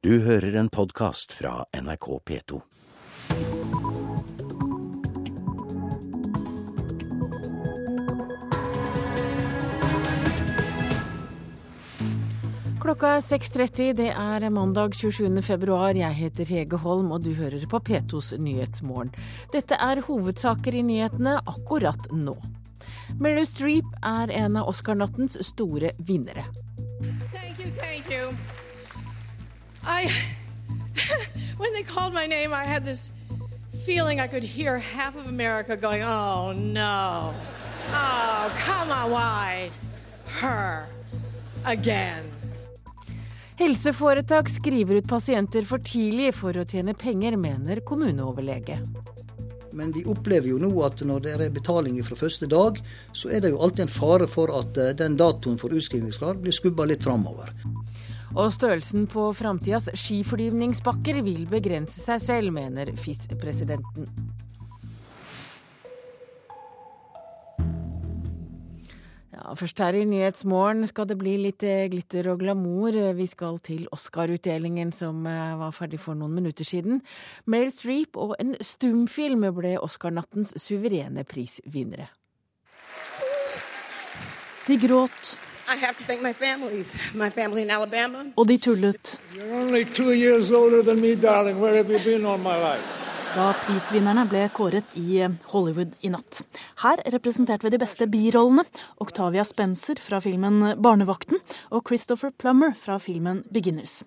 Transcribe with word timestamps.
Du 0.00 0.14
hører 0.24 0.54
en 0.56 0.68
podkast 0.72 1.34
fra 1.36 1.66
NRK 1.76 2.06
P2. 2.24 2.58
Klokka 12.80 13.10
er 13.18 13.26
6.30, 13.26 13.90
det 13.98 14.06
er 14.14 14.46
mandag 14.48 14.96
27. 14.96 15.42
februar. 15.44 15.92
Jeg 15.92 16.16
heter 16.16 16.48
Hege 16.48 16.80
Holm, 16.80 17.12
og 17.12 17.28
du 17.28 17.34
hører 17.36 17.66
på 17.68 17.82
P2s 17.84 18.32
Nyhetsmorgen. 18.40 19.12
Dette 19.52 19.76
er 19.76 20.00
hovedsaker 20.08 20.80
i 20.80 20.86
nyhetene 20.88 21.36
akkurat 21.44 22.08
nå. 22.08 22.38
Meryl 23.20 23.44
Streep 23.44 24.00
er 24.00 24.32
en 24.46 24.56
av 24.56 24.72
Oscar-nattens 24.72 25.36
store 25.52 25.92
vinnere. 26.00 26.48
Thank 27.36 27.60
you, 27.60 27.68
thank 27.76 28.08
you. 28.08 28.32
I, 29.84 30.10
when 31.56 31.72
they 31.72 31.82
called 31.82 32.14
my 32.14 32.26
name, 32.26 32.52
I 32.52 32.64
had 32.64 32.84
this 32.84 33.10
feeling 33.84 34.20
I 34.20 34.26
could 34.26 34.44
hear 34.44 34.78
half 34.78 35.16
of 35.16 35.26
America 35.26 35.76
going, 35.76 36.02
oh 36.02 36.52
no. 36.52 37.34
Oh, 37.92 38.52
come 38.58 38.90
on, 38.90 39.10
why? 39.10 39.70
Her. 40.40 40.86
Again. 41.64 42.24
Helseforetak 43.60 44.48
skriver 44.48 44.94
ut 44.94 45.08
pasienter 45.08 45.66
for 45.68 45.82
tidlig 45.84 46.32
for 46.32 46.56
å 46.56 46.64
tjene 46.64 46.94
penger, 46.96 47.36
mener 47.36 47.82
kommuneoverlege. 47.84 48.78
Men 49.76 49.92
vi 49.92 50.04
opplever 50.08 50.48
jo 50.48 50.58
nå 50.58 50.70
at 50.86 51.02
når 51.06 51.26
det 51.26 51.34
er 51.36 51.52
betaling 51.52 51.98
fra 52.06 52.16
første 52.16 52.48
dag, 52.50 52.80
så 53.12 53.28
er 53.28 53.44
det 53.44 53.52
jo 53.52 53.60
alltid 53.60 53.84
en 53.84 53.92
fare 53.92 54.28
for 54.30 54.52
at 54.56 54.80
eh, 54.80 54.94
den 54.96 55.18
datoen 55.20 55.60
for 55.60 55.76
utskrivningsklar 55.76 56.40
blir 56.40 56.56
skubba 56.56 56.88
litt 56.88 57.04
framover. 57.04 57.52
Og 58.38 58.52
størrelsen 58.54 59.08
på 59.10 59.24
framtidas 59.34 59.88
skiflyvningsbakker 59.98 61.18
vil 61.26 61.48
begrense 61.50 61.98
seg 61.98 62.22
selv, 62.22 62.54
mener 62.54 62.92
FIS-presidenten. 62.94 64.06
Først 69.58 69.80
her 69.82 69.96
i 69.98 70.04
Nyhetsmorgen 70.06 70.86
skal 70.86 71.08
det 71.10 71.16
bli 71.18 71.32
litt 71.40 71.64
eh, 71.66 71.88
glitter 71.90 72.28
og 72.30 72.42
glamour. 72.44 72.94
Vi 73.18 73.26
skal 73.26 73.58
til 73.66 73.88
Oscar-utdelingen 73.90 74.92
som 74.94 75.26
eh, 75.26 75.56
var 75.58 75.74
ferdig 75.74 75.98
for 76.02 76.14
noen 76.14 76.36
minutter 76.36 76.66
siden. 76.66 77.00
Meryl 77.50 77.72
Streep 77.74 78.18
og 78.20 78.36
en 78.38 78.54
stumfilm 78.62 79.48
ble 79.56 79.74
Oscar-nattens 79.82 80.54
suverene 80.60 81.26
prisvinnere. 81.26 82.10
De 84.68 84.76
gråt, 84.78 85.34
I 85.70 85.76
have 85.76 85.96
to 85.98 86.04
thank 86.04 86.20
my 86.22 86.32
families, 86.32 86.96
family 87.34 87.64
og 88.36 88.48
de 88.48 88.58
tullet 88.58 89.20
You're 89.36 89.54
only 89.54 89.84
two 89.84 90.12
years 90.12 90.50
older 90.50 90.82
than 90.82 91.00
me, 91.00 91.14
darling. 91.14 91.60
Where 91.62 91.76
have 91.76 91.90
you 91.92 91.98
been 92.04 92.26
all 92.26 92.38
my 92.38 92.56
life? 92.58 92.96
da 93.30 93.52
prisvinnerne 93.54 94.24
ble 94.26 94.48
kåret 94.50 94.96
i 94.98 95.20
Hollywood 95.52 95.92
i 96.02 96.10
natt. 96.10 96.40
Her 96.82 96.98
representerte 97.14 97.62
vi 97.62 97.70
de 97.70 97.78
beste 97.78 98.08
birollene 98.10 98.64
Octavia 98.98 99.44
Spencer 99.46 100.00
fra 100.02 100.18
filmen 100.18 100.74
'Barnevakten' 100.74 101.38
og 101.70 101.84
Christopher 101.86 102.30
Plummer 102.30 102.74
fra 102.74 102.98
filmen 102.98 103.44
'Beginners'. 103.54 104.02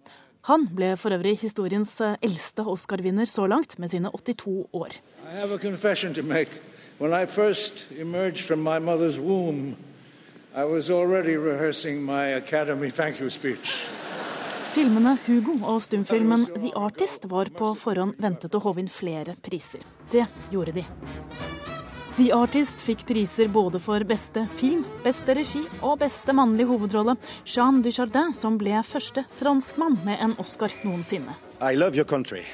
Han 0.51 0.67
ble 0.75 0.97
for 0.97 1.15
øvrig 1.15 1.37
historiens 1.39 1.95
eldste 2.21 2.67
Oscar-vinner 2.67 3.25
så 3.25 3.47
langt, 3.47 3.79
med 3.79 3.89
sine 3.89 4.09
82 4.09 4.67
år. 4.73 4.91
I 5.23 5.39
have 5.39 5.53
a 5.53 5.57
confession 5.57 6.13
to 6.13 6.21
make. 6.21 6.51
When 6.99 7.23
I 7.23 7.25
first 7.25 7.87
emerged 7.99 8.43
from 8.47 8.59
my 8.59 8.79
mother's 8.79 9.21
womb, 9.21 9.75
I 10.55 10.65
was 10.65 10.91
already 10.91 11.35
rehearsing 11.35 12.03
my 12.03 12.25
Academy 12.25 12.91
thank 12.91 13.19
you 13.19 13.29
speech. 13.29 13.87
Filmene 14.73 15.17
'Hugo' 15.25 15.65
og 15.65 15.81
stumfilmen 15.81 16.45
'The 16.45 16.71
Artist' 16.75 17.25
var 17.25 17.45
på 17.45 17.75
forhånd 17.75 18.13
ventet 18.17 18.53
å 18.53 18.59
håve 18.61 18.79
inn 18.79 18.89
flere 18.89 19.35
priser. 19.41 19.81
Det 20.11 20.25
gjorde 20.51 20.71
de. 20.71 20.83
The 22.17 22.29
Artist 22.33 22.81
fikk 22.85 23.01
priser 23.09 23.47
både 23.47 23.79
for 23.81 24.05
beste 24.05 24.45
film, 24.59 24.85
beste 25.03 25.33
regi 25.33 25.63
og 25.81 25.97
beste 25.99 26.33
mannlige 26.33 26.69
hovedrolle. 26.69 27.17
Jean 27.45 27.81
Dujardin, 27.81 28.33
som 28.33 28.57
ble 28.57 28.83
første 28.85 29.25
franskmann 29.39 29.97
med 30.05 30.21
en 30.21 30.37
Oscar 30.37 30.69
noensinne. 30.83 31.33
I 31.61 31.73
love 31.75 31.97
your 31.97 32.05
country. 32.05 32.45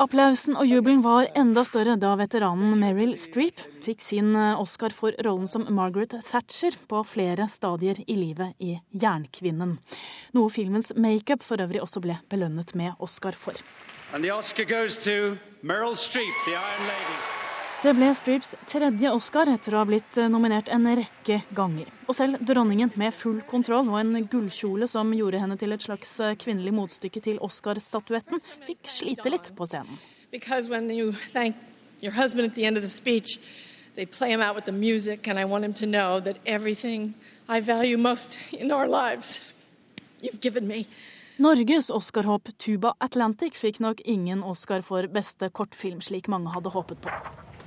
Applausen 0.00 0.56
og 0.56 0.64
jubelen 0.64 1.02
var 1.04 1.26
enda 1.36 1.60
større 1.68 1.92
da 2.00 2.14
veteranen 2.16 2.72
Meryl 2.80 3.10
Streep 3.20 3.60
fikk 3.84 4.00
sin 4.00 4.30
Oscar 4.32 4.94
for 4.96 5.12
rollen 5.26 5.50
som 5.50 5.66
Margaret 5.76 6.14
Thatcher 6.24 6.78
på 6.88 7.02
flere 7.04 7.50
stadier 7.52 8.00
i 8.06 8.16
livet 8.16 8.56
i 8.64 8.78
Jernkvinnen. 8.96 9.74
Noe 10.32 10.52
filmens 10.54 10.94
makeup 10.96 11.44
for 11.44 11.60
øvrig 11.60 11.82
også 11.84 12.00
ble 12.00 12.16
belønnet 12.32 12.72
med 12.80 12.96
Oscar 12.96 13.36
for. 13.36 13.60
The 14.16 14.32
Oscar 14.32 14.64
goes 14.64 14.96
to 15.04 15.36
Meryl 15.60 15.96
Streep, 15.96 16.32
the 16.46 16.56
Iron 16.56 16.88
Lady. 16.88 17.39
Det 17.80 17.94
ble 17.96 18.10
Streeps 18.12 18.50
tredje 18.68 19.08
Oscar 19.08 19.48
etter 19.48 19.72
å 19.72 19.78
ha 19.80 19.86
blitt 19.88 20.18
nominert 20.28 20.66
en 20.68 20.84
rekke 20.84 21.38
ganger. 21.56 21.86
Og 22.12 22.16
selv 22.18 22.42
dronningen 22.44 22.90
med 23.00 23.14
full 23.16 23.38
kontroll 23.48 23.88
og 23.88 23.96
en 23.96 24.26
gullkjole 24.28 24.84
som 24.84 25.08
gjorde 25.16 25.40
henne 25.40 25.56
til 25.56 25.72
et 25.72 25.86
slags 25.86 26.10
kvinnelig 26.42 26.74
motstykke 26.76 27.22
til 27.24 27.40
Oscar-statuetten, 27.40 28.44
fikk 28.66 28.84
slite 28.84 29.32
litt 29.32 29.48
på 29.56 29.70
scenen. 29.70 29.96
Because 30.28 30.68
when 30.68 30.92
you 30.92 31.16
thank 31.32 31.56
your 32.04 32.12
husband 32.12 32.52
at 32.52 32.54
the 32.54 32.68
end 32.68 32.76
of 32.76 32.84
the 32.84 32.92
speech, 32.92 33.40
they 33.96 34.04
play 34.04 34.28
him 34.28 34.44
out 34.44 34.54
with 34.54 34.66
the 34.66 34.76
music, 34.76 35.26
and 35.26 35.40
I 35.40 35.46
want 35.46 35.64
him 35.64 35.72
to 35.80 35.86
know 35.86 36.20
that 36.20 36.36
everything 36.44 37.14
I 37.48 37.62
value 37.64 37.96
most 37.96 38.36
in 38.52 38.70
our 38.70 38.86
lives, 38.86 39.54
you've 40.20 40.42
given 40.42 40.68
me. 40.68 40.84
Norges 41.38 41.88
Oscar-håp 41.88 42.52
Tuba 42.58 42.92
Atlantic 43.00 43.56
fikk 43.56 43.80
nok 43.80 44.04
ingen 44.04 44.44
Oscar 44.44 44.84
for 44.84 45.08
beste 45.08 45.48
kortfilm, 45.48 46.04
slik 46.04 46.28
mange 46.28 46.52
hadde 46.52 46.76
håpet 46.76 47.00
på. 47.00 47.20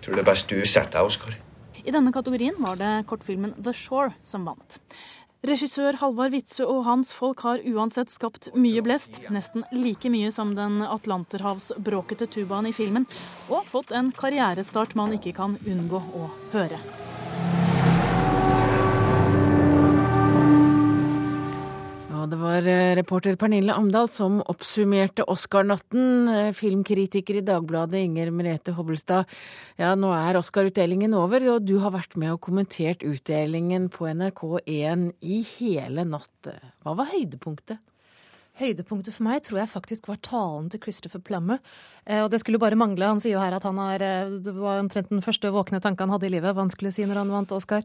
Tror 0.04 0.20
det 0.20 0.24
er 0.26 0.30
best 0.34 0.52
du 0.52 0.60
setter 0.68 1.00
deg, 1.00 1.08
Oskar. 1.08 1.36
I 1.84 1.92
denne 1.92 2.12
kategorien 2.16 2.56
var 2.64 2.80
det 2.80 2.92
kortfilmen 3.10 3.56
The 3.64 3.74
Shore 3.76 4.14
som 4.24 4.48
vant. 4.48 4.80
Regissør 5.44 5.98
Halvard 6.00 6.32
Witzøe 6.32 6.70
og 6.72 6.86
hans 6.88 7.10
folk 7.12 7.42
har 7.44 7.60
uansett 7.68 8.12
skapt 8.14 8.48
mye 8.56 8.80
blest, 8.84 9.20
nesten 9.28 9.66
like 9.76 10.08
mye 10.08 10.30
som 10.32 10.54
den 10.56 10.80
atlanterhavsbråkete 10.88 12.30
tubaen 12.32 12.70
i 12.70 12.76
filmen, 12.76 13.08
og 13.52 13.68
fått 13.68 13.92
en 13.92 14.14
karrierestart 14.16 14.96
man 14.96 15.18
ikke 15.20 15.36
kan 15.36 15.60
unngå 15.68 16.00
å 16.00 16.30
høre. 16.56 16.80
Det 22.34 22.40
var 22.42 22.66
eh, 22.66 22.96
reporter 22.98 23.36
Pernille 23.38 23.76
Amdal 23.78 24.08
som 24.10 24.40
oppsummerte 24.50 25.26
Oscar-natten. 25.30 26.30
Eh, 26.32 26.48
Filmkritiker 26.58 27.38
i 27.38 27.44
Dagbladet 27.46 28.00
Inger 28.08 28.32
Merete 28.34 28.74
Hobbelstad. 28.74 29.30
Ja, 29.78 29.92
nå 29.94 30.10
er 30.18 30.40
Oscar-utdelingen 30.40 31.14
over, 31.14 31.46
og 31.54 31.68
du 31.68 31.76
har 31.84 31.94
vært 31.94 32.18
med 32.18 32.34
og 32.34 32.42
kommentert 32.48 33.06
utdelingen 33.06 33.86
på 33.94 34.10
NRK1 34.10 35.12
i 35.22 35.44
hele 35.60 36.08
natt. 36.10 36.50
Hva 36.82 36.98
var 36.98 37.12
høydepunktet? 37.14 37.78
Høydepunktet 38.62 39.16
for 39.16 39.26
meg 39.26 39.42
tror 39.48 39.64
jeg 39.64 39.72
faktisk 39.72 40.08
var 40.12 40.20
talen 40.22 40.68
til 40.70 40.82
Christopher 40.84 41.22
Plummer. 41.26 41.58
Eh, 42.06 42.22
og 42.22 42.30
det 42.30 42.44
skulle 42.44 42.62
bare 42.62 42.78
mangle. 42.78 43.08
Han 43.10 43.22
sier 43.24 43.34
jo 43.34 43.42
her 43.42 43.56
at 43.58 43.66
han 43.66 43.80
er, 43.82 44.04
eh, 44.06 44.36
det 44.46 44.54
var 44.54 44.78
omtrent 44.78 45.10
den 45.10 45.24
første 45.26 45.50
våkne 45.50 45.82
tanke 45.82 46.06
han 46.06 46.14
hadde 46.14 46.28
i 46.30 46.36
livet. 46.36 46.54
Vanskelig 46.54 46.92
å 46.92 46.94
si 46.94 47.08
når 47.10 47.24
han 47.24 47.34
vant 47.34 47.56
Oscar. 47.58 47.82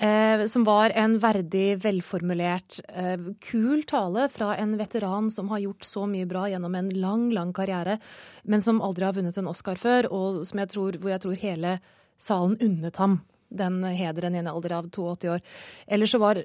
Eh, 0.00 0.46
som 0.46 0.64
var 0.64 0.94
en 0.96 1.18
verdig, 1.20 1.82
velformulert, 1.82 2.80
eh, 2.88 3.16
kul 3.40 3.82
tale 3.82 4.28
fra 4.30 4.54
en 4.56 4.76
veteran 4.78 5.30
som 5.30 5.48
har 5.48 5.58
gjort 5.58 5.84
så 5.84 6.06
mye 6.08 6.26
bra 6.26 6.46
gjennom 6.48 6.74
en 6.74 6.88
lang, 6.88 7.30
lang 7.30 7.52
karriere, 7.52 7.98
men 8.44 8.60
som 8.60 8.80
aldri 8.80 9.04
har 9.04 9.12
vunnet 9.12 9.36
en 9.36 9.48
Oscar 9.48 9.74
før, 9.74 10.06
og 10.10 10.46
som 10.46 10.58
jeg 10.58 10.68
tror, 10.68 10.92
hvor 10.92 11.10
jeg 11.10 11.20
tror 11.20 11.36
hele 11.36 11.80
salen 12.16 12.56
unnet 12.62 12.96
ham 12.96 13.20
den 13.50 13.82
hederen 13.82 14.34
i 14.34 14.38
en 14.38 14.46
alder 14.46 14.72
av 14.72 14.90
82 14.90 15.28
år. 15.28 15.40
Ellers 15.88 16.14
så 16.14 16.20
var 16.20 16.44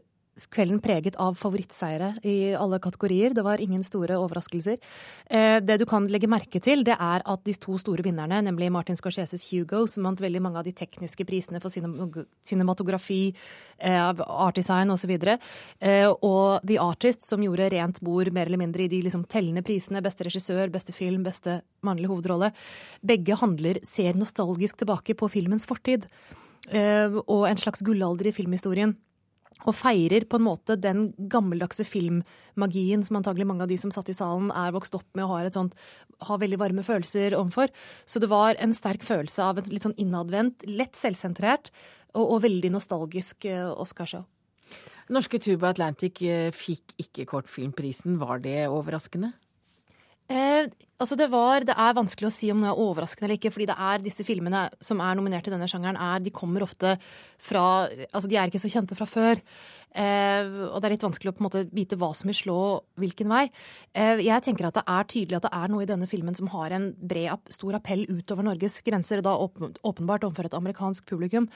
kvelden 0.54 0.80
preget 0.82 1.16
av 1.22 1.36
favorittseiere 1.38 2.16
i 2.26 2.54
alle 2.58 2.80
kategorier. 2.82 3.34
Det 3.34 3.44
var 3.46 3.62
ingen 3.62 3.84
store 3.86 4.18
overraskelser. 4.18 4.80
Eh, 5.30 5.60
det 5.62 5.78
du 5.78 5.86
kan 5.86 6.08
legge 6.10 6.30
merke 6.30 6.62
til, 6.64 6.84
det 6.84 6.96
er 6.98 7.22
at 7.22 7.44
de 7.46 7.54
to 7.54 7.78
store 7.78 8.04
vinnerne, 8.06 8.42
nemlig 8.48 8.72
Martin 8.74 8.98
Scorseses 8.98 9.46
Hugo, 9.52 9.86
som 9.88 10.08
vant 10.08 10.22
veldig 10.22 10.42
mange 10.42 10.60
av 10.62 10.66
de 10.66 10.74
tekniske 10.74 11.26
prisene 11.30 11.62
for 11.62 11.70
cinematografi, 12.44 13.22
art 13.84 14.58
design 14.58 14.94
osv., 14.94 15.14
eh, 15.14 16.10
og 16.10 16.66
The 16.66 16.80
Artist, 16.82 17.28
som 17.28 17.44
gjorde 17.44 17.70
rent 17.76 18.02
bord 18.02 18.32
mer 18.34 18.50
eller 18.50 18.62
mindre 18.62 18.88
i 18.88 18.92
de 18.92 19.04
liksom 19.06 19.28
tellende 19.30 19.64
prisene, 19.66 20.02
beste 20.02 20.26
regissør, 20.26 20.72
beste 20.74 20.96
film, 20.96 21.24
beste 21.24 21.62
mannlige 21.86 22.10
hovedrolle, 22.10 22.54
begge 23.06 23.38
handler 23.38 23.82
ser 23.86 24.18
nostalgisk 24.18 24.82
tilbake 24.82 25.18
på 25.20 25.30
filmens 25.30 25.68
fortid. 25.70 26.08
Og 26.72 27.42
en 27.50 27.60
slags 27.60 27.84
gullalder 27.84 28.30
i 28.30 28.32
filmhistorien 28.32 28.94
og 29.64 29.78
feirer 29.78 30.26
på 30.30 30.40
en 30.40 30.46
måte 30.48 30.78
den 30.80 31.08
gammeldagse 31.32 31.86
filmmagien 31.88 33.04
som 33.06 33.20
antagelig 33.20 33.48
mange 33.50 33.66
av 33.66 33.72
de 33.72 33.80
som 33.80 33.94
satt 33.94 34.12
i 34.12 34.18
salen 34.18 34.52
er 34.52 34.76
vokst 34.76 34.96
opp 34.98 35.08
med 35.16 35.26
og 35.26 35.36
har, 35.38 35.50
sånt, 35.56 35.78
har 36.28 36.42
veldig 36.42 36.60
varme 36.62 36.86
følelser 36.86 37.38
overfor. 37.40 37.72
Så 38.06 38.22
det 38.24 38.32
var 38.32 38.60
en 38.60 38.76
sterk 38.76 39.06
følelse 39.06 39.44
av 39.46 39.62
et 39.62 39.72
litt 39.72 39.88
sånn 39.88 39.98
innadvendt, 40.02 40.68
lett 40.68 41.00
selvsentrert 41.00 41.72
og, 42.14 42.26
og 42.26 42.44
veldig 42.46 42.74
nostalgisk 42.76 43.48
Oscarshow. 43.50 44.28
Norske 45.12 45.40
Tuba 45.44 45.74
Atlantic 45.74 46.22
eh, 46.24 46.50
fikk 46.56 46.96
ikke 47.02 47.28
kortfilmprisen. 47.28 48.16
Var 48.22 48.44
det 48.46 48.60
overraskende? 48.72 49.34
Eh, 50.34 50.66
altså 50.98 51.18
det, 51.20 51.28
var, 51.30 51.66
det 51.68 51.76
er 51.78 51.96
vanskelig 51.98 52.30
å 52.30 52.34
si 52.34 52.50
om 52.54 52.62
noe 52.64 52.72
er 52.72 52.82
overraskende 52.82 53.28
eller 53.28 53.38
ikke, 53.38 53.52
fordi 53.54 53.70
det 53.70 53.78
er 53.90 54.02
disse 54.02 54.26
filmene 54.26 54.66
som 54.82 55.02
er 55.04 55.20
nominert 55.20 55.46
i 55.50 55.54
denne 55.54 55.68
sjangeren, 55.70 56.00
er, 56.00 56.24
de 56.24 56.34
kommer 56.34 56.66
ofte 56.66 56.96
fra 57.44 57.64
Altså 58.10 58.30
de 58.32 58.38
er 58.40 58.50
ikke 58.50 58.62
så 58.64 58.72
kjente 58.72 58.96
fra 58.98 59.06
før. 59.10 59.42
Eh, 59.94 60.48
og 60.72 60.80
det 60.82 60.88
er 60.88 60.94
litt 60.96 61.06
vanskelig 61.06 61.30
å 61.30 61.36
på 61.38 61.44
en 61.44 61.48
måte 61.48 61.64
vite 61.76 61.98
hva 62.02 62.10
som 62.18 62.32
vil 62.32 62.38
slå 62.38 62.58
hvilken 63.02 63.30
vei. 63.30 63.44
Eh, 63.94 64.24
jeg 64.26 64.46
tenker 64.46 64.66
at 64.66 64.80
det 64.80 64.86
er 64.90 65.10
tydelig 65.12 65.38
at 65.38 65.46
det 65.46 65.54
er 65.54 65.74
noe 65.74 65.86
i 65.86 65.90
denne 65.90 66.10
filmen 66.10 66.38
som 66.38 66.50
har 66.56 66.74
en 66.74 66.90
bred, 66.98 67.52
stor 67.54 67.78
appell 67.78 68.08
utover 68.10 68.48
Norges 68.48 68.80
grenser, 68.86 69.22
og 69.22 69.28
da 69.28 69.36
åpen, 69.46 69.76
åpenbart 69.86 70.26
overfor 70.26 70.50
et 70.50 70.58
amerikansk 70.58 71.06
publikum. 71.12 71.50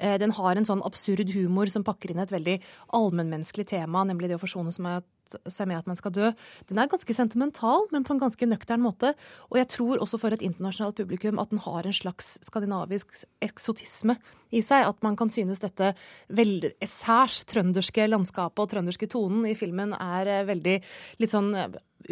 Eh, 0.00 0.16
den 0.22 0.34
har 0.34 0.58
en 0.58 0.66
sånn 0.66 0.82
absurd 0.86 1.30
humor 1.36 1.70
som 1.70 1.86
pakker 1.86 2.10
inn 2.10 2.24
et 2.24 2.34
veldig 2.34 2.58
allmennmenneskelig 2.98 3.68
tema, 3.76 4.02
nemlig 4.08 4.32
det 4.32 4.40
å 4.40 4.42
forsone 4.42 4.74
seg 4.74 4.88
med 4.88 5.06
seg 5.32 5.68
med 5.70 5.80
at 5.80 5.88
man 5.90 5.98
skal 5.98 6.14
dø. 6.14 6.30
Den 6.68 6.80
er 6.80 6.90
ganske 6.90 7.16
sentimental, 7.16 7.86
men 7.92 8.04
på 8.06 8.14
en 8.14 8.22
ganske 8.22 8.48
nøktern 8.48 8.84
måte. 8.84 9.14
Og 9.50 9.58
jeg 9.60 9.70
tror 9.74 10.02
også 10.02 10.20
for 10.20 10.34
et 10.34 10.44
internasjonalt 10.44 10.98
publikum 11.00 11.40
at 11.42 11.52
den 11.52 11.62
har 11.64 11.86
en 11.86 11.96
slags 11.96 12.34
skandinavisk 12.44 13.24
eksotisme 13.44 14.18
i 14.54 14.62
seg. 14.64 14.86
At 14.88 15.02
man 15.06 15.16
kan 15.18 15.32
synes 15.32 15.62
dette 15.64 15.94
veldig 16.34 16.74
særs 16.88 17.42
trønderske 17.50 18.08
landskapet 18.10 18.64
og 18.64 18.70
trønderske 18.74 19.08
tonen 19.10 19.48
i 19.48 19.56
filmen 19.58 19.96
er 19.96 20.30
eh, 20.30 20.46
veldig 20.48 20.78
litt 21.22 21.32
sånn 21.32 21.52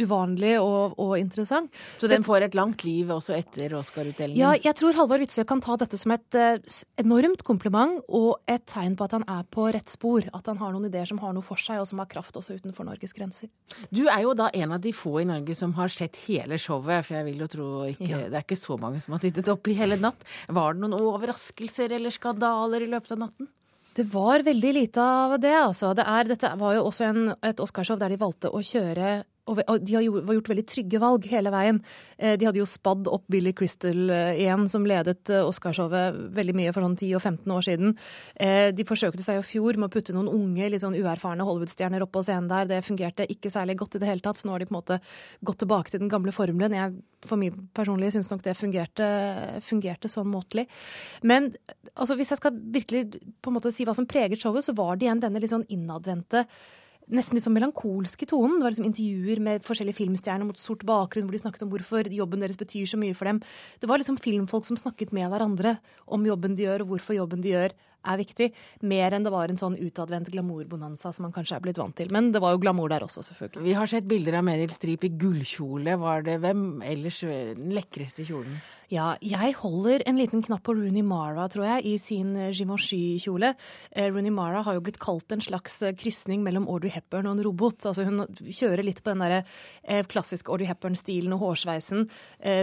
uvanlig 0.01 0.55
og, 0.61 0.97
og 1.01 1.15
interessant. 1.19 1.73
Så, 2.01 2.09
den 2.11 2.25
får 2.27 2.49
et 2.49 2.57
langt 2.59 2.85
liv 2.87 3.11
også 3.13 3.35
etter 3.37 3.75
Oscar-utdelingen? 3.79 4.41
Ja, 4.41 4.53
jeg 4.57 4.77
tror 4.79 4.97
Halvor 4.97 5.23
Witzøe 5.23 5.47
kan 5.49 5.63
ta 5.65 5.77
dette 5.81 6.01
som 6.01 6.15
et 6.15 6.39
uh, 6.39 6.81
enormt 7.01 7.45
kompliment 7.47 8.01
og 8.09 8.43
et 8.51 8.65
tegn 8.71 8.97
på 8.99 9.07
at 9.09 9.17
han 9.19 9.27
er 9.31 9.47
på 9.53 9.69
rett 9.75 9.93
spor. 9.93 10.27
At 10.33 10.51
han 10.51 10.61
har 10.63 10.75
noen 10.75 10.89
ideer 10.91 11.09
som 11.09 11.21
har 11.23 11.35
noe 11.37 11.47
for 11.47 11.61
seg, 11.61 11.83
og 11.83 11.89
som 11.91 12.03
har 12.03 12.11
kraft 12.11 12.37
også 12.39 12.59
utenfor 12.61 12.89
Norges 12.89 13.17
grenser. 13.17 13.51
Du 13.91 14.05
er 14.07 14.25
jo 14.25 14.37
da 14.39 14.51
en 14.53 14.77
av 14.77 14.83
de 14.83 14.95
få 14.97 15.19
i 15.23 15.29
Norge 15.29 15.57
som 15.59 15.75
har 15.79 15.93
sett 15.93 16.19
hele 16.27 16.59
showet, 16.61 17.07
for 17.07 17.19
jeg 17.19 17.29
vil 17.31 17.43
jo 17.45 17.51
tro 17.53 17.71
ikke, 17.91 18.11
ja. 18.11 18.23
det 18.29 18.39
er 18.39 18.47
ikke 18.47 18.61
så 18.61 18.79
mange 18.81 19.03
som 19.03 19.17
har 19.17 19.25
sittet 19.25 19.51
oppe 19.53 19.73
i 19.73 19.79
hele 19.79 19.99
natt. 20.01 20.25
Var 20.49 20.77
det 20.77 20.85
noen 20.85 21.01
overraskelser 21.01 21.93
eller 21.99 22.15
skandaler 22.15 22.85
i 22.85 22.93
løpet 22.93 23.17
av 23.17 23.27
natten? 23.27 23.51
Det 23.93 24.07
var 24.09 24.41
veldig 24.41 24.73
lite 24.73 25.03
av 25.05 25.35
det, 25.41 25.53
altså. 25.53 25.93
Det 25.93 26.05
er, 26.09 26.29
dette 26.31 26.53
var 26.57 26.79
jo 26.79 26.87
også 26.89 27.11
en, 27.11 27.27
et 27.45 27.61
Oscarshow 27.61 27.99
der 28.01 28.15
de 28.15 28.21
valgte 28.21 28.49
å 28.49 28.63
kjøre 28.65 29.19
og 29.51 29.59
de 29.83 29.97
har 29.97 30.05
gjort 30.07 30.51
veldig 30.53 30.65
trygge 30.71 31.01
valg 31.03 31.27
hele 31.27 31.51
veien. 31.51 31.81
Eh, 32.17 32.37
de 32.39 32.47
hadde 32.47 32.61
jo 32.61 32.67
spadd 32.69 33.09
opp 33.11 33.25
Billy 33.33 33.51
Crystal 33.59 34.11
eh, 34.15 34.43
igjen, 34.45 34.69
som 34.71 34.87
ledet 34.87 35.33
eh, 35.35 35.43
Oscarshowet 35.43 36.19
veldig 36.37 36.55
mye 36.61 36.75
for 36.75 36.87
sånn 36.87 36.95
10 36.95 37.17
og 37.19 37.25
15 37.25 37.55
år 37.57 37.67
siden. 37.67 37.97
De 38.73 38.85
forsøkte 38.87 39.25
seg 39.25 39.41
i 39.41 39.47
fjor 39.47 39.77
med 39.79 39.89
å 39.89 39.93
putte 39.93 40.15
noen 40.15 40.31
unge, 40.31 40.69
litt 40.71 40.83
sånn 40.83 40.97
uerfarne 40.99 41.45
Hollywood-stjerner 41.47 42.05
opp 42.05 42.13
på 42.15 42.23
scenen 42.27 42.51
der. 42.51 42.69
Det 42.71 42.83
fungerte 42.87 43.27
ikke 43.31 43.51
særlig 43.53 43.77
godt 43.81 43.97
i 43.99 44.03
det 44.03 44.11
hele 44.11 44.25
tatt, 44.25 44.39
så 44.39 44.49
nå 44.49 44.55
har 44.55 44.63
de 44.63 44.69
på 44.71 44.75
en 44.75 44.79
måte 44.79 44.99
gått 45.45 45.61
tilbake 45.63 45.93
til 45.93 46.03
den 46.03 46.13
gamle 46.13 46.35
formelen. 46.35 46.77
Jeg 46.79 46.95
for 47.27 47.39
meg 47.39 47.57
personlig 47.77 48.13
syns 48.15 48.31
nok 48.33 48.43
det 48.47 48.57
fungerte, 48.59 49.09
fungerte 49.63 50.11
sånn 50.11 50.31
måtelig. 50.31 50.67
Men 51.23 51.53
altså, 51.95 52.17
hvis 52.19 52.33
jeg 52.35 52.43
skal 52.43 52.63
virkelig 52.75 53.05
på 53.43 53.51
en 53.51 53.59
måte 53.59 53.75
si 53.75 53.87
hva 53.87 53.95
som 53.97 54.09
preget 54.11 54.43
showet, 54.43 54.67
så 54.67 54.75
var 54.79 54.97
det 54.97 55.07
igjen 55.07 55.23
denne 55.23 55.43
litt 55.43 55.53
sånn 55.53 55.67
innadvendte 55.73 56.47
nesten 57.11 57.37
litt 57.37 57.45
sånn 57.47 57.57
melankolske 57.57 58.29
tonen. 58.31 58.59
Det 58.59 58.67
var 58.67 58.75
liksom 58.75 58.89
intervjuer 58.89 59.43
med 59.43 59.65
forskjellige 59.67 59.99
filmstjerner 59.99 60.47
mot 60.49 60.61
sort 60.61 60.85
bakgrunn, 60.89 61.27
hvor 61.27 61.37
de 61.37 61.43
snakket 61.43 61.65
om 61.67 61.73
hvorfor 61.73 62.11
jobben 62.13 62.43
deres 62.43 62.61
betyr 62.61 62.87
så 62.91 63.01
mye 63.01 63.17
for 63.19 63.31
dem. 63.31 63.41
Det 63.83 63.91
var 63.91 64.03
liksom 64.03 64.21
filmfolk 64.23 64.69
som 64.69 64.79
snakket 64.79 65.15
med 65.17 65.33
hverandre 65.33 65.77
om 66.07 66.27
jobben 66.29 66.55
de 66.59 66.69
gjør, 66.69 66.85
og 66.85 66.95
hvorfor 66.95 67.19
jobben 67.19 67.43
de 67.45 67.57
gjør 67.57 67.77
er 68.03 68.21
viktig. 68.21 68.51
Mer 68.89 69.17
enn 69.17 69.27
det 69.27 69.33
var 69.35 69.53
en 69.53 69.61
sånn 69.61 69.79
utadvendt 69.81 70.33
glamourbonanza 70.35 71.13
som 71.15 71.27
man 71.27 71.35
kanskje 71.35 71.59
er 71.59 71.65
blitt 71.65 71.81
vant 71.81 71.97
til. 71.99 72.13
Men 72.15 72.33
det 72.35 72.43
var 72.43 72.55
jo 72.57 72.63
glamour 72.63 72.93
der 72.93 73.07
også, 73.07 73.25
selvfølgelig. 73.31 73.65
Vi 73.67 73.79
har 73.79 73.91
sett 73.91 74.09
bilder 74.11 74.39
av 74.41 74.47
Meryl 74.47 74.73
Streep 74.75 75.07
i 75.09 75.13
gullkjole. 75.23 75.97
Var 76.03 76.29
det 76.29 76.39
hvem 76.45 76.65
ellers 76.87 77.23
den 77.25 77.75
lekreste 77.77 78.27
kjolen? 78.29 78.61
Ja, 78.93 79.15
jeg 79.25 79.55
holder 79.57 80.03
en 80.05 80.19
liten 80.21 80.43
knapp 80.45 80.67
på 80.67 80.75
Rooney 80.77 81.01
Mara, 81.07 81.47
tror 81.49 81.65
jeg, 81.65 81.85
i 81.89 81.95
sin 82.03 82.35
eh, 82.37 82.51
Givenchy-kjole. 82.53 83.55
Eh, 83.97 84.11
Rooney 84.11 84.33
Mara 84.35 84.61
har 84.67 84.77
jo 84.77 84.83
blitt 84.85 85.01
kalt 85.01 85.33
en 85.33 85.41
slags 85.41 85.79
eh, 85.81 85.95
krysning 85.97 86.43
mellom 86.45 86.67
Audrey 86.69 86.93
Hepburn 86.93 87.31
og 87.31 87.39
en 87.39 87.45
robot. 87.47 87.87
Altså 87.89 88.05
hun 88.05 88.27
kjører 88.43 88.85
litt 88.85 89.01
på 89.01 89.15
den 89.15 89.25
derre 89.25 90.05
klassiske 90.13 90.53
Audrey 90.53 90.69
Hepburn-stilen 90.69 91.33
og 91.35 91.41
hårsveisen, 91.47 92.05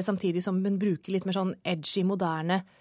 samtidig 0.06 0.44
som 0.46 0.60
hun 0.64 0.78
bruker 0.82 1.14
litt 1.14 1.26
mer 1.28 1.38
sånn 1.38 1.56
edgy, 1.68 2.04
moderne 2.08 2.62
eh, 2.62 2.79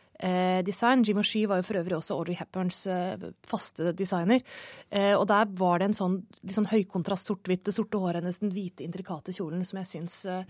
design. 0.66 1.04
Givenchy 1.06 1.44
var 1.46 1.60
jo 1.60 1.66
for 1.68 1.80
øvrig 1.80 1.98
også 1.98 2.16
Audrey 2.16 2.38
Hepburns 2.38 2.80
eh, 2.90 3.28
faste 3.46 3.92
designer. 3.96 4.42
Eh, 4.90 5.14
og 5.14 5.28
der 5.30 5.46
var 5.60 5.78
det 5.78 5.90
en 5.90 5.98
sånn, 5.98 6.18
sånn 6.50 6.70
høykontrast 6.72 7.30
sort-hvitt, 7.30 7.64
det 7.68 7.76
sorte 7.76 8.00
håret 8.02 8.22
hennes, 8.22 8.40
den 8.42 8.54
hvite, 8.54 8.86
intrikate 8.86 9.34
kjolen, 9.36 9.64
som 9.68 9.80
jeg 9.82 9.90
syns 9.92 10.24
eh, 10.26 10.44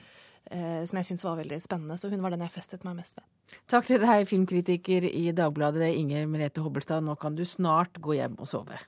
som 0.49 0.97
jeg 0.97 1.11
syns 1.11 1.25
var 1.27 1.37
veldig 1.43 1.61
spennende. 1.61 1.99
Så 2.01 2.09
hun 2.09 2.23
var 2.25 2.33
den 2.33 2.45
jeg 2.47 2.55
festet 2.55 2.87
meg 2.87 2.97
mest 2.97 3.19
ved. 3.19 3.27
Takk 3.69 3.89
til 3.89 4.01
deg, 4.01 4.29
filmkritiker 4.29 5.05
i 5.09 5.29
Dagbladet, 5.37 5.91
Inger 5.93 6.29
Merete 6.31 6.65
Hobbelstad. 6.65 7.05
Nå 7.05 7.19
kan 7.21 7.37
du 7.37 7.45
snart 7.49 8.01
gå 8.01 8.17
hjem 8.17 8.39
og 8.41 8.49
sove. 8.49 8.81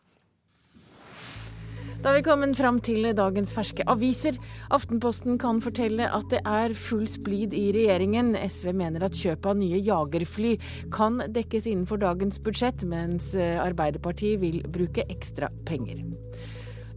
Da 2.01 2.15
er 2.15 2.17
vi 2.17 2.25
kommet 2.25 2.57
fram 2.57 2.79
til 2.81 3.05
dagens 3.13 3.51
ferske 3.53 3.85
aviser. 3.93 4.39
Aftenposten 4.73 5.37
kan 5.41 5.59
fortelle 5.61 6.07
at 6.09 6.31
det 6.33 6.39
er 6.49 6.73
full 6.73 7.05
splid 7.05 7.53
i 7.53 7.67
regjeringen. 7.77 8.31
SV 8.41 8.71
mener 8.73 9.05
at 9.05 9.19
kjøpet 9.21 9.51
av 9.51 9.59
nye 9.61 9.83
jagerfly 9.85 10.55
kan 10.95 11.21
dekkes 11.29 11.69
innenfor 11.69 12.01
dagens 12.01 12.41
budsjett, 12.41 12.87
mens 12.89 13.35
Arbeiderpartiet 13.37 14.41
vil 14.41 14.63
bruke 14.73 15.05
ekstra 15.13 15.51
penger. 15.69 16.01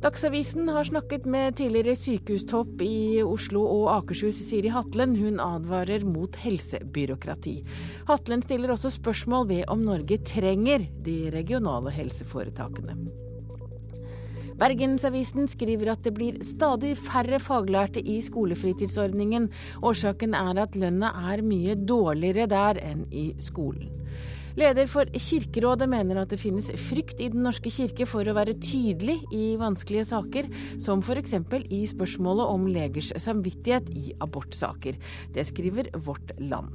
Dagsavisen 0.03 0.71
har 0.71 0.87
snakket 0.87 1.27
med 1.27 1.59
tidligere 1.59 1.97
sykehustopp 1.99 2.79
i 2.83 3.19
Oslo 3.27 3.65
og 3.67 3.89
Akershus, 3.97 4.39
Siri 4.47 4.71
Hatlen. 4.71 5.17
Hun 5.19 5.43
advarer 5.43 6.07
mot 6.07 6.39
helsebyråkrati. 6.45 7.57
Hatlen 8.07 8.43
stiller 8.47 8.71
også 8.71 8.95
spørsmål 8.95 9.51
ved 9.51 9.67
om 9.67 9.83
Norge 9.83 10.21
trenger 10.23 10.87
de 11.03 11.17
regionale 11.35 11.91
helseforetakene. 11.91 12.97
Bergensavisen 14.59 15.47
skriver 15.49 15.93
at 15.93 16.03
det 16.05 16.13
blir 16.17 16.37
stadig 16.45 16.93
færre 16.99 17.39
faglærte 17.41 18.03
i 18.03 18.19
skolefritidsordningen. 18.21 19.49
Årsaken 19.81 20.37
er 20.37 20.61
at 20.65 20.77
lønna 20.79 21.13
er 21.33 21.43
mye 21.45 21.75
dårligere 21.75 22.47
der 22.51 22.79
enn 22.83 23.07
i 23.11 23.31
skolen. 23.41 23.91
Leder 24.53 24.85
for 24.85 25.09
Kirkerådet 25.17 25.87
mener 25.89 26.19
at 26.21 26.29
det 26.29 26.37
finnes 26.37 26.67
frykt 26.77 27.21
i 27.25 27.31
Den 27.33 27.41
norske 27.41 27.71
kirke 27.73 28.05
for 28.05 28.21
å 28.21 28.35
være 28.37 28.53
tydelig 28.61 29.15
i 29.33 29.55
vanskelige 29.57 30.05
saker, 30.11 30.49
som 30.77 31.01
f.eks. 31.01 31.33
i 31.73 31.81
spørsmålet 31.89 32.51
om 32.53 32.67
legers 32.69 33.09
samvittighet 33.17 33.89
i 33.97 34.13
abortsaker. 34.21 34.99
Det 35.33 35.47
skriver 35.49 35.89
Vårt 36.05 36.35
Land. 36.37 36.69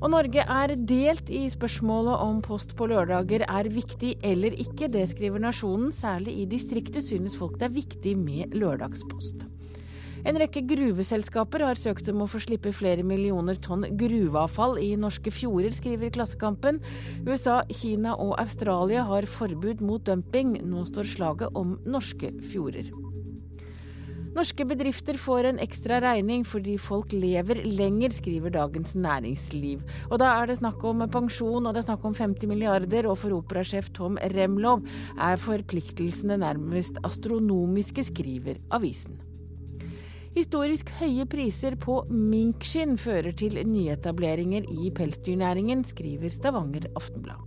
Og 0.00 0.08
Norge 0.08 0.40
er 0.40 0.72
delt 0.88 1.28
i 1.28 1.42
spørsmålet 1.52 2.22
om 2.24 2.38
post 2.40 2.72
på 2.76 2.86
lørdager 2.88 3.44
er 3.44 3.68
viktig 3.68 4.14
eller 4.24 4.56
ikke. 4.56 4.88
Det 4.88 5.04
skriver 5.12 5.42
Nasjonen. 5.44 5.92
Særlig 5.92 6.38
i 6.40 6.46
distriktet 6.48 7.04
synes 7.04 7.36
folk 7.36 7.58
det 7.60 7.68
er 7.68 7.76
viktig 7.76 8.14
med 8.16 8.56
lørdagspost. 8.56 9.44
En 10.24 10.36
rekke 10.40 10.62
gruveselskaper 10.68 11.64
har 11.64 11.80
søkt 11.80 12.08
om 12.12 12.24
å 12.24 12.28
få 12.28 12.40
slippe 12.44 12.72
flere 12.76 13.04
millioner 13.04 13.60
tonn 13.60 13.86
gruveavfall 14.00 14.76
i 14.80 14.90
norske 15.00 15.32
fjorder, 15.32 15.72
skriver 15.76 16.12
Klassekampen. 16.12 16.80
USA, 17.28 17.62
Kina 17.72 18.16
og 18.16 18.34
Australia 18.40 19.06
har 19.08 19.28
forbud 19.28 19.84
mot 19.84 20.04
dumping. 20.04 20.58
Nå 20.64 20.84
står 20.88 21.08
slaget 21.16 21.56
om 21.56 21.78
norske 21.88 22.34
fjorder. 22.52 22.92
Norske 24.30 24.62
bedrifter 24.62 25.16
får 25.18 25.48
en 25.48 25.56
ekstra 25.58 25.96
regning 26.04 26.44
fordi 26.46 26.76
folk 26.78 27.10
lever 27.10 27.64
lenger, 27.66 28.12
skriver 28.14 28.52
Dagens 28.54 28.94
Næringsliv. 28.94 29.82
Og 30.06 30.20
da 30.22 30.28
er 30.38 30.46
det 30.46 30.60
snakk 30.60 30.84
om 30.86 31.02
pensjon, 31.10 31.66
og 31.66 31.74
det 31.74 31.82
er 31.82 31.88
snakk 31.88 32.06
om 32.06 32.14
50 32.14 32.46
milliarder, 32.46 33.08
og 33.10 33.18
for 33.18 33.34
operasjef 33.34 33.90
Tom 33.96 34.20
Remlov 34.34 34.86
er 35.18 35.40
forpliktelsene 35.42 36.38
nærmest 36.44 37.02
astronomiske, 37.02 38.06
skriver 38.06 38.62
avisen. 38.70 39.18
Historisk 40.30 40.92
høye 41.00 41.26
priser 41.26 41.74
på 41.74 42.04
minkskinn 42.06 42.94
fører 43.02 43.34
til 43.34 43.58
nyetableringer 43.66 44.68
i 44.70 44.92
pelsdyrnæringen, 44.94 45.82
skriver 45.82 46.30
Stavanger 46.30 46.86
Aftenblad. 46.94 47.42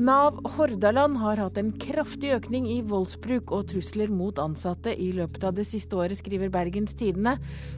Nav 0.00 0.38
Hordaland 0.54 1.18
har 1.20 1.36
hatt 1.36 1.58
en 1.60 1.74
kraftig 1.76 2.30
økning 2.32 2.64
i 2.72 2.78
voldsbruk 2.88 3.50
og 3.52 3.66
trusler 3.68 4.08
mot 4.08 4.38
ansatte 4.40 4.94
i 4.96 5.10
løpet 5.12 5.42
av 5.44 5.58
det 5.58 5.66
siste 5.68 5.98
året, 5.98 6.16
skriver 6.16 6.48
Bergens 6.48 6.94
Tidende. 6.96 7.34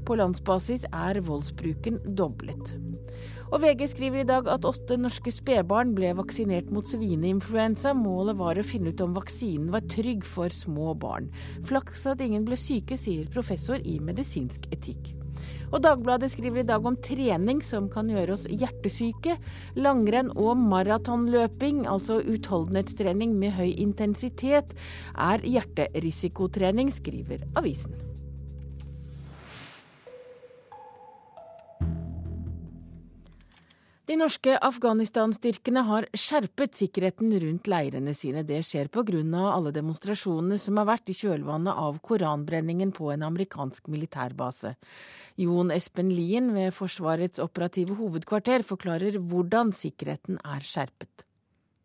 På 0.06 0.14
landsbasis 0.20 0.84
er 0.86 1.18
voldsbruken 1.26 1.98
doblet. 2.14 2.76
Og 3.50 3.58
VG 3.64 3.82
skriver 3.90 4.22
i 4.22 4.28
dag 4.28 4.46
at 4.54 4.68
åtte 4.70 5.00
norske 5.02 5.34
spedbarn 5.34 5.96
ble 5.96 6.12
vaksinert 6.20 6.70
mot 6.70 6.86
svineinfluensa. 6.86 7.90
Målet 7.98 8.38
var 8.38 8.60
å 8.60 8.66
finne 8.70 8.94
ut 8.94 9.02
om 9.02 9.18
vaksinen 9.18 9.72
var 9.74 9.82
trygg 9.90 10.22
for 10.22 10.54
små 10.54 10.94
barn. 10.94 11.26
Flaks 11.66 12.06
at 12.12 12.22
ingen 12.22 12.46
ble 12.46 12.60
syke, 12.60 12.94
sier 12.94 13.26
professor 13.34 13.82
i 13.82 13.98
medisinsk 13.98 14.70
etikk. 14.70 15.16
Og 15.72 15.80
Dagbladet 15.80 16.28
skriver 16.28 16.60
i 16.60 16.68
dag 16.68 16.84
om 16.84 16.98
trening 17.00 17.62
som 17.64 17.88
kan 17.92 18.10
gjøre 18.12 18.36
oss 18.36 18.44
hjertesyke. 18.44 19.38
Langrenn 19.80 20.28
og 20.36 20.60
maratonløping, 20.60 21.86
altså 21.88 22.20
utholdenhetstrening 22.20 23.32
med 23.40 23.56
høy 23.56 23.72
intensitet, 23.72 24.76
er 25.16 25.44
hjerterisikotrening, 25.48 26.92
skriver 26.92 27.46
avisen. 27.56 27.96
De 34.12 34.18
norske 34.20 34.58
Afghanistan-styrkene 34.60 35.86
har 35.88 36.04
skjerpet 36.12 36.74
sikkerheten 36.76 37.30
rundt 37.40 37.68
leirene 37.70 38.12
sine. 38.12 38.42
Det 38.44 38.58
skjer 38.66 38.90
pga. 38.92 39.22
alle 39.54 39.72
demonstrasjonene 39.72 40.58
som 40.58 40.76
har 40.76 40.84
vært 40.90 41.08
i 41.08 41.16
kjølvannet 41.16 41.72
av 41.72 41.96
koranbrenningen 42.02 42.92
på 42.92 43.08
en 43.14 43.22
amerikansk 43.22 43.88
militærbase. 43.88 44.74
Jon 45.40 45.72
Espen 45.72 46.10
Lien 46.12 46.52
ved 46.54 46.74
Forsvarets 46.76 47.40
operative 47.40 47.96
hovedkvarter 47.96 48.64
forklarer 48.66 49.18
hvordan 49.18 49.72
sikkerheten 49.72 50.40
er 50.44 50.64
skjerpet. 50.66 51.24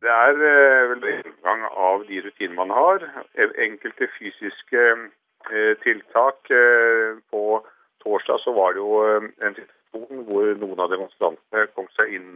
Det 0.03 0.11
er 0.13 0.35
eh, 0.49 0.89
vel 0.91 1.07
inngang 1.09 1.63
av 1.71 2.03
de 2.09 2.19
rutinene 2.25 2.59
man 2.59 2.73
har. 2.75 3.05
Enkelte 3.37 4.09
fysiske 4.17 4.83
eh, 4.93 5.73
tiltak. 5.83 6.51
Eh, 6.51 7.17
på 7.31 7.63
torsdag 8.03 8.43
så 8.43 8.53
var 8.53 8.75
det 8.75 8.83
jo 8.83 9.01
en 9.07 9.57
situasjon 9.57 10.25
hvor 10.27 10.53
noen 10.61 10.83
av 10.83 10.91
demonstrantene 10.93 11.65
kom 11.73 11.87
seg 11.95 12.13
inn 12.19 12.29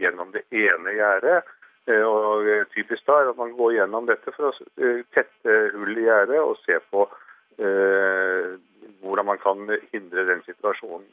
gjennom 0.00 0.32
det 0.34 0.42
ene 0.50 0.96
gjerdet. 0.96 1.52
Og 1.92 2.46
Typisk 2.74 3.06
da 3.06 3.20
er 3.20 3.30
at 3.32 3.38
man 3.38 3.54
går 3.58 3.76
gjennom 3.76 4.06
dette 4.06 4.34
for 4.34 4.50
å 4.50 4.98
tette 5.14 5.56
hull 5.74 5.96
i 5.98 6.04
gjerdet 6.06 6.38
og 6.38 6.58
se 6.62 6.78
på 6.90 7.06
hvordan 9.02 9.28
man 9.28 9.40
kan 9.42 9.66
hindre 9.92 10.26
den 10.30 10.44
situasjonen. 10.46 11.08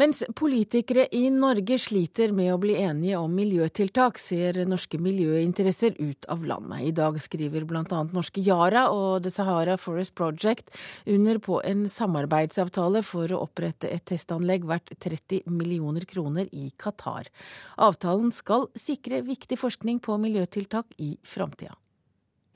Mens 0.00 0.22
politikere 0.38 1.02
i 1.12 1.26
Norge 1.34 1.76
sliter 1.82 2.30
med 2.32 2.54
å 2.54 2.58
bli 2.62 2.76
enige 2.80 3.18
om 3.20 3.32
miljøtiltak, 3.36 4.16
ser 4.22 4.56
norske 4.64 4.96
miljøinteresser 5.02 5.98
ut 5.98 6.28
av 6.32 6.46
landet. 6.48 6.86
I 6.88 6.92
dag 6.96 7.18
skriver 7.20 7.66
bl.a. 7.68 7.98
norske 8.14 8.40
Yara 8.46 8.86
og 8.94 9.26
The 9.26 9.32
Sahara 9.34 9.74
Forest 9.82 10.14
Project 10.16 10.72
under 11.04 11.42
på 11.44 11.58
en 11.68 11.84
samarbeidsavtale 11.90 13.04
for 13.04 13.34
å 13.34 13.42
opprette 13.44 13.90
et 13.92 14.06
testanlegg 14.08 14.64
verdt 14.70 14.94
30 15.04 15.50
millioner 15.52 16.08
kroner 16.08 16.48
i 16.48 16.70
Qatar. 16.80 17.28
Avtalen 17.76 18.32
skal 18.32 18.70
sikre 18.78 19.20
viktig 19.26 19.60
forskning 19.60 20.00
på 20.00 20.16
miljøtiltak 20.22 20.96
i 20.96 21.12
framtida. 21.28 21.76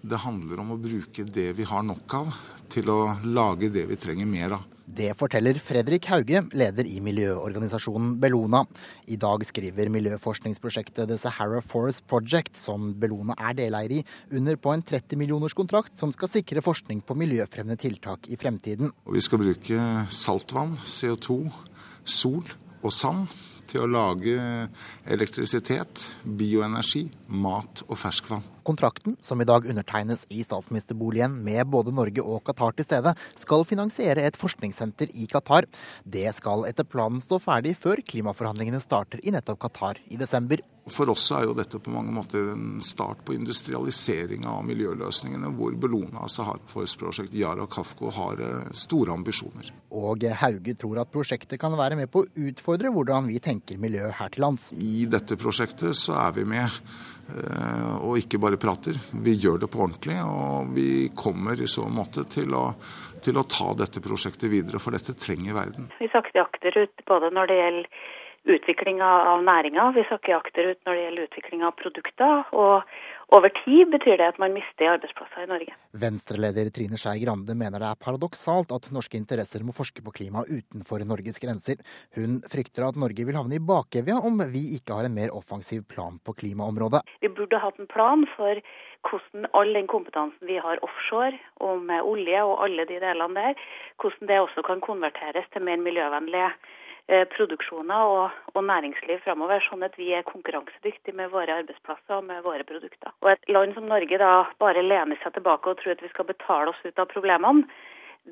Det 0.04 0.18
handler 0.20 0.60
om 0.60 0.74
å 0.74 0.76
bruke 0.76 1.24
det 1.24 1.54
vi 1.56 1.64
har 1.64 1.84
nok 1.86 2.14
av, 2.18 2.32
til 2.68 2.90
å 2.92 2.98
lage 3.24 3.70
det 3.72 3.86
vi 3.88 3.96
trenger 3.96 4.28
mer 4.28 4.58
av. 4.58 4.66
Det 4.84 5.14
forteller 5.16 5.56
Fredrik 5.64 6.04
Hauge, 6.12 6.42
leder 6.52 6.84
i 6.84 6.98
miljøorganisasjonen 7.00 8.18
Bellona. 8.20 8.60
I 9.08 9.16
dag 9.16 9.46
skriver 9.48 9.88
miljøforskningsprosjektet 9.94 11.08
The 11.08 11.16
Sahara 11.22 11.62
Forest 11.64 12.04
Project, 12.10 12.60
som 12.60 12.92
Bellona 13.00 13.32
er 13.48 13.56
deleier 13.56 13.96
i, 13.96 14.02
under 14.36 14.60
på 14.60 14.74
en 14.74 14.84
30 14.84 15.16
millioners 15.22 15.56
kontrakt 15.56 15.96
som 15.96 16.12
skal 16.12 16.28
sikre 16.34 16.60
forskning 16.64 17.00
på 17.00 17.16
miljøfremmende 17.24 17.80
tiltak 17.80 18.28
i 18.28 18.36
fremtiden. 18.36 18.92
Og 19.08 19.16
vi 19.16 19.24
skal 19.24 19.40
bruke 19.40 19.88
saltvann, 20.12 20.76
CO2, 20.84 21.40
sol 22.04 22.44
og 22.84 22.92
sand 22.92 23.32
til 23.74 23.82
å 23.82 23.90
lage 23.90 24.36
elektrisitet, 25.10 26.04
bioenergi, 26.24 27.06
mat 27.34 27.82
og 27.88 27.98
ferskvann. 28.00 28.44
Kontrakten, 28.64 29.18
som 29.20 29.42
i 29.42 29.46
dag 29.48 29.66
undertegnes 29.68 30.24
i 30.32 30.40
statsministerboligen 30.44 31.36
med 31.44 31.66
både 31.68 31.92
Norge 31.92 32.24
og 32.24 32.40
Qatar 32.48 32.72
til 32.78 32.86
stede, 32.86 33.12
skal 33.36 33.66
finansiere 33.68 34.24
et 34.24 34.38
forskningssenter 34.40 35.12
i 35.12 35.28
Qatar. 35.28 35.68
Det 36.04 36.30
skal 36.38 36.64
etter 36.70 36.88
planen 36.88 37.20
stå 37.20 37.42
ferdig 37.44 37.74
før 37.76 38.00
klimaforhandlingene 38.00 38.80
starter 38.80 39.20
i 39.20 39.34
nettopp 39.34 39.60
Qatar 39.66 40.00
i 40.08 40.20
desember. 40.20 40.64
For 40.84 41.08
oss 41.08 41.30
er 41.32 41.46
jo 41.46 41.54
dette 41.56 41.78
på 41.80 41.92
mange 41.92 42.12
måter 42.12 42.50
en 42.52 42.80
start 42.84 43.22
på 43.24 43.32
industrialiseringa 43.38 44.50
av 44.52 44.66
miljøløsningene, 44.68 45.48
hvor 45.56 45.72
Bellona, 45.80 46.26
Sahara 46.28 46.60
Forest 46.68 46.98
Project, 47.00 47.36
Yara 47.40 47.64
Kafko 47.72 48.12
har 48.12 48.42
eh, 48.44 48.66
store 48.76 49.14
ambisjoner. 49.16 49.70
Og 49.96 50.26
Hauge 50.42 50.76
tror 50.76 51.00
at 51.00 51.12
prosjektet 51.12 51.60
kan 51.62 51.72
være 51.78 51.96
med 51.96 52.12
på 52.12 52.24
å 52.24 52.28
utfordre 52.48 52.92
hvordan 52.92 53.30
vi 53.32 53.40
tenker 53.40 53.80
miljø 53.80 54.10
her 54.12 54.34
til 54.34 54.44
lands. 54.44 54.72
I 54.76 55.06
dette 55.08 55.40
prosjektet 55.40 55.96
så 55.96 56.18
er 56.26 56.36
vi 56.36 56.44
med 56.52 56.68
og 58.04 58.18
ikke 58.20 58.40
bare 58.42 58.58
prater. 58.60 58.98
Vi 59.24 59.36
gjør 59.40 59.62
det 59.62 59.70
på 59.72 59.80
ordentlig, 59.84 60.18
og 60.22 60.74
vi 60.76 61.08
kommer 61.16 61.60
i 61.60 61.68
så 61.70 61.86
måte 61.90 62.26
til 62.30 62.54
å, 62.56 62.66
til 63.24 63.40
å 63.40 63.46
ta 63.48 63.70
dette 63.78 64.02
prosjektet 64.04 64.52
videre, 64.52 64.82
for 64.82 64.96
dette 64.96 65.16
trenger 65.18 65.56
verden. 65.56 65.88
Vi 66.00 66.10
sakker 66.12 66.44
akterut 66.44 67.04
både 67.08 67.32
når 67.34 67.50
det 67.50 67.58
gjelder 67.60 67.88
utvikling 68.44 69.00
av 69.02 69.40
næringa, 69.44 69.90
vi 69.96 70.04
sakker 70.08 70.36
akterut 70.36 70.80
når 70.84 70.94
det 70.94 71.04
gjelder 71.06 71.28
utvikling 71.30 71.64
av 71.64 71.76
produkter. 71.80 72.42
og 72.52 72.82
over 73.32 73.52
tid 73.64 73.90
betyr 73.92 74.18
det 74.20 74.28
at 74.34 74.40
man 74.42 74.54
mister 74.56 74.90
arbeidsplasser 74.92 75.46
i 75.46 75.50
Norge. 75.50 75.76
Venstre-leder 76.04 76.70
Trine 76.74 76.98
Skei 77.00 77.22
Grande 77.22 77.56
mener 77.58 77.82
det 77.82 77.90
er 77.90 78.00
paradoksalt 78.06 78.74
at 78.76 78.90
norske 78.94 79.18
interesser 79.18 79.64
må 79.64 79.74
forske 79.76 80.04
på 80.04 80.14
klima 80.14 80.44
utenfor 80.44 81.04
Norges 81.08 81.40
grenser. 81.42 81.80
Hun 82.18 82.40
frykter 82.50 82.88
at 82.88 83.00
Norge 83.00 83.26
vil 83.26 83.38
havne 83.38 83.58
i 83.58 83.62
bakevja 83.62 84.20
om 84.28 84.42
vi 84.52 84.66
ikke 84.78 84.98
har 84.98 85.08
en 85.08 85.16
mer 85.16 85.34
offensiv 85.36 85.86
plan 85.88 86.20
på 86.24 86.36
klimaområdet. 86.42 87.04
Vi 87.24 87.32
burde 87.32 87.62
hatt 87.62 87.80
en 87.80 87.90
plan 87.90 88.26
for 88.36 88.60
hvordan 89.04 89.48
all 89.52 89.74
den 89.76 89.88
kompetansen 89.90 90.48
vi 90.48 90.56
har 90.60 90.80
offshore 90.84 91.36
om 91.64 91.90
olje 92.00 92.40
og 92.44 92.62
alle 92.64 92.86
de 92.88 93.00
delene 93.02 93.36
der, 93.36 93.66
hvordan 94.00 94.30
det 94.30 94.40
også 94.40 94.64
kan 94.64 94.80
konverteres 94.84 95.48
til 95.52 95.64
mer 95.66 95.80
miljøvennlige 95.80 96.52
produksjoner 97.06 98.10
og, 98.10 98.36
og, 98.54 98.60
næringsliv 98.64 99.18
framover, 99.26 99.60
sånn 99.66 99.84
at 99.84 99.96
vi 100.00 100.12
er 100.16 100.24
konkurransedyktige 100.24 101.16
med 101.16 101.32
våre 101.34 101.58
arbeidsplasser 101.60 102.16
og 102.16 102.24
med 102.30 102.40
våre 102.46 102.64
produkter. 102.64 103.12
Og 103.20 103.34
Et 103.34 103.50
land 103.52 103.74
som 103.76 103.88
Norge 103.90 104.18
da 104.18 104.46
bare 104.58 104.82
lener 104.82 105.20
seg 105.22 105.34
tilbake 105.36 105.68
og 105.68 105.82
tror 105.82 105.92
at 105.92 106.02
vi 106.02 106.12
skal 106.14 106.30
betale 106.30 106.72
oss 106.72 106.80
ut 106.84 106.98
av 106.98 107.10
problemene, 107.12 107.68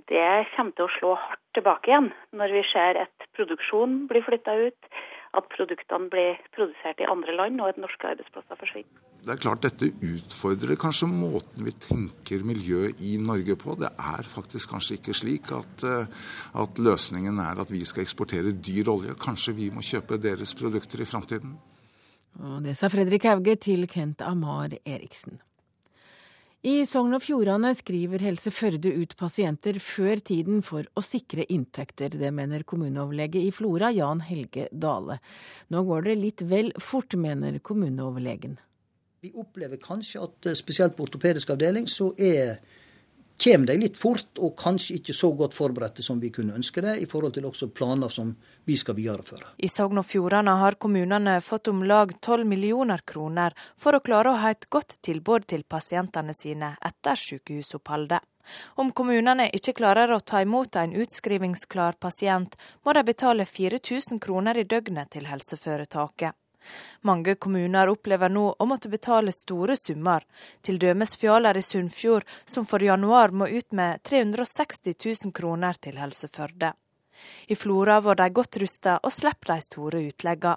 det 0.09 0.49
kommer 0.57 0.73
til 0.73 0.87
å 0.87 0.95
slå 0.97 1.15
hardt 1.21 1.43
tilbake 1.53 1.91
igjen 1.91 2.13
når 2.33 2.55
vi 2.57 2.63
ser 2.71 2.97
at 3.03 3.27
produksjon 3.37 4.07
blir 4.09 4.25
flytta 4.25 4.55
ut, 4.57 4.93
at 5.33 5.49
produktene 5.55 6.11
blir 6.13 6.41
produsert 6.53 7.01
i 7.01 7.09
andre 7.09 7.35
land, 7.37 7.61
og 7.61 7.73
at 7.73 7.81
norske 7.81 8.09
arbeidsplasser 8.11 8.59
forsvinner. 8.61 9.01
Det 9.23 9.31
er 9.33 9.41
klart 9.41 9.63
Dette 9.63 9.89
utfordrer 10.03 10.79
kanskje 10.81 11.07
måten 11.09 11.67
vi 11.67 11.73
tenker 11.85 12.43
miljø 12.45 12.89
i 13.07 13.15
Norge 13.23 13.57
på. 13.57 13.77
Det 13.79 13.93
er 13.93 14.29
faktisk 14.29 14.75
kanskje 14.75 14.99
ikke 14.99 15.15
slik 15.15 15.53
at, 15.55 15.85
eh, 15.87 16.11
at 16.63 16.83
løsningen 16.83 17.39
er 17.39 17.63
at 17.63 17.71
vi 17.71 17.85
skal 17.85 18.03
eksportere 18.03 18.53
dyr 18.53 18.91
olje. 18.91 19.15
Kanskje 19.15 19.55
vi 19.55 19.71
må 19.71 19.81
kjøpe 19.81 20.19
deres 20.19 20.55
produkter 20.59 21.01
i 21.01 21.09
framtiden. 21.09 21.55
Det 22.65 22.77
sa 22.77 22.89
Fredrik 22.89 23.25
Hauge 23.29 23.57
til 23.57 23.87
Kent 23.87 24.23
Amar 24.25 24.73
Eriksen. 24.85 25.39
I 26.63 26.85
Sogn 26.87 27.17
og 27.17 27.25
Fjordane 27.25 27.73
skriver 27.75 28.23
Helse 28.23 28.53
Førde 28.55 28.93
ut 28.95 29.17
pasienter 29.19 29.81
før 29.83 30.21
tiden 30.23 30.61
for 30.63 30.87
å 30.95 31.03
sikre 31.03 31.43
inntekter. 31.51 32.13
Det 32.15 32.29
mener 32.31 32.63
kommuneoverlege 32.63 33.41
i 33.43 33.49
Flora, 33.51 33.89
Jan 33.91 34.23
Helge 34.23 34.69
Dale. 34.71 35.17
Nå 35.75 35.83
går 35.89 36.07
det 36.07 36.15
litt 36.21 36.45
vel 36.47 36.71
fort, 36.79 37.17
mener 37.19 37.59
kommuneoverlegen. 37.67 38.55
Vi 39.27 39.33
opplever 39.35 39.83
kanskje 39.83 40.23
at 40.23 40.51
eh, 40.53 40.55
spesielt 40.55 40.95
på 40.95 41.09
ortopedisk 41.09 41.51
avdeling 41.51 41.91
så 41.91 42.13
er 42.15 42.61
kommer 43.39 43.67
de 43.67 43.77
litt 43.79 43.99
fort, 43.99 44.39
og 44.39 44.57
kanskje 44.59 44.99
ikke 44.99 45.15
så 45.17 45.33
godt 45.37 45.55
forberedte 45.55 46.03
som 46.03 46.21
vi 46.21 46.31
kunne 46.35 46.57
ønske 46.59 46.83
det, 46.85 46.97
i 47.03 47.07
forhold 47.11 47.35
til 47.37 47.47
også 47.49 47.69
planer 47.75 48.13
som 48.13 48.35
vi 48.65 48.77
skal 48.77 48.97
videreføre. 48.99 49.55
I 49.59 49.71
Sogn 49.71 50.01
og 50.03 50.07
Fjordane 50.07 50.57
har 50.61 50.79
kommunene 50.81 51.39
fått 51.43 51.71
om 51.73 51.83
lag 51.87 52.13
12 52.21 52.47
millioner 52.47 53.03
kroner 53.07 53.57
for 53.77 53.97
å 53.97 54.03
klare 54.05 54.33
å 54.33 54.43
ha 54.43 54.53
et 54.55 54.69
godt 54.71 54.99
tilbud 55.03 55.49
til 55.51 55.65
pasientene 55.65 56.35
sine 56.37 56.75
etter 56.83 57.19
sykehusoppholdet. 57.19 58.21
Om 58.75 58.91
kommunene 58.91 59.49
ikke 59.55 59.77
klarer 59.79 60.11
å 60.11 60.21
ta 60.21 60.43
imot 60.43 60.77
en 60.77 60.95
utskrivingsklar 60.99 61.99
pasient, 62.03 62.57
må 62.83 62.95
de 62.97 63.05
betale 63.07 63.47
4000 63.47 64.19
kroner 64.23 64.59
i 64.59 64.67
døgnet 64.67 65.13
til 65.15 65.29
helseforetaket. 65.31 66.35
Mange 67.03 67.35
kommuner 67.35 67.91
opplever 67.93 68.33
nå 68.33 68.45
å 68.59 68.69
måtte 68.69 68.91
betale 68.93 69.33
store 69.33 69.77
summer, 69.77 70.27
dømes 70.67 71.17
Fjaler 71.17 71.59
i 71.59 71.63
Sunnfjord, 71.63 72.29
som 72.45 72.67
for 72.67 72.83
januar 72.83 73.31
må 73.31 73.49
ut 73.49 73.73
med 73.73 74.03
360 74.03 74.95
000 75.25 75.33
kroner 75.33 75.79
til 75.81 75.99
Helse 76.01 76.29
Førde. 76.33 76.73
I 77.47 77.57
Flora 77.57 78.01
var 78.01 78.17
de 78.17 78.29
godt 78.31 78.57
rusta 78.63 78.97
og 79.03 79.13
slipper 79.13 79.55
de 79.55 79.65
store 79.65 80.03
utleggene. 80.09 80.57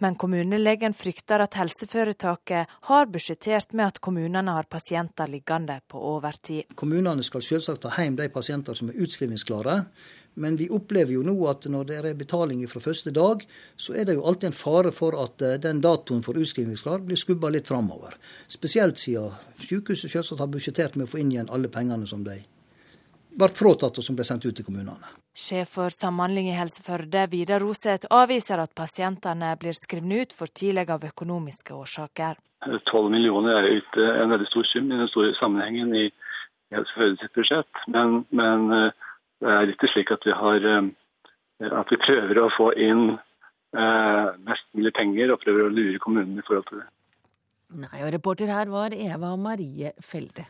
Men 0.00 0.16
kommunelegen 0.16 0.94
frykter 0.96 1.42
at 1.44 1.58
helseforetaket 1.60 2.70
har 2.88 3.10
budsjettert 3.12 3.74
med 3.76 3.90
at 3.90 3.98
kommunene 4.00 4.54
har 4.56 4.68
pasienter 4.70 5.28
liggende 5.28 5.76
på 5.88 6.00
overtid. 6.14 6.72
Kommunene 6.74 7.24
skal 7.26 7.44
selvsagt 7.44 7.84
ta 7.84 7.92
hjem 7.98 8.16
de 8.16 8.30
pasienter 8.32 8.78
som 8.78 8.88
er 8.88 9.02
utskrivingsklare. 9.04 9.76
Men 10.34 10.56
vi 10.56 10.68
opplever 10.70 11.16
jo 11.16 11.24
nå 11.26 11.34
at 11.50 11.66
når 11.70 11.88
det 11.88 11.98
er 11.98 12.14
betaling 12.18 12.62
fra 12.70 12.80
første 12.80 13.10
dag, 13.14 13.42
så 13.76 13.96
er 13.98 14.06
det 14.06 14.14
jo 14.16 14.24
alltid 14.28 14.50
en 14.50 14.56
fare 14.56 14.92
for 14.94 15.16
at 15.18 15.42
eh, 15.42 15.58
den 15.62 15.82
datoen 15.84 16.22
for 16.22 16.38
utskrivningsklar 16.38 17.02
blir 17.06 17.18
skubba 17.18 17.50
litt 17.50 17.68
framover. 17.68 18.14
Spesielt 18.48 19.00
siden 19.02 19.34
sykehuset 19.58 20.12
selvsagt 20.12 20.40
har 20.40 20.52
budsjettert 20.52 20.96
med 20.96 21.08
å 21.08 21.12
få 21.12 21.20
inn 21.22 21.34
igjen 21.34 21.50
alle 21.50 21.72
pengene 21.72 22.06
som 22.10 22.22
de 22.24 22.38
ble 23.30 23.48
fratatt 23.54 23.98
og 23.98 24.04
som 24.04 24.16
ble 24.18 24.26
sendt 24.26 24.46
ut 24.46 24.56
til 24.56 24.66
kommunene. 24.66 25.16
Sjef 25.36 25.76
for 25.76 25.94
Samhandling 25.94 26.50
i 26.50 26.56
Helse 26.58 26.82
Førde, 26.82 27.26
Vidar 27.30 27.62
Roseth, 27.62 28.08
avviser 28.10 28.62
at 28.62 28.74
pasientene 28.74 29.52
blir 29.60 29.76
skrevet 29.78 30.26
ut 30.26 30.34
for 30.36 30.50
tidlig 30.50 30.88
av 30.90 31.06
økonomiske 31.06 31.74
årsaker. 31.76 32.40
12 32.66 33.12
millioner 33.12 33.56
er 33.56 33.68
jo 33.68 33.78
ikke 33.80 34.08
en 34.20 34.34
veldig 34.34 34.48
stor 34.50 34.66
sum 34.68 34.90
i 34.90 34.98
den 34.98 35.08
store 35.12 35.36
sammenhengen 35.38 35.94
i 35.96 36.08
Helse 36.74 36.92
Førde 36.96 37.16
sitt 37.18 37.32
budsjett, 37.34 37.84
men, 37.90 38.20
men, 38.30 38.68
det 39.40 39.50
er 39.56 39.72
ikke 39.72 39.90
slik 39.92 40.12
at 40.14 40.24
vi, 40.26 40.32
har, 40.36 40.68
at 41.80 41.92
vi 41.92 42.00
prøver 42.04 42.40
å 42.40 42.50
få 42.56 42.70
inn 42.76 43.04
mest 44.44 44.66
mulig 44.74 44.92
penger 44.96 45.32
og 45.32 45.40
prøver 45.44 45.66
å 45.66 45.72
lure 45.72 46.00
kommunene 46.02 46.42
i 46.42 46.46
forhold 46.46 46.66
til 46.70 46.82
det. 46.82 46.88
Nei, 47.80 48.00
og 48.02 48.10
reporter 48.12 48.50
her 48.50 48.70
var 48.72 48.94
Eva 48.96 49.36
Marie 49.38 49.92
Felde. 50.02 50.44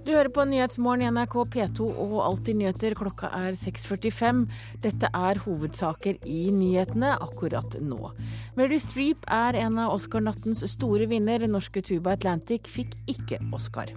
Du 0.00 0.14
hører 0.14 0.30
på 0.32 0.44
Nyhetsmorgen 0.48 1.02
i 1.04 1.10
NRK 1.12 1.34
P2 1.52 1.88
og 2.02 2.14
Alltid 2.24 2.56
nyheter. 2.56 2.94
Klokka 2.98 3.28
er 3.36 3.58
6.45. 3.58 4.40
Dette 4.86 5.10
er 5.14 5.42
hovedsaker 5.44 6.16
i 6.26 6.38
nyhetene 6.54 7.12
akkurat 7.20 7.76
nå. 7.84 8.14
Mary 8.56 8.80
Streep 8.82 9.28
er 9.28 9.58
en 9.60 9.78
av 9.82 9.92
Oscar-nattens 9.98 10.64
store 10.72 11.10
vinner. 11.10 11.44
Norske 11.50 11.84
Tuba 11.84 12.16
Atlantic 12.16 12.70
fikk 12.70 12.96
ikke 13.12 13.42
Oscar. 13.54 13.92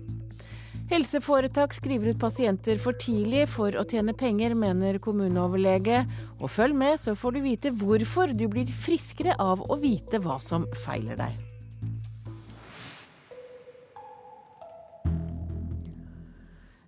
Helseforetak 0.93 1.71
skriver 1.73 2.11
ut 2.11 2.19
pasienter 2.21 2.77
for 2.77 2.93
tidlig 3.01 3.47
for 3.49 3.73
å 3.73 3.85
tjene 3.89 4.13
penger, 4.13 4.53
mener 4.53 4.99
kommuneoverlege. 5.01 6.03
Og 6.37 6.51
følg 6.53 6.77
med, 6.77 6.99
så 7.01 7.15
får 7.17 7.33
du 7.33 7.39
vite 7.47 7.71
hvorfor 7.81 8.35
du 8.37 8.45
blir 8.51 8.69
friskere 8.69 9.33
av 9.41 9.63
å 9.65 9.79
vite 9.81 10.21
hva 10.21 10.37
som 10.37 10.69
feiler 10.83 11.17
deg. 11.17 11.52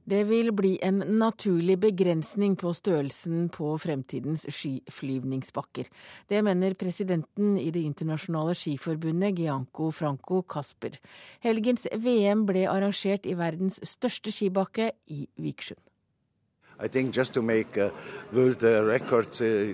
Det 0.05 0.21
vil 0.29 0.51
bli 0.53 0.75
en 0.85 0.99
naturlig 1.17 1.79
begrensning 1.81 2.53
på 2.61 2.73
størrelsen 2.77 3.47
på 3.49 3.71
fremtidens 3.81 4.45
skiflyvningsbakker. 4.53 5.89
Det 6.29 6.43
mener 6.45 6.77
presidenten 6.77 7.57
i 7.57 7.71
Det 7.71 7.81
internasjonale 7.81 8.53
skiforbundet, 8.53 9.39
Gianco 9.39 9.89
Franco 9.91 10.43
Casper. 10.43 10.99
Helgens 11.41 11.87
VM 11.91 12.45
ble 12.45 12.67
arrangert 12.69 13.25
i 13.25 13.33
verdens 13.33 13.79
største 13.83 14.31
skibakke, 14.31 14.91
i 15.07 15.27
Vikersund. 15.37 15.81
I 16.79 16.87
think 16.87 17.15
just 17.15 17.33
to 17.33 17.41
make 17.41 17.77
uh, 17.77 17.89
world 18.33 18.63
uh, 18.63 18.83
records, 18.83 19.41
uh. 19.41 19.73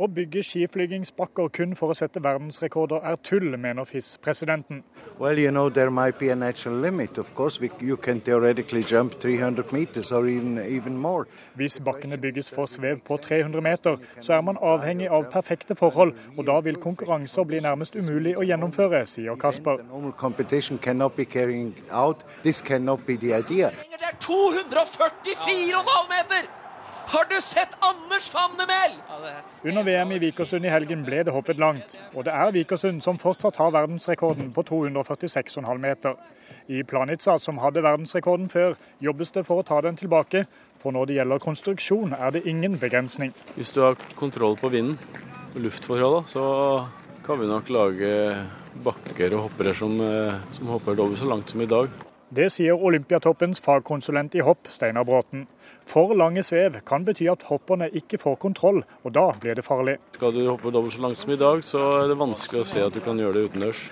Å 0.00 0.06
bygge 0.08 0.40
skiflygingsbakker 0.40 1.50
kun 1.52 1.74
for 1.76 1.92
å 1.92 1.94
sette 1.94 2.20
verdensrekorder 2.24 3.04
er 3.04 3.18
tull, 3.20 3.50
mener 3.60 3.84
FIS-presidenten. 3.84 4.78
Well, 5.18 5.38
you 5.38 5.50
know, 5.50 5.68
there 5.68 5.90
might 5.90 6.18
be 6.18 6.30
a 6.30 6.36
natural 6.36 6.78
limit. 6.80 7.18
Of 7.18 7.34
course, 7.34 7.60
we, 7.60 7.70
you 7.80 7.98
can 7.98 8.20
theoretically 8.20 8.82
jump 8.82 9.20
300 9.20 9.70
meters 9.72 10.10
or 10.10 10.26
even, 10.28 10.56
even 10.64 10.96
more. 10.96 11.26
Hvis 11.60 11.76
bakkene 11.84 12.16
bygges 12.16 12.48
for 12.50 12.64
svev 12.66 13.02
på 13.04 13.16
300 13.20 13.60
meter, 13.60 14.00
så 14.20 14.38
er 14.38 14.40
man 14.40 14.56
avhengig 14.62 15.10
av 15.12 15.28
perfekte 15.30 15.76
forhold, 15.76 16.16
og 16.38 16.46
da 16.48 16.56
vil 16.64 16.80
konkurranser 16.80 17.44
bli 17.44 17.60
nærmest 17.60 18.00
umulig 18.00 18.32
å 18.40 18.48
gjennomføre, 18.48 19.04
sier 19.06 19.36
Kasper. 19.36 19.84
Normal 19.92 20.16
competition 20.16 20.80
cannot 20.80 21.16
be 21.20 21.28
carrying 21.28 21.74
out. 21.90 22.24
This 22.42 22.62
cannot 22.64 23.04
be 23.06 23.20
the 23.20 23.36
idea. 23.36 23.70
Det 23.92 24.08
er 24.08 24.16
244,5 24.24 26.10
meter! 26.16 26.61
Har 27.12 27.24
du 27.24 27.40
sett 27.40 27.68
Anders 27.80 28.30
Famnemel? 28.30 28.92
Under 29.64 29.82
VM 29.82 30.12
i 30.12 30.18
Vikersund 30.18 30.64
i 30.64 30.70
helgen 30.72 31.02
ble 31.04 31.18
det 31.26 31.32
hoppet 31.34 31.58
langt, 31.60 31.98
og 32.16 32.24
det 32.24 32.32
er 32.32 32.52
Vikersund 32.54 33.02
som 33.04 33.18
fortsatt 33.20 33.58
har 33.60 33.74
verdensrekorden 33.74 34.46
på 34.56 34.62
246,5 34.70 35.82
meter. 35.82 36.14
I 36.72 36.80
Planica, 36.88 37.34
som 37.36 37.60
hadde 37.60 37.82
verdensrekorden 37.84 38.48
før, 38.48 38.78
jobbes 39.04 39.34
det 39.34 39.42
for 39.44 39.60
å 39.60 39.66
ta 39.68 39.82
den 39.84 39.98
tilbake, 40.00 40.46
for 40.80 40.96
når 40.96 41.10
det 41.10 41.18
gjelder 41.18 41.42
konstruksjon 41.44 42.16
er 42.16 42.32
det 42.32 42.46
ingen 42.48 42.78
begrensning. 42.80 43.34
Hvis 43.58 43.74
du 43.76 43.82
har 43.84 43.98
kontroll 44.16 44.56
på 44.56 44.72
vinden 44.72 44.96
og 45.52 45.58
luftforholdene, 45.66 46.32
så 46.32 46.46
kan 47.26 47.42
vi 47.42 47.50
nok 47.50 47.68
lage 47.76 48.14
bakker 48.88 49.36
og 49.36 49.50
hoppere 49.50 49.76
som, 49.76 50.00
som 50.56 50.72
hopper 50.72 50.96
dobbelt 50.96 51.20
så 51.20 51.28
langt 51.28 51.52
som 51.52 51.60
i 51.60 51.68
dag. 51.68 51.92
Det 52.32 52.46
sier 52.48 52.80
Olympiatoppens 52.80 53.60
fagkonsulent 53.60 54.32
i 54.34 54.40
hopp, 54.40 54.70
Steinar 54.72 55.04
Bråten. 55.04 55.42
For 55.84 56.14
lange 56.16 56.40
svev 56.46 56.78
kan 56.88 57.04
bety 57.04 57.26
at 57.28 57.44
hopperne 57.50 57.90
ikke 57.92 58.16
får 58.22 58.38
kontroll, 58.40 58.78
og 59.04 59.12
da 59.12 59.26
blir 59.42 59.58
det 59.58 59.66
farlig. 59.66 59.98
Skal 60.16 60.32
du 60.32 60.40
hoppe 60.46 60.72
dobbelt 60.72 60.94
så 60.96 61.02
langt 61.04 61.20
som 61.20 61.34
i 61.34 61.36
dag, 61.36 61.60
så 61.60 61.82
er 61.98 62.08
det 62.08 62.16
vanskelig 62.22 62.62
å 62.62 62.68
se 62.70 62.86
at 62.86 62.96
du 62.96 63.02
kan 63.04 63.20
gjøre 63.20 63.36
det 63.36 63.44
utendørs. 63.50 63.84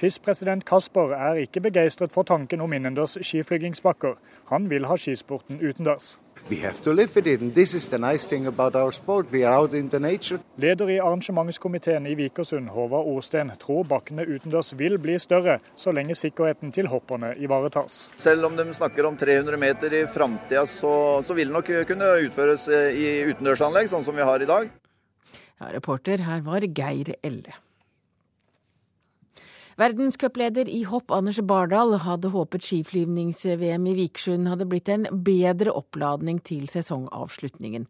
FIS-president 0.00 0.64
Kasper 0.64 1.12
er 1.12 1.44
ikke 1.44 1.66
begeistret 1.68 2.16
for 2.16 2.24
tanken 2.24 2.64
om 2.64 2.72
innendørs 2.72 3.18
skiflygingsbakker. 3.20 4.16
Han 4.48 4.70
vil 4.72 4.88
ha 4.88 4.96
skisporten 4.96 5.60
utendørs. 5.60 6.16
We 6.48 6.56
have 6.56 6.80
to 6.82 6.92
live 6.92 7.10
with 7.16 7.26
it, 7.26 7.40
and 7.40 7.52
this 7.54 7.74
is 7.74 7.88
the 7.88 7.98
nice 7.98 8.28
thing 8.28 8.46
about 8.46 8.76
our 8.76 8.92
sport. 8.92 9.32
We 9.32 9.42
are 9.44 9.52
out 9.52 9.74
in 9.74 9.88
the 9.88 9.98
nature. 9.98 10.38
Leder 10.56 10.90
i 10.90 11.00
arrangementskomiteen 11.00 12.06
i 12.06 12.14
Vikersund, 12.14 12.68
Håvard 12.70 13.08
Åsten, 13.10 13.50
tror 13.58 13.82
bakkene 13.84 14.22
utendørs 14.22 14.70
vil 14.78 14.94
bli 15.02 15.18
større, 15.18 15.58
så 15.74 15.90
lenge 15.90 16.14
sikkerheten 16.14 16.70
til 16.70 16.86
hopperne 16.86 17.32
ivaretas. 17.42 18.12
Selv 18.16 18.46
om 18.46 18.54
de 18.56 18.68
snakker 18.74 19.10
om 19.10 19.18
300 19.18 19.58
meter 19.58 19.98
i 19.98 20.06
framtida, 20.06 20.62
så, 20.70 20.94
så 21.26 21.34
vil 21.34 21.50
det 21.50 21.58
nok 21.58 21.74
kunne 21.90 22.14
utføres 22.28 22.70
i 22.94 23.10
utendørsanlegg, 23.32 23.90
sånn 23.90 24.06
som 24.06 24.14
vi 24.14 24.30
har 24.30 24.38
i 24.38 24.50
dag. 24.54 24.70
Ja, 25.58 25.74
reporter 25.74 26.22
her 26.28 26.46
var 26.46 26.62
Geir 26.62 27.16
Elle. 27.26 27.58
Verdenscupleder 29.76 30.70
i 30.72 30.78
hopp 30.88 31.12
Anders 31.12 31.36
Bardal 31.44 31.98
hadde 32.00 32.30
håpet 32.32 32.64
skiflyvnings-VM 32.64 33.84
i 33.90 33.92
Vikersund 33.98 34.48
hadde 34.48 34.64
blitt 34.70 34.88
en 34.88 35.04
bedre 35.26 35.74
oppladning 35.76 36.38
til 36.40 36.64
sesongavslutningen. 36.72 37.84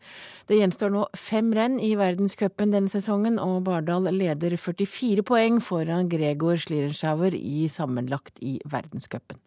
Det 0.51 0.59
gjenstår 0.59 0.91
nå 0.91 1.05
fem 1.15 1.53
renn 1.55 1.79
i 1.79 1.93
verdenscupen 1.99 2.75
denne 2.75 2.91
sesongen, 2.91 3.39
og 3.39 3.63
Bardal 3.71 4.11
leder 4.11 4.59
44 4.59 5.23
poeng 5.31 5.63
foran 5.63 6.11
Gregor 6.11 6.59
Schlierenschauer 6.59 7.39
i 7.39 7.69
sammenlagt 7.71 8.43
i 8.43 8.59
verdenscupen. 8.67 9.39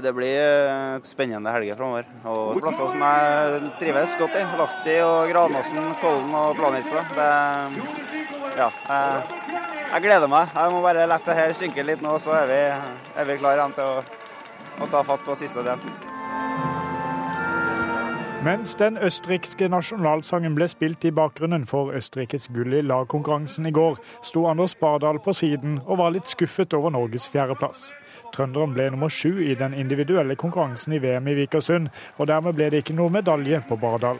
Det 0.00 0.08
blir 0.16 1.04
spennende 1.04 1.52
helger 1.52 1.76
framover. 1.76 2.08
Og 2.32 2.62
plasser 2.64 2.88
som 2.94 3.04
jeg 3.04 3.72
trives 3.76 4.16
godt 4.16 4.40
i. 4.40 4.48
Lahti 4.56 4.96
og 5.04 5.28
Granåsen, 5.28 5.92
Kollen 6.00 6.32
og 6.32 6.56
Planica. 6.56 7.04
Det 7.12 7.28
ja, 8.56 8.70
jeg, 8.88 9.41
jeg, 9.92 10.02
gleder 10.02 10.30
meg. 10.30 10.48
Jeg 10.54 10.72
må 10.72 10.80
bare 10.84 11.06
la 11.08 11.18
det 11.26 11.36
her 11.36 11.52
synke 11.56 11.84
litt 11.86 12.02
nå, 12.04 12.16
så 12.22 12.36
er 12.42 12.48
vi, 12.50 12.62
er 13.20 13.28
vi 13.28 13.38
klare 13.40 13.68
til 13.76 13.84
å, 13.84 14.00
å, 14.80 14.88
ta 14.88 15.04
fatt 15.06 15.24
på 15.26 15.36
siste 15.38 15.64
del. 15.66 15.84
Mens 18.42 18.74
den 18.74 18.96
østerrikske 18.98 19.68
nasjonalsangen 19.70 20.56
ble 20.58 20.66
spilt 20.66 21.04
i 21.06 21.12
bakgrunnen 21.14 21.62
for 21.70 21.92
Østerrikes 21.94 22.48
gull 22.50 22.74
i 22.74 22.80
lagkonkurransen 22.82 23.68
i 23.70 23.74
går, 23.76 24.00
sto 24.26 24.48
Anders 24.50 24.74
Bardal 24.80 25.20
på 25.22 25.30
siden 25.36 25.78
og 25.84 26.00
var 26.00 26.10
litt 26.16 26.26
skuffet 26.26 26.74
over 26.74 26.90
Norges 26.90 27.28
fjerdeplass. 27.30 27.92
Trønderen 28.34 28.74
ble 28.74 28.88
nummer 28.90 29.12
sju 29.12 29.44
i 29.44 29.54
den 29.54 29.76
individuelle 29.78 30.34
konkurransen 30.40 30.96
i 30.96 31.02
VM 31.04 31.30
i 31.30 31.38
Vikersund, 31.38 31.92
og 32.18 32.32
dermed 32.32 32.58
ble 32.58 32.72
det 32.72 32.82
ikke 32.82 32.98
noe 32.98 33.14
medalje 33.14 33.62
på 33.68 33.78
Bardal. 33.78 34.18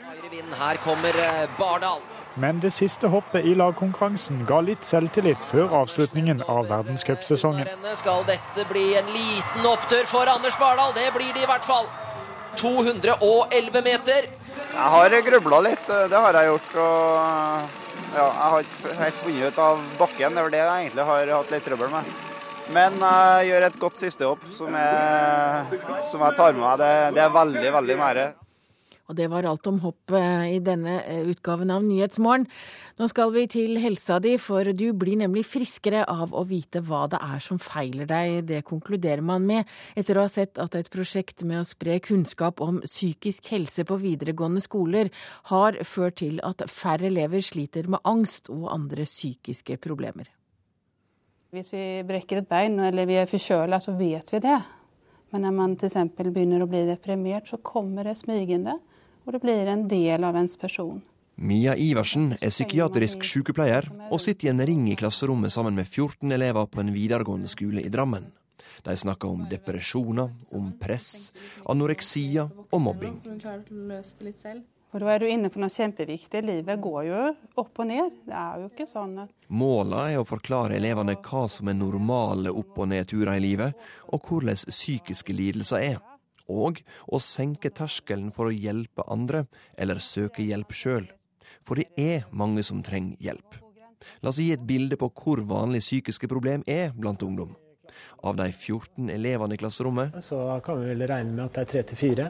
Her 0.61 0.83
kommer 0.87 1.19
Bardal. 1.59 2.05
Men 2.35 2.61
det 2.61 2.71
siste 2.73 3.11
hoppet 3.12 3.45
i 3.45 3.53
lagkonkurransen 3.59 4.47
ga 4.49 4.62
litt 4.64 4.87
selvtillit 4.88 5.45
før 5.45 5.75
avslutningen 5.83 6.40
av 6.49 6.71
verdenscupsesongen. 6.71 7.68
Skal 7.99 8.25
dette 8.29 8.64
bli 8.71 8.87
en 8.97 9.11
liten 9.12 9.68
opptur 9.68 10.09
for 10.09 10.31
Anders 10.33 10.57
Bardal? 10.61 10.95
Det 10.97 11.11
blir 11.12 11.35
det 11.37 11.45
i 11.45 11.51
hvert 11.51 11.66
fall. 11.68 11.90
211 12.57 13.85
meter. 13.85 14.29
Jeg 14.73 14.88
har 14.97 15.16
grubla 15.29 15.61
litt, 15.68 15.87
det 15.87 16.25
har 16.25 16.40
jeg 16.40 16.53
gjort. 16.53 16.75
Og 16.81 17.81
ja, 18.12 18.27
jeg 18.27 18.51
har 18.55 18.66
ikke 18.66 18.99
helt 18.99 19.23
funnet 19.23 19.47
ut 19.47 19.62
av 19.66 19.87
bakken. 20.01 20.37
Det 20.37 20.45
er 20.45 20.55
det 20.55 20.62
jeg 20.62 20.85
egentlig 20.87 21.09
har 21.12 21.35
hatt 21.37 21.53
litt 21.53 21.66
trøbbel 21.68 21.92
med. 21.92 22.12
Men 22.73 22.97
jeg 23.03 23.49
gjør 23.51 23.66
et 23.66 23.81
godt 23.83 24.01
sistehopp 24.01 24.45
som, 24.55 24.77
som 26.09 26.25
jeg 26.25 26.38
tar 26.38 26.57
med 26.57 26.62
meg. 26.64 26.81
Det, 26.81 26.92
det 27.18 27.25
er 27.27 27.37
veldig, 27.37 27.73
veldig 27.77 27.99
nære. 28.01 28.27
Og 29.12 29.18
det 29.18 29.29
var 29.29 29.44
alt 29.44 29.68
om 29.68 29.77
hopp 29.83 30.14
i 30.16 30.57
denne 30.64 30.94
utgaven 31.29 31.68
av 31.75 31.85
Nyhetsmorgen. 31.85 32.46
Nå 32.96 33.09
skal 33.11 33.33
vi 33.35 33.44
til 33.53 33.77
helsa 33.83 34.16
di, 34.25 34.38
for 34.40 34.64
du 34.72 34.87
blir 34.96 35.18
nemlig 35.20 35.44
friskere 35.44 36.07
av 36.09 36.33
å 36.33 36.46
vite 36.48 36.81
hva 36.87 37.05
det 37.12 37.20
er 37.20 37.42
som 37.44 37.61
feiler 37.61 38.09
deg. 38.09 38.46
Det 38.48 38.62
konkluderer 38.64 39.20
man 39.20 39.44
med 39.44 39.68
etter 39.98 40.16
å 40.16 40.25
ha 40.25 40.33
sett 40.33 40.57
at 40.62 40.79
et 40.79 40.88
prosjekt 40.92 41.44
med 41.44 41.61
å 41.61 41.68
spre 41.68 41.98
kunnskap 42.01 42.62
om 42.64 42.81
psykisk 42.87 43.51
helse 43.53 43.85
på 43.85 43.98
videregående 44.01 44.62
skoler 44.64 45.11
har 45.53 45.77
ført 45.85 46.22
til 46.22 46.40
at 46.46 46.64
færre 46.72 47.11
elever 47.11 47.44
sliter 47.44 47.90
med 47.92 48.01
angst 48.09 48.48
og 48.53 48.70
andre 48.72 49.05
psykiske 49.05 49.77
problemer. 49.83 50.31
Hvis 51.53 51.75
vi 51.75 51.85
brekker 52.09 52.40
et 52.40 52.48
bein 52.48 52.81
eller 52.81 53.05
vi 53.05 53.18
er 53.20 53.29
forkjøla, 53.29 53.77
så 53.77 53.92
vet 53.98 54.33
vi 54.33 54.40
det. 54.40 54.57
Men 55.33 55.44
når 55.44 55.53
man 55.59 55.77
f.eks. 55.77 55.98
begynner 56.16 56.64
å 56.64 56.70
bli 56.70 56.87
deprimert, 56.88 57.48
så 57.48 57.61
kommer 57.61 58.09
det 58.09 58.16
smygende 58.20 58.79
og 59.25 59.33
det 59.35 59.43
blir 59.43 59.71
en 59.71 59.87
del 59.89 60.25
av 60.25 60.37
ens 60.39 60.57
person. 60.61 61.01
Mia 61.43 61.73
Iversen 61.81 62.35
er 62.41 62.53
psykiatrisk 62.53 63.25
sykepleier 63.25 63.89
og 64.13 64.21
sitter 64.21 64.51
i 64.51 64.53
en 64.53 64.63
ring 64.69 64.85
i 64.93 64.99
klasserommet 65.01 65.53
sammen 65.55 65.75
med 65.79 65.89
14 65.89 66.31
elever 66.33 66.69
på 66.69 66.83
en 66.83 66.93
videregående 66.93 67.49
skole 67.51 67.83
i 67.83 67.91
Drammen. 67.93 68.29
De 68.83 68.97
snakker 68.97 69.31
om 69.31 69.47
depresjoner, 69.51 70.31
om 70.51 70.73
press, 70.79 71.31
anoreksia 71.71 72.49
og 72.71 72.81
mobbing. 72.83 73.17
Og 74.93 75.01
da 75.01 75.09
er 75.09 75.23
du 75.23 75.29
inne 75.31 75.49
på 75.49 75.61
noe 75.63 75.73
kjempeviktig. 75.73 76.43
Livet 76.45 76.81
går 76.85 77.03
jo 77.09 77.21
opp 77.63 77.81
og 77.81 77.89
ned. 77.89 78.19
Det 78.27 78.37
er 78.37 78.61
jo 78.61 78.69
ikke 78.69 78.89
sånn 78.91 79.15
at 79.25 79.31
Målet 79.49 80.13
er 80.13 80.21
å 80.21 80.29
forklare 80.29 80.77
elevene 80.77 81.17
hva 81.17 81.47
som 81.49 81.71
er 81.73 81.79
normale 81.79 82.53
opp- 82.53 82.77
og 82.77 82.91
nedturer 82.93 83.39
i 83.39 83.45
livet, 83.45 83.87
og 84.13 84.29
hvordan 84.29 84.59
psykiske 84.69 85.33
lidelser 85.33 85.87
er. 85.95 86.12
Og 86.51 86.83
å 87.07 87.21
senke 87.23 87.71
terskelen 87.71 88.33
for 88.35 88.49
å 88.49 88.55
hjelpe 88.55 89.07
andre, 89.11 89.47
eller 89.79 90.03
søke 90.03 90.45
hjelp 90.45 90.73
sjøl. 90.75 91.07
For 91.63 91.79
det 91.79 91.91
er 92.01 92.27
mange 92.31 92.65
som 92.67 92.83
trenger 92.83 93.17
hjelp. 93.23 93.59
La 94.23 94.33
oss 94.33 94.41
gi 94.43 94.51
et 94.55 94.67
bilde 94.67 94.99
på 94.99 95.11
hvor 95.15 95.43
vanlig 95.47 95.83
psykiske 95.85 96.27
problem 96.31 96.65
er 96.67 96.91
blant 96.97 97.23
ungdom. 97.23 97.55
Av 98.23 98.37
de 98.39 98.47
14 98.55 99.11
elevene 99.11 99.57
i 99.57 99.59
klasserommet 99.59 100.15
Så 100.23 100.39
kan 100.65 100.79
vi 100.79 100.93
vel 100.93 101.03
regne 101.11 101.35
med 101.35 101.45
at 101.45 101.57
det 101.57 101.63
er 101.65 101.71
tre 101.73 101.83
til 101.91 101.99
fire 101.99 102.29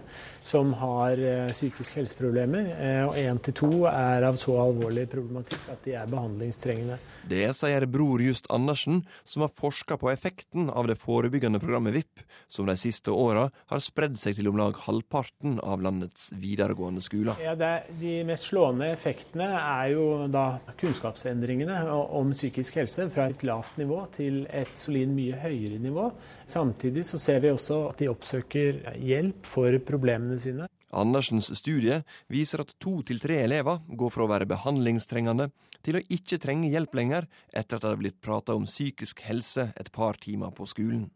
som 0.49 0.73
har 0.81 1.21
eh, 1.21 1.53
psykiske 1.53 2.01
helseproblemer. 2.01 2.71
eh, 2.73 3.03
Og 3.05 3.19
én 3.21 3.41
til 3.45 3.57
to 3.61 3.71
er 3.91 4.25
av 4.25 4.41
så 4.41 4.57
alvorlig 4.63 5.05
problematikk 5.13 5.69
at 5.73 5.85
de 5.85 5.95
er 6.01 6.09
behandlingstrengende. 6.09 6.99
Det 7.29 7.45
sier 7.55 7.87
Bror 7.87 8.23
Just 8.23 8.51
Andersen, 8.51 9.03
som 9.25 9.43
har 9.43 9.53
forska 9.55 9.97
på 9.97 10.11
effekten 10.11 10.71
av 10.71 10.89
det 10.91 10.97
forebyggende 10.99 11.61
programmet 11.63 11.95
VIP, 11.95 12.23
som 12.49 12.67
de 12.67 12.77
siste 12.77 13.11
åra 13.15 13.49
har 13.71 13.83
spredd 13.83 14.19
seg 14.19 14.37
til 14.39 14.51
om 14.51 14.59
lag 14.59 14.77
halvparten 14.87 15.59
av 15.63 15.83
landets 15.85 16.31
videregående 16.35 17.03
skoler. 17.05 17.39
Ja, 17.43 17.55
det 17.59 17.73
de 18.01 18.19
mest 18.27 18.49
slående 18.51 18.91
effektene 18.93 19.49
er 19.61 19.93
jo 19.95 20.07
da 20.33 20.47
kunnskapsendringene 20.81 21.79
om 21.93 22.35
psykisk 22.35 22.81
helse 22.83 23.09
fra 23.13 23.29
et 23.31 23.47
lavt 23.47 23.79
nivå 23.81 24.03
til 24.17 24.43
et 24.51 24.75
solid 24.79 25.13
mye 25.15 25.39
høyere 25.43 25.81
nivå. 25.83 26.11
Samtidig 26.51 27.07
så 27.09 27.21
ser 27.23 27.43
vi 27.45 27.55
også 27.55 27.85
at 27.93 28.03
de 28.03 28.11
oppsøker 28.13 28.83
hjelp 28.99 29.47
for 29.49 29.79
problemene 29.87 30.39
sine. 30.43 30.69
Andersens 30.93 31.49
studie 31.57 32.03
viser 32.33 32.63
at 32.63 32.75
to 32.83 32.99
til 33.07 33.21
tre 33.23 33.41
elever 33.47 33.81
går 33.89 34.13
fra 34.13 34.27
å 34.27 34.31
være 34.33 34.49
behandlingstrengende 34.51 35.49
til 35.83 35.99
å 35.99 36.05
ikke 36.15 36.39
trenge 36.43 36.71
hjelp 36.73 36.95
lenger 36.99 37.29
etter 37.49 37.79
at 37.79 37.85
det 37.85 37.91
har 37.91 38.01
blitt 38.03 38.21
prata 38.23 38.57
om 38.59 38.69
psykisk 38.69 39.25
helse 39.27 39.71
et 39.77 39.91
par 39.95 40.21
timer 40.21 40.53
på 40.55 40.69
skolen. 40.69 41.09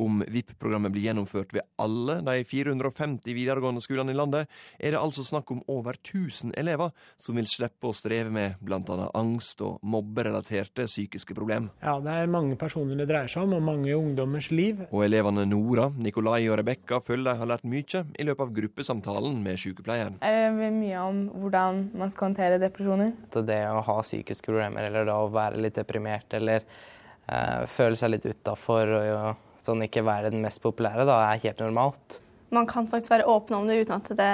Om 0.00 0.22
VIP-programmet 0.28 0.92
blir 0.92 1.08
gjennomført 1.08 1.52
ved 1.52 1.66
alle 1.82 2.20
de 2.24 2.44
450 2.48 3.34
videregående 3.36 3.82
skolene 3.84 4.14
i 4.14 4.16
landet, 4.16 4.48
er 4.78 4.94
det 4.94 5.00
altså 5.00 5.24
snakk 5.26 5.50
om 5.52 5.60
over 5.70 5.98
1000 5.98 6.54
elever 6.58 6.92
som 7.20 7.36
vil 7.36 7.48
slippe 7.50 7.90
å 7.90 7.96
streve 7.96 8.32
med 8.32 8.60
bl.a. 8.64 9.08
angst 9.18 9.60
og 9.64 9.82
mobberelaterte 9.84 10.86
psykiske 10.88 11.36
problem. 11.36 11.70
Ja, 11.82 11.98
Det 12.00 12.14
er 12.22 12.32
mange 12.32 12.56
personer 12.56 12.98
det 12.98 13.08
dreier 13.10 13.30
seg 13.30 13.44
om, 13.44 13.56
og 13.58 13.66
mange 13.66 13.92
ungdommers 13.96 14.50
liv. 14.50 14.84
Og 14.90 15.04
elevene 15.06 15.44
Nora, 15.48 15.90
Nikolai 15.96 16.46
og 16.48 16.58
Rebekka 16.62 17.02
føler 17.04 17.32
de 17.32 17.38
har 17.42 17.52
lært 17.52 17.68
mye 17.68 18.04
i 18.18 18.26
løpet 18.26 18.46
av 18.46 18.56
gruppesamtalen 18.56 19.38
med 19.44 19.60
sykepleieren. 19.60 20.18
Jeg 20.22 20.56
vet 20.56 20.74
mye 20.76 21.04
om 21.04 21.22
hvordan 21.42 21.84
man 21.98 22.12
skal 22.12 22.30
håndtere 22.30 22.60
depresjoner. 22.62 23.14
Det 23.42 23.62
å 23.68 23.80
ha 23.84 24.00
psykiske 24.02 24.48
problemer, 24.48 24.88
eller 24.88 25.08
da 25.08 25.18
å 25.22 25.30
være 25.32 25.60
litt 25.62 25.78
deprimert, 25.78 26.32
eller 26.38 26.62
eh, 26.62 27.64
føle 27.70 27.98
seg 27.98 28.14
litt 28.14 28.28
utafor 28.28 28.92
og 28.98 29.48
sånn 29.66 29.84
ikke 29.86 30.04
være 30.06 30.32
den 30.34 30.42
mest 30.44 30.62
populære, 30.64 31.06
da 31.08 31.20
er 31.28 31.42
helt 31.44 31.62
normalt. 31.62 32.18
Man 32.52 32.68
kan 32.68 32.88
faktisk 32.90 33.14
være 33.14 33.28
åpen 33.30 33.56
om 33.56 33.70
det 33.70 33.80
uten 33.80 33.96
at, 33.96 34.12
det, 34.18 34.30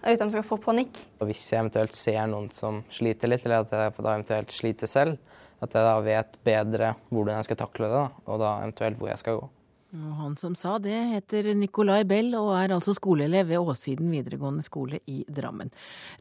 uten 0.00 0.14
at 0.14 0.24
man 0.24 0.34
skal 0.36 0.46
få 0.46 0.60
panikk. 0.62 1.02
Og 1.20 1.28
hvis 1.28 1.44
jeg 1.52 1.60
eventuelt 1.60 1.96
ser 1.96 2.24
noen 2.30 2.48
som 2.56 2.82
sliter 2.94 3.30
litt, 3.30 3.44
eller 3.44 3.66
at 3.66 3.74
jeg 3.74 3.94
da 3.98 4.14
eventuelt 4.14 4.54
sliter 4.54 4.90
selv, 4.90 5.20
at 5.60 5.74
jeg 5.76 5.84
da 5.84 5.96
vet 6.04 6.38
bedre 6.46 6.94
hvordan 7.10 7.40
jeg 7.40 7.50
skal 7.50 7.64
takle 7.66 7.88
det, 7.90 7.96
da, 7.98 8.28
og 8.32 8.40
da 8.40 8.52
eventuelt 8.62 9.00
hvor 9.00 9.12
jeg 9.12 9.20
skal 9.20 9.40
gå. 9.42 9.48
Og 9.90 10.10
han 10.20 10.36
som 10.38 10.54
sa 10.54 10.76
det, 10.78 10.94
heter 11.16 11.48
Nicolai 11.58 12.04
Bell 12.06 12.30
og 12.38 12.52
er 12.54 12.70
altså 12.76 12.94
skoleelev 12.94 13.48
ved 13.48 13.72
Åssiden 13.72 14.12
videregående 14.14 14.62
skole 14.62 15.00
i 15.10 15.24
Drammen. 15.26 15.72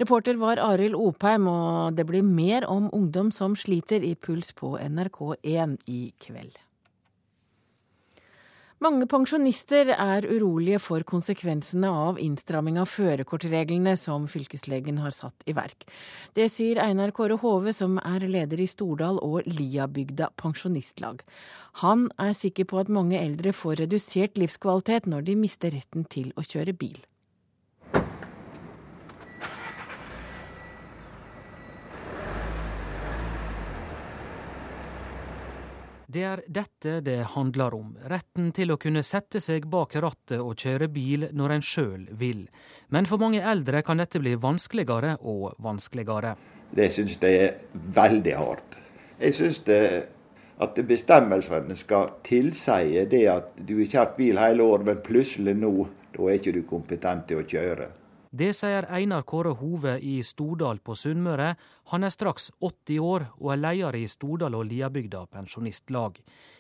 Reporter 0.01 0.39
var 0.41 0.61
Arild 0.63 0.97
Opheim, 0.97 1.45
og 1.47 1.93
det 1.93 2.07
blir 2.09 2.25
mer 2.25 2.65
om 2.65 2.89
ungdom 2.97 3.29
som 3.31 3.53
sliter 3.53 4.01
i 4.01 4.15
Puls 4.17 4.49
på 4.57 4.73
NRK1 4.81 5.77
i 5.85 6.01
kveld. 6.17 6.57
Mange 8.79 9.09
pensjonister 9.11 9.89
er 9.91 10.23
urolige 10.23 10.77
for 10.79 11.03
konsekvensene 11.03 11.89
av 11.91 12.19
innstramming 12.23 12.77
av 12.79 12.87
førerkortreglene 12.87 13.97
som 13.99 14.23
fylkeslegen 14.31 15.01
har 15.03 15.11
satt 15.11 15.43
i 15.51 15.55
verk. 15.57 15.83
Det 16.31 16.47
sier 16.47 16.79
Einar 16.79 17.11
Kåre 17.11 17.35
Hove, 17.41 17.73
som 17.75 17.99
er 17.99 18.23
leder 18.23 18.63
i 18.63 18.69
Stordal 18.71 19.19
og 19.19 19.43
Liabygda 19.51 20.31
pensjonistlag. 20.39 21.25
Han 21.83 22.07
er 22.23 22.31
sikker 22.31 22.71
på 22.71 22.79
at 22.79 22.87
mange 22.87 23.19
eldre 23.19 23.51
får 23.51 23.81
redusert 23.83 24.39
livskvalitet 24.39 25.11
når 25.11 25.27
de 25.27 25.35
mister 25.43 25.75
retten 25.75 26.07
til 26.07 26.31
å 26.39 26.47
kjøre 26.47 26.71
bil. 26.71 27.03
Det 36.09 36.23
er 36.25 36.39
dette 36.49 37.03
det 37.05 37.19
handler 37.35 37.75
om, 37.77 37.89
retten 38.09 38.47
til 38.57 38.71
å 38.73 38.79
kunne 38.81 39.03
sette 39.05 39.37
seg 39.37 39.67
bak 39.69 39.91
rattet 40.01 40.39
og 40.41 40.55
kjøre 40.57 40.87
bil 40.89 41.27
når 41.37 41.51
en 41.53 41.61
sjøl 41.61 42.07
vil. 42.17 42.47
Men 42.89 43.05
for 43.05 43.21
mange 43.21 43.43
eldre 43.45 43.83
kan 43.85 44.01
dette 44.01 44.17
bli 44.17 44.33
vanskeligere 44.33 45.19
og 45.21 45.59
vanskeligere. 45.61 46.31
Det 46.73 46.87
syns 46.95 47.13
jeg 47.21 47.43
er 47.43 47.61
veldig 47.93 48.33
hardt. 48.39 48.79
Jeg 49.19 49.37
syns 49.37 49.61
at 50.65 50.81
bestemmelsene 50.89 51.77
skal 51.77 52.15
tilsie 52.25 53.05
det 53.13 53.23
at 53.29 53.61
du 53.61 53.75
har 53.83 53.93
kjørt 53.93 54.17
bil 54.17 54.41
hele 54.41 54.65
året, 54.65 54.89
men 54.89 55.05
plutselig 55.05 55.53
nå, 55.61 55.75
da 56.17 56.25
er 56.25 56.41
ikke 56.41 56.57
du 56.57 56.63
kompetent 56.65 57.29
til 57.29 57.43
å 57.43 57.47
kjøre. 57.53 57.91
Det 58.29 58.51
sier 58.53 58.85
Einar 58.93 59.23
Kåre 59.25 59.55
Hove 59.57 59.95
i 60.05 60.19
Stordal 60.21 60.77
på 60.85 60.93
Sunnmøre. 60.93 61.55
Han 61.89 62.03
er 62.05 62.11
straks 62.13 62.51
80 62.61 62.99
år 63.01 63.23
og 63.39 63.53
er 63.55 63.61
leder 63.63 63.95
i 63.97 64.03
Stordal 64.05 64.53
og 64.53 64.67
Liabygda 64.69 65.23
pensjonistlag. 65.33 66.19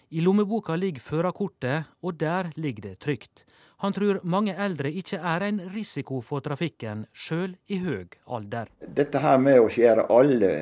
I 0.09 0.23
lommeboka 0.25 0.73
ligger 0.73 1.05
førerkortet, 1.05 1.91
og 2.01 2.17
der 2.17 2.49
ligger 2.57 2.87
det 2.87 2.95
trygt. 3.05 3.45
Han 3.85 3.93
tror 3.93 4.17
mange 4.23 4.55
eldre 4.57 4.89
ikke 4.89 5.21
er 5.21 5.45
en 5.45 5.61
risiko 5.69 6.23
for 6.25 6.41
trafikken, 6.41 7.05
sjøl 7.13 7.53
i 7.69 7.77
høy 7.85 8.17
alder. 8.25 8.73
Dette 8.81 9.21
her 9.21 9.37
med 9.37 9.61
å 9.61 9.69
skjære 9.69 10.07
alle 10.09 10.53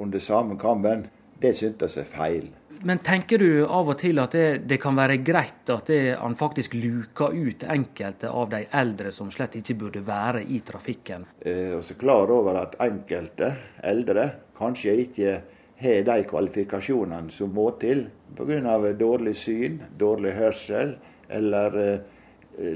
under 0.00 0.18
samme 0.18 0.56
kammen, 0.56 1.04
det 1.44 1.52
synes 1.60 1.84
jeg 1.84 2.06
er 2.06 2.08
feil. 2.08 2.48
Men 2.84 2.98
tenker 2.98 3.38
du 3.38 3.66
av 3.66 3.92
og 3.92 3.98
til 4.00 4.18
at 4.18 4.34
det, 4.34 4.46
det 4.66 4.78
kan 4.82 4.96
være 4.98 5.20
greit 5.22 5.70
at 5.70 5.86
det, 5.86 6.16
han 6.18 6.34
faktisk 6.38 6.74
luker 6.74 7.30
ut 7.30 7.62
enkelte 7.70 8.30
av 8.30 8.50
de 8.50 8.64
eldre 8.74 9.12
som 9.14 9.30
slett 9.30 9.54
ikke 9.60 9.76
burde 9.78 10.02
være 10.06 10.42
i 10.42 10.58
trafikken? 10.66 11.28
Eh, 11.38 11.76
er 11.76 11.84
så 11.86 11.94
klar 11.98 12.32
over 12.34 12.58
at 12.64 12.74
enkelte 12.82 13.52
eldre 13.86 14.26
kanskje 14.58 14.96
ikke 15.04 15.36
har 15.82 16.04
de 16.10 16.18
kvalifikasjonene 16.26 17.30
som 17.30 17.54
må 17.54 17.70
til 17.82 18.08
pga. 18.36 18.78
dårlig 18.98 19.36
syn, 19.36 19.80
dårlig 19.98 20.34
hørsel 20.34 20.96
eller 21.28 21.78
eh, 21.78 21.98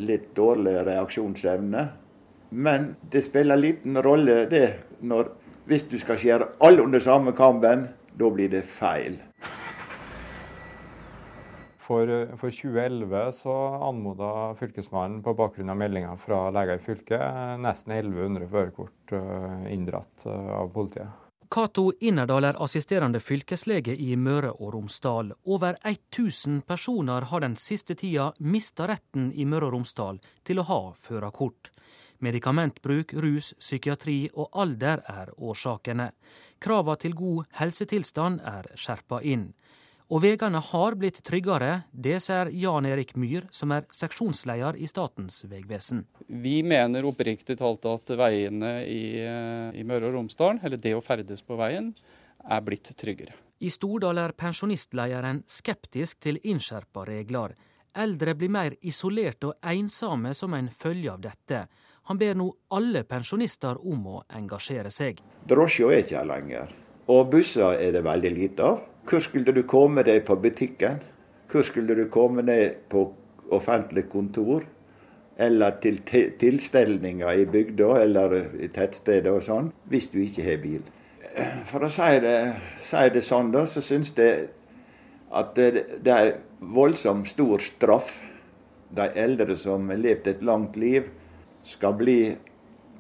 litt 0.01 0.35
dårlig 0.35 0.87
reaksjonsevne. 0.87 1.89
Men 2.51 2.95
det 3.11 3.25
spiller 3.27 3.57
liten 3.57 3.99
rolle 4.03 4.47
det 4.51 4.69
når 5.01 5.35
hvis 5.67 5.89
du 5.91 5.99
skal 5.99 6.19
skjære 6.19 6.53
alle 6.63 6.83
under 6.83 7.01
samme 7.03 7.33
kamben, 7.35 7.89
da 8.15 8.31
blir 8.31 8.49
det 8.49 8.63
feil. 8.63 9.19
For, 11.87 12.11
for 12.37 12.51
2011 12.51 13.33
så 13.33 13.53
anmoda 13.89 14.55
Fylkesmannen 14.59 15.21
på 15.23 15.35
bakgrunn 15.39 15.71
av 15.71 15.79
meldinger 15.79 16.17
fra 16.19 16.49
leger 16.51 16.81
i 16.81 16.83
fylket 16.83 17.61
nesten 17.63 17.95
1100 17.95 18.49
førerkort 18.51 19.15
eh, 19.15 19.69
inndratt 19.75 20.27
eh, 20.27 20.51
av 20.57 20.73
politiet. 20.75 21.23
Cato 21.47 21.93
Innerdal 22.03 22.49
er 22.49 22.59
assisterende 22.59 23.21
fylkeslege 23.23 23.95
i 24.03 24.17
Møre 24.19 24.51
og 24.57 24.73
Romsdal. 24.75 25.31
Over 25.47 25.79
1000 25.87 26.65
personer 26.67 27.29
har 27.31 27.45
den 27.45 27.55
siste 27.55 27.95
tida 27.95 28.33
mista 28.43 28.89
retten 28.91 29.31
i 29.31 29.47
Møre 29.47 29.69
og 29.69 29.77
Romsdal 29.77 30.19
til 30.43 30.59
å 30.59 30.67
ha 30.67 30.81
førerkort. 30.99 31.71
Medikamentbruk, 32.19 33.15
rus, 33.23 33.53
psykiatri 33.61 34.25
og 34.35 34.51
alder 34.59 35.05
er 35.07 35.31
årsakene. 35.37 36.11
Krava 36.59 36.97
til 36.99 37.15
god 37.15 37.47
helsetilstand 37.61 38.43
er 38.43 38.73
skjerpa 38.75 39.23
inn. 39.23 39.53
Og 40.07 40.23
veiene 40.23 40.61
har 40.63 40.95
blitt 40.95 41.17
tryggere, 41.27 41.81
det 41.91 42.21
sier 42.23 42.47
Jan 42.55 42.87
Erik 42.87 43.17
Myhr, 43.19 43.49
som 43.51 43.73
er 43.75 43.89
seksjonsleder 43.91 44.79
i 44.79 44.87
Statens 44.87 45.41
vegvesen. 45.51 46.05
Vi 46.31 46.61
mener 46.63 47.09
oppriktig 47.09 47.57
talt 47.59 47.89
at 47.91 48.13
veiene 48.15 48.77
i, 48.87 49.19
i 49.75 49.83
Møre 49.83 50.07
og 50.07 50.15
Romsdal, 50.21 50.63
eller 50.63 50.79
det 50.79 50.95
å 50.95 51.03
ferdes 51.03 51.43
på 51.43 51.59
veien, 51.59 51.91
er 52.39 52.63
blitt 52.63 52.93
tryggere. 52.95 53.35
I 53.59 53.73
Stordal 53.73 54.23
er 54.23 54.37
pensjonistlederen 54.39 55.43
skeptisk 55.51 56.23
til 56.23 56.39
innskjerpa 56.39 57.03
regler. 57.09 57.57
Eldre 57.97 58.37
blir 58.39 58.53
mer 58.53 58.77
isolerte 58.87 59.51
og 59.51 59.71
ensomme 59.75 60.37
som 60.39 60.55
en 60.55 60.69
følge 60.71 61.11
av 61.17 61.23
dette. 61.25 61.65
Han 62.07 62.21
ber 62.21 62.37
nå 62.39 62.53
alle 62.77 63.03
pensjonister 63.09 63.81
om 63.83 64.07
å 64.07 64.21
engasjere 64.39 64.93
seg. 64.95 65.19
Drosja 65.51 65.91
er 65.91 66.05
ikke 66.05 66.21
her 66.21 66.29
lenger, 66.31 66.77
og 67.11 67.33
busser 67.33 67.81
er 67.81 67.97
det 67.97 68.07
veldig 68.07 68.37
lite 68.37 68.77
av. 68.77 68.85
Hvor 69.07 69.23
skulle 69.23 69.53
du 69.55 69.63
komme 69.63 70.03
deg 70.03 70.25
på 70.27 70.35
butikken? 70.43 70.99
Hvor 71.47 71.63
skulle 71.63 71.95
du 71.95 72.09
komme 72.11 72.43
ned 72.43 72.89
på 72.91 73.05
offentlig 73.55 74.09
kontor? 74.11 74.65
Eller 75.39 75.77
til 75.83 76.01
tilstelninger 76.41 77.43
i 77.43 77.45
bygda 77.47 77.91
eller 78.01 78.35
i 78.59 78.71
tettsteder 78.73 79.37
og 79.37 79.45
sånn, 79.47 79.69
hvis 79.87 80.09
du 80.11 80.19
ikke 80.25 80.47
har 80.47 80.59
bil. 80.63 80.83
For 81.69 81.85
å 81.87 81.91
si 81.93 82.09
det, 82.25 82.39
si 82.83 83.05
det 83.13 83.23
sånn, 83.23 83.53
da, 83.55 83.67
så 83.69 83.83
syns 83.85 84.15
jeg 84.17 84.49
at 85.37 85.53
det, 85.59 85.85
det 86.03 86.17
er 86.17 86.33
voldsomt 86.59 87.29
stor 87.29 87.63
straff. 87.63 88.11
De 88.97 89.07
eldre 89.19 89.59
som 89.61 89.91
har 89.93 90.01
levd 90.01 90.33
et 90.33 90.43
langt 90.47 90.81
liv, 90.81 91.13
skal 91.67 91.95
bli 91.99 92.19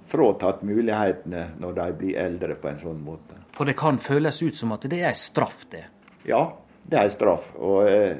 fråtatt 0.06 0.62
mulighetene 0.66 1.48
når 1.62 1.76
de 1.80 1.90
blir 1.98 2.18
eldre 2.20 2.54
på 2.60 2.70
en 2.70 2.80
sånn 2.82 3.02
måte. 3.02 3.40
For 3.56 3.66
det 3.66 3.78
kan 3.78 3.98
føles 4.02 4.42
ut 4.42 4.58
som 4.58 4.74
at 4.76 4.84
det 4.90 5.00
er 5.00 5.10
en 5.10 5.18
straff, 5.18 5.64
det? 5.72 5.86
Ja, 6.26 6.42
det 6.86 6.98
er 6.98 7.08
en 7.08 7.14
straff. 7.14 7.50
Og 7.58 7.86
eh, 7.88 8.16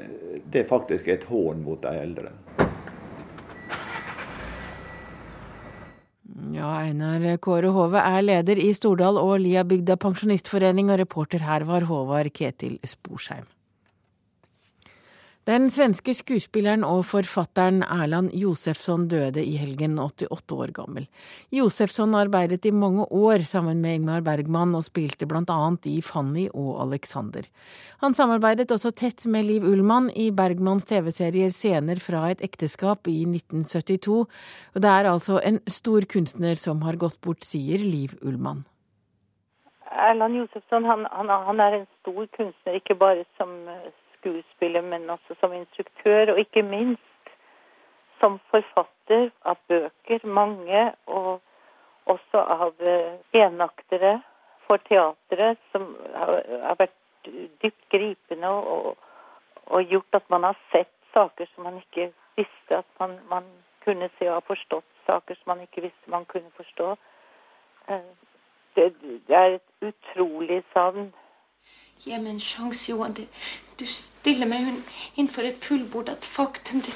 det 0.47 0.63
er 0.63 0.69
faktisk 0.69 1.07
et 1.11 1.27
hån 1.27 1.63
mot 1.65 1.81
de 1.83 1.93
eldre. 1.99 2.31
Ja, 6.53 6.69
Einar 6.85 7.25
Kåre 7.43 7.73
Hove 7.75 7.99
er 7.99 8.23
leder 8.23 8.59
i 8.61 8.69
Stordal 8.75 9.19
og 9.19 9.35
Liabygda 9.43 9.97
pensjonistforening, 9.99 10.91
og 10.93 11.01
reporter 11.01 11.43
her 11.43 11.67
var 11.67 11.87
Håvard 11.89 12.31
Ketil 12.33 12.79
Sporsheim. 12.87 13.45
Den 15.47 15.69
svenske 15.71 16.11
skuespilleren 16.11 16.81
og 16.83 17.05
forfatteren 17.07 17.77
Erland 17.85 18.33
Josefsson 18.35 19.05
døde 19.07 19.39
i 19.39 19.53
helgen, 19.55 19.93
88 19.95 20.51
år 20.51 20.71
gammel. 20.75 21.05
Josefsson 21.55 22.15
arbeidet 22.19 22.65
i 22.67 22.73
mange 22.75 23.05
år 23.15 23.45
sammen 23.47 23.79
med 23.79 23.95
Ingmar 23.95 24.25
Bergman 24.25 24.75
og 24.75 24.83
spilte 24.83 25.23
blant 25.29 25.47
annet 25.53 25.87
i 25.87 26.01
Fanny 26.03 26.49
og 26.51 26.81
Alexander. 26.83 27.47
Han 28.03 28.17
samarbeidet 28.17 28.73
også 28.75 28.91
tett 28.91 29.23
med 29.23 29.47
Liv 29.47 29.63
Ullmann 29.63 30.09
i 30.19 30.33
Bergmans 30.35 30.83
TV-serier 30.89 31.53
Scener 31.55 32.01
fra 32.03 32.25
et 32.33 32.43
ekteskap 32.43 33.07
i 33.07 33.21
1972. 33.23 34.17
Og 34.75 34.83
det 34.83 34.91
er 34.91 35.07
altså 35.13 35.39
en 35.39 35.61
stor 35.71 36.03
kunstner 36.11 36.59
som 36.59 36.83
har 36.83 36.99
gått 36.99 37.21
bort, 37.23 37.47
sier 37.47 37.79
Liv 37.79 38.17
Ullmann. 38.19 38.65
Erland 39.95 40.41
Josefsson 40.41 40.83
han, 40.83 41.07
han, 41.15 41.31
han 41.47 41.63
er 41.63 41.79
en 41.79 41.87
stor 42.01 42.27
kunstner, 42.35 42.81
ikke 42.81 42.99
bare 42.99 43.23
som 43.39 43.55
skuespiller, 44.19 44.81
men 44.81 45.09
også 45.09 45.35
som 45.39 45.53
instruktør, 45.53 46.31
og 46.33 46.39
ikke 46.39 46.63
minst 46.63 47.03
som 48.19 48.39
forfatter 48.51 49.29
av 49.45 49.59
bøker, 49.69 50.25
mange, 50.25 50.91
og 51.05 51.41
også 52.05 52.41
av 52.41 52.81
eh, 52.81 53.19
enaktere 53.33 54.17
for 54.67 54.81
teatret, 54.87 55.59
som 55.71 55.89
har 56.15 56.79
vært 56.79 56.95
dypt 57.61 57.89
gripende 57.91 58.49
og, 58.49 58.95
og, 59.65 59.81
gjort 59.83 60.19
at 60.19 60.29
man 60.29 60.47
har 60.47 60.59
sett 60.71 60.93
saker 61.13 61.49
som 61.53 61.67
man 61.67 61.79
ikke 61.81 62.11
visste 62.37 62.77
at 62.77 62.87
man, 62.99 63.17
man 63.29 63.47
kunne 63.83 64.09
se, 64.17 64.27
og 64.29 64.39
har 64.39 64.47
forstått 64.47 64.87
saker 65.07 65.35
som 65.39 65.53
man 65.53 65.63
ikke 65.65 65.87
visste 65.87 66.11
man 66.11 66.25
kunne 66.25 66.51
forstå. 66.55 66.95
Eh, 67.91 68.09
det, 68.75 68.91
det 69.27 69.35
er 69.35 69.57
et 69.57 69.89
utrolig 69.91 70.63
savn. 70.73 71.11
Gi 72.03 72.17
meg 72.17 72.33
en 72.35 72.39
sjanse, 72.39 72.91
Johan. 72.91 73.13
Det, 73.17 73.27
du 73.79 73.85
stiller 73.85 74.49
meg 74.49 74.69
innenfor 75.15 75.47
et 75.49 75.59
fullbordet 75.61 76.25
faktum. 76.25 76.81
Det, 76.85 76.93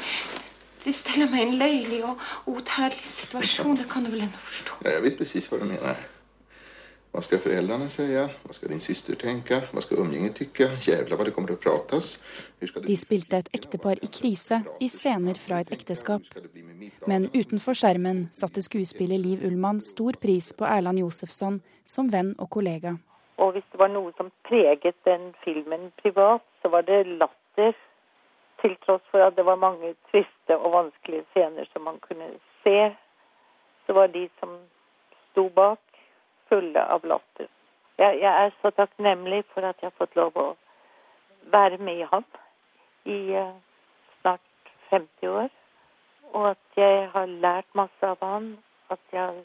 det 0.86 0.96
stiller 0.96 1.30
meg 1.30 1.44
i 1.44 1.50
en 1.50 1.60
løyelig 1.60 2.02
og 2.06 2.24
outhärdlig 2.46 3.06
situasjon. 3.06 3.78
Det 3.78 3.90
kan 3.90 4.06
du 4.06 4.14
vel 4.14 4.26
ennå 4.28 4.42
forstå? 4.48 4.82
Ja, 4.86 4.98
jeg 4.98 5.06
vet 5.10 5.22
precis 5.22 5.50
hva 5.52 5.62
du 5.62 5.68
mener. 5.70 6.02
Hva 7.12 7.20
skal 7.26 7.42
foreldrene 7.44 7.90
si? 7.92 8.06
Hva 8.08 8.54
skal 8.56 8.72
din 8.72 8.80
søster 8.80 9.18
tenke? 9.20 9.58
Hva 9.74 9.82
skal 9.84 10.00
umgänget 10.00 10.38
tykke? 10.40 10.70
Jævla 10.86 11.18
hva 11.20 11.28
det 11.28 11.34
kommer 11.36 11.52
til 11.52 11.60
å 11.60 11.64
prates. 11.66 12.14
De 12.88 12.96
spilte 12.96 13.42
et 13.42 13.52
ektepar 13.58 14.00
i 14.00 14.08
krise 14.08 14.62
i 14.80 14.88
scener 14.88 15.36
fra 15.36 15.60
et 15.60 15.74
ekteskap. 15.76 16.24
Men 17.12 17.28
utenfor 17.36 17.76
skjermen 17.76 18.30
satte 18.32 18.64
skuespiller 18.64 19.20
Liv 19.20 19.44
Ullmann 19.44 19.84
stor 19.84 20.16
pris 20.24 20.54
på 20.56 20.64
Erland 20.64 21.04
Josefsson 21.04 21.60
som 21.84 22.08
venn 22.08 22.32
og 22.40 22.48
kollega. 22.56 22.96
Og 23.42 23.52
hvis 23.52 23.66
det 23.72 23.80
var 23.82 23.90
noe 23.90 24.12
som 24.18 24.30
preget 24.46 24.98
den 25.06 25.32
filmen 25.44 25.88
privat, 26.02 26.44
så 26.62 26.70
var 26.70 26.86
det 26.86 27.08
latter. 27.08 27.74
Til 28.62 28.76
tross 28.86 29.02
for 29.10 29.24
at 29.26 29.34
det 29.36 29.46
var 29.46 29.58
mange 29.58 29.96
triste 30.12 30.58
og 30.58 30.76
vanskelige 30.76 31.26
scener 31.32 31.66
som 31.74 31.82
man 31.82 31.98
kunne 32.04 32.28
se, 32.64 32.92
så 33.86 33.94
var 33.98 34.12
de 34.14 34.28
som 34.40 34.54
sto 35.32 35.48
bak, 35.50 35.82
fulle 36.50 36.84
av 36.84 37.08
latter. 37.10 37.50
Jeg, 37.98 38.20
jeg 38.22 38.46
er 38.46 38.54
så 38.62 38.70
takknemlig 38.78 39.44
for 39.54 39.66
at 39.66 39.82
jeg 39.82 39.90
har 39.90 39.98
fått 39.98 40.16
lov 40.20 40.38
å 40.38 40.48
være 41.50 41.80
med 41.82 42.06
ham 42.12 42.26
i 43.10 43.20
uh, 43.42 43.56
snart 44.20 44.74
50 44.92 45.34
år. 45.34 45.50
Og 46.32 46.52
at 46.52 46.78
jeg 46.78 47.08
har 47.16 47.34
lært 47.46 47.74
masse 47.74 48.06
av 48.06 48.22
ham, 48.22 48.54
at 48.94 49.02
jeg 49.12 49.22
har 49.22 49.42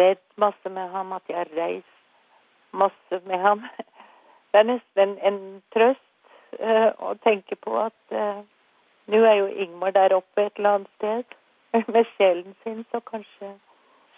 ledd 0.00 0.24
masse 0.40 0.72
med 0.72 0.88
ham, 0.96 1.12
at 1.12 1.28
jeg 1.28 1.36
har 1.42 1.52
reist 1.58 1.93
masse 2.82 3.20
med 3.26 3.40
ham. 3.40 3.62
Det 4.52 4.60
er 4.60 4.68
nesten 4.68 5.16
en 5.28 5.38
trøst 5.74 6.02
uh, 6.60 6.90
å 6.98 7.14
tenke 7.26 7.58
på 7.58 7.76
at 7.82 8.14
uh, 8.14 8.42
nå 9.10 9.20
er 9.28 9.38
jo 9.40 9.48
Ingmar 9.66 9.94
der 9.96 10.16
oppe 10.16 10.46
et 10.46 10.58
eller 10.58 10.78
annet 10.78 10.92
sted 10.98 11.38
med 11.94 12.10
sjelen 12.16 12.54
sin, 12.64 12.84
så 12.90 13.00
kanskje 13.04 13.54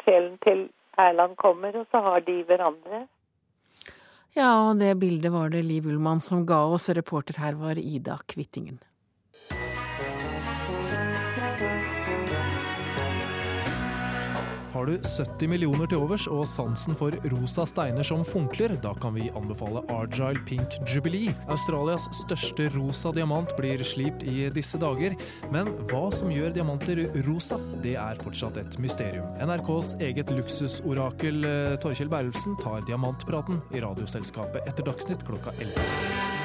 sjelen 0.05 0.37
til 0.45 0.67
Erland 1.01 1.37
kommer, 1.37 1.77
og 1.77 1.87
så 1.91 2.01
har 2.05 2.25
de 2.25 2.41
hverandre. 2.49 3.07
Ja, 4.37 4.51
og 4.69 4.77
det 4.81 4.99
bildet 5.01 5.33
var 5.33 5.49
det 5.53 5.65
Liv 5.65 5.87
Ullmann 5.89 6.21
som 6.21 6.45
ga 6.49 6.63
oss, 6.69 6.91
reporter 6.93 7.41
her 7.41 7.57
var 7.57 7.81
Ida 7.81 8.19
Kvittingen. 8.29 8.79
Har 14.87 14.93
du 14.93 15.03
70 15.03 15.49
millioner 15.51 15.89
til 15.91 15.99
overs 15.99 16.29
og 16.31 16.45
sansen 16.47 16.95
for 16.95 17.15
rosa 17.33 17.65
steiner 17.67 18.07
som 18.07 18.21
funkler, 18.23 18.77
da 18.85 18.93
kan 19.03 19.17
vi 19.17 19.25
anbefale 19.35 19.83
Argyle 19.91 20.39
Pink 20.47 20.77
Jubilee. 20.87 21.35
Australias 21.51 22.07
største 22.15 22.69
rosa 22.77 23.11
diamant 23.17 23.51
blir 23.59 23.83
slipt 23.83 24.23
i 24.23 24.47
disse 24.55 24.79
dager. 24.79 25.19
Men 25.51 25.73
hva 25.91 26.05
som 26.15 26.31
gjør 26.31 26.55
diamanter 26.55 27.03
rosa, 27.27 27.59
det 27.83 27.97
er 27.99 28.23
fortsatt 28.23 28.63
et 28.63 28.79
mysterium. 28.79 29.27
NRKs 29.43 29.97
eget 30.07 30.31
luksusorakel 30.39 31.51
eh, 31.51 31.75
Torkjell 31.83 32.15
Berlufsen 32.15 32.55
tar 32.63 32.87
diamantpraten 32.87 33.65
i 33.75 33.83
Radioselskapet 33.83 34.71
etter 34.71 34.87
Dagsnytt 34.87 35.27
klokka 35.27 35.59
11. 35.59 36.36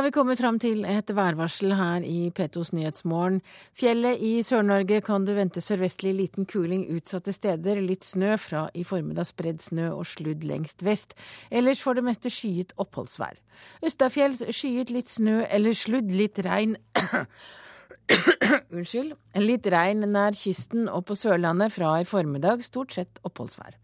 har 0.00 0.06
vi 0.06 0.14
kommet 0.16 0.40
fram 0.40 0.56
til 0.56 0.86
et 0.88 1.10
værvarsel 1.12 1.74
her 1.76 2.04
i 2.08 2.30
P2s 2.32 2.70
Nyhetsmorgen. 2.72 3.42
Fjellet 3.76 4.22
i 4.24 4.30
Sør-Norge 4.40 5.02
kan 5.04 5.26
du 5.28 5.34
vente 5.36 5.60
sørvestlig 5.60 6.14
liten 6.16 6.46
kuling 6.48 6.86
utsatte 6.94 7.34
steder. 7.36 7.82
Litt 7.84 8.06
snø 8.08 8.38
fra 8.40 8.62
i 8.72 8.80
formiddag 8.88 9.28
spredd 9.28 9.60
snø 9.60 9.90
og 9.92 10.08
sludd 10.08 10.46
lengst 10.48 10.86
vest. 10.86 11.12
Ellers 11.52 11.82
for 11.84 12.00
det 12.00 12.06
meste 12.06 12.32
skyet 12.32 12.72
oppholdsvær. 12.80 13.36
Østafjells 13.84 14.40
skyet 14.56 14.94
litt 14.94 15.12
snø 15.12 15.42
eller 15.50 15.76
sludd, 15.76 16.16
litt 16.16 16.40
regn 16.48 16.78
Unnskyld. 18.72 19.12
Litt 19.44 19.68
regn 19.68 20.08
nær 20.16 20.32
kysten 20.32 20.88
og 20.88 21.10
på 21.10 21.18
Sørlandet 21.26 21.76
fra 21.76 21.98
i 22.00 22.08
formiddag, 22.08 22.64
stort 22.64 22.96
sett 22.96 23.20
oppholdsvær. 23.20 23.76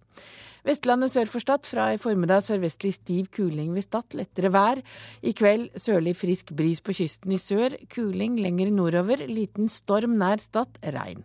Vestlandet 0.67 1.13
sør 1.13 1.29
for 1.31 1.39
Stad 1.39 1.69
fra 1.69 1.93
i 1.95 1.99
formiddag 2.03 2.41
sørvestlig 2.43 2.97
stiv 2.97 3.29
kuling 3.37 3.71
ved 3.77 3.85
Stad, 3.85 4.17
lettere 4.19 4.51
vær. 4.51 4.81
I 5.23 5.31
kveld 5.31 5.69
sørlig 5.79 6.17
frisk 6.19 6.51
bris 6.59 6.83
på 6.83 6.97
kysten 6.97 7.37
i 7.37 7.39
sør, 7.39 7.77
kuling 7.95 8.35
lenger 8.43 8.73
nordover, 8.75 9.23
liten 9.31 9.71
storm 9.71 10.19
nær 10.19 10.43
Stad, 10.43 10.81
regn. 10.83 11.23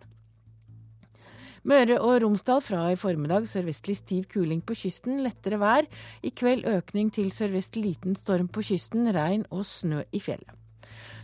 Møre 1.66 1.98
og 1.98 2.22
Romsdal 2.22 2.62
fra 2.62 2.84
i 2.94 2.98
formiddag 2.98 3.50
sørvestlig 3.50 3.98
stiv 3.98 4.30
kuling 4.30 4.62
på 4.62 4.78
kysten, 4.78 5.18
lettere 5.26 5.58
vær. 5.58 5.90
I 6.22 6.30
kveld 6.30 6.62
økning 6.70 7.10
til 7.10 7.34
sørvest 7.34 7.78
liten 7.78 8.14
storm 8.18 8.46
på 8.46 8.62
kysten, 8.70 9.10
regn 9.10 9.42
og 9.50 9.66
snø 9.66 10.04
i 10.14 10.22
fjellet. 10.22 10.61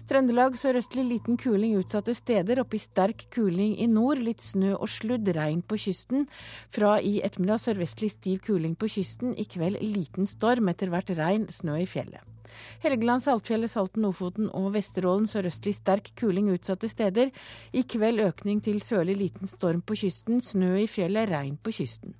Trøndelag 0.08 0.54
sørøstlig 0.56 1.02
liten 1.04 1.36
kuling 1.36 1.74
utsatte 1.76 2.14
steder. 2.16 2.62
Oppe 2.62 2.78
i 2.78 2.80
sterk 2.80 3.26
kuling 3.34 3.74
i 3.76 3.88
nord. 3.92 4.22
Litt 4.24 4.40
snø 4.40 4.72
og 4.78 4.88
sludd, 4.88 5.28
regn 5.36 5.60
på 5.60 5.76
kysten. 5.84 6.24
Fra 6.72 6.94
i 7.04 7.18
ettermiddag 7.26 7.60
sørvestlig 7.66 8.14
stiv 8.14 8.40
kuling 8.46 8.72
på 8.78 8.88
kysten. 8.96 9.36
I 9.36 9.44
kveld 9.44 9.82
liten 9.84 10.28
storm, 10.28 10.72
etter 10.72 10.88
hvert 10.94 11.12
regn, 11.18 11.44
snø 11.52 11.76
i 11.82 11.88
fjellet. 11.90 12.37
Helgeland, 12.82 13.22
Saltfjellet, 13.24 13.70
Salten, 13.72 14.06
Ofoten 14.08 14.48
og 14.56 14.70
Vesterålen 14.74 15.26
sørøstlig 15.28 15.74
sterk 15.76 16.12
kuling 16.18 16.50
utsatte 16.52 16.88
steder. 16.90 17.32
I 17.72 17.82
kveld 17.88 18.22
økning 18.24 18.62
til 18.64 18.80
sørlig 18.84 19.16
liten 19.20 19.50
storm 19.50 19.82
på 19.82 19.96
kysten, 19.98 20.40
snø 20.44 20.74
i 20.82 20.86
fjellet, 20.90 21.28
regn 21.32 21.58
på 21.62 21.74
kysten. 21.78 22.14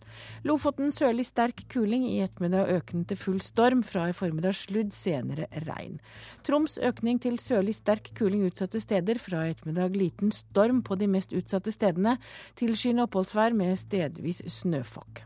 Lofoten 0.49 0.93
sørlig 0.95 1.29
sterk 1.29 1.65
kuling, 1.73 2.07
i 2.09 2.21
ettermiddag 2.25 2.73
økning 2.79 3.07
til 3.09 3.21
full 3.21 3.41
storm, 3.45 3.85
fra 3.87 4.09
i 4.11 4.17
formiddag 4.17 4.57
sludd, 4.59 4.93
senere 4.97 5.49
regn. 5.69 5.99
Troms 6.47 6.79
økning 6.83 7.21
til 7.23 7.41
sørlig 7.43 7.77
sterk 7.79 8.13
kuling 8.19 8.45
utsatte 8.49 8.83
steder, 8.83 9.21
fra 9.23 9.47
i 9.47 9.55
ettermiddag 9.55 9.97
liten 9.99 10.35
storm 10.35 10.83
på 10.87 10.99
de 10.99 11.11
mest 11.11 11.35
utsatte 11.37 11.75
stedene, 11.75 12.19
tilskyende 12.59 13.09
oppholdsvær 13.09 13.57
med 13.57 13.77
stedvis 13.81 14.45
snøfokk. 14.61 15.25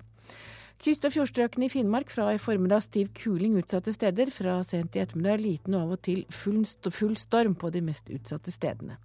Kyst- 0.82 1.04
og 1.06 1.12
fjordstrøkene 1.14 1.68
i 1.68 1.70
Finnmark 1.70 2.08
fra 2.10 2.24
i 2.34 2.40
formiddag 2.42 2.82
stiv 2.82 3.12
kuling 3.14 3.54
utsatte 3.60 3.92
steder. 3.94 4.32
Fra 4.34 4.56
sent 4.66 4.96
i 4.96 5.02
ettermiddag 5.04 5.38
liten 5.38 5.76
og 5.78 5.84
av 5.84 5.92
og 5.94 6.00
til 6.02 6.24
full, 6.34 6.64
full 6.90 7.14
storm 7.20 7.54
på 7.54 7.70
de 7.70 7.84
mest 7.86 8.10
utsatte 8.10 8.50
stedene. 8.50 8.96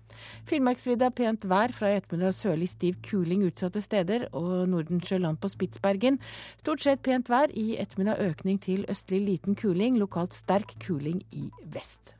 Finnmarksvidda 0.49 1.11
pent 1.13 1.45
vær 1.45 1.75
fra 1.77 1.91
i 1.93 1.99
ettermiddag 1.99 2.33
sørlig 2.33 2.71
stiv 2.73 2.97
kuling 3.05 3.45
utsatte 3.45 3.85
steder. 3.85 4.25
Og 4.33 4.65
Nordensjøland 4.73 5.37
på 5.37 5.53
Spitsbergen 5.53 6.17
stort 6.63 6.81
sett 6.81 7.05
pent 7.05 7.29
vær. 7.29 7.53
I 7.53 7.77
ettermiddag 7.77 8.25
økning 8.25 8.57
til 8.57 8.89
østlig 8.89 9.21
liten 9.27 9.53
kuling, 9.53 10.01
lokalt 10.01 10.33
sterk 10.33 10.79
kuling 10.81 11.21
i 11.29 11.51
vest. 11.77 12.17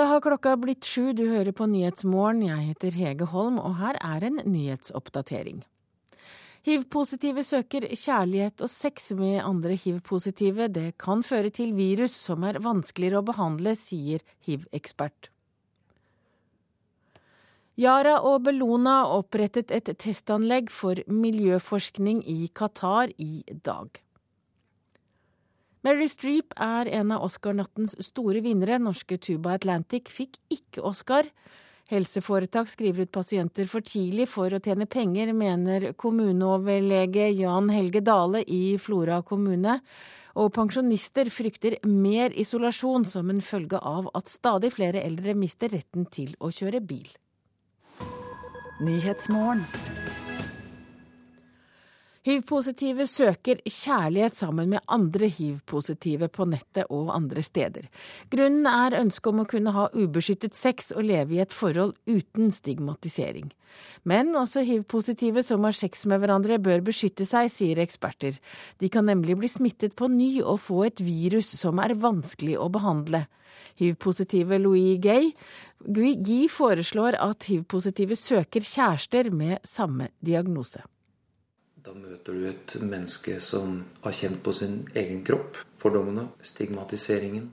Da 0.00 0.06
har 0.08 0.22
klokka 0.24 0.54
blitt 0.56 0.86
sju, 0.88 1.10
du 1.12 1.26
hører 1.28 1.52
på 1.52 1.66
Nyhetsmorgen. 1.68 2.38
Jeg 2.46 2.70
heter 2.70 2.94
Hege 2.96 3.26
Holm, 3.28 3.58
og 3.60 3.74
her 3.82 3.98
er 4.00 4.24
en 4.24 4.38
nyhetsoppdatering. 4.48 5.58
Hiv-positive 6.64 7.44
søker 7.44 7.84
kjærlighet 7.84 8.64
og 8.64 8.72
sex 8.72 9.10
med 9.18 9.42
andre 9.44 9.76
hiv-positive. 9.76 10.70
Det 10.72 10.94
kan 11.04 11.20
føre 11.20 11.52
til 11.52 11.74
virus 11.76 12.16
som 12.16 12.48
er 12.48 12.62
vanskeligere 12.64 13.20
å 13.20 13.28
behandle, 13.28 13.76
sier 13.76 14.24
hiv-ekspert. 14.48 15.28
Yara 17.76 18.22
og 18.24 18.46
Bellona 18.48 19.02
opprettet 19.20 19.68
et 19.68 19.92
testanlegg 20.00 20.72
for 20.72 21.04
miljøforskning 21.12 22.24
i 22.24 22.46
Qatar 22.56 23.12
i 23.20 23.44
dag. 23.52 24.00
Mary 25.80 26.10
Streep 26.12 26.52
er 26.60 26.90
en 26.92 27.12
av 27.14 27.22
Oscar-nattens 27.24 27.94
store 28.04 28.42
vinnere. 28.44 28.76
Norske 28.82 29.16
Tuba 29.16 29.54
Atlantic 29.56 30.10
fikk 30.12 30.36
ikke 30.52 30.84
Oscar. 30.84 31.24
Helseforetak 31.90 32.68
skriver 32.68 33.08
ut 33.08 33.12
pasienter 33.14 33.66
for 33.66 33.80
tidlig 33.82 34.28
for 34.30 34.52
å 34.52 34.60
tjene 34.62 34.86
penger, 34.86 35.32
mener 35.32 35.88
kommuneoverlege 35.98 37.30
Jan 37.32 37.72
Helge 37.72 38.04
Dale 38.04 38.44
i 38.44 38.76
Flora 38.78 39.22
kommune. 39.26 39.80
Og 40.36 40.52
pensjonister 40.54 41.32
frykter 41.32 41.80
mer 41.88 42.36
isolasjon 42.38 43.08
som 43.08 43.32
en 43.32 43.40
følge 43.42 43.80
av 43.80 44.12
at 44.14 44.30
stadig 44.30 44.70
flere 44.76 45.02
eldre 45.02 45.34
mister 45.34 45.72
retten 45.72 46.06
til 46.12 46.36
å 46.38 46.52
kjøre 46.54 46.84
bil. 46.84 47.08
Hiv-positive 52.20 53.06
søker 53.08 53.62
kjærlighet 53.64 54.34
sammen 54.36 54.74
med 54.74 54.82
andre 54.92 55.24
hiv-positive 55.32 56.26
på 56.28 56.44
nettet 56.50 56.90
og 56.92 57.08
andre 57.14 57.40
steder. 57.40 57.86
Grunnen 58.28 58.68
er 58.68 58.98
ønsket 58.98 59.30
om 59.30 59.40
å 59.40 59.46
kunne 59.48 59.72
ha 59.72 59.86
ubeskyttet 59.94 60.52
sex 60.52 60.92
og 60.92 61.06
leve 61.08 61.38
i 61.38 61.40
et 61.40 61.56
forhold 61.56 61.94
uten 62.04 62.52
stigmatisering. 62.52 63.48
Men 64.04 64.36
også 64.36 64.66
hiv-positive 64.68 65.40
som 65.48 65.64
har 65.64 65.78
sex 65.80 66.04
med 66.12 66.20
hverandre 66.20 66.60
bør 66.60 66.84
beskytte 66.90 67.24
seg, 67.24 67.48
sier 67.48 67.80
eksperter. 67.80 68.36
De 68.84 68.92
kan 68.92 69.08
nemlig 69.08 69.38
bli 69.40 69.48
smittet 69.48 69.96
på 69.96 70.12
ny 70.12 70.42
og 70.42 70.60
få 70.66 70.84
et 70.90 71.00
virus 71.00 71.54
som 71.56 71.80
er 71.80 71.96
vanskelig 72.04 72.60
å 72.60 72.68
behandle. 72.68 73.24
Hiv-positive 73.80 74.60
Louis 74.60 75.00
Gay 75.00 75.32
Guy 75.88 76.44
foreslår 76.52 77.16
at 77.16 77.48
hiv-positive 77.48 78.12
søker 78.28 78.60
kjærester 78.60 79.32
med 79.32 79.64
samme 79.64 80.12
diagnose. 80.20 80.84
Da 81.80 81.94
møter 81.96 82.36
du 82.36 82.44
et 82.44 82.74
menneske 82.82 83.38
som 83.40 83.78
har 84.04 84.12
kjent 84.12 84.42
på 84.44 84.52
sin 84.52 84.82
egen 84.92 85.22
kropp 85.24 85.56
fordommene, 85.80 86.26
stigmatiseringen. 86.44 87.46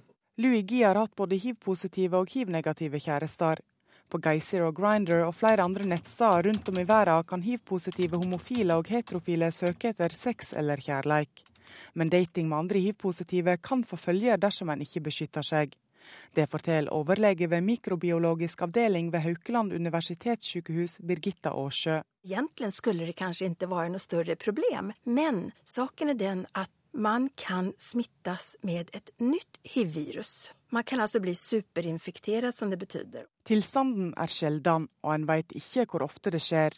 Louis 0.44 0.66
Guy 0.68 0.84
har 0.84 1.00
hatt 1.00 1.16
både 1.16 1.40
hiv-positive 1.40 2.20
og 2.20 2.28
hiv-negative 2.34 3.00
kjærester. 3.02 3.64
På 4.12 4.20
Geysir 4.24 4.66
og 4.68 4.76
Grinder 4.76 5.24
og 5.26 5.36
flere 5.36 5.64
andre 5.64 5.88
nettsteder 5.88 6.50
rundt 6.50 6.70
om 6.70 6.80
i 6.80 6.86
verden 6.88 7.28
kan 7.28 7.44
hiv-positive 7.44 8.20
homofile 8.20 8.76
og 8.76 8.92
heterofile 8.92 9.50
søke 9.52 9.94
etter 9.96 10.14
sex 10.14 10.54
eller 10.54 10.84
kjærleik. 10.84 11.44
Men 11.94 12.12
dating 12.12 12.48
med 12.50 12.58
andre 12.58 12.84
hiv-positive 12.84 13.58
kan 13.64 13.84
få 13.84 14.00
følger 14.00 14.40
dersom 14.40 14.70
en 14.70 14.84
ikke 14.84 15.04
beskytter 15.08 15.44
seg. 15.44 15.76
Det 16.36 16.48
forteller 16.52 16.94
overlege 16.94 17.50
ved 17.50 17.66
mikrobiologisk 17.66 18.62
avdeling 18.68 19.12
ved 19.14 19.26
Haukeland 19.26 19.74
universitetssykehus 19.74 21.00
Birgitta 21.08 21.54
Aarsjø. 21.54 22.02
Egentlig 22.28 22.72
skulle 22.76 23.08
det 23.08 23.16
kanskje 23.18 23.52
ikke 23.52 23.70
være 23.72 23.94
noe 23.94 24.04
større 24.04 24.36
problem, 24.36 24.92
men 25.06 25.52
saken 25.66 26.14
er 26.14 26.20
den 26.20 26.46
at 26.56 26.72
man 26.98 27.30
kan 27.38 27.74
smittes 27.78 28.56
med 28.66 28.90
et 28.94 29.12
nytt 29.22 29.60
hiv-virus. 29.64 30.52
Man 30.74 30.84
kan 30.84 31.00
altså 31.00 31.22
bli 31.24 31.34
superinfektert, 31.34 32.56
som 32.56 32.72
det 32.72 32.80
betyr. 32.80 33.28
Tilstanden 33.46 34.14
er 34.18 34.32
sjelden, 34.32 34.90
og 35.04 35.14
en 35.14 35.28
vet 35.30 35.54
ikke 35.56 35.86
hvor 35.92 36.04
ofte 36.08 36.34
det 36.34 36.42
skjer 36.44 36.76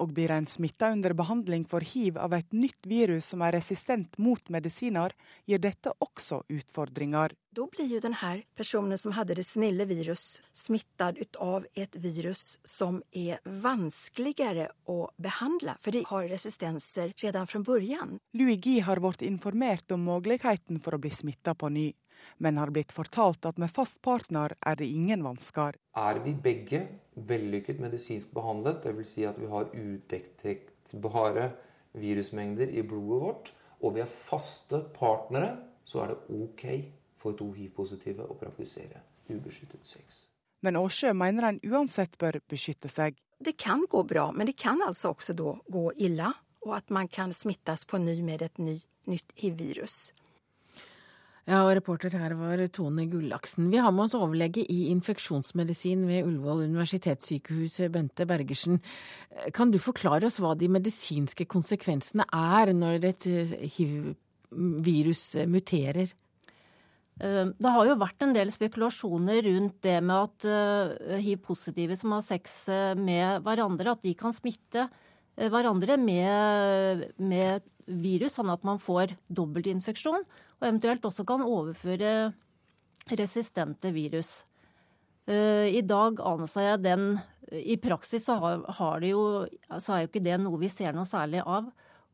og 0.00 0.14
blir 0.16 0.32
en 0.32 0.46
smitta 0.46 0.90
under 0.92 1.14
behandling 1.16 1.64
for 1.68 1.84
hiv 1.84 2.18
av 2.20 2.34
et 2.36 2.52
nytt 2.52 2.86
virus 2.88 3.32
som 3.32 3.42
er 3.42 3.56
resistent 3.58 4.18
mot 4.18 4.42
medisiner, 4.52 5.14
gir 5.46 5.62
dette 5.62 5.92
også 6.00 6.42
utfordringer. 6.48 7.36
Da 7.52 7.66
blir 7.68 7.90
jo 7.90 8.00
denne 8.00 8.32
personen 8.56 8.96
som 8.96 9.12
hadde 9.12 9.36
det 9.36 9.44
snille 9.44 9.84
virus, 9.84 10.40
smittet 10.56 11.36
av 11.36 11.66
et 11.76 11.96
virus 12.00 12.56
som 12.64 13.02
er 13.12 13.42
vanskeligere 13.44 14.70
å 14.88 15.10
behandle, 15.20 15.76
for 15.80 15.92
de 15.92 16.04
har 16.08 16.30
resistenser 16.32 17.12
redan 17.20 17.46
fra 17.46 17.60
begynnelsen. 17.60 18.18
Louis 18.38 18.56
Guy 18.56 18.80
har 18.80 19.02
blitt 19.04 19.24
informert 19.26 19.92
om 19.92 20.06
muligheten 20.08 20.80
for 20.80 20.96
å 20.96 21.02
bli 21.02 21.12
smitta 21.12 21.52
på 21.54 21.68
ny 21.68 21.90
men 22.38 22.58
har 22.60 22.72
blitt 22.74 22.92
fortalt 22.92 23.46
at 23.48 23.58
med 23.60 23.70
fast 23.72 24.00
partner 24.02 24.54
er 24.60 24.78
det 24.78 24.88
ingen 24.88 25.24
vansker. 25.24 25.78
Er 25.96 26.22
vi 26.24 26.34
begge 26.34 26.84
vellykket 27.14 27.80
medisinsk 27.82 28.32
behandlet, 28.34 28.82
dvs. 28.84 29.12
Si 29.12 29.26
at 29.28 29.38
vi 29.40 29.50
har 29.50 29.70
udetektbare 29.72 31.50
virusmengder 31.98 32.72
i 32.72 32.82
blodet 32.82 33.22
vårt, 33.22 33.52
og 33.82 33.96
vi 33.96 34.02
er 34.04 34.10
faste 34.10 34.84
partnere, 34.96 35.56
så 35.84 36.04
er 36.04 36.12
det 36.12 36.42
OK 36.42 36.66
for 37.22 37.38
to 37.38 37.50
hiv-positive 37.56 38.26
å 38.26 38.36
praktisere 38.38 39.02
ubeskyttet 39.30 39.86
sex. 39.86 40.26
Men 40.62 40.78
Åsjø 40.78 41.12
mener 41.18 41.48
en 41.48 41.60
uansett 41.66 42.14
bør 42.18 42.38
beskytte 42.50 42.90
seg. 42.90 43.18
Det 43.42 43.56
kan 43.58 43.82
gå 43.90 44.04
bra, 44.06 44.28
men 44.30 44.46
det 44.46 44.56
kan 44.58 44.82
altså 44.86 45.10
også 45.10 45.34
da 45.34 45.56
gå 45.74 45.88
ille, 46.06 46.30
og 46.62 46.74
at 46.76 46.90
man 46.94 47.08
kan 47.10 47.34
smittes 47.34 47.82
på 47.90 47.98
ny 47.98 48.20
med 48.22 48.44
et 48.46 48.58
ny, 48.62 48.76
nytt 49.10 49.34
hiv-virus. 49.42 50.12
Ja, 51.42 51.64
og 51.64 51.72
reporter 51.74 52.12
her 52.14 52.36
var 52.38 52.60
Tone 52.70 53.08
Gullaksen. 53.10 53.66
Vi 53.72 53.80
har 53.82 53.90
med 53.90 54.04
oss 54.04 54.14
overlege 54.14 54.62
i 54.62 54.92
infeksjonsmedisin 54.92 56.04
ved 56.06 56.28
Ullevål 56.28 56.68
universitetssykehus, 56.68 57.80
Bente 57.90 58.26
Bergersen. 58.30 58.78
Kan 59.50 59.72
du 59.74 59.80
forklare 59.82 60.28
oss 60.28 60.38
hva 60.38 60.52
de 60.54 60.68
medisinske 60.70 61.48
konsekvensene 61.50 62.28
er 62.30 62.70
når 62.78 63.06
et 63.08 63.26
eh, 63.26 63.56
hiv-virus 63.74 65.24
muterer? 65.50 66.12
Eh, 67.18 67.50
det 67.50 67.74
har 67.74 67.90
jo 67.90 67.98
vært 68.04 68.22
en 68.22 68.36
del 68.38 68.54
spekulasjoner 68.54 69.42
rundt 69.48 69.80
det 69.82 69.96
med 69.98 70.14
at 70.28 70.46
eh, 70.46 71.18
hiv-positive 71.26 71.98
som 71.98 72.14
har 72.14 72.22
sex 72.28 72.54
med 73.02 73.42
hverandre, 73.42 73.96
at 73.98 74.06
de 74.06 74.14
kan 74.14 74.30
smitte 74.36 74.86
hverandre 75.34 75.98
med, 75.98 77.04
med 77.18 77.66
virus, 77.90 78.36
sånn 78.38 78.52
at 78.52 78.62
man 78.68 78.78
får 78.78 79.16
dobbeltinfeksjon 79.32 80.22
og 80.62 80.68
eventuelt 80.68 81.04
også 81.08 81.26
kan 81.26 81.42
overføre 81.42 82.32
resistente 83.18 83.90
virus. 83.90 84.44
Eh, 85.26 85.74
I 85.74 85.82
dag 85.82 86.20
anser 86.22 86.68
jeg 86.68 86.82
den 86.84 87.06
I 87.50 87.76
praksis 87.82 88.28
så, 88.28 88.38
har, 88.38 89.02
jo, 89.04 89.44
så 89.78 89.94
er 89.94 90.04
jo 90.04 90.10
ikke 90.10 90.22
det 90.24 90.38
noe 90.40 90.60
vi 90.62 90.70
ser 90.70 90.94
noe 90.94 91.08
særlig 91.08 91.42
av. 91.42 91.66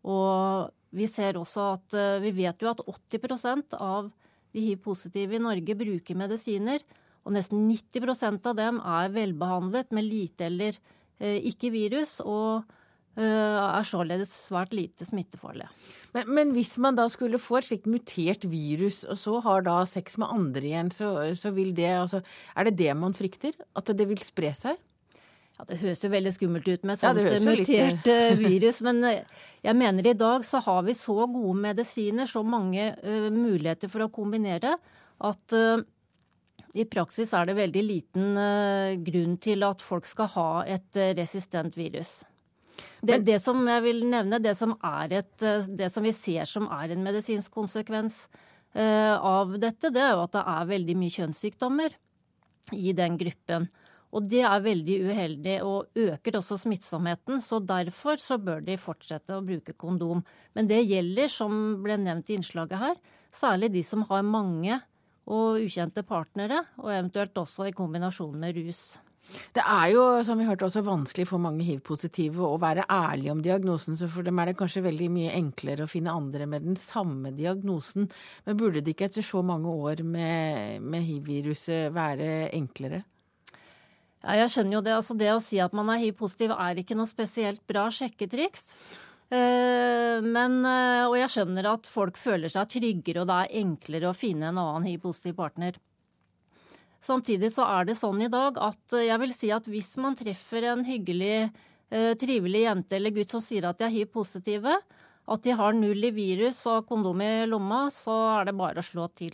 Og 0.08 0.72
vi 0.96 1.06
ser 1.10 1.36
også 1.36 1.66
at 1.74 1.98
eh, 1.98 2.22
vi 2.24 2.32
vet 2.40 2.64
jo 2.64 2.72
at 2.72 2.80
80% 2.80 3.76
av 3.76 4.08
de 4.56 4.64
hiv-positive 4.64 5.36
i 5.36 5.42
Norge 5.44 5.76
bruker 5.76 6.16
medisiner. 6.16 6.80
Og 7.28 7.36
nesten 7.36 7.68
90% 7.68 8.48
av 8.48 8.56
dem 8.56 8.80
er 8.80 9.12
velbehandlet 9.12 9.92
med 9.92 10.08
lite 10.08 10.48
eller 10.48 10.80
eh, 11.20 11.36
ikke 11.52 11.72
virus. 11.74 12.16
Og 12.24 12.64
er 13.24 13.86
således 13.88 14.30
svært 14.46 14.74
lite 14.76 15.06
smittefarlige. 15.08 15.70
Men, 16.14 16.28
men, 16.32 16.52
hvis 16.56 16.76
man 16.80 16.96
da 16.96 17.04
skulle 17.12 17.40
få 17.42 17.58
et 17.58 17.68
slikt 17.68 17.88
mutert 17.90 18.46
virus, 18.48 19.02
og 19.04 19.18
så 19.20 19.38
har 19.44 19.64
da 19.66 19.80
sex 19.88 20.16
med 20.20 20.30
andre 20.32 20.64
igjen, 20.64 20.92
så, 20.94 21.10
så 21.36 21.52
vil 21.56 21.74
det 21.76 21.90
altså 21.98 22.22
Er 22.54 22.68
det 22.68 22.78
det 22.78 22.94
man 22.96 23.16
frykter? 23.16 23.58
At 23.76 23.90
det 23.92 24.06
vil 24.08 24.22
spre 24.24 24.54
seg? 24.56 24.78
Ja, 25.58 25.66
Det 25.66 25.80
høres 25.82 26.04
jo 26.04 26.10
veldig 26.12 26.32
skummelt 26.36 26.68
ut 26.70 26.86
med 26.86 26.94
et 26.94 27.02
sånt 27.02 27.18
ja, 27.18 27.40
mutert 27.42 27.66
litt... 27.66 28.08
Eh, 28.12 28.38
virus. 28.38 28.80
Men 28.86 29.02
eh, 29.04 29.44
jeg 29.66 29.76
mener 29.76 30.06
i 30.06 30.16
dag 30.16 30.46
så 30.46 30.62
har 30.64 30.84
vi 30.86 30.94
så 30.94 31.26
gode 31.26 31.58
medisiner, 31.60 32.30
så 32.30 32.44
mange 32.46 32.92
uh, 33.02 33.28
muligheter 33.34 33.90
for 33.90 34.06
å 34.06 34.12
kombinere, 34.14 34.76
at 35.18 35.56
uh, 35.58 35.82
i 36.78 36.86
praksis 36.86 37.34
er 37.34 37.48
det 37.48 37.58
veldig 37.58 37.82
liten 37.82 38.38
uh, 38.38 38.94
grunn 39.02 39.34
til 39.42 39.66
at 39.66 39.82
folk 39.82 40.06
skal 40.06 40.30
ha 40.36 40.50
et 40.78 41.02
resistent 41.18 41.74
virus. 41.78 42.20
Det, 43.00 43.20
det, 43.26 43.38
som 43.42 43.60
jeg 43.68 43.84
vil 43.84 44.04
nevne, 44.10 44.40
det 44.42 44.54
som, 44.58 44.74
et, 45.08 45.32
det 45.78 45.90
som, 45.92 46.04
vi 46.04 46.14
ser 46.16 46.48
som 46.48 46.68
er 46.74 46.94
en 46.94 47.04
medisinsk 47.04 47.54
konsekvens 47.54 48.26
av 48.78 49.54
dette, 49.58 49.90
det 49.90 50.02
er 50.04 50.12
jo 50.12 50.24
at 50.26 50.34
det 50.34 50.42
er 50.52 50.66
veldig 50.68 50.96
mye 51.00 51.14
kjønnssykdommer 51.14 51.94
i 52.76 52.92
den 52.96 53.16
gruppen. 53.20 53.68
Og 54.14 54.24
det 54.24 54.40
er 54.46 54.64
veldig 54.64 54.96
uheldig 55.04 55.56
og 55.66 55.98
øker 55.98 56.38
også 56.38 56.56
smittsomheten. 56.62 57.42
Så 57.44 57.60
derfor 57.60 58.20
så 58.22 58.38
bør 58.40 58.62
de 58.64 58.78
fortsette 58.80 59.36
å 59.36 59.44
bruke 59.44 59.74
kondom. 59.76 60.22
Men 60.56 60.70
det 60.70 60.80
gjelder, 60.86 61.28
som 61.32 61.82
ble 61.84 61.98
nevnt 62.00 62.30
i 62.30 62.38
innslaget 62.38 62.80
her, 62.80 62.96
særlig 63.34 63.72
de 63.74 63.84
som 63.84 64.06
har 64.08 64.24
mange 64.24 64.80
og 65.28 65.60
ukjente 65.60 66.00
partnere, 66.08 66.62
og 66.80 66.88
eventuelt 66.88 67.36
også 67.36 67.68
i 67.68 67.76
kombinasjon 67.76 68.38
med 68.40 68.56
rus. 68.56 68.96
Det 69.56 69.62
er 69.62 69.90
jo, 69.92 70.04
som 70.24 70.40
vi 70.40 70.46
hørte, 70.48 70.68
også 70.68 70.84
vanskelig 70.86 71.26
for 71.28 71.42
mange 71.42 71.66
hiv-positive 71.66 72.46
å 72.46 72.60
være 72.60 72.86
ærlige 72.92 73.34
om 73.34 73.42
diagnosen, 73.44 73.96
så 73.98 74.08
for 74.12 74.26
dem 74.26 74.38
er 74.40 74.50
det 74.50 74.58
kanskje 74.60 74.84
veldig 74.86 75.08
mye 75.12 75.34
enklere 75.36 75.84
å 75.84 75.90
finne 75.90 76.14
andre 76.14 76.48
med 76.48 76.64
den 76.64 76.78
samme 76.80 77.34
diagnosen. 77.36 78.08
Men 78.46 78.60
burde 78.60 78.82
det 78.84 78.94
ikke 78.94 79.10
etter 79.10 79.26
så 79.26 79.42
mange 79.44 79.72
år 79.72 80.02
med, 80.06 80.80
med 80.84 81.04
hiv-viruset 81.04 81.92
være 81.96 82.48
enklere? 82.56 83.02
Ja, 84.24 84.34
jeg 84.40 84.52
skjønner 84.52 84.78
jo 84.78 84.86
det. 84.86 84.94
Altså 84.96 85.18
det 85.18 85.28
å 85.34 85.42
si 85.42 85.60
at 85.62 85.76
man 85.76 85.92
er 85.92 86.00
hiv-positiv 86.02 86.54
er 86.56 86.80
ikke 86.80 86.96
noe 86.98 87.10
spesielt 87.10 87.62
bra 87.70 87.86
sjekketriks. 87.94 88.72
Eh, 89.28 90.24
men, 90.24 90.62
eh, 90.64 91.04
og 91.04 91.18
jeg 91.20 91.30
skjønner 91.34 91.68
at 91.74 91.88
folk 91.88 92.16
føler 92.16 92.50
seg 92.52 92.70
tryggere, 92.72 93.22
og 93.22 93.28
det 93.28 93.36
er 93.36 93.60
enklere 93.60 94.10
å 94.10 94.16
finne 94.16 94.48
en 94.48 94.60
annen 94.62 94.88
hiv-positiv 94.88 95.36
partner. 95.38 95.76
Samtidig 97.04 97.52
så 97.54 97.66
er 97.78 97.88
det 97.88 97.98
sånn 97.98 98.20
i 98.24 98.30
dag 98.32 98.58
at 98.62 98.96
eh, 98.96 99.08
jeg 99.08 99.22
vil 99.22 99.34
si 99.34 99.52
at 99.54 99.68
hvis 99.70 99.92
man 100.02 100.18
treffer 100.18 100.70
en 100.72 100.86
hyggelig, 100.86 101.50
trivelig 102.20 102.66
jente 102.66 102.98
eller 102.98 103.14
gutt 103.16 103.30
som 103.32 103.40
sier 103.40 103.64
at 103.64 103.78
de 103.78 103.86
er 103.86 103.94
hiv-positive, 103.94 104.74
at 105.32 105.44
de 105.46 105.54
har 105.56 105.72
null 105.72 106.04
i 106.04 106.10
virus 106.12 106.58
og 106.68 106.84
kondom 106.90 107.22
i 107.24 107.30
lomma, 107.48 107.86
så 107.88 108.16
er 108.34 108.50
det 108.50 108.58
bare 108.58 108.82
å 108.82 108.84
slå 108.84 109.06
til. 109.16 109.32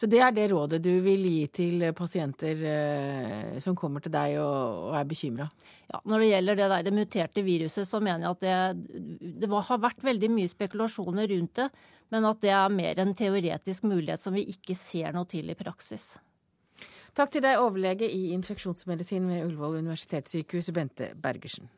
Så 0.00 0.08
det 0.08 0.22
er 0.24 0.32
det 0.32 0.46
rådet 0.48 0.78
du 0.80 0.94
vil 1.04 1.26
gi 1.28 1.40
til 1.52 1.82
pasienter 1.92 2.62
eh, 2.64 3.58
som 3.60 3.74
kommer 3.76 4.00
til 4.00 4.14
deg 4.14 4.38
og, 4.40 4.86
og 4.86 4.94
er 4.96 5.10
bekymra? 5.10 5.44
Ja, 5.90 6.00
når 6.08 6.22
det 6.22 6.30
gjelder 6.30 6.56
det 6.56 6.68
der 6.72 6.86
det 6.86 6.94
muterte 6.96 7.44
viruset, 7.44 7.88
så 7.88 8.00
mener 8.00 8.24
jeg 8.24 8.38
at 8.38 8.46
det, 8.46 9.34
det 9.42 9.50
var, 9.52 9.66
har 9.68 9.82
vært 9.82 10.00
veldig 10.06 10.30
mye 10.32 10.48
spekulasjoner 10.48 11.28
rundt 11.34 11.60
det, 11.60 11.68
men 12.16 12.28
at 12.30 12.40
det 12.40 12.54
er 12.56 12.72
mer 12.72 13.02
en 13.04 13.12
teoretisk 13.18 13.84
mulighet 13.90 14.24
som 14.24 14.38
vi 14.38 14.46
ikke 14.54 14.78
ser 14.78 15.12
noe 15.12 15.28
til 15.28 15.52
i 15.52 15.58
praksis. 15.58 16.14
Takk 17.12 17.36
til 17.36 17.44
deg, 17.44 17.60
overlege 17.60 18.08
i 18.08 18.30
infeksjonsmedisin 18.38 19.28
ved 19.28 19.50
Ullevål 19.50 19.82
universitetssykehus, 19.82 20.72
Bente 20.72 21.12
Bergersen. 21.20 21.68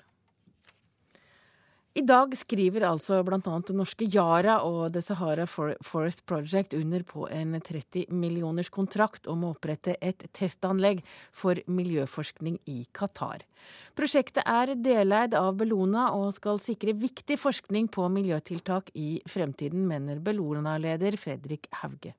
I 1.93 2.01
dag 2.09 2.33
skriver 2.41 2.87
altså 2.89 3.19
bl.a. 3.21 3.39
det 3.69 3.75
norske 3.77 4.07
Yara 4.09 4.55
og 4.65 4.95
The 4.95 5.03
Sahara 5.05 5.45
Forest 5.45 6.23
Project 6.25 6.73
under 6.73 7.03
på 7.05 7.27
en 7.29 7.53
30 7.61 8.07
millioners 8.09 8.71
kontrakt 8.73 9.29
om 9.29 9.45
å 9.45 9.51
opprette 9.53 9.99
et 10.01 10.25
testanlegg 10.33 11.03
for 11.37 11.61
miljøforskning 11.69 12.57
i 12.65 12.87
Qatar. 12.97 13.45
Prosjektet 13.93 14.41
er 14.49 14.73
deleid 14.81 15.37
av 15.37 15.53
Bellona 15.61 16.09
og 16.17 16.33
skal 16.33 16.63
sikre 16.65 16.97
viktig 16.97 17.37
forskning 17.37 17.93
på 17.93 18.09
miljøtiltak 18.09 18.89
i 18.97 19.21
fremtiden, 19.29 19.85
mener 19.85 20.25
Bellona-leder 20.25 21.21
Fredrik 21.21 21.69
Hauge. 21.83 22.17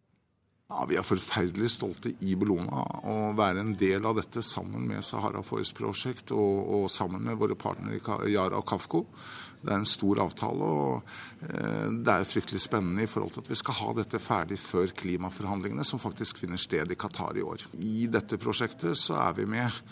Ja, 0.72 0.86
Vi 0.88 0.96
er 0.96 1.04
forferdelig 1.04 1.74
stolte 1.74 2.14
i 2.24 2.38
Bellona 2.40 2.84
å 3.12 3.16
være 3.36 3.62
en 3.66 3.74
del 3.76 4.06
av 4.08 4.16
dette 4.16 4.42
sammen 4.46 4.86
med 4.88 5.04
Sahara 5.04 5.42
Forest 5.44 5.76
Project 5.76 6.32
og, 6.32 6.70
og 6.78 6.86
sammen 6.92 7.26
med 7.28 7.36
våre 7.42 7.58
partnere 7.60 8.00
Yara 8.32 8.62
og 8.62 8.68
Kafko. 8.70 9.04
Det 9.60 9.72
er 9.72 9.82
en 9.82 9.88
stor 9.88 10.22
avtale, 10.24 10.64
og 10.64 11.50
eh, 11.50 11.92
det 12.04 12.16
er 12.16 12.28
fryktelig 12.28 12.64
spennende 12.64 13.04
i 13.04 13.12
forhold 13.12 13.36
til 13.36 13.44
at 13.44 13.52
vi 13.52 13.60
skal 13.60 13.78
ha 13.82 13.94
dette 14.00 14.24
ferdig 14.24 14.60
før 14.60 14.96
klimaforhandlingene, 15.04 15.86
som 15.88 16.02
faktisk 16.04 16.40
finner 16.44 16.60
sted 16.60 16.92
i 16.92 17.00
Qatar 17.00 17.40
i 17.40 17.46
år. 17.48 17.68
I 17.84 18.08
dette 18.12 18.40
prosjektet 18.40 19.00
så 19.00 19.20
er 19.24 19.38
vi 19.40 19.48
med 19.56 19.84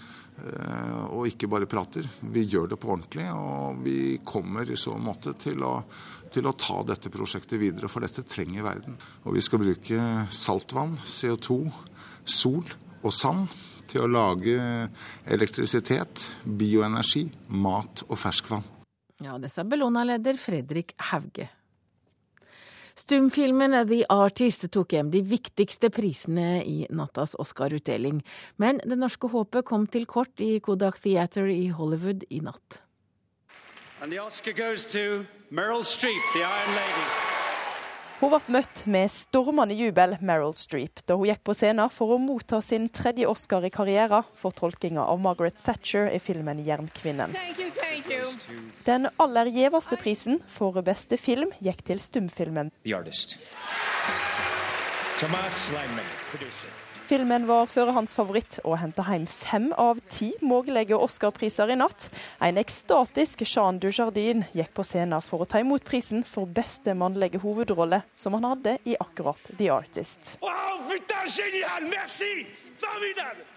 og 1.11 1.27
ikke 1.29 1.49
bare 1.51 1.69
prater. 1.69 2.07
Vi 2.33 2.45
gjør 2.49 2.71
det 2.71 2.79
på 2.81 2.89
ordentlig, 2.93 3.27
og 3.33 3.83
vi 3.85 4.17
kommer 4.25 4.69
i 4.69 4.79
så 4.79 4.95
måte 4.97 5.35
til 5.39 5.63
å 5.67 5.75
til 6.31 6.47
å 6.47 6.55
ta 6.55 6.79
dette 6.87 7.11
prosjektet 7.11 7.59
videre, 7.59 7.89
for 7.91 8.03
dette 8.03 8.23
trenger 8.27 8.63
verden. 8.65 8.95
Og 9.27 9.35
vi 9.35 9.43
skal 9.43 9.61
bruke 9.63 10.05
saltvann, 10.31 10.95
CO2, 11.03 11.57
sol 12.23 12.63
og 13.01 13.11
sand 13.15 13.51
til 13.91 14.05
å 14.05 14.11
lage 14.11 14.55
elektrisitet, 15.27 16.29
bioenergi, 16.45 17.25
mat 17.51 18.05
og 18.07 18.15
ferskvann. 18.19 18.63
Ja, 19.21 19.35
det 19.37 19.51
sa 19.53 19.65
Bellona-leder 19.67 20.39
Fredrik 20.41 20.95
Hauge. 21.11 21.49
Stumfilmen 23.01 23.73
The 23.87 24.03
Artist 24.09 24.67
tok 24.71 24.93
hjem 24.93 25.09
de 25.09 25.23
viktigste 25.25 25.89
prisene 25.89 26.61
i 26.61 26.83
nattas 26.93 27.33
Oscar-utdeling. 27.41 28.19
Men 28.61 28.77
det 28.85 28.99
norske 28.99 29.31
håpet 29.31 29.65
kom 29.65 29.87
til 29.89 30.05
kort 30.05 30.43
i 30.43 30.59
Kodak 30.61 31.01
Theater 31.01 31.49
i 31.49 31.71
Hollywood 31.73 32.27
i 32.29 32.43
natt. 32.45 32.81
And 34.01 34.11
the 34.11 34.21
Oscar 34.21 34.53
goes 34.53 34.85
to 34.93 35.25
Meryl 35.49 35.83
Streep, 35.83 36.21
the 36.33 36.45
Iron 36.45 36.75
Lady. 36.75 37.30
Hun 38.21 38.29
ble 38.29 38.53
møtt 38.53 38.83
med 38.85 39.09
stormende 39.09 39.73
jubel, 39.73 40.11
Meryl 40.21 40.53
Streep, 40.53 41.01
da 41.09 41.15
hun 41.17 41.25
gikk 41.25 41.39
på 41.47 41.55
scenen 41.57 41.89
for 41.89 42.13
å 42.13 42.19
motta 42.21 42.59
sin 42.61 42.85
tredje 42.93 43.25
Oscar 43.25 43.65
i 43.65 43.71
karrieren 43.73 44.27
for 44.37 44.53
tolkinga 44.53 45.07
av 45.09 45.17
Margaret 45.23 45.57
Thatcher 45.65 46.05
i 46.13 46.19
filmen 46.21 46.61
'Jernkvinnen'. 46.61 47.33
Den 48.85 49.09
aller 49.17 49.49
gjeveste 49.49 49.97
prisen 49.97 50.37
for 50.45 50.77
beste 50.85 51.17
film 51.17 51.49
gikk 51.65 51.81
til 51.81 51.97
stumfilmen. 51.97 52.69
The 52.85 52.93
Artist. 52.99 53.39
Thomas 55.17 55.65
Langman, 55.73 56.13
producer. 56.29 56.80
Filmen 57.11 57.43
var 57.43 57.65
førerhandsfavoritt 57.67 58.61
og 58.63 58.77
henta 58.79 59.03
hjem 59.03 59.25
fem 59.27 59.65
av 59.75 59.97
ti 60.07 60.29
mulige 60.39 60.95
Oscar-priser 60.95 61.73
i 61.73 61.75
natt. 61.75 62.05
En 62.39 62.55
ekstatisk 62.61 63.43
Jean 63.43 63.81
Dujardin 63.83 64.45
gikk 64.55 64.71
på 64.77 64.87
scenen 64.87 65.19
for 65.19 65.43
å 65.43 65.49
ta 65.51 65.59
imot 65.59 65.83
prisen 65.83 66.23
for 66.23 66.47
beste 66.47 66.95
mannlige 66.95 67.43
hovedrolle, 67.43 68.05
som 68.15 68.39
han 68.39 68.47
hadde 68.53 68.79
i 68.87 68.95
akkurat 68.95 69.51
The 69.57 69.73
Artist. 69.75 70.37
Wow, 70.39 70.85
putain, 70.87 71.27
genial, 71.27 71.91
merci! 71.91 72.45
Formidable! 72.79 73.50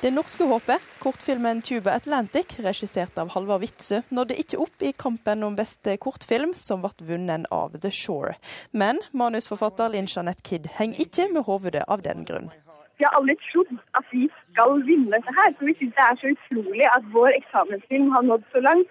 Det 0.00 0.10
norske 0.10 0.44
håpet, 0.50 0.82
kortfilmen 0.98 1.62
'Tuba 1.62 1.90
Atlantic', 1.94 2.58
regissert 2.64 3.18
av 3.18 3.30
Halvard 3.34 3.62
Witzøe, 3.62 4.02
nådde 4.10 4.38
ikke 4.42 4.58
opp 4.64 4.82
i 4.82 4.90
kampen 4.92 5.44
om 5.46 5.56
beste 5.56 5.94
kortfilm, 5.96 6.54
som 6.58 6.82
ble 6.82 7.06
vunnet 7.10 7.46
av 7.54 7.78
The 7.82 7.90
Shore. 7.90 8.34
Men 8.72 8.98
manusforfatter 9.12 9.92
Linn 9.94 10.10
Jeanette 10.10 10.42
Kidd 10.42 10.66
henger 10.78 11.04
ikke 11.06 11.28
med 11.34 11.46
hovedet 11.46 11.84
av 11.86 12.02
den 12.02 12.26
grunn. 12.26 12.50
Vi 12.98 13.06
har 13.06 13.14
aldri 13.14 13.36
trodd 13.46 13.70
at 13.98 14.06
vi 14.10 14.26
skal 14.50 14.82
vinne 14.88 15.12
dette 15.14 15.34
her, 15.38 15.54
for 15.54 15.70
vi 15.70 15.76
syns 15.78 15.94
det 15.94 16.04
er 16.08 16.18
så 16.18 16.34
utrolig 16.34 16.86
at 16.96 17.04
vår 17.14 17.30
eksamensfilm 17.40 18.10
har 18.10 18.26
nådd 18.26 18.44
så 18.54 18.64
langt. 18.68 18.90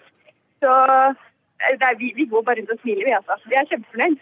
Så 0.64 0.72
eh, 0.96 1.76
er, 1.76 2.00
vi, 2.00 2.14
vi, 2.16 2.26
går 2.32 2.42
bare 2.48 2.62
rundt 2.62 2.72
og 2.72 2.80
smiler, 2.82 3.04
vi 3.04 3.18
altså. 3.20 3.36
Vi 3.52 3.60
er 3.60 3.68
kjempefornøyd. 3.74 4.18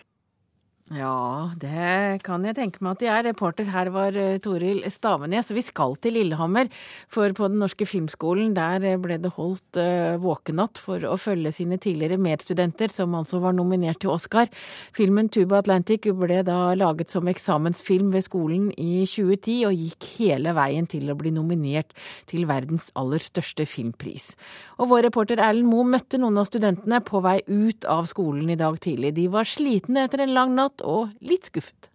Ja, 0.94 1.50
det 1.58 2.22
kan 2.22 2.44
jeg 2.46 2.54
tenke 2.60 2.84
meg 2.86 2.94
at 2.94 3.00
de 3.02 3.08
er. 3.10 3.24
Reporter 3.26 3.66
her 3.74 3.90
var 3.90 4.14
eh, 4.22 4.36
Toril 4.38 4.84
Stavenes. 4.94 5.48
Vi 5.50 5.64
skal 5.66 5.96
til 5.98 6.14
Lillehammer, 6.14 6.68
for 7.10 7.34
på 7.34 7.48
Den 7.50 7.58
norske 7.58 7.88
filmskolen 7.90 8.52
der 8.54 9.00
ble 9.02 9.18
det 9.18 9.32
holdt 9.34 9.80
uh, 9.82 10.14
våkenatt 10.22 10.78
for 10.78 11.02
å 11.10 11.16
følge 11.18 11.50
sine 11.58 11.80
tidligere 11.82 12.20
medstudenter, 12.22 12.94
som 12.94 13.16
altså 13.18 13.40
var 13.42 13.56
nominert 13.58 14.04
til 14.04 14.12
Oscar. 14.14 14.46
Filmen 14.94 15.32
Tuba 15.34 15.64
Atlantic 15.64 16.06
ble 16.06 16.44
da 16.46 16.76
laget 16.78 17.10
som 17.10 17.26
eksamensfilm 17.34 18.14
ved 18.14 18.28
skolen 18.28 18.70
i 18.78 19.08
2010, 19.10 19.58
og 19.72 19.82
gikk 19.88 20.10
hele 20.20 20.54
veien 20.54 20.86
til 20.86 21.10
å 21.10 21.18
bli 21.18 21.34
nominert 21.34 21.98
til 22.30 22.46
verdens 22.46 22.92
aller 22.94 23.26
største 23.26 23.66
filmpris. 23.66 24.36
Og 24.78 24.94
vår 24.94 25.08
reporter 25.10 25.42
Erlend 25.42 25.72
Moe 25.74 25.90
møtte 25.96 26.22
noen 26.22 26.38
av 26.38 26.46
studentene 26.52 27.02
på 27.02 27.26
vei 27.26 27.40
ut 27.50 27.90
av 27.90 28.06
skolen 28.14 28.54
i 28.54 28.62
dag 28.62 28.78
tidlig. 28.86 29.16
De 29.18 29.28
var 29.34 29.50
slitne 29.50 30.06
etter 30.06 30.28
en 30.28 30.38
lang 30.38 30.54
natt 30.54 30.75
opptatt 30.76 30.86
og 30.86 31.12
litt 31.22 31.46
skuffet. 31.48 31.92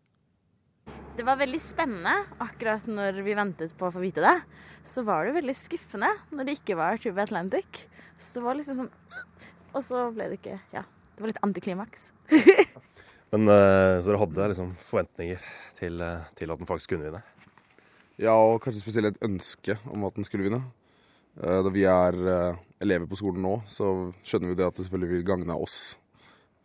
Det 1.16 1.24
var 1.26 1.38
veldig 1.38 1.60
spennende 1.60 2.12
akkurat 2.40 2.86
når 2.86 3.22
vi 3.22 3.34
ventet 3.34 3.74
på 3.76 3.88
å 3.88 3.92
få 3.92 4.00
vite 4.00 4.22
det. 4.22 4.40
Så 4.82 5.02
var 5.04 5.26
det 5.26 5.36
veldig 5.36 5.54
skuffende 5.54 6.08
når 6.32 6.46
det 6.46 6.56
ikke 6.60 6.76
var 6.76 6.96
True 6.98 7.20
Atlantic. 7.20 7.88
Så 8.16 8.40
det 8.40 8.44
var 8.44 8.56
liksom 8.56 8.76
sånn 8.76 8.90
Og 9.72 9.82
så 9.84 10.10
ble 10.12 10.26
det 10.28 10.40
ikke 10.40 10.58
Ja, 10.74 10.82
det 10.84 11.20
var 11.20 11.30
litt 11.30 11.42
antiklimaks. 11.42 12.12
Men 13.32 13.46
uh, 13.48 14.00
Så 14.00 14.10
dere 14.10 14.20
hadde 14.20 14.48
liksom 14.50 14.72
forventninger 14.80 15.44
til, 15.78 16.00
uh, 16.00 16.26
til, 16.34 16.50
at 16.50 16.58
den 16.58 16.68
faktisk 16.68 16.94
kunne 16.94 17.06
vinne? 17.06 17.22
Ja, 18.20 18.34
og 18.34 18.60
kanskje 18.64 18.82
spesielt 18.82 19.12
et 19.12 19.24
ønske 19.24 19.76
om 19.88 20.04
at 20.08 20.16
den 20.16 20.26
skulle 20.26 20.48
vinne. 20.48 20.64
Uh, 21.38 21.60
da 21.64 21.72
vi 21.72 21.86
er 21.88 22.18
elever 22.80 23.06
på 23.08 23.20
skolen 23.20 23.44
nå, 23.44 23.60
så 23.68 24.10
skjønner 24.24 24.52
vi 24.52 24.58
det 24.58 24.66
at 24.66 24.76
det 24.76 24.88
selvfølgelig 24.88 25.14
vil 25.14 25.28
gagne 25.30 25.60
oss 25.60 25.80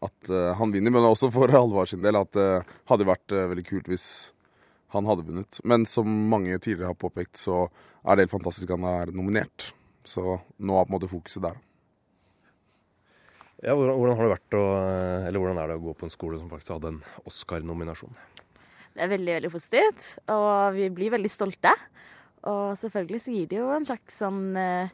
at 0.03 0.31
uh, 0.31 0.53
han 0.59 0.73
vinner, 0.73 0.93
men 0.93 1.07
også 1.07 1.31
for 1.33 1.51
Halvard 1.55 1.91
sin 1.91 2.03
del 2.03 2.19
at 2.19 2.31
det 2.35 2.47
uh, 2.59 2.73
hadde 2.91 3.07
vært 3.07 3.35
uh, 3.35 3.45
veldig 3.51 3.65
kult 3.67 3.87
hvis 3.91 4.07
han 4.95 5.07
hadde 5.09 5.25
vunnet. 5.27 5.59
Men 5.67 5.87
som 5.89 6.09
mange 6.31 6.57
tidligere 6.59 6.93
har 6.93 6.99
påpekt, 6.99 7.39
så 7.41 7.65
er 8.03 8.15
det 8.15 8.25
helt 8.25 8.35
fantastisk 8.35 8.69
at 8.69 8.79
han 8.79 8.89
er 8.91 9.15
nominert. 9.15 9.71
Så 10.05 10.21
nå 10.21 10.77
er 10.77 10.85
på 10.85 10.91
en 10.91 10.97
måte 10.97 11.11
fokuset 11.11 11.43
der. 11.47 11.57
Ja, 13.63 13.73
hvordan, 13.73 13.95
hvordan, 13.97 14.17
har 14.19 14.27
det 14.27 14.35
vært 14.35 14.55
å, 14.59 14.63
eller 15.25 15.41
hvordan 15.41 15.59
er 15.61 15.71
det 15.71 15.77
å 15.79 15.83
gå 15.87 15.95
på 15.97 16.05
en 16.05 16.13
skole 16.13 16.37
som 16.37 16.51
faktisk 16.51 16.75
hadde 16.75 16.91
en 16.91 17.01
Oscar-nominasjon? 17.25 18.13
Det 18.95 19.03
er 19.03 19.11
veldig 19.11 19.33
veldig 19.39 19.51
positivt, 19.51 20.05
og 20.31 20.75
vi 20.77 20.89
blir 20.93 21.11
veldig 21.15 21.31
stolte. 21.31 21.71
Og 22.45 22.77
selvfølgelig 22.79 23.21
så 23.23 23.33
gir 23.33 23.49
det 23.51 23.57
jo 23.59 23.71
en 23.73 23.87
slags 23.87 24.19
sånn 24.21 24.41
eh, 24.59 24.93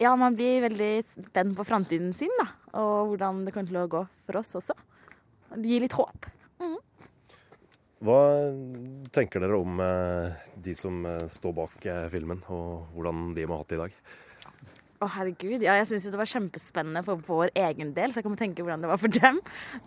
Ja, 0.00 0.12
man 0.20 0.36
blir 0.36 0.62
veldig 0.66 0.92
spent 1.06 1.56
på 1.56 1.66
framtiden 1.66 2.12
sin, 2.16 2.32
da. 2.40 2.50
Og 2.78 3.12
hvordan 3.12 3.44
det 3.46 3.54
kommer 3.54 3.72
til 3.72 3.80
å 3.80 3.88
gå 3.90 4.04
for 4.28 4.40
oss 4.40 4.54
også. 4.60 4.76
Det 5.54 5.66
gir 5.66 5.82
litt 5.82 5.96
håp. 5.98 6.28
Mm. 6.62 6.78
Hva 8.04 8.20
tenker 9.14 9.42
dere 9.42 9.58
om 9.58 9.82
eh, 9.82 10.46
de 10.62 10.76
som 10.78 11.02
eh, 11.08 11.26
står 11.32 11.54
bak 11.56 11.90
filmen, 12.12 12.44
og 12.52 12.94
hvordan 12.94 13.32
de 13.34 13.46
må 13.48 13.56
ha 13.56 13.64
hatt 13.64 13.72
det 13.72 13.78
i 13.78 13.84
dag? 13.86 14.00
Å, 14.98 15.06
oh, 15.06 15.10
herregud. 15.14 15.62
Ja, 15.62 15.76
jeg 15.78 15.86
syns 15.86 16.08
det 16.10 16.18
var 16.18 16.26
kjempespennende 16.26 17.04
for 17.06 17.20
vår 17.22 17.52
egen 17.62 17.92
del, 17.94 18.10
så 18.10 18.18
jeg 18.18 18.24
kan 18.26 18.38
tenke 18.40 18.64
hvordan 18.66 18.82
det 18.82 18.88
var 18.90 18.98
for 18.98 19.14
dem. 19.14 19.36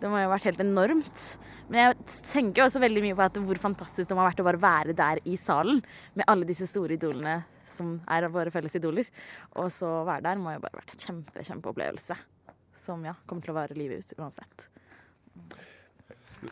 Det 0.00 0.08
må 0.08 0.16
jo 0.16 0.24
ha 0.24 0.30
vært 0.32 0.46
helt 0.48 0.62
enormt. 0.64 1.24
Men 1.68 1.80
jeg 1.82 2.20
tenker 2.30 2.64
også 2.64 2.80
veldig 2.80 3.02
mye 3.04 3.18
på 3.18 3.26
at 3.26 3.40
hvor 3.44 3.60
fantastisk 3.60 4.08
det 4.08 4.16
må 4.16 4.24
ha 4.24 4.30
vært 4.30 4.40
å 4.40 4.46
bare 4.46 4.62
være 4.62 4.94
der 4.96 5.20
i 5.28 5.36
salen 5.36 5.82
med 6.16 6.24
alle 6.32 6.48
disse 6.48 6.64
store 6.70 6.96
idolene 6.96 7.42
som 7.68 7.98
er 8.08 8.24
våre 8.32 8.52
felles 8.54 8.78
idoler. 8.80 9.10
Og 9.60 9.68
så 9.76 9.90
være 10.08 10.24
der 10.30 10.40
må 10.40 10.56
jo 10.56 10.62
bare 10.64 10.78
ha 10.78 10.80
vært 10.80 10.96
en 10.96 11.04
kjempe, 11.04 11.44
kjempeopplevelse. 11.44 12.16
Som 12.74 13.04
ja, 13.06 13.14
kommer 13.26 13.44
til 13.44 13.52
å 13.54 13.56
vare 13.56 13.76
livet 13.76 14.02
ut 14.02 14.18
uansett. 14.18 14.68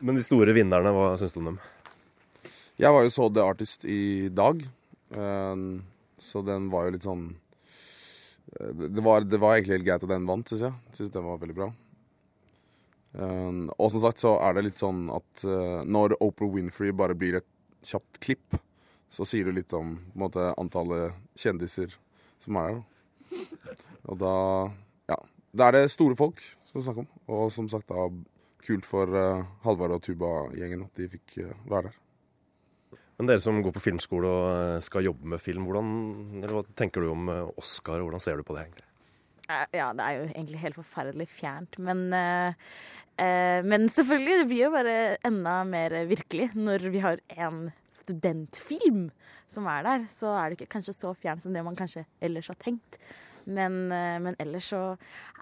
Men 0.01 0.17
de 0.17 0.25
store 0.25 0.55
vinnerne, 0.55 0.93
hva 0.95 1.13
syns 1.19 1.35
du 1.35 1.41
om 1.43 1.53
dem? 1.53 1.61
Jeg 2.81 2.95
var 2.95 3.05
jo 3.05 3.13
så 3.13 3.29
The 3.29 3.45
Artist 3.45 3.85
i 3.85 4.31
dag, 4.33 4.63
eh, 5.17 5.63
så 6.21 6.43
den 6.47 6.69
var 6.73 6.87
jo 6.87 6.97
litt 6.97 7.07
sånn 7.07 7.31
det 8.51 9.03
var, 9.05 9.23
det 9.23 9.39
var, 9.39 9.55
egentlig 9.55 9.77
helt 9.77 9.87
greit 9.87 10.03
at 10.03 10.11
den 10.11 10.25
vant, 10.27 10.49
syns 10.51 10.65
jeg. 10.65 10.79
Syns 10.97 11.13
den 11.15 11.23
var 11.23 11.37
veldig 11.39 11.55
bra. 11.55 11.69
Um, 13.13 13.69
og 13.77 13.93
som 13.95 14.03
sagt 14.03 14.23
så 14.23 14.33
er 14.43 14.57
det 14.57 14.65
litt 14.65 14.81
sånn 14.83 15.05
at 15.15 15.45
når 15.87 16.17
Oprah 16.19 16.51
Winfrey 16.51 16.91
bare 16.91 17.15
blir 17.15 17.39
et 17.39 17.47
kjapt 17.87 18.19
klipp, 18.23 18.59
så 19.11 19.27
sier 19.27 19.49
du 19.49 19.55
litt 19.55 19.73
om 19.75 19.97
på 19.99 20.15
en 20.15 20.23
måte, 20.23 20.51
antallet 20.61 21.17
kjendiser 21.39 21.95
som 22.43 22.59
er 22.61 22.77
der. 22.77 23.79
Og 24.11 24.21
da 24.21 24.35
Da 25.51 25.69
er 25.69 25.79
det 25.79 25.91
store 25.91 26.19
folk 26.19 26.43
som 26.63 26.79
vi 26.79 26.85
snakker 26.87 27.07
om. 27.07 27.11
Og 27.31 27.49
som 27.55 27.69
sagt 27.71 27.91
da 27.91 28.07
kult 28.67 28.87
for 28.87 29.11
uh, 29.11 29.47
Halvard 29.65 29.97
og 29.97 30.05
Tuba-gjengen 30.05 30.85
at 30.87 31.01
de 31.01 31.09
fikk 31.17 31.41
uh, 31.43 31.57
være 31.71 31.89
der. 31.89 31.99
Men 33.21 33.29
dere 33.29 33.43
som 33.43 33.59
går 33.61 33.75
på 33.77 33.83
filmskole 33.85 34.29
og 34.33 34.47
eh, 34.49 34.79
skal 34.81 35.05
jobbe 35.05 35.29
med 35.29 35.43
film, 35.45 35.67
hvordan, 35.69 35.89
hva 36.41 36.63
tenker 36.73 37.05
du 37.05 37.11
om 37.13 37.27
Oscar, 37.61 38.01
og 38.01 38.07
hvordan 38.07 38.23
ser 38.25 38.41
du 38.41 38.47
på 38.49 38.55
det 38.57 38.63
egentlig? 38.63 38.87
Ja, 39.51 39.91
det 39.93 40.07
er 40.07 40.15
jo 40.15 40.23
egentlig 40.31 40.63
helt 40.63 40.79
forferdelig 40.79 41.27
fjernt. 41.29 41.77
Men, 41.85 42.01
eh, 42.17 43.61
men 43.67 43.89
selvfølgelig, 43.93 44.39
det 44.41 44.49
blir 44.49 44.63
jo 44.65 44.73
bare 44.73 44.97
enda 45.29 45.59
mer 45.69 45.99
virkelig 46.09 46.49
når 46.57 46.89
vi 46.95 47.05
har 47.05 47.21
en 47.37 47.67
studentfilm 47.93 49.11
som 49.51 49.69
er 49.69 49.85
der. 49.85 50.07
Så 50.09 50.33
er 50.33 50.49
det 50.49 50.61
ikke 50.61 50.79
kanskje 50.79 50.97
så 50.97 51.13
fjernt 51.13 51.45
som 51.45 51.53
det 51.53 51.67
man 51.67 51.77
kanskje 51.77 52.07
ellers 52.25 52.49
har 52.49 52.57
tenkt. 52.63 53.03
Men, 53.51 53.77
eh, 53.95 54.19
men, 54.23 54.37
ellers 54.43 54.71
så 54.71 54.81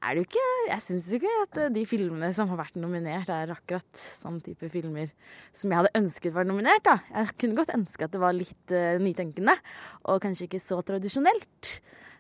er 0.01 0.15
det 0.15 0.23
jo 0.23 0.27
ikke 0.29 0.47
Jeg 0.71 0.85
syns 0.87 1.11
ikke 1.19 1.35
at 1.43 1.59
de 1.75 1.85
filmene 1.89 2.31
som 2.35 2.49
har 2.53 2.61
vært 2.63 2.79
nominert, 2.81 3.29
er 3.29 3.53
akkurat 3.53 4.01
sånn 4.01 4.41
type 4.45 4.71
filmer 4.73 5.13
som 5.53 5.71
jeg 5.71 5.83
hadde 5.83 5.95
ønsket 5.99 6.35
var 6.37 6.49
nominert. 6.49 6.85
da. 6.87 6.99
Jeg 7.13 7.37
kunne 7.43 7.61
godt 7.61 7.75
ønske 7.77 8.09
at 8.09 8.15
det 8.15 8.23
var 8.23 8.37
litt 8.37 8.75
uh, 8.75 8.97
nytenkende, 9.03 9.55
og 10.09 10.23
kanskje 10.23 10.47
ikke 10.49 10.63
så 10.63 10.81
tradisjonelt. 10.87 11.73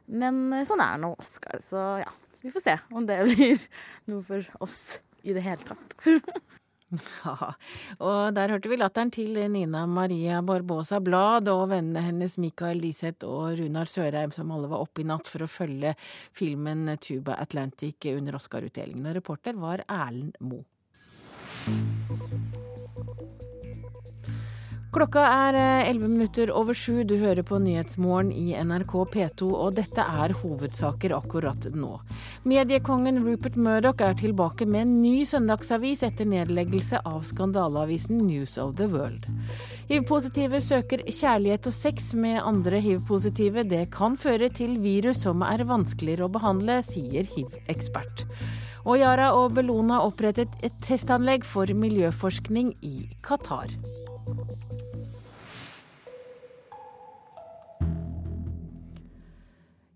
Men 0.08 0.64
sånn 0.66 0.82
er 0.82 1.00
nå 1.00 1.12
Oscar, 1.20 1.60
så 1.64 1.90
ja. 2.02 2.12
Så 2.32 2.46
vi 2.46 2.54
får 2.54 2.64
se 2.64 2.76
om 2.94 3.06
det 3.08 3.18
blir 3.32 3.68
noe 4.10 4.22
for 4.26 4.64
oss 4.64 5.00
i 5.26 5.34
det 5.36 5.44
hele 5.44 5.64
tatt. 5.66 5.98
Ja, 7.24 7.52
og 8.00 8.34
der 8.36 8.54
hørte 8.54 8.70
vi 8.70 8.78
latteren 8.80 9.10
til 9.12 9.36
Nina 9.52 9.84
Maria 9.86 10.40
Barbosa 10.44 11.00
Blad 11.04 11.50
og 11.52 11.66
vennene 11.72 12.00
hennes 12.06 12.38
Mikael 12.40 12.80
Liseth 12.80 13.28
og 13.28 13.58
Runar 13.60 13.90
Sørheim, 13.90 14.32
som 14.32 14.52
alle 14.54 14.70
var 14.70 14.84
oppe 14.86 15.04
i 15.04 15.08
natt 15.08 15.28
for 15.28 15.44
å 15.44 15.50
følge 15.52 15.94
filmen 16.36 16.88
Tuba 17.04 17.36
Atlantic 17.42 18.08
under 18.14 18.40
Oscar-utdelingen. 18.40 19.10
Og 19.10 19.18
reporter 19.20 19.60
var 19.60 19.84
Erlend 19.84 20.38
Moe. 20.40 20.64
Klokka 24.88 25.20
er 25.20 25.56
11 25.84 26.04
eh, 26.04 26.08
minutter 26.08 26.50
over 26.56 26.72
sju. 26.72 27.02
Du 27.04 27.18
hører 27.20 27.44
på 27.44 27.58
Nyhetsmorgen 27.60 28.30
i 28.32 28.54
NRK 28.56 28.92
P2, 29.12 29.48
og 29.52 29.74
dette 29.76 30.00
er 30.00 30.32
hovedsaker 30.40 31.12
akkurat 31.12 31.66
nå. 31.76 31.98
Mediekongen 32.48 33.20
Rupert 33.26 33.58
Murdoch 33.60 34.00
er 34.00 34.16
tilbake 34.16 34.64
med 34.64 34.86
en 34.86 34.94
ny 35.02 35.26
søndagsavis 35.28 36.06
etter 36.08 36.30
nedleggelse 36.32 37.02
av 37.04 37.20
skandaleavisen 37.28 38.22
News 38.30 38.56
of 38.56 38.78
the 38.80 38.86
World. 38.88 39.28
Hiv-positive 39.90 40.62
søker 40.64 41.04
kjærlighet 41.04 41.68
og 41.68 41.76
sex 41.76 42.14
med 42.16 42.40
andre 42.40 42.80
hiv-positive. 42.80 43.66
Det 43.68 43.84
kan 43.92 44.16
føre 44.16 44.48
til 44.48 44.78
virus 44.80 45.20
som 45.26 45.44
er 45.44 45.66
vanskeligere 45.68 46.30
å 46.30 46.32
behandle, 46.32 46.80
sier 46.88 47.28
hiv-ekspert. 47.36 48.24
Og 48.88 49.02
Yara 49.02 49.34
og 49.36 49.52
Bellona 49.60 50.00
opprettet 50.08 50.56
et 50.64 50.80
testanlegg 50.88 51.44
for 51.44 51.68
miljøforskning 51.76 52.72
i 52.80 53.10
Qatar. 53.20 53.76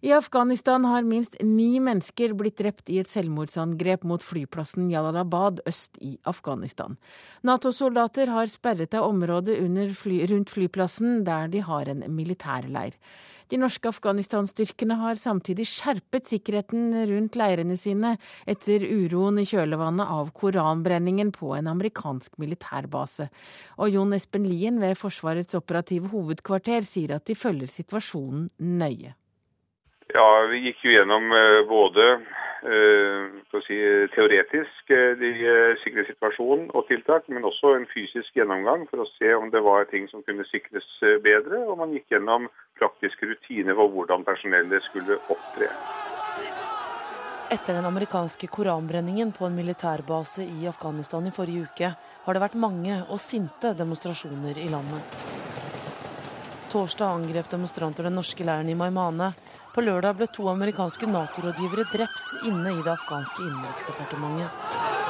I 0.02 0.10
Afghanistan 0.12 0.82
har 0.84 1.04
minst 1.06 1.36
ni 1.46 1.78
mennesker 1.78 2.32
blitt 2.34 2.56
drept 2.58 2.90
i 2.90 2.96
et 2.98 3.06
selvmordsangrep 3.06 4.02
mot 4.02 4.24
flyplassen 4.26 4.88
Jalalabad 4.90 5.60
øst 5.70 6.00
i 6.02 6.16
Afghanistan. 6.26 6.96
Nato-soldater 7.46 8.32
har 8.34 8.50
sperret 8.50 8.96
av 8.98 9.06
området 9.12 9.60
fly, 9.94 10.24
rundt 10.26 10.50
flyplassen, 10.50 11.22
der 11.22 11.46
de 11.46 11.62
har 11.62 11.86
en 11.86 12.02
militærleir. 12.10 12.98
De 13.46 13.60
norske 13.62 13.86
Afghanistan-styrkene 13.92 14.98
har 14.98 15.14
samtidig 15.14 15.68
skjerpet 15.70 16.26
sikkerheten 16.26 16.90
rundt 17.06 17.38
leirene 17.38 17.78
sine 17.78 18.16
etter 18.44 18.82
uroen 18.82 19.38
i 19.38 19.46
kjølvannet 19.46 20.10
av 20.18 20.34
koranbrenningen 20.34 21.30
på 21.30 21.54
en 21.54 21.70
amerikansk 21.70 22.42
militærbase. 22.42 23.30
Og 23.78 23.94
Jon 23.94 24.18
Espen 24.18 24.50
Lien 24.50 24.82
ved 24.82 24.98
Forsvarets 24.98 25.54
operative 25.54 26.10
hovedkvarter 26.10 26.82
sier 26.82 27.20
at 27.20 27.28
de 27.30 27.38
følger 27.38 27.70
situasjonen 27.70 28.50
nøye. 28.58 29.14
Ja, 30.12 30.28
vi 30.50 30.60
gikk 30.66 30.82
jo 30.84 30.92
gjennom 30.92 31.30
eh, 31.32 31.58
både 31.68 32.04
eh, 32.68 33.30
si, 33.64 33.78
teoretisk 34.12 34.92
eh, 34.92 35.14
de, 35.16 35.30
sikkerhetssituasjonen 35.80 36.66
og 36.76 36.84
tiltak, 36.90 37.30
men 37.32 37.46
også 37.48 37.72
en 37.78 37.86
fysisk 37.88 38.36
gjennomgang 38.36 38.84
for 38.90 39.04
å 39.04 39.08
se 39.14 39.32
om 39.32 39.48
det 39.54 39.62
var 39.64 39.88
ting 39.88 40.04
som 40.10 40.24
kunne 40.26 40.44
sikres 40.50 40.84
bedre. 41.24 41.62
Og 41.64 41.80
man 41.80 41.94
gikk 41.96 42.12
gjennom 42.12 42.50
praktiske 42.80 43.30
rutiner 43.30 43.78
for 43.78 43.88
hvordan 43.94 44.26
personellet 44.28 44.84
skulle 44.90 45.16
opptre. 45.32 45.70
Etter 47.52 47.76
den 47.76 47.88
amerikanske 47.88 48.48
koranbrenningen 48.52 49.32
på 49.36 49.44
en 49.48 49.56
militærbase 49.56 50.44
i 50.44 50.68
Afghanistan 50.68 51.26
i 51.28 51.32
forrige 51.32 51.68
uke, 51.68 51.90
har 52.24 52.36
det 52.36 52.44
vært 52.44 52.60
mange 52.60 53.00
og 53.08 53.20
sinte 53.20 53.72
demonstrasjoner 53.76 54.60
i 54.60 54.68
landet. 54.72 55.24
Torsdag 56.72 57.16
angrep 57.18 57.50
demonstranter 57.52 58.08
den 58.08 58.16
norske 58.16 58.44
leiren 58.48 58.70
i 58.72 58.76
Maimane, 58.76 59.32
på 59.74 59.84
lørdag 59.84 60.18
ble 60.18 60.28
to 60.28 60.48
amerikanske 60.52 61.08
Nato-rådgivere 61.08 61.88
drept 61.92 62.46
inne 62.48 62.74
i 62.74 62.82
det 62.84 62.92
afghanske 62.92 63.46
innenriksdepartementet. 63.46 65.00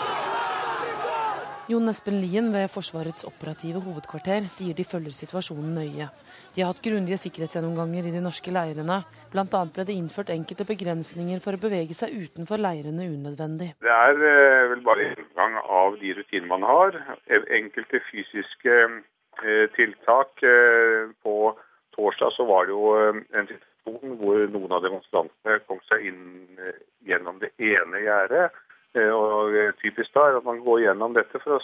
Jon 1.70 1.88
Espen 1.88 2.18
Lien 2.20 2.48
ved 2.52 2.66
Forsvarets 2.68 3.24
operative 3.24 3.80
hovedkvarter 3.84 4.48
sier 4.50 4.74
de 4.76 4.84
følger 4.84 5.14
situasjonen 5.14 5.76
nøye. 5.78 6.08
De 6.52 6.60
har 6.60 6.72
hatt 6.72 6.82
grundige 6.84 7.20
sikkerhetsgjennomganger 7.22 8.08
i 8.08 8.12
de 8.12 8.20
norske 8.24 8.52
leirene. 8.52 8.98
Bl.a. 9.32 9.62
ble 9.70 9.86
det 9.88 9.96
innført 9.96 10.34
enkelte 10.34 10.66
begrensninger 10.68 11.40
for 11.44 11.56
å 11.56 11.62
bevege 11.62 11.94
seg 11.96 12.12
utenfor 12.18 12.60
leirene 12.60 13.06
unødvendig. 13.14 13.70
Det 13.80 13.94
er 13.94 14.24
eh, 14.32 14.68
vel 14.74 14.84
bare 14.84 15.08
inngang 15.14 15.58
av 15.62 15.96
de 16.02 16.12
rutinene 16.18 16.50
man 16.50 16.66
har. 16.66 16.98
Enkelte 17.30 18.02
fysiske 18.10 18.78
eh, 18.82 19.66
tiltak. 19.78 20.42
Eh, 20.42 21.14
på 21.22 21.54
torsdag 21.94 22.34
så 22.36 22.48
var 22.50 22.66
det 22.66 22.74
jo 22.74 22.96
en 22.98 23.46
situasjon 23.46 23.71
hvor 23.86 24.44
noen 24.50 24.74
av 24.74 24.82
demonstrantene 24.84 25.62
kom 25.66 25.80
seg 25.88 26.06
inn 26.10 26.26
eh, 26.58 26.82
gjennom 27.08 27.40
det 27.42 27.52
ene 27.58 28.02
gjerdet. 28.04 28.50
Eh, 28.94 29.08
og 29.08 29.54
eh, 29.56 29.72
typisk 29.80 30.12
da 30.14 30.28
er 30.28 30.40
at 30.40 30.46
man 30.46 30.60
går 30.64 30.84
gjennom 30.84 31.16
dette 31.16 31.40
for 31.42 31.56
å 31.56 31.62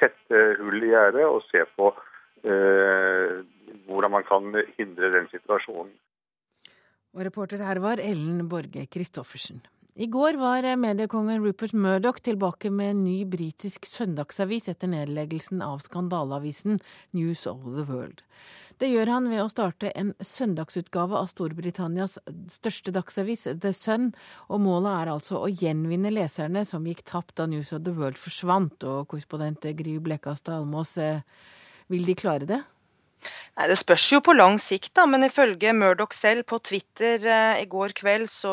tette 0.00 0.44
hull 0.60 0.78
i 0.86 0.92
gjerdet 0.92 1.26
og 1.26 1.42
se 1.48 1.64
på 1.74 1.90
eh, 2.46 3.40
hvordan 3.88 4.14
man 4.14 4.26
kan 4.28 4.54
hindre 4.78 5.10
den 5.16 5.28
situasjonen. 5.32 5.92
Og 7.10 7.26
reporter 7.26 7.62
her 7.66 7.82
var 7.82 7.98
Ellen 7.98 8.46
Borge 8.48 8.86
Christoffersen. 8.86 9.64
I 9.94 10.06
går 10.06 10.36
var 10.38 10.76
mediekongen 10.76 11.42
Rupert 11.42 11.72
Murdoch 11.72 12.20
tilbake 12.22 12.70
med 12.70 12.90
en 12.90 13.04
ny 13.04 13.24
britisk 13.26 13.86
søndagsavis 13.90 14.68
etter 14.70 14.90
nedleggelsen 14.92 15.62
av 15.66 15.80
skandaleavisen 15.82 16.78
News 17.10 17.42
of 17.50 17.64
the 17.74 17.82
World. 17.88 18.22
Det 18.78 18.88
gjør 18.88 19.10
han 19.10 19.26
ved 19.28 19.42
å 19.42 19.50
starte 19.50 19.90
en 19.98 20.14
søndagsutgave 20.24 21.18
av 21.18 21.26
Storbritannias 21.32 22.20
største 22.48 22.94
dagsavis, 22.94 23.48
The 23.60 23.74
Sun, 23.76 24.12
og 24.48 24.62
målet 24.62 24.94
er 24.94 25.12
altså 25.16 25.42
å 25.42 25.50
gjenvinne 25.50 26.14
leserne 26.14 26.62
som 26.64 26.86
gikk 26.86 27.02
tapt 27.10 27.34
da 27.40 27.48
News 27.50 27.74
of 27.76 27.82
the 27.84 27.92
World 27.96 28.16
forsvant. 28.20 28.86
Og 28.86 29.10
korrespondent 29.10 29.66
Gry 29.76 29.98
Blekastad 29.98 30.62
Almås, 30.62 30.96
eh, 31.02 31.26
vil 31.90 32.06
de 32.06 32.14
klare 32.14 32.46
det? 32.46 32.62
Nei, 33.60 33.66
Det 33.68 33.76
spørs 33.76 34.06
jo 34.14 34.20
på 34.24 34.32
lang 34.32 34.54
sikt, 34.62 34.94
da, 34.96 35.04
men 35.10 35.26
ifølge 35.26 35.72
Murdoch 35.76 36.14
selv 36.16 36.46
på 36.48 36.58
Twitter 36.64 37.20
eh, 37.28 37.58
i 37.60 37.66
går 37.68 37.92
kveld, 37.98 38.28
så 38.30 38.52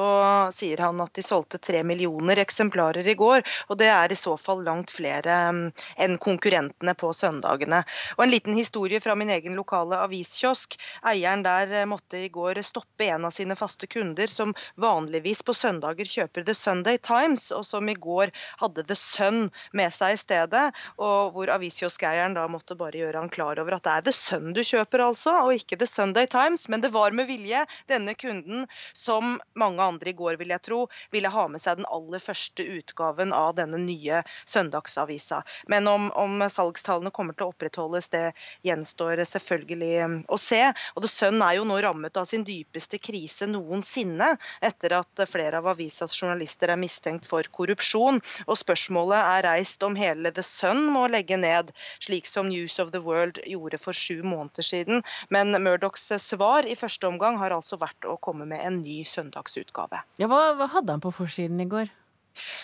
sier 0.51 0.82
han 0.84 0.99
at 0.99 1.13
de 1.15 1.24
solgte 1.24 1.61
tre 1.63 1.84
millioner 1.88 2.41
eksemplarer 2.41 3.07
i 3.07 3.15
går. 3.15 3.45
Og 3.72 3.80
det 3.80 3.88
er 3.93 4.11
i 4.11 4.18
så 4.20 4.34
fall 4.41 4.65
langt 4.65 4.91
flere 4.91 5.38
um, 5.47 5.61
enn 5.95 6.18
konkurrentene 6.20 6.95
på 6.99 7.13
søndagene. 7.15 7.84
Og 8.18 8.26
En 8.26 8.34
liten 8.34 8.57
historie 8.57 8.99
fra 9.03 9.15
min 9.15 9.32
egen 9.32 9.55
lokale 9.55 10.01
aviskiosk. 10.03 10.76
Eieren 11.07 11.45
der 11.45 11.72
eh, 11.84 11.88
måtte 11.88 12.26
i 12.26 12.32
går 12.34 12.59
stoppe 12.68 13.07
en 13.07 13.30
av 13.30 13.36
sine 13.38 13.55
faste 13.55 13.88
kunder, 13.88 14.28
som 14.28 14.51
vanligvis 14.76 15.45
på 15.47 15.55
søndager 15.55 16.09
kjøper 16.18 16.43
The 16.43 16.57
Sunday 16.57 16.99
Times, 16.99 17.47
og 17.55 17.63
som 17.70 17.88
i 17.88 17.95
går 17.95 18.36
hadde 18.59 18.84
The 18.84 18.99
Sun 18.99 19.47
med 19.72 19.95
seg 19.95 20.18
i 20.18 20.22
stedet. 20.26 20.68
Og 20.99 21.32
hvor 21.38 21.55
aviskioskeieren 21.55 22.36
da 22.36 22.49
måtte 22.51 22.76
bare 22.76 22.99
gjøre 22.99 23.24
han 23.24 23.32
klar 23.32 23.63
over 23.63 23.80
at 23.80 23.88
det 23.88 23.95
er 23.95 24.07
The 24.09 24.18
Sun 24.18 24.57
du 24.58 24.64
kjøper, 24.66 25.03
altså, 25.05 25.34
og 25.45 25.53
ikke 25.55 25.78
The 25.80 25.88
Sunday 25.89 26.28
Times. 26.30 26.68
Men 26.72 26.82
det 26.84 26.91
var 26.95 27.16
med 27.16 27.30
vilje 27.30 27.64
denne 27.89 28.16
kunden, 28.18 28.66
som 28.97 29.38
mange 29.60 29.84
andre 29.84 30.12
i 30.12 30.16
går, 30.18 30.38
vil 30.41 30.53
jeg 30.53 30.64
tro, 30.66 30.80
ville 31.14 31.32
ha 31.32 31.45
med 31.51 31.62
seg 31.64 31.80
den 31.80 31.89
aller 31.93 32.24
første 32.24 32.66
utgaven 32.78 33.34
av 33.36 33.55
denne 33.60 33.80
nye 33.82 34.24
søndagsavisa. 34.49 35.43
Men 35.72 35.88
om, 35.91 36.10
om 36.18 36.41
salgstallene 36.49 37.14
kommer 37.14 37.38
til 37.38 37.47
å 37.47 37.51
opprettholdes, 37.53 38.10
det 38.14 38.24
gjenstår 38.66 39.24
selvfølgelig 39.30 39.93
um, 40.03 40.18
å 40.30 40.39
se. 40.41 40.64
Og 40.95 41.05
The 41.05 41.12
Sun 41.12 41.41
er 41.45 41.60
jo 41.60 41.68
nå 41.68 41.80
rammet 41.84 42.18
av 42.18 42.28
sin 42.30 42.45
dypeste 42.47 42.99
krise 43.01 43.47
noensinne, 43.49 44.34
etter 44.66 44.97
at 44.99 45.26
flere 45.30 45.62
av 45.62 45.70
avisas 45.74 46.16
journalister 46.18 46.74
er 46.74 46.82
mistenkt 46.82 47.28
for 47.30 47.45
korrupsjon. 47.53 48.22
Og 48.47 48.60
spørsmålet 48.60 49.20
er 49.38 49.47
reist 49.51 49.84
om 49.86 49.97
hele 49.99 50.34
The 50.34 50.45
Sun 50.45 50.88
må 50.95 51.08
legge 51.12 51.38
ned, 51.39 51.74
slik 52.03 52.30
som 52.30 52.49
News 52.49 52.80
of 52.82 52.93
the 52.95 53.03
World 53.03 53.41
gjorde 53.45 53.80
for 53.82 53.93
sju 53.93 54.24
måneder 54.24 54.47
måneder 54.48 54.64
siden. 54.64 55.04
Men 55.30 55.52
Murdochs 55.64 56.10
svar 56.24 56.66
i 56.66 56.76
første 56.76 57.08
omgang 57.08 57.38
har 57.38 57.52
altså 57.52 57.78
vært 57.78 58.08
å 58.08 58.18
komme 58.18 58.48
med 58.48 58.64
en 58.64 58.82
ny 58.82 59.04
søndagsutgave. 59.06 60.02
Ja, 60.18 60.28
hva, 60.28 60.56
hva 60.58 60.68
hadde 60.72 60.95
han 60.95 61.04
på 61.04 61.12
forsiden 61.12 61.60
i 61.62 61.70
går? 61.70 61.91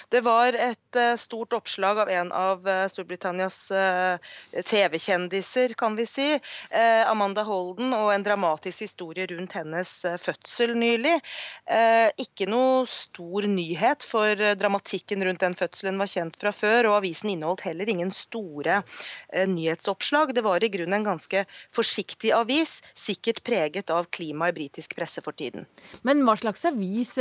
Det 0.09 0.21
var 0.21 0.53
et 0.53 0.97
uh, 0.99 1.15
stort 1.17 1.53
oppslag 1.57 1.99
av 2.03 2.09
en 2.09 2.31
av 2.31 2.67
uh, 2.67 2.85
Storbritannias 2.91 3.57
uh, 3.71 4.17
TV-kjendiser, 4.53 5.73
kan 5.77 5.95
vi 5.97 6.05
si. 6.05 6.27
Amanda 6.73 7.43
Holden, 7.45 7.93
og 7.95 8.11
en 8.13 8.23
dramatisk 8.25 8.83
historie 8.85 9.25
rundt 9.29 9.53
hennes 9.57 9.89
fødsel 10.21 10.73
nylig. 10.77 11.13
ikke 12.21 12.47
noe 12.49 12.85
stor 12.89 13.45
nyhet, 13.49 14.05
for 14.07 14.39
dramatikken 14.57 15.23
rundt 15.25 15.43
den 15.43 15.55
fødselen 15.57 15.99
var 16.01 16.09
kjent 16.09 16.37
fra 16.41 16.53
før. 16.55 16.89
Og 16.89 16.97
avisen 16.99 17.31
inneholdt 17.33 17.65
heller 17.67 17.89
ingen 17.89 18.11
store 18.15 18.81
nyhetsoppslag. 19.33 20.33
Det 20.35 20.45
var 20.45 20.63
i 20.63 20.71
grunnen 20.73 20.99
en 20.99 21.07
ganske 21.11 21.45
forsiktig 21.75 22.33
avis, 22.35 22.79
sikkert 22.93 23.43
preget 23.45 23.93
av 23.93 24.09
klimaet 24.13 24.55
i 24.55 24.59
britisk 24.61 24.97
presse 24.97 25.23
for 25.25 25.37
tiden. 25.37 25.67
Men 26.03 26.23
hva 26.25 26.37
slags 26.39 26.65
avis 26.69 27.15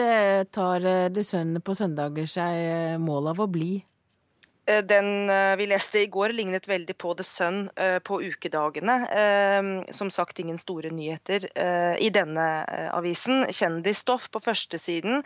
tar 0.53 0.89
The 1.13 1.27
Sun 1.27 1.59
på 1.65 1.77
søndager 1.79 2.29
seg 2.31 2.42
seg 2.43 2.61
eh, 2.67 2.99
mål 3.01 3.33
av 3.33 3.43
å 3.43 3.49
bli? 3.51 3.73
Eh, 4.71 4.79
den 4.87 5.31
eh, 5.31 5.57
vi 5.59 5.67
leste 5.67 6.05
i 6.05 6.07
går 6.07 6.33
lignet 6.37 6.69
veldig 6.71 6.95
på 6.99 7.15
The 7.19 7.25
Sun 7.27 7.65
på 8.07 8.21
ukedagene. 8.23 8.95
Som 9.91 10.11
sagt 10.11 10.39
ingen 10.39 10.59
store 10.59 10.91
nyheter 10.95 11.47
i 11.99 12.09
denne 12.15 12.45
avisen. 12.95 13.47
Kjendisstoff 13.51 14.29
på 14.31 14.41
førstesiden. 14.41 15.23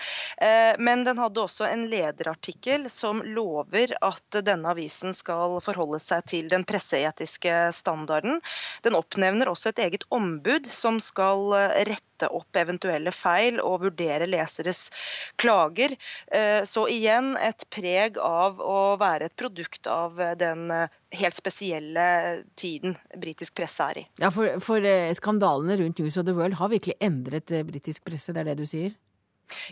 Men 0.78 1.04
den 1.04 1.20
hadde 1.20 1.42
også 1.42 1.66
en 1.68 1.86
lederartikkel 1.90 2.88
som 2.90 3.20
lover 3.24 3.92
at 4.04 4.40
denne 4.46 4.72
avisen 4.72 5.14
skal 5.16 5.58
forholde 5.64 6.00
seg 6.02 6.26
til 6.32 6.50
den 6.52 6.64
presseetiske 6.68 7.54
standarden. 7.76 8.40
Den 8.86 8.98
oppnevner 8.98 9.52
også 9.52 9.72
et 9.72 9.84
eget 9.86 10.06
ombud 10.14 10.70
som 10.74 11.00
skal 11.02 11.52
rette 11.88 12.15
rette 12.16 12.32
opp 12.32 12.56
eventuelle 12.56 13.12
feil 13.12 13.60
og 13.60 13.82
vurdere 13.84 14.26
leseres 14.26 14.90
klager. 15.36 15.96
Eh, 16.32 16.64
så 16.64 16.86
igjen 16.88 17.36
et 17.36 17.66
preg 17.70 18.18
av 18.18 18.60
å 18.60 18.96
være 18.96 19.26
et 19.26 19.36
produkt 19.36 19.86
av 19.86 20.16
den 20.38 20.70
eh, 20.70 20.88
helt 21.16 21.36
spesielle 21.36 22.42
tiden 22.56 22.96
britisk 23.16 23.54
presse 23.54 23.82
er 23.82 23.98
i. 23.98 24.06
Ja, 24.20 24.30
For, 24.30 24.58
for 24.60 24.80
eh, 24.80 25.12
skandalene 25.14 25.78
rundt 25.82 25.98
News 25.98 26.16
of 26.16 26.26
the 26.26 26.34
World 26.34 26.56
har 26.56 26.72
virkelig 26.72 26.96
endret 27.00 27.52
britisk 27.66 28.04
presse, 28.04 28.32
det 28.32 28.44
er 28.44 28.52
det 28.52 28.62
du 28.62 28.66
sier? 28.66 28.94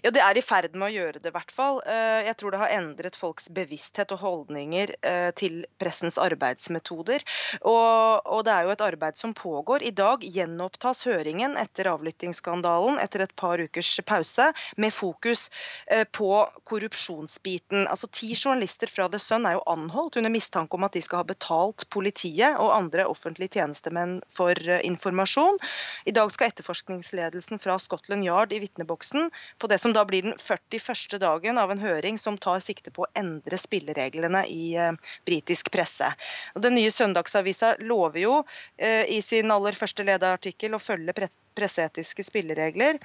Ja, 0.02 0.10
det 0.14 0.22
er 0.22 0.38
i 0.38 0.42
ferd 0.44 0.74
med 0.78 0.88
å 0.88 0.94
gjøre 0.94 1.20
det, 1.20 1.30
i 1.30 1.34
hvert 1.34 1.52
fall. 1.54 1.80
Eh, 1.90 2.24
jeg 2.28 2.36
tror 2.38 2.54
det 2.54 2.60
har 2.62 2.74
endret 2.76 3.18
folks 3.18 3.48
bevissthet 3.54 4.12
og 4.14 4.22
holdninger 4.22 4.94
eh, 5.02 5.30
til 5.38 5.64
pressens 5.82 6.18
arbeidsmetoder. 6.20 7.24
Og, 7.62 8.22
og, 8.22 8.44
det 8.46 8.54
er 8.54 8.68
jo 8.68 8.74
et 8.74 8.84
arbeid 8.84 9.18
som 9.18 9.34
pågår. 9.36 9.82
I 9.86 9.94
dag 9.96 10.22
gjenopptas 10.24 11.04
høringen 11.08 11.56
etter 11.60 11.90
avlyttingsskandalen 11.90 13.00
etter 13.02 13.24
et 13.26 13.34
par 13.40 13.62
ukers 13.62 13.92
pause, 14.06 14.50
med 14.78 14.94
fokus 14.94 15.48
eh, 15.90 16.04
på 16.06 16.30
korrupsjonsbiten. 16.70 17.88
Altså 17.90 18.10
Ti 18.14 18.32
journalister 18.34 18.90
fra 18.90 19.08
The 19.10 19.22
Sun 19.22 19.48
er 19.48 19.58
jo 19.58 19.66
anholdt 19.70 20.20
under 20.20 20.32
mistanke 20.32 20.78
om 20.78 20.86
at 20.86 20.94
de 20.94 21.02
skal 21.04 21.22
ha 21.22 21.28
betalt 21.28 21.88
politiet 21.94 22.60
og 22.62 22.74
andre 22.76 23.08
offentlige 23.10 23.58
tjenestemenn 23.58 24.20
for 24.34 24.58
informasjon. 24.84 25.58
I 26.06 26.14
dag 26.14 26.30
skal 26.34 26.52
etterforskningsledelsen 26.52 27.62
fra 27.62 27.78
Scotland 27.82 28.26
Yard 28.26 28.54
i 28.54 28.60
vitneboksen 28.62 29.30
på 29.64 29.68
det 29.68 29.78
som 29.78 29.92
da 29.96 30.04
blir 30.04 30.22
den 30.22 30.34
41. 30.36 31.20
dagen 31.20 31.58
av 31.58 31.70
en 31.72 31.78
høring 31.80 32.18
som 32.20 32.36
tar 32.38 32.60
sikte 32.60 32.90
på 32.92 33.06
å 33.06 33.12
endre 33.16 33.56
spillereglene 33.56 34.42
i 34.52 34.74
eh, 34.76 34.90
britisk 35.24 35.70
presse. 35.72 36.10
Og 36.52 36.60
den 36.66 36.76
nye 36.76 36.90
søndagsavisa 36.92 37.70
lover 37.80 38.20
jo 38.20 38.34
eh, 38.76 39.08
i 39.08 39.22
sin 39.24 39.54
aller 39.54 39.72
første 39.72 40.04
lederartikkel 40.04 40.76
å 40.76 40.82
følge 40.82 41.16
pre 41.16 41.30
presseetiske 41.54 42.26
spilleregler. 42.26 42.98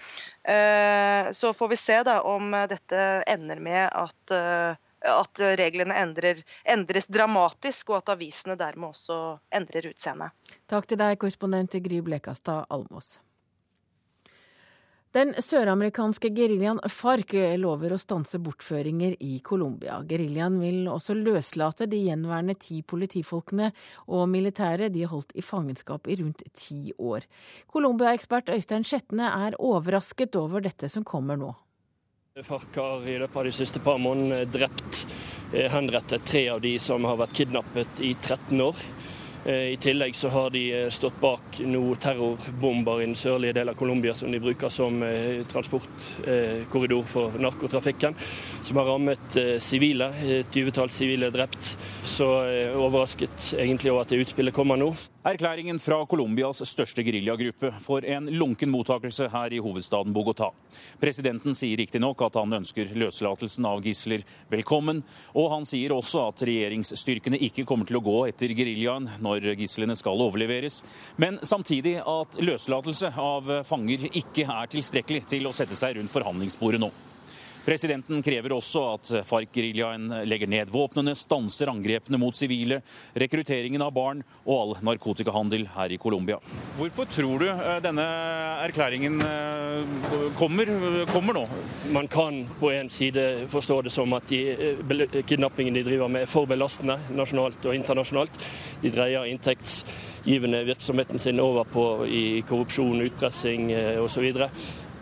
Eh, 0.44 1.32
så 1.38 1.54
får 1.54 1.72
vi 1.72 1.80
se 1.80 2.02
da 2.04 2.18
om 2.28 2.52
dette 2.68 3.08
ender 3.30 3.64
med 3.64 3.86
at 3.88 4.36
at 5.00 5.40
reglene 5.56 5.96
endrer, 5.96 6.42
endres 6.68 7.08
dramatisk, 7.08 7.94
og 7.94 8.02
at 8.02 8.12
avisene 8.18 8.58
dermed 8.60 8.90
også 8.90 9.38
endrer 9.56 9.88
utseende. 9.94 10.28
Takk 10.68 10.92
til 10.92 11.00
deg, 11.00 11.16
korrespondent 11.22 11.80
Gry 11.86 12.02
Blekastad 12.04 12.66
Almås. 12.68 13.14
Den 15.10 15.32
søramerikanske 15.42 16.30
geriljaen 16.38 16.78
FARC 16.86 17.32
lover 17.58 17.96
å 17.96 17.98
stanse 17.98 18.38
bortføringer 18.46 19.16
i 19.26 19.40
Colombia. 19.42 19.96
Geriljaen 20.06 20.60
vil 20.62 20.84
også 20.86 21.16
løslate 21.18 21.88
de 21.90 22.04
gjenværende 22.04 22.54
ti 22.62 22.84
politifolkene 22.86 23.72
og 24.06 24.28
militære 24.30 24.92
de 24.94 25.08
har 25.08 25.10
holdt 25.16 25.34
i 25.34 25.42
fangenskap 25.42 26.06
i 26.06 26.20
rundt 26.20 26.44
ti 26.54 26.94
år. 27.02 27.26
Colombia-ekspert 27.74 28.54
Øystein 28.54 28.86
Skjetne 28.86 29.32
er 29.48 29.58
overrasket 29.58 30.38
over 30.38 30.62
dette 30.62 30.92
som 30.94 31.02
kommer 31.02 31.42
nå. 31.42 31.56
FARC 32.46 32.78
har 32.78 33.10
i 33.10 33.18
løpet 33.18 33.42
av 33.42 33.50
de 33.50 33.56
siste 33.58 33.82
par 33.82 33.98
månedene 33.98 34.46
drept, 34.54 35.08
eh, 35.56 35.72
henrettet 35.74 36.22
tre 36.30 36.46
av 36.54 36.62
de 36.62 36.78
som 36.78 37.02
har 37.10 37.18
vært 37.18 37.34
kidnappet 37.34 38.06
i 38.06 38.14
13 38.14 38.62
år. 38.62 38.78
Eh, 39.46 39.72
I 39.74 39.78
tillegg 39.78 40.16
så 40.16 40.30
har 40.30 40.50
de 40.50 40.64
eh, 40.74 40.90
stått 40.92 41.20
bak 41.22 41.60
noen 41.64 42.00
terrorbomber 42.02 43.02
i 43.02 43.06
den 43.08 43.16
sørlige 43.16 43.56
delen 43.56 43.72
av 43.72 43.80
Colombia 43.80 44.14
som 44.14 44.32
de 44.32 44.42
bruker 44.44 44.72
som 44.74 45.00
eh, 45.04 45.46
transportkorridor 45.48 47.06
for 47.08 47.38
narkotrafikken, 47.40 48.18
som 48.62 48.82
har 48.82 48.90
rammet 48.92 49.40
sivile. 49.64 50.12
Et 50.28 50.52
tyvetall 50.52 50.92
sivile 50.92 51.32
drept. 51.32 51.72
Så 52.04 52.28
overrasket 52.76 53.54
egentlig 53.58 53.94
over 53.94 54.04
at 54.04 54.12
det 54.12 54.24
utspillet 54.26 54.56
kommer 54.56 54.80
nå. 54.80 54.92
Erklæringen 55.28 55.82
fra 55.84 55.98
Colombias 56.08 56.62
største 56.64 57.04
geriljagruppe 57.04 57.74
får 57.84 58.06
en 58.08 58.30
lunken 58.40 58.70
mottakelse 58.72 59.26
her 59.28 59.52
i 59.52 59.58
hovedstaden 59.60 60.14
Bogotá. 60.16 60.48
Presidenten 61.02 61.58
sier 61.60 61.76
riktignok 61.82 62.24
at 62.24 62.38
han 62.40 62.56
ønsker 62.62 62.94
løslatelsen 62.96 63.68
av 63.68 63.84
gisler 63.84 64.24
velkommen, 64.48 65.02
og 65.36 65.50
han 65.52 65.68
sier 65.68 65.92
også 65.92 66.24
at 66.30 66.46
regjeringsstyrkene 66.48 67.42
ikke 67.50 67.68
kommer 67.68 67.90
til 67.90 68.00
å 68.00 68.04
gå 68.06 68.16
etter 68.30 68.56
geriljaen 68.56 69.12
når 69.20 69.52
gislene 69.60 70.00
skal 70.00 70.24
overleveres, 70.24 70.86
men 71.20 71.44
samtidig 71.44 71.98
at 72.00 72.40
løslatelse 72.40 73.12
av 73.20 73.52
fanger 73.68 74.08
ikke 74.14 74.48
er 74.48 74.72
tilstrekkelig 74.72 75.26
til 75.36 75.52
å 75.52 75.56
sette 75.58 75.76
seg 75.76 76.00
rundt 76.00 76.16
forhandlingsbordet 76.16 76.80
nå. 76.80 76.94
Presidenten 77.70 78.24
krever 78.26 78.56
også 78.56 78.82
at 78.96 79.10
FARC-geriljaen 79.30 80.08
legger 80.26 80.50
ned 80.50 80.72
våpnene, 80.74 81.14
stanser 81.14 81.70
angrepene 81.70 82.18
mot 82.18 82.34
sivile, 82.34 82.80
rekrutteringen 83.14 83.84
av 83.86 83.92
barn 83.94 84.24
og 84.40 84.54
all 84.56 84.74
narkotikahandel 84.88 85.68
her 85.76 85.94
i 85.94 86.00
Colombia. 86.02 86.40
Hvorfor 86.80 87.06
tror 87.14 87.46
du 87.46 87.46
eh, 87.52 87.76
denne 87.86 88.08
erklæringen 88.66 89.22
eh, 89.22 89.94
kommer, 90.42 90.74
kommer 91.14 91.38
nå? 91.38 91.46
Man 91.94 92.10
kan 92.10 92.42
på 92.58 92.74
en 92.74 92.90
side 92.90 93.46
forstå 93.54 93.84
det 93.86 93.94
som 93.94 94.18
at 94.18 94.26
de 94.34 94.42
eh, 94.50 95.22
kidnappingen 95.22 95.78
de 95.78 95.86
driver 95.86 96.10
med 96.10 96.26
er 96.26 96.34
for 96.34 96.50
belastende 96.50 96.98
nasjonalt 97.14 97.70
og 97.70 97.78
internasjonalt. 97.78 98.50
De 98.82 98.98
dreier 98.98 99.30
inntektsgivende 99.30 100.66
virksomheten 100.74 101.22
sin 101.22 101.46
over 101.46 101.70
på 101.70 101.90
i 102.10 102.28
korrupsjon, 102.50 103.06
utpressing 103.06 103.70
osv. 104.02 104.32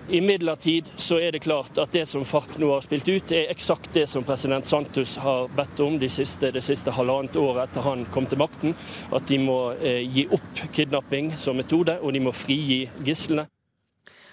Imidlertid 0.10 0.86
så 0.97 1.20
er 1.20 1.32
det 1.32 1.39
klart 1.43 1.78
at 1.78 1.91
det 1.91 2.05
som 2.08 2.24
FARC 2.26 2.53
nå 2.62 2.70
har 2.72 2.84
spilt 2.86 3.10
ut, 3.12 3.32
er 3.36 3.49
eksakt 3.51 3.89
det 3.93 4.05
som 4.08 4.24
president 4.24 4.68
Santos 4.68 5.18
har 5.20 5.49
bedt 5.51 5.82
om 5.84 5.97
de 5.99 6.08
siste, 6.10 6.51
det 6.55 6.64
siste 6.64 6.93
halvannet 6.95 7.36
året 7.36 7.68
etter 7.68 7.84
han 7.84 8.05
kom 8.16 8.30
til 8.32 8.39
makten. 8.39 8.76
At 9.12 9.28
de 9.28 9.41
må 9.43 9.58
eh, 9.76 10.05
gi 10.08 10.24
opp 10.32 10.64
kidnapping 10.72 11.34
som 11.36 11.60
metode, 11.60 11.99
og 11.99 12.16
de 12.16 12.24
må 12.24 12.32
frigi 12.32 12.86
gislene. 13.03 13.49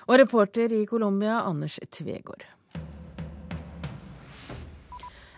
Og 0.06 0.18
reporter 0.20 0.70
i 0.78 0.84
Colombia, 0.86 1.40
Anders 1.42 1.80
Tvegård. 1.90 2.46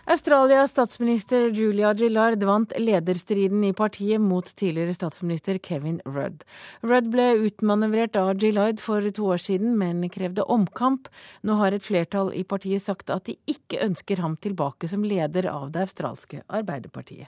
Australias 0.09 0.71
statsminister 0.71 1.49
Julia 1.51 1.93
Gillard 1.93 2.43
vant 2.43 2.71
lederstriden 2.79 3.63
i 3.67 3.73
partiet 3.75 4.21
mot 4.23 4.47
tidligere 4.55 4.93
statsminister 4.95 5.57
Kevin 5.59 5.97
Rudd. 6.05 6.45
Rudd 6.79 7.09
ble 7.11 7.25
utmanøvrert 7.43 8.15
av 8.15 8.29
Gillard 8.39 8.79
for 8.79 9.03
to 9.03 9.25
år 9.33 9.41
siden, 9.43 9.73
men 9.75 10.05
krevde 10.07 10.45
omkamp. 10.47 11.09
Nå 11.43 11.57
har 11.59 11.75
et 11.75 11.83
flertall 11.83 12.31
i 12.31 12.45
partiet 12.47 12.85
sagt 12.85 13.11
at 13.11 13.27
de 13.27 13.35
ikke 13.51 13.81
ønsker 13.83 14.21
ham 14.23 14.37
tilbake 14.39 14.87
som 14.87 15.03
leder 15.03 15.49
av 15.51 15.73
det 15.75 15.83
australske 15.89 16.39
Arbeiderpartiet. 16.47 17.27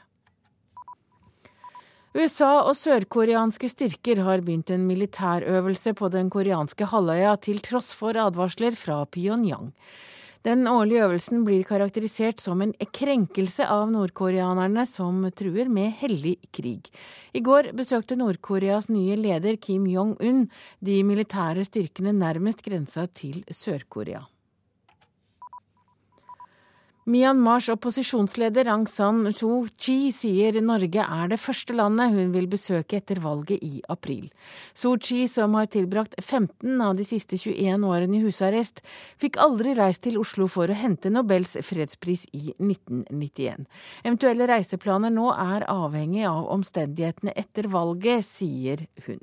USA 2.15 2.61
og 2.61 2.77
sørkoreanske 2.79 3.67
styrker 3.73 4.23
har 4.23 4.39
begynt 4.39 4.71
en 4.71 4.87
militærøvelse 4.87 5.97
på 5.99 6.07
den 6.15 6.31
koreanske 6.31 6.87
halvøya, 6.93 7.35
til 7.43 7.59
tross 7.59 7.91
for 7.91 8.15
advarsler 8.15 8.79
fra 8.79 9.01
Pyongyang. 9.03 9.73
Den 10.47 10.67
årlige 10.71 11.03
øvelsen 11.03 11.41
blir 11.43 11.65
karakterisert 11.67 12.39
som 12.39 12.61
en 12.63 12.71
krenkelse 12.95 13.65
av 13.67 13.89
nordkoreanerne 13.91 14.85
som 14.87 15.25
truer 15.35 15.67
med 15.67 15.97
hellig 15.99 16.37
krig. 16.55 16.87
I 17.35 17.43
går 17.43 17.73
besøkte 17.75 18.15
Nord-Koreas 18.15 18.87
nye 18.87 19.19
leder 19.19 19.59
Kim 19.59 19.83
Jong-un 19.91 20.45
de 20.79 21.01
militære 21.03 21.67
styrkene 21.67 22.15
nærmest 22.15 22.63
grensa 22.63 23.03
til 23.11 23.43
Sør-Korea. 23.51 24.23
Myanmars 27.09 27.71
opposisjonsleder 27.73 28.67
Aung 28.69 28.83
San 28.85 29.23
Suu 29.33 29.63
Kyi 29.81 30.11
sier 30.13 30.59
Norge 30.61 31.01
er 31.01 31.31
det 31.31 31.39
første 31.41 31.73
landet 31.73 32.11
hun 32.13 32.35
vil 32.35 32.45
besøke 32.51 32.99
etter 32.99 33.17
valget 33.23 33.63
i 33.65 33.79
april. 33.89 34.27
Suu 34.77 34.93
Kyi, 35.01 35.23
som 35.25 35.57
har 35.57 35.71
tilbrakt 35.73 36.13
15 36.21 36.83
av 36.85 36.93
de 36.99 37.07
siste 37.09 37.39
21 37.41 37.87
årene 37.89 38.19
i 38.19 38.21
husarrest, 38.21 38.83
fikk 39.17 39.41
aldri 39.41 39.73
reist 39.79 40.03
til 40.05 40.19
Oslo 40.21 40.45
for 40.45 40.69
å 40.69 40.77
hente 40.77 41.09
Nobels 41.09 41.55
fredspris 41.65 42.27
i 42.29 42.53
1991. 42.59 43.65
Eventuelle 44.03 44.51
reiseplaner 44.53 45.09
nå 45.09 45.31
er 45.33 45.65
avhengig 45.65 46.27
av 46.29 46.45
omstendighetene 46.59 47.33
etter 47.33 47.73
valget, 47.73 48.21
sier 48.29 48.85
hun. 49.07 49.17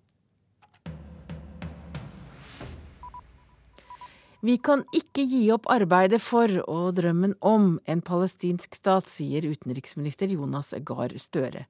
Vi 4.45 4.59
kan 4.61 4.83
ikke 4.93 5.25
gi 5.25 5.41
opp 5.55 5.65
arbeidet 5.73 6.21
for 6.21 6.51
og 6.69 6.99
drømmen 6.99 7.33
om 7.41 7.79
en 7.89 8.03
palestinsk 8.05 8.77
stat, 8.77 9.09
sier 9.09 9.47
utenriksminister 9.49 10.29
Jonas 10.29 10.75
Gahr 10.85 11.15
Støre. 11.17 11.65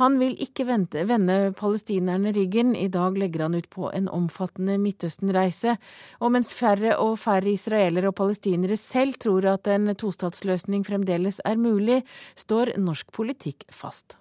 Han 0.00 0.16
vil 0.22 0.32
ikke 0.40 0.64
vente, 0.68 1.04
vende 1.08 1.52
palestinerne 1.58 2.32
ryggen. 2.32 2.72
I 2.72 2.88
dag 2.88 3.20
legger 3.20 3.46
han 3.46 3.58
ut 3.60 3.68
på 3.68 3.92
en 3.92 4.08
omfattende 4.08 4.78
Midtøsten-reise. 4.80 5.76
Og 6.24 6.32
mens 6.32 6.54
færre 6.56 6.96
og 7.04 7.18
færre 7.20 7.52
israelere 7.52 8.08
og 8.08 8.18
palestinere 8.18 8.80
selv 8.80 9.20
tror 9.20 9.52
at 9.52 9.68
en 9.76 9.92
tostatsløsning 9.92 10.88
fremdeles 10.88 11.42
er 11.44 11.60
mulig, 11.60 12.00
står 12.36 12.78
norsk 12.80 13.12
politikk 13.12 13.68
fast. 13.68 14.16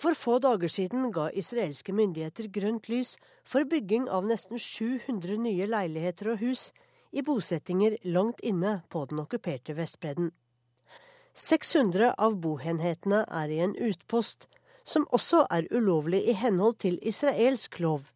For 0.00 0.16
få 0.16 0.38
dager 0.40 0.70
siden 0.72 1.10
ga 1.12 1.26
israelske 1.36 1.92
myndigheter 1.92 2.46
grønt 2.48 2.86
lys 2.88 3.18
for 3.44 3.66
bygging 3.68 4.06
av 4.08 4.24
nesten 4.24 4.56
700 4.56 5.36
nye 5.44 5.66
leiligheter 5.68 6.30
og 6.32 6.40
hus 6.40 6.70
i 7.12 7.20
bosettinger 7.26 7.98
langt 8.08 8.40
inne 8.40 8.78
på 8.88 9.04
den 9.10 9.20
okkuperte 9.20 9.76
Vestbredden. 9.76 10.30
600 11.36 12.14
av 12.16 12.38
boenhetene 12.40 13.26
er 13.28 13.52
i 13.52 13.60
en 13.60 13.76
utpost, 13.76 14.48
som 14.84 15.04
også 15.12 15.44
er 15.52 15.68
ulovlig 15.68 16.22
i 16.32 16.38
henhold 16.38 16.80
til 16.80 16.96
israelsk 17.04 17.76
lov. 17.84 18.08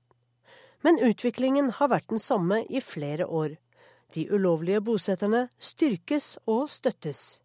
Men 0.80 0.97
utviklingen 1.05 1.70
har 1.76 1.93
vært 1.93 2.09
den 2.09 2.22
samme 2.22 2.64
i 2.64 2.80
flere 2.80 3.28
år. 3.28 3.59
De 4.14 4.24
ulovlige 4.32 4.80
bosetterne 4.80 5.49
styrkes 5.59 6.39
og 6.47 6.70
støttes. 6.70 7.43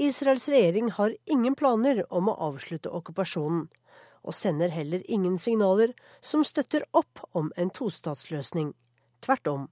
Israels 0.00 0.48
regjering 0.48 0.90
har 0.90 1.16
ingen 1.24 1.54
planer 1.54 1.98
om 2.08 2.30
å 2.32 2.34
avslutte 2.46 2.88
okkupasjonen, 2.88 3.66
og 4.24 4.32
sender 4.32 4.72
heller 4.72 5.02
ingen 5.12 5.34
signaler 5.36 5.90
som 6.24 6.40
støtter 6.44 6.86
opp 6.96 7.20
om 7.36 7.50
en 7.60 7.68
tostatsløsning. 7.76 8.70
Tvert 9.20 9.50
om. 9.52 9.66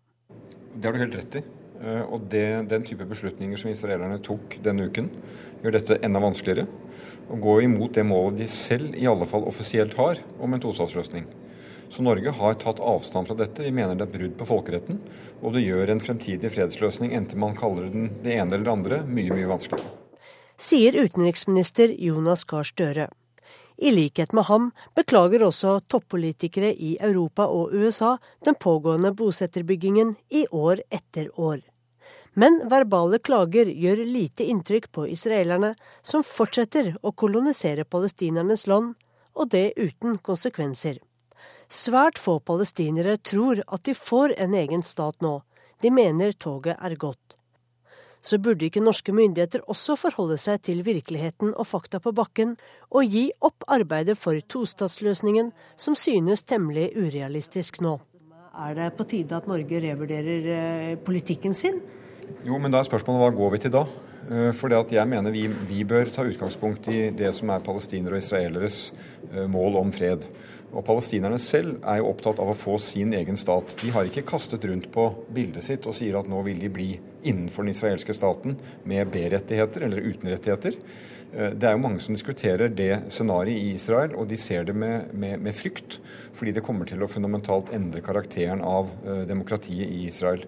Det 0.74 0.85
har 0.85 0.93
du 0.93 1.01
helt 1.01 1.16
rett 1.16 1.39
i. 1.41 1.43
Eh, 1.81 2.03
og 2.05 2.26
det, 2.29 2.45
den 2.68 2.85
type 2.85 3.07
beslutninger 3.09 3.57
som 3.57 3.70
israelerne 3.72 4.18
tok 4.24 4.59
denne 4.64 4.91
uken, 4.91 5.09
gjør 5.62 5.76
dette 5.79 5.97
enda 6.05 6.20
vanskeligere. 6.20 6.66
Og 7.33 7.41
går 7.47 7.62
imot 7.64 7.97
det 7.97 8.05
målet 8.05 8.43
de 8.43 8.49
selv 8.53 8.99
i 9.01 9.07
alle 9.09 9.29
fall 9.31 9.47
offisielt 9.49 9.97
har 9.97 10.20
om 10.37 10.53
en 10.53 10.64
tostatsløsning. 10.64 11.24
Så 11.89 12.05
Norge 12.05 12.35
har 12.37 12.59
tatt 12.61 12.83
avstand 12.85 13.31
fra 13.31 13.39
dette. 13.39 13.64
Vi 13.64 13.72
mener 13.72 13.97
det 13.97 14.05
er 14.11 14.12
brudd 14.18 14.37
på 14.37 14.51
folkeretten. 14.51 15.01
Og 15.41 15.57
det 15.57 15.64
gjør 15.64 15.95
en 15.95 16.05
fremtidig 16.05 16.53
fredsløsning, 16.53 17.16
enten 17.16 17.41
man 17.41 17.57
kaller 17.57 17.89
den 17.89 18.11
det 18.20 18.37
ene 18.37 18.59
eller 18.59 18.68
det 18.68 18.76
andre, 18.76 19.01
mye, 19.09 19.33
mye 19.33 19.49
vanskeligere 19.55 19.98
sier 20.59 20.93
utenriksminister 20.93 21.89
Jonas 21.89 22.45
Gahr 22.45 22.65
Støre. 22.65 23.09
I 23.79 23.91
likhet 23.95 24.33
med 24.35 24.49
ham 24.49 24.71
beklager 24.99 25.45
også 25.47 25.77
toppolitikere 25.87 26.73
i 26.75 26.97
Europa 27.01 27.47
og 27.47 27.75
USA 27.75 28.17
den 28.45 28.59
pågående 28.59 29.13
bosetterbyggingen 29.15 30.17
i 30.35 30.47
år 30.51 30.83
etter 30.91 31.31
år. 31.41 31.61
Men 32.35 32.59
verbale 32.71 33.19
klager 33.23 33.71
gjør 33.71 34.03
lite 34.03 34.47
inntrykk 34.51 34.91
på 34.95 35.07
israelerne, 35.15 35.75
som 36.03 36.27
fortsetter 36.27 36.93
å 37.03 37.15
kolonisere 37.15 37.87
palestinernes 37.87 38.67
land, 38.67 38.95
og 39.39 39.51
det 39.55 39.73
uten 39.79 40.19
konsekvenser. 40.19 40.99
Svært 41.71 42.19
få 42.19 42.39
palestinere 42.41 43.19
tror 43.23 43.63
at 43.67 43.87
de 43.87 43.95
får 43.95 44.35
en 44.43 44.55
egen 44.59 44.83
stat 44.83 45.23
nå. 45.23 45.41
De 45.83 45.91
mener 45.95 46.35
toget 46.35 46.79
er 46.83 46.99
gått 46.99 47.38
så 48.21 48.39
burde 48.43 48.66
ikke 48.66 48.83
norske 48.85 49.12
myndigheter 49.14 49.64
også 49.71 49.97
forholde 49.99 50.39
seg 50.41 50.62
til 50.66 50.83
virkeligheten 50.87 51.55
og 51.55 51.69
fakta 51.71 52.01
på 52.03 52.12
bakken, 52.16 52.57
og 52.91 53.07
gi 53.07 53.29
opp 53.45 53.66
arbeidet 53.69 54.19
for 54.19 54.39
tostatsløsningen, 54.41 55.53
som 55.77 55.97
synes 55.99 56.43
temmelig 56.43 56.91
urealistisk 56.97 57.81
nå. 57.85 57.99
Er 58.59 58.75
det 58.75 58.91
på 58.99 59.07
tide 59.07 59.37
at 59.39 59.47
Norge 59.47 59.81
revurderer 59.85 60.53
eh, 60.55 60.99
politikken 60.99 61.55
sin? 61.55 61.79
Jo, 62.45 62.59
men 62.59 62.73
da 62.73 62.81
er 62.81 62.89
spørsmålet 62.89 63.23
hva 63.23 63.37
går 63.39 63.53
vi 63.55 63.61
til 63.62 63.75
da? 63.77 63.85
Eh, 64.29 64.51
for 64.57 64.73
jeg 64.73 65.09
mener 65.09 65.33
vi, 65.33 65.47
vi, 65.69 65.85
bør 65.89 66.11
ta 66.12 66.27
utgangspunkt 66.27 66.91
i 66.93 67.09
det 67.16 67.31
som 67.37 67.53
er 67.55 67.64
palestinere 67.64 68.19
og 68.19 68.25
israeleres 68.25 68.81
eh, 69.33 69.47
mål 69.49 69.79
om 69.81 69.93
fred. 69.95 70.27
Og 70.69 70.85
Palestinerne 70.85 71.39
selv 71.41 71.79
er 71.81 72.01
jo 72.03 72.11
opptatt 72.11 72.41
av 72.43 72.51
å 72.53 72.57
få 72.57 72.77
sin 72.83 73.14
egen 73.16 73.39
stat. 73.41 73.73
De 73.81 73.93
har 73.95 74.09
ikke 74.09 74.27
kastet 74.29 74.66
rundt 74.69 74.91
på 74.93 75.07
bildet 75.33 75.64
sitt 75.64 75.87
og 75.89 75.97
sier 75.97 76.19
at 76.19 76.29
nå 76.29 76.43
vil 76.45 76.61
de 76.61 76.69
bli 76.73 76.89
innenfor 77.25 77.64
den 77.64 77.73
israelske 77.73 78.16
staten 78.16 78.59
med 78.89 79.09
B-rettigheter 79.14 79.87
eller 79.89 80.05
uten 80.05 80.29
rettigheter. 80.29 80.77
Eh, 81.33 81.55
det 81.57 81.69
er 81.69 81.77
jo 81.77 81.85
mange 81.85 82.03
som 82.05 82.16
diskuterer 82.16 82.73
det 82.73 82.93
scenarioet 83.12 83.57
i 83.57 83.75
Israel, 83.77 84.14
og 84.16 84.29
de 84.31 84.39
ser 84.41 84.69
det 84.69 84.77
med, 84.77 85.12
med, 85.12 85.41
med, 85.45 85.57
frykt. 85.57 86.01
Fordi 86.37 86.55
det 86.57 86.64
kommer 86.64 86.89
til 86.89 87.03
å 87.03 87.11
fundamentalt 87.11 87.73
endre 87.77 88.05
karakteren 88.05 88.62
av 88.64 88.93
uh, 89.07 89.25
demokratiet 89.29 89.89
i 89.89 90.05
Israel. 90.09 90.45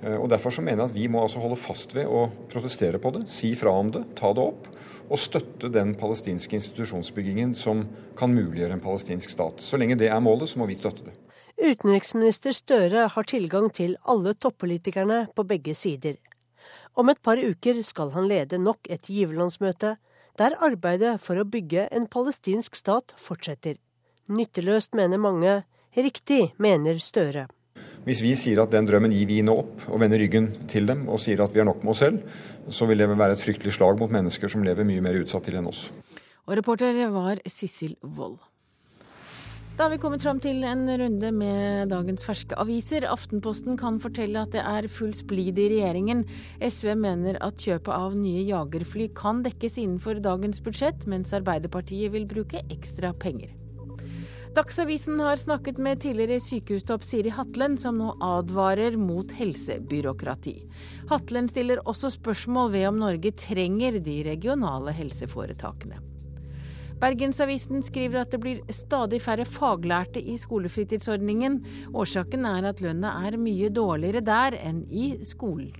Uh, 0.00 0.16
og 0.16 0.28
Derfor 0.32 0.54
så 0.54 0.64
mener 0.64 0.84
jeg 0.84 0.90
at 0.90 0.96
vi 0.96 1.08
må 1.12 1.24
altså 1.24 1.42
holde 1.42 1.58
fast 1.60 1.94
ved 1.96 2.08
å 2.08 2.28
protestere 2.50 3.00
på 3.02 3.12
det, 3.16 3.26
si 3.32 3.52
fra 3.58 3.74
om 3.76 3.90
det, 3.92 4.06
ta 4.18 4.32
det 4.36 4.44
opp 4.44 4.70
og 5.10 5.18
støtte 5.18 5.70
den 5.74 5.96
palestinske 5.98 6.54
institusjonsbyggingen 6.56 7.52
som 7.58 7.82
kan 8.18 8.30
muliggjøre 8.30 8.78
en 8.78 8.84
palestinsk 8.84 9.32
stat. 9.32 9.58
Så 9.58 9.80
lenge 9.80 9.98
det 9.98 10.08
er 10.08 10.22
målet, 10.22 10.52
så 10.52 10.60
må 10.60 10.68
vi 10.70 10.78
støtte 10.78 11.08
det. 11.08 11.16
Utenriksminister 11.60 12.54
Støre 12.56 13.08
har 13.12 13.26
tilgang 13.28 13.68
til 13.74 13.96
alle 14.08 14.32
toppolitikerne 14.38 15.26
på 15.36 15.44
begge 15.44 15.74
sider. 15.74 16.16
Om 16.94 17.10
et 17.12 17.20
par 17.22 17.42
uker 17.42 17.82
skal 17.86 18.14
han 18.14 18.30
lede 18.30 18.58
nok 18.58 18.88
et 18.88 19.10
giverlandsmøte, 19.10 19.96
der 20.38 20.56
arbeidet 20.62 21.18
for 21.20 21.36
å 21.36 21.44
bygge 21.44 21.88
en 21.92 22.06
palestinsk 22.08 22.78
stat 22.78 23.12
fortsetter. 23.18 23.76
Nytteløst, 24.30 24.94
mener 24.94 25.18
mange. 25.18 25.62
Riktig, 25.96 26.52
mener 26.56 27.02
Støre. 27.02 27.48
Hvis 28.00 28.22
vi 28.24 28.30
sier 28.38 28.62
at 28.62 28.72
den 28.72 28.86
drømmen 28.88 29.12
gir 29.12 29.28
vi 29.28 29.42
nå 29.44 29.54
opp, 29.60 29.82
og 29.92 30.00
vender 30.00 30.22
ryggen 30.22 30.46
til 30.72 30.88
dem 30.88 31.04
og 31.12 31.20
sier 31.20 31.42
at 31.44 31.52
vi 31.52 31.60
har 31.60 31.68
nok 31.68 31.82
med 31.84 31.92
oss 31.92 32.00
selv, 32.00 32.22
så 32.72 32.88
vil 32.88 33.02
det 33.02 33.10
være 33.12 33.36
et 33.36 33.42
fryktelig 33.42 33.74
slag 33.76 34.00
mot 34.00 34.12
mennesker 34.12 34.48
som 34.48 34.64
lever 34.64 34.88
mye 34.88 35.04
mer 35.04 35.20
utsatt 35.20 35.44
til 35.44 35.58
enn 35.60 35.68
oss. 35.68 35.90
Og 36.48 36.56
reporter 36.56 36.96
var 37.12 37.42
Sissel 37.44 37.98
Wold. 38.00 38.40
Da 39.76 39.86
har 39.86 39.94
vi 39.94 40.00
kommet 40.00 40.24
fram 40.24 40.40
til 40.44 40.64
en 40.68 40.82
runde 40.84 41.28
med 41.32 41.92
dagens 41.92 42.24
ferske 42.26 42.56
aviser. 42.60 43.06
Aftenposten 43.08 43.78
kan 43.80 44.00
fortelle 44.00 44.42
at 44.42 44.52
det 44.52 44.64
er 44.64 44.88
full 44.92 45.14
splid 45.16 45.56
i 45.60 45.70
regjeringen. 45.72 46.26
SV 46.60 46.96
mener 47.00 47.38
at 47.40 47.60
kjøpet 47.60 47.94
av 47.94 48.16
nye 48.16 48.44
jagerfly 48.48 49.08
kan 49.16 49.40
dekkes 49.46 49.80
innenfor 49.80 50.20
dagens 50.20 50.60
budsjett, 50.64 51.08
mens 51.08 51.32
Arbeiderpartiet 51.36 52.12
vil 52.12 52.28
bruke 52.28 52.60
ekstra 52.68 53.14
penger. 53.16 53.59
Dagsavisen 54.50 55.20
har 55.20 55.36
snakket 55.36 55.76
med 55.78 56.00
tidligere 56.02 56.40
sykehustopp 56.42 57.04
Siri 57.06 57.30
Hatlen, 57.30 57.76
som 57.78 58.00
nå 58.02 58.16
advarer 58.18 58.96
mot 58.98 59.30
helsebyråkrati. 59.30 60.54
Hatlen 61.10 61.46
stiller 61.48 61.78
også 61.86 62.10
spørsmål 62.16 62.72
ved 62.72 62.88
om 62.88 62.98
Norge 62.98 63.30
trenger 63.38 64.00
de 64.02 64.16
regionale 64.26 64.90
helseforetakene. 64.96 66.00
Bergensavisen 67.00 67.84
skriver 67.86 68.24
at 68.24 68.34
det 68.34 68.40
blir 68.42 68.58
stadig 68.74 69.22
færre 69.22 69.46
faglærte 69.46 70.18
i 70.18 70.34
skolefritidsordningen. 70.36 71.60
Årsaken 71.94 72.44
er 72.50 72.66
at 72.72 72.82
lønna 72.82 73.14
er 73.28 73.38
mye 73.38 73.70
dårligere 73.70 74.24
der 74.26 74.58
enn 74.58 74.82
i 74.90 75.12
skolen. 75.24 75.70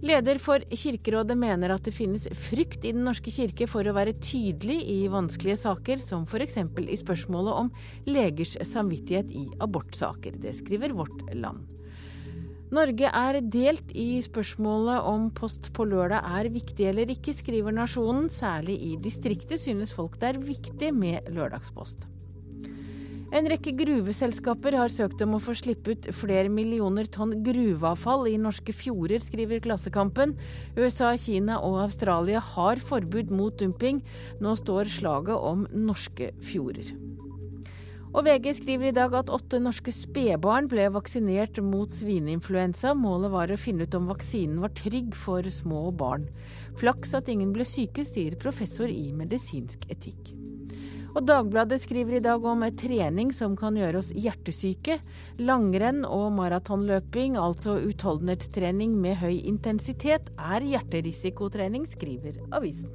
Leder 0.00 0.38
for 0.40 0.62
Kirkerådet 0.72 1.36
mener 1.36 1.74
at 1.74 1.84
det 1.84 1.92
finnes 1.92 2.22
frykt 2.48 2.86
i 2.88 2.94
Den 2.96 3.04
norske 3.04 3.32
kirke 3.34 3.66
for 3.68 3.84
å 3.84 3.92
være 3.92 4.14
tydelig 4.16 4.78
i 4.88 5.02
vanskelige 5.12 5.58
saker, 5.60 6.00
som 6.00 6.24
f.eks. 6.24 6.56
i 6.56 6.96
spørsmålet 6.96 7.58
om 7.66 7.68
legers 8.08 8.56
samvittighet 8.64 9.34
i 9.36 9.44
abortsaker. 9.60 10.38
Det 10.40 10.54
skriver 10.56 10.96
Vårt 10.96 11.20
Land. 11.36 11.68
Norge 12.70 13.10
er 13.12 13.40
delt 13.42 13.92
i 13.98 14.22
spørsmålet 14.24 15.04
om 15.10 15.26
post 15.36 15.68
på 15.76 15.84
lørdag 15.90 16.24
er 16.38 16.48
viktig 16.54 16.86
eller 16.86 17.12
ikke, 17.12 17.34
skriver 17.36 17.74
Nasjonen. 17.74 18.30
Særlig 18.32 18.78
i 18.86 18.94
distriktet 19.04 19.60
synes 19.60 19.92
folk 19.92 20.16
det 20.22 20.32
er 20.32 20.40
viktig 20.48 20.94
med 20.96 21.28
lørdagspost. 21.34 22.06
En 23.30 23.46
rekke 23.46 23.70
gruveselskaper 23.78 24.74
har 24.74 24.90
søkt 24.90 25.20
om 25.22 25.36
å 25.36 25.38
få 25.42 25.52
slippe 25.54 25.94
ut 25.94 26.08
flere 26.18 26.50
millioner 26.50 27.06
tonn 27.06 27.36
gruveavfall 27.46 28.26
i 28.26 28.34
norske 28.42 28.74
fjorder, 28.74 29.22
skriver 29.22 29.62
Klassekampen. 29.62 30.34
USA, 30.74 31.12
Kina 31.14 31.60
og 31.62 31.78
Australia 31.84 32.42
har 32.42 32.82
forbud 32.82 33.30
mot 33.30 33.54
dumping. 33.54 34.02
Nå 34.42 34.56
står 34.58 34.90
slaget 34.90 35.38
om 35.38 35.62
norske 35.70 36.32
fjorder. 36.42 36.90
Og 38.10 38.26
VG 38.26 38.50
skriver 38.58 38.90
i 38.90 38.96
dag 38.96 39.14
at 39.14 39.30
åtte 39.30 39.60
norske 39.62 39.94
spedbarn 39.94 40.66
ble 40.66 40.88
vaksinert 40.90 41.62
mot 41.62 41.92
svineinfluensa. 41.94 42.96
Målet 42.98 43.30
var 43.30 43.54
å 43.54 43.60
finne 43.62 43.86
ut 43.86 43.94
om 43.94 44.10
vaksinen 44.10 44.58
var 44.64 44.74
trygg 44.74 45.14
for 45.14 45.46
små 45.46 45.86
barn. 45.94 46.26
Flaks 46.82 47.14
at 47.14 47.30
ingen 47.30 47.54
ble 47.54 47.62
syke, 47.62 48.02
sier 48.02 48.34
professor 48.42 48.90
i 48.90 49.12
medisinsk 49.14 49.86
etikk. 49.86 50.34
Og 51.10 51.24
Dagbladet 51.26 51.80
skriver 51.82 52.18
i 52.18 52.22
dag 52.22 52.44
om 52.46 52.62
trening 52.78 53.32
som 53.34 53.56
kan 53.58 53.74
gjøre 53.78 53.98
oss 53.98 54.12
hjertesyke. 54.14 55.00
Langrenn 55.42 56.04
og 56.06 56.30
maratonløping, 56.38 57.36
altså 57.40 57.80
utholdenhetstrening 57.82 58.94
med 58.94 59.18
høy 59.18 59.40
intensitet, 59.42 60.30
er 60.38 60.62
hjerterisikotrening, 60.62 61.88
skriver 61.90 62.38
avisen. 62.54 62.90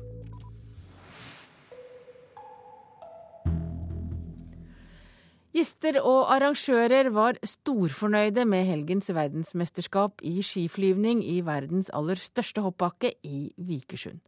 Gjester 5.55 6.01
og 6.03 6.25
arrangører 6.33 7.07
var 7.15 7.37
storfornøyde 7.47 8.43
med 8.43 8.65
helgens 8.67 9.07
verdensmesterskap 9.15 10.19
i 10.27 10.41
skiflyvning 10.43 11.21
i 11.23 11.37
verdens 11.47 11.87
aller 11.95 12.19
største 12.19 12.63
hoppbakke 12.65 13.13
i 13.23 13.47
Vikersund. 13.55 14.19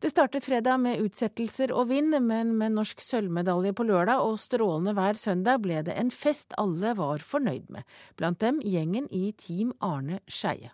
Det 0.00 0.08
startet 0.08 0.46
fredag 0.46 0.78
med 0.80 1.02
utsettelser 1.04 1.74
og 1.76 1.90
vind, 1.90 2.14
men 2.24 2.54
med 2.56 2.72
norsk 2.72 3.02
sølvmedalje 3.04 3.74
på 3.76 3.84
lørdag 3.84 4.22
og 4.24 4.38
strålende 4.40 4.94
hver 4.96 5.18
søndag 5.20 5.60
ble 5.60 5.82
det 5.84 5.92
en 6.00 6.08
fest 6.08 6.56
alle 6.56 6.94
var 6.96 7.20
fornøyd 7.20 7.66
med, 7.68 7.84
blant 8.16 8.40
dem 8.40 8.62
gjengen 8.64 9.10
i 9.12 9.34
Team 9.36 9.74
Arne 9.84 10.22
Skeie. 10.24 10.72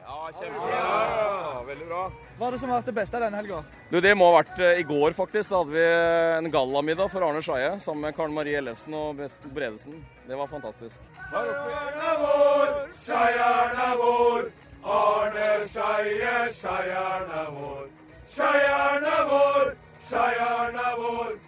Ja, 0.00 0.30
kjempebra. 0.32 1.60
veldig 1.68 1.90
bra. 1.90 2.00
Hva 2.38 2.48
er 2.48 2.56
det 2.56 2.62
som 2.62 2.72
har 2.72 2.80
vært 2.80 2.88
det 2.88 2.96
beste 2.96 3.20
denne 3.20 3.42
helga? 3.42 3.60
Det 3.92 4.14
må 4.16 4.30
ha 4.30 4.38
vært 4.38 4.64
eh, 4.64 4.80
i 4.80 4.88
går, 4.88 5.12
faktisk. 5.18 5.52
Da 5.52 5.60
hadde 5.60 5.76
vi 5.76 5.84
en 6.38 6.50
gallamiddag 6.54 7.12
for 7.12 7.28
Arne 7.28 7.44
Skeie 7.44 7.74
sammen 7.84 8.08
med 8.08 8.16
Karen 8.16 8.32
Marie 8.32 8.56
Ellefsen 8.62 8.96
og 8.96 9.20
Bredesen. 9.52 10.00
Det 10.24 10.40
var 10.40 10.48
fantastisk. 10.48 11.04
Skeierna 11.28 12.16
vår, 12.24 12.74
Skeierna 13.04 13.92
vår. 14.00 14.50
Arne 14.96 15.54
Skeie, 15.68 16.36
Skeierna 16.56 17.48
vår. 17.52 17.97
Skeierna 18.28 19.24
vår, 19.30 19.76
Skeierna 20.00 20.96
vår. 20.96 21.38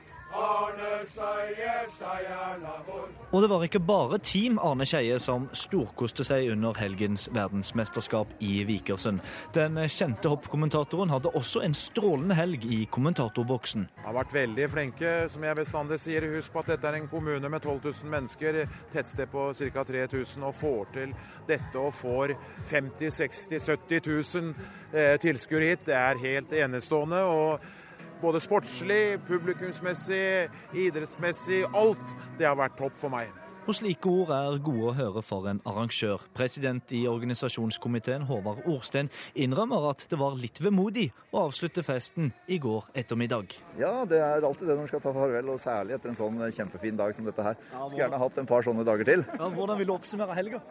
Og 3.31 3.45
det 3.45 3.49
var 3.53 3.63
ikke 3.63 3.79
bare 3.87 4.19
Team 4.19 4.57
Arne 4.59 4.83
Skeie 4.91 5.15
som 5.23 5.45
storkoste 5.55 6.25
seg 6.27 6.49
under 6.51 6.75
helgens 6.75 7.29
verdensmesterskap 7.31 8.33
i 8.43 8.65
Vikersund. 8.67 9.21
Den 9.55 9.79
kjente 9.87 10.33
hoppkommentatoren 10.33 11.13
hadde 11.15 11.31
også 11.39 11.63
en 11.63 11.77
strålende 11.79 12.35
helg 12.35 12.67
i 12.67 12.81
kommentatorboksen. 12.91 13.87
Har 14.03 14.17
vært 14.19 14.35
veldig 14.35 14.67
flinke, 14.75 15.15
som 15.31 15.47
jeg 15.47 15.61
bestandig 15.61 16.01
sier. 16.03 16.27
Husk 16.35 16.57
på 16.57 16.65
at 16.65 16.73
dette 16.75 16.91
er 16.91 16.99
en 16.99 17.07
kommune 17.13 17.53
med 17.55 17.63
12 17.63 17.79
000 18.03 18.11
mennesker, 18.17 18.65
tettsted 18.91 19.31
på 19.31 19.47
ca. 19.55 19.85
3000, 19.93 20.49
og 20.51 20.57
får 20.59 20.95
til 20.99 21.15
dette 21.47 21.79
og 21.79 21.95
får 21.95 22.35
50 22.67 23.21
60 23.21 23.71
70 23.71 24.11
000 24.11 25.21
tilskuere 25.23 25.71
hit. 25.71 25.87
Det 25.87 25.95
er 25.95 26.25
helt 26.27 26.59
enestående. 26.67 27.23
og 27.31 27.79
både 28.23 28.41
sportslig, 28.45 29.19
publikumsmessig, 29.29 30.51
idrettsmessig. 30.77 31.65
Alt. 31.77 32.17
Det 32.39 32.49
har 32.49 32.59
vært 32.59 32.79
topp 32.81 32.99
for 33.01 33.13
meg. 33.13 33.31
Og 33.69 33.77
slike 33.77 34.09
ord 34.09 34.31
er 34.35 34.57
gode 34.65 34.87
å 34.89 34.93
høre 34.97 35.21
for 35.23 35.45
en 35.51 35.61
arrangør. 35.69 36.23
President 36.35 36.91
i 36.97 37.03
organisasjonskomiteen 37.07 38.25
Håvard 38.27 38.65
Orsten 38.67 39.11
innrømmer 39.39 39.85
at 39.93 40.07
det 40.11 40.19
var 40.19 40.35
litt 40.41 40.59
vemodig 40.65 41.11
å 41.31 41.45
avslutte 41.45 41.85
festen 41.87 42.33
i 42.51 42.57
går 42.59 42.89
ettermiddag. 42.99 43.53
Ja, 43.79 44.07
det 44.09 44.19
er 44.25 44.47
alltid 44.49 44.65
det 44.67 44.75
når 44.75 44.87
man 44.87 44.91
skal 44.91 45.05
ta 45.05 45.13
farvel, 45.15 45.53
og 45.53 45.61
særlig 45.63 45.95
etter 45.99 46.11
en 46.11 46.19
sånn 46.19 46.41
kjempefin 46.57 46.99
dag 46.99 47.15
som 47.15 47.29
dette 47.29 47.47
her. 47.47 47.61
Skulle 47.77 48.01
gjerne 48.01 48.23
hatt 48.25 48.41
en 48.43 48.49
par 48.49 48.65
sånne 48.67 48.87
dager 48.89 49.07
til. 49.13 49.27
Ja, 49.37 49.51
hvordan 49.53 49.79
vil 49.79 49.91
du 49.93 49.95
oppsummere 49.95 50.39
helga? 50.41 50.63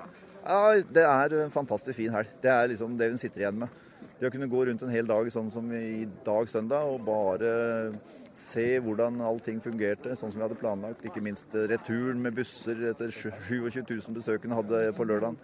Ja, 0.41 0.81
Det 0.81 1.05
er 1.05 1.37
en 1.45 1.53
fantastisk 1.53 2.01
fin 2.01 2.11
helg. 2.11 2.33
Det 2.41 2.51
er 2.51 2.73
liksom 2.73 2.97
det 2.99 3.13
hun 3.13 3.21
sitter 3.21 3.45
igjen 3.45 3.63
med. 3.63 3.85
Det 4.19 4.27
å 4.27 4.33
kunne 4.33 4.49
gå 4.51 4.65
rundt 4.67 4.81
en 4.83 4.91
hel 4.91 5.07
dag 5.07 5.29
sånn 5.31 5.47
som 5.53 5.69
i 5.71 6.03
dag 6.25 6.49
søndag 6.51 6.89
og 6.91 7.05
bare 7.07 7.51
se 8.35 8.65
hvordan 8.83 9.21
allting 9.23 9.61
fungerte 9.63 10.11
sånn 10.11 10.33
som 10.33 10.41
vi 10.41 10.43
hadde 10.43 10.59
planlagt. 10.59 11.05
Ikke 11.07 11.23
minst 11.23 11.55
returen 11.55 12.19
med 12.21 12.35
busser 12.35 12.89
etter 12.91 13.13
27 13.15 13.79
000 13.79 14.17
besøkende 14.17 14.59
hadde 14.59 14.81
på 14.97 15.07
lørdag. 15.07 15.39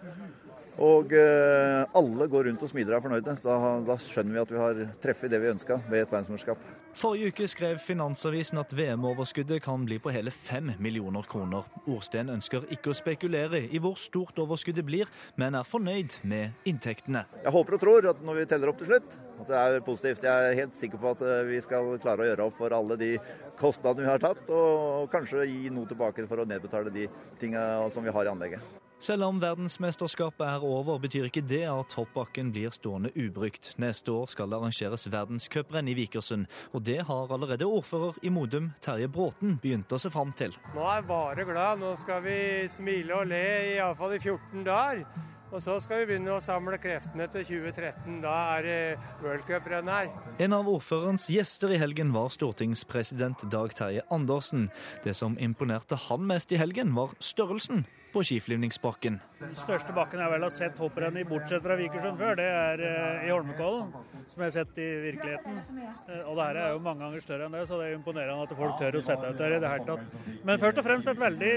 Og 0.84 1.14
eh, 1.16 1.82
alle 1.96 2.26
går 2.28 2.50
rundt 2.50 2.66
og 2.66 2.68
smiler 2.68 2.92
og 2.92 2.98
er 2.98 3.06
fornøyde. 3.06 3.36
Da, 3.46 3.56
da, 3.88 3.96
skjønner 3.96 4.36
vi 4.36 4.42
at 4.42 4.52
vi 4.52 4.60
har 4.60 4.82
treffet 5.00 5.32
det 5.32 5.40
vi 5.40 5.54
ønska 5.54 5.80
ved 5.88 6.02
et 6.02 6.12
verdensmesterskap. 6.12 6.68
Forrige 6.96 7.28
uke 7.28 7.44
skrev 7.44 7.76
Finansavisen 7.76 8.56
at 8.56 8.70
VM-overskuddet 8.72 9.60
kan 9.66 9.82
bli 9.84 9.98
på 10.00 10.08
hele 10.14 10.32
fem 10.32 10.70
millioner 10.80 11.26
kroner. 11.28 11.66
Orsten 11.92 12.30
ønsker 12.32 12.64
ikke 12.72 12.94
å 12.94 12.96
spekulere 12.96 13.60
i 13.68 13.80
hvor 13.84 13.98
stort 14.00 14.40
overskuddet 14.40 14.86
blir, 14.88 15.10
men 15.36 15.58
er 15.58 15.68
fornøyd 15.68 16.16
med 16.24 16.56
inntektene. 16.64 17.26
Jeg 17.42 17.52
håper 17.52 17.76
og 17.76 17.84
tror 17.84 18.08
at 18.14 18.24
når 18.24 18.38
vi 18.40 18.46
teller 18.48 18.72
opp 18.72 18.80
til 18.80 18.88
slutt, 18.94 19.18
at 19.42 19.52
det 19.52 19.58
er 19.60 19.84
positivt. 19.84 20.24
Jeg 20.24 20.48
er 20.48 20.58
helt 20.62 20.80
sikker 20.80 21.04
på 21.04 21.12
at 21.12 21.26
eh, 21.28 21.44
vi 21.50 21.60
skal 21.68 21.92
klare 22.00 22.24
å 22.24 22.30
gjøre 22.30 22.48
opp 22.48 22.56
for 22.62 22.78
alle 22.78 22.96
de 23.04 23.12
kostnadene 23.60 24.06
vi 24.06 24.12
har 24.14 24.24
tatt, 24.24 24.48
og 24.48 25.12
kanskje 25.12 25.44
gi 25.52 25.68
noe 25.76 25.92
tilbake 25.92 26.24
for 26.32 26.40
å 26.40 26.48
nedbetale 26.48 26.96
de 26.96 27.10
tingene 27.36 27.92
som 27.92 28.08
vi 28.08 28.16
har 28.16 28.24
i 28.24 28.32
anlegget. 28.32 28.85
Selv 28.96 29.26
om 29.26 29.36
verdensmesterskapet 29.42 30.40
er 30.46 30.62
over, 30.64 30.96
betyr 30.98 31.26
ikke 31.28 31.42
det 31.44 31.66
at 31.68 31.92
hoppbakken 31.98 32.48
blir 32.54 32.72
stående 32.72 33.10
ubrukt. 33.12 33.74
Neste 33.76 34.08
år 34.12 34.30
skal 34.32 34.48
det 34.48 34.56
arrangeres 34.56 35.04
verdenscuprenn 35.12 35.90
i 35.92 35.94
Vikersund, 35.98 36.46
og 36.72 36.86
det 36.86 37.02
har 37.04 37.32
allerede 37.32 37.68
ordfører 37.68 38.16
i 38.24 38.32
Modum, 38.32 38.70
Terje 38.80 39.10
Bråten, 39.12 39.58
begynt 39.60 39.92
å 39.92 40.00
se 40.00 40.08
fram 40.10 40.32
til. 40.38 40.56
Nå 40.72 40.80
er 40.80 41.02
jeg 41.02 41.08
bare 41.10 41.44
glad. 41.44 41.82
Nå 41.82 41.92
skal 42.00 42.22
vi 42.24 42.38
smile 42.72 43.18
og 43.18 43.28
le 43.28 43.42
iallfall 43.74 44.16
i 44.16 44.22
14 44.22 44.64
dager. 44.64 45.04
Og 45.52 45.62
så 45.62 45.76
skal 45.78 46.00
vi 46.00 46.08
begynne 46.08 46.32
å 46.34 46.40
samle 46.42 46.78
kreftene 46.80 47.28
til 47.30 47.44
2013. 47.46 48.16
Da 48.24 48.32
er 48.56 48.66
det 48.66 48.80
worldcuprenn 49.22 49.92
her. 49.92 50.08
En 50.42 50.56
av 50.56 50.66
ordførerens 50.72 51.28
gjester 51.30 51.76
i 51.76 51.78
helgen 51.78 52.10
var 52.16 52.32
stortingspresident 52.34 53.44
Dag 53.52 53.76
Terje 53.76 54.02
Andersen. 54.10 54.66
Det 55.04 55.14
som 55.14 55.36
imponerte 55.38 56.00
han 56.08 56.26
mest 56.26 56.50
i 56.50 56.58
helgen, 56.58 56.96
var 56.96 57.14
størrelsen 57.22 57.84
på 58.12 58.22
skiflyvningsbakken. 58.24 59.18
Den 59.40 59.54
største 59.58 59.94
bakken 59.96 60.22
jeg 60.22 60.32
vel 60.32 60.44
har 60.46 60.52
sett 60.52 60.78
hopprenn 60.80 61.18
i, 61.20 61.24
bortsett 61.28 61.64
fra 61.64 61.76
Vikersund 61.78 62.18
før, 62.20 62.36
det 62.38 62.46
er 62.48 62.82
uh, 62.82 63.26
i 63.26 63.30
Holmenkollen. 63.32 63.92
Som 64.26 64.42
jeg 64.42 64.48
har 64.48 64.54
sett 64.56 64.80
i 64.82 64.88
virkeligheten. 65.04 65.60
Uh, 66.08 66.20
og 66.24 66.38
det 66.38 66.48
her 66.48 66.60
er 66.62 66.74
jo 66.74 66.82
mange 66.86 67.04
ganger 67.04 67.24
større 67.24 67.48
enn 67.48 67.56
det, 67.58 67.64
så 67.68 67.80
det 67.80 67.88
er 67.90 67.96
imponerende 67.98 68.48
at 68.48 68.58
folk 68.58 68.76
tør 68.80 68.98
å 69.00 69.04
sette 69.04 69.32
ut 69.32 69.40
der 69.40 69.56
i 69.56 69.62
det 69.62 69.72
hele 69.72 69.88
tatt. 69.88 70.36
Men 70.48 70.62
først 70.62 70.82
og 70.82 70.88
fremst 70.90 71.12
et 71.12 71.24
veldig 71.24 71.54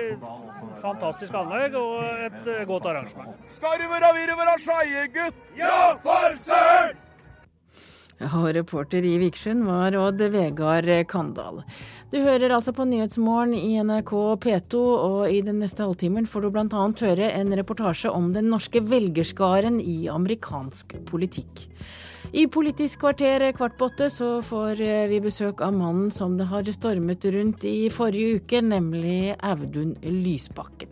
fantastisk 0.84 1.42
anlegg 1.42 1.78
og 1.80 2.26
et 2.30 2.42
uh, 2.48 2.64
godt 2.74 2.90
arrangement. 2.94 3.46
Skal 3.60 3.78
du 3.82 3.88
være 3.92 4.16
virre 4.18 4.58
skeie, 4.60 5.06
gutt? 5.16 5.46
Ja, 5.60 5.94
for 6.04 6.42
søren! 6.44 7.06
Og 8.20 8.50
reporter 8.52 9.06
i 9.08 9.14
Vikersund 9.22 9.64
var 9.64 9.96
Odd 9.96 10.20
Vegard 10.34 10.90
Kandal. 11.08 11.62
Du 12.10 12.18
hører 12.18 12.50
altså 12.50 12.72
på 12.74 12.88
Nyhetsmorgen 12.90 13.52
i 13.54 13.76
NRK 13.86 14.12
P2, 14.42 14.80
og 14.82 15.30
i 15.30 15.44
den 15.46 15.60
neste 15.62 15.86
halvtimen 15.86 16.26
får 16.26 16.42
du 16.42 16.48
bl.a. 16.56 16.86
høre 17.06 17.28
en 17.38 17.54
reportasje 17.54 18.10
om 18.10 18.32
den 18.34 18.48
norske 18.50 18.82
velgerskaren 18.82 19.78
i 19.78 20.08
amerikansk 20.10 20.96
politikk. 21.06 21.68
I 22.34 22.48
Politisk 22.50 23.04
kvarter 23.04 23.46
kvart 23.54 23.78
på 23.78 23.92
åtte 23.92 24.08
så 24.10 24.30
får 24.42 24.82
vi 25.12 25.20
besøk 25.22 25.62
av 25.62 25.78
mannen 25.78 26.10
som 26.10 26.34
det 26.40 26.48
har 26.50 26.66
stormet 26.74 27.30
rundt 27.30 27.68
i 27.70 27.92
forrige 27.94 28.42
uke, 28.42 28.64
nemlig 28.66 29.36
Audun 29.46 29.94
Lysbakken. 30.02 30.90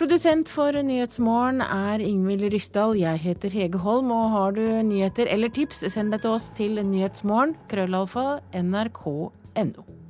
Produsent 0.00 0.48
for 0.48 0.72
Nyhetsmorgen 0.72 1.60
er 1.60 2.00
Ingvild 2.04 2.48
Ryssdal. 2.56 2.96
Jeg 2.96 3.20
heter 3.20 3.52
Hege 3.52 3.84
Holm, 3.84 4.16
og 4.16 4.32
har 4.32 4.56
du 4.56 4.64
nyheter 4.64 5.28
eller 5.28 5.52
tips, 5.52 5.84
send 5.92 6.16
det 6.16 6.22
til 6.24 6.38
oss 6.38 6.48
til 6.56 6.80
nyhetsmorgen, 6.80 7.52
krøllalfa, 7.68 8.26
nrk.no. 8.64 10.05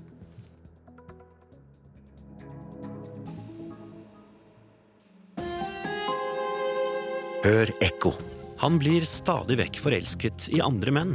Hør 7.47 7.71
ekko. 7.79 8.11
Han 8.59 8.81
blir 8.83 9.05
stadig 9.07 9.55
vekk 9.61 9.77
forelsket 9.79 10.49
i 10.51 10.59
andre 10.65 10.91
menn, 10.91 11.13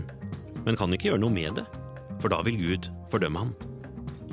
men 0.63 0.77
kan 0.79 0.93
ikke 0.95 1.09
gjøre 1.09 1.19
noe 1.19 1.33
med 1.33 1.57
det, 1.59 1.65
for 2.23 2.31
da 2.31 2.37
vil 2.47 2.55
Gud 2.55 2.87
fordømme 3.11 3.41
ham. 3.41 3.49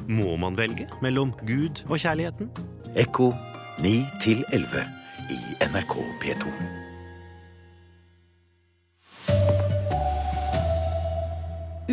Må 0.07 0.37
man 0.39 0.55
velge 0.55 0.87
mellom 1.03 1.33
Gud 1.49 1.83
og 1.89 1.99
kjærligheten? 1.99 2.53
Ekko 3.03 3.33
9 3.83 3.91
11 4.29 4.85
i 5.35 5.41
NRK 5.73 5.97
P2. 6.23 6.55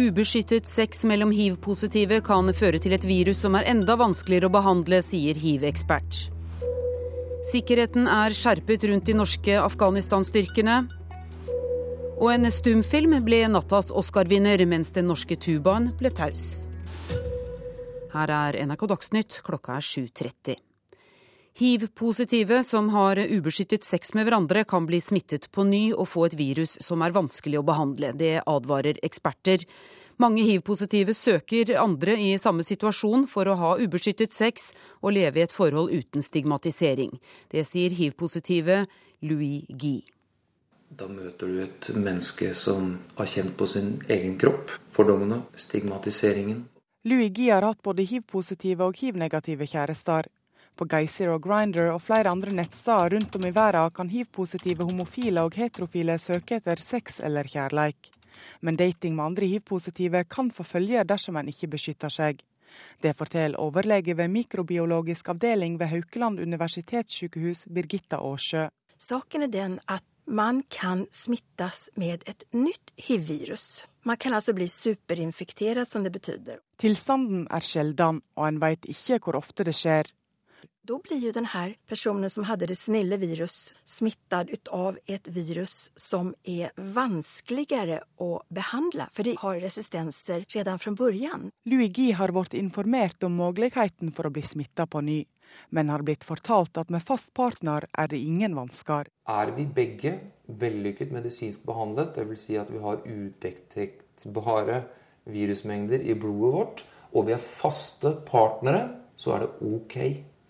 Ubeskyttet 0.05 0.69
sex 0.69 1.01
mellom 1.09 1.33
hiv-positive 1.33 2.21
kan 2.29 2.53
føre 2.53 2.77
til 2.77 2.93
et 2.93 3.09
virus 3.09 3.41
som 3.41 3.57
er 3.57 3.65
enda 3.73 3.97
vanskeligere 3.97 4.53
å 4.53 4.57
behandle, 4.59 5.01
sier 5.01 5.33
hiv-ekspert. 5.33 6.27
Sikkerheten 7.45 8.07
er 8.09 8.33
skjerpet 8.33 8.87
rundt 8.89 9.05
de 9.05 9.13
norske 9.13 9.53
Afghanistan-styrkene. 9.61 10.79
Og 12.17 12.29
en 12.31 12.49
stumfilm 12.49 13.13
ble 13.27 13.43
nattas 13.53 13.91
Oscar-vinner, 13.93 14.63
mens 14.65 14.89
den 14.95 15.05
norske 15.11 15.37
tubaen 15.37 15.91
ble 15.99 16.09
taus. 16.09 16.63
Her 18.15 18.33
er 18.33 18.57
NRK 18.65 18.87
Dagsnytt, 18.89 19.37
klokka 19.45 19.77
er 19.77 19.85
7.30. 19.85 20.57
Hiv-positive 21.55 22.63
som 22.67 22.89
har 22.95 23.21
ubeskyttet 23.21 23.85
sex 23.85 24.15
med 24.17 24.25
hverandre, 24.25 24.65
kan 24.65 24.89
bli 24.89 24.97
smittet 25.03 25.45
på 25.53 25.67
ny 25.69 25.83
og 25.93 26.09
få 26.11 26.25
et 26.31 26.39
virus 26.39 26.79
som 26.83 27.05
er 27.05 27.13
vanskelig 27.15 27.61
å 27.61 27.67
behandle. 27.67 28.09
Det 28.17 28.39
advarer 28.41 28.97
eksperter. 29.05 29.67
Mange 30.17 30.45
hiv-positive 30.47 31.11
søker 31.13 31.73
andre 31.75 32.13
i 32.15 32.29
samme 32.39 32.63
situasjon 32.63 33.25
for 33.27 33.49
å 33.51 33.57
ha 33.59 33.71
ubeskyttet 33.75 34.31
sex 34.31 34.69
og 35.01 35.11
leve 35.17 35.41
i 35.41 35.43
et 35.43 35.51
forhold 35.51 35.91
uten 35.91 36.23
stigmatisering. 36.23 37.17
Det 37.51 37.65
sier 37.67 37.91
hiv-positive 37.91 38.85
Louis 39.27 39.67
Guy. 39.67 40.05
Da 40.95 41.09
møter 41.11 41.51
du 41.51 41.59
et 41.65 41.89
menneske 41.91 42.53
som 42.55 42.93
har 43.17 43.27
kjent 43.27 43.57
på 43.59 43.67
sin 43.67 43.97
egen 44.07 44.37
kropp 44.39 44.71
fordommene, 44.95 45.41
stigmatiseringen. 45.59 46.63
Louis 47.03 47.33
Guy 47.35 47.51
har 47.51 47.67
hatt 47.67 47.83
både 47.83 48.07
hiv-positive 48.07 48.87
og 48.87 48.95
hiv-negative 48.95 49.67
kjærester. 49.67 50.31
På 50.75 50.87
Geysir 50.91 51.33
og 51.35 51.43
Grindr 51.43 51.89
og 51.91 52.01
flere 52.03 52.31
andre 52.31 52.55
nettsteder 52.55 53.17
rundt 53.17 53.35
om 53.35 53.45
i 53.47 53.51
verden 53.55 53.91
kan 53.95 54.11
hiv-positive 54.11 54.87
homofile 54.87 55.43
og 55.43 55.59
heterofile 55.59 56.15
søke 56.19 56.61
etter 56.61 56.79
sex 56.79 57.19
eller 57.19 57.47
kjærleik. 57.51 58.15
Men 58.61 58.77
dating 58.79 59.15
med 59.15 59.25
andre 59.25 59.49
hiv-positive 59.51 60.23
kan 60.29 60.51
få 60.51 60.63
følger 60.63 61.07
dersom 61.07 61.37
en 61.37 61.51
ikke 61.51 61.71
beskytter 61.75 62.13
seg. 62.13 62.41
Det 63.01 63.15
forteller 63.15 63.59
overlege 63.61 64.17
ved 64.17 64.31
mikrobiologisk 64.33 65.29
avdeling 65.29 65.79
ved 65.79 65.87
Haukeland 65.93 66.39
universitetssykehus, 66.39 67.67
Birgitta 67.71 68.19
Aasjø. 68.19 68.67
Saken 68.99 69.45
er 69.47 69.51
den 69.53 69.79
at 69.87 70.03
man 70.25 70.63
kan 70.69 71.05
smittes 71.11 71.89
med 71.95 72.23
et 72.27 72.43
nytt 72.53 72.91
hiv-virus. 72.97 73.85
Man 74.05 74.17
kan 74.17 74.33
altså 74.33 74.53
bli 74.53 74.67
superinfektert, 74.67 75.87
som 75.87 76.03
det 76.03 76.11
betyr. 76.13 76.57
Tilstanden 76.81 77.47
er 77.51 77.61
sjelden, 77.61 78.21
og 78.35 78.47
en 78.47 78.61
vet 78.61 78.85
ikke 78.89 79.19
hvor 79.21 79.37
ofte 79.37 79.65
det 79.65 79.75
skjer. 79.77 80.09
Da 80.85 80.99
blir 81.01 81.17
jo 81.17 81.31
denne 81.33 81.61
personen 81.89 82.29
som 82.29 82.45
hadde 82.45 82.67
det 82.69 82.75
snille 82.77 83.17
virus, 83.17 83.71
smittet 83.89 84.67
av 84.69 84.99
et 85.09 85.25
virus 85.33 85.87
som 85.97 86.27
er 86.45 86.75
vanskeligere 86.77 88.03
å 88.21 88.43
behandle, 88.53 89.07
for 89.15 89.25
de 89.25 89.33
har 89.41 89.57
resistenser 89.63 90.43
redan 90.53 90.77
fra 90.77 90.93
begynnelsen. 90.93 91.49
Louis 91.65 91.89
Guy 91.89 92.11
har 92.19 92.29
blitt 92.35 92.53
informert 92.59 93.25
om 93.25 93.33
muligheten 93.39 94.11
for 94.13 94.29
å 94.29 94.33
bli 94.35 94.43
smittet 94.45 94.91
på 94.93 95.01
ny, 95.01 95.23
men 95.73 95.89
har 95.89 96.05
blitt 96.05 96.27
fortalt 96.27 96.77
at 96.77 96.93
med 96.93 97.01
fast 97.07 97.33
partner 97.33 97.89
er 97.89 98.13
det 98.13 98.21
ingen 98.21 98.53
vansker. 98.53 99.09
Er 99.25 99.55
vi 99.57 99.65
begge 99.65 100.13
vellykket 100.45 101.15
medisinsk 101.17 101.65
behandlet, 101.65 102.13
dvs. 102.13 102.45
Si 102.45 102.59
at 102.61 102.69
vi 102.69 102.83
har 102.85 103.01
udetektbare 103.01 104.83
virusmengder 105.33 106.05
i 106.05 106.13
blodet 106.13 106.53
vårt, 106.59 106.87
og 107.17 107.25
vi 107.25 107.33
er 107.33 107.41
faste 107.41 108.13
partnere, 108.29 108.85
så 109.17 109.33
er 109.33 109.47
det 109.47 109.73
OK 109.73 109.99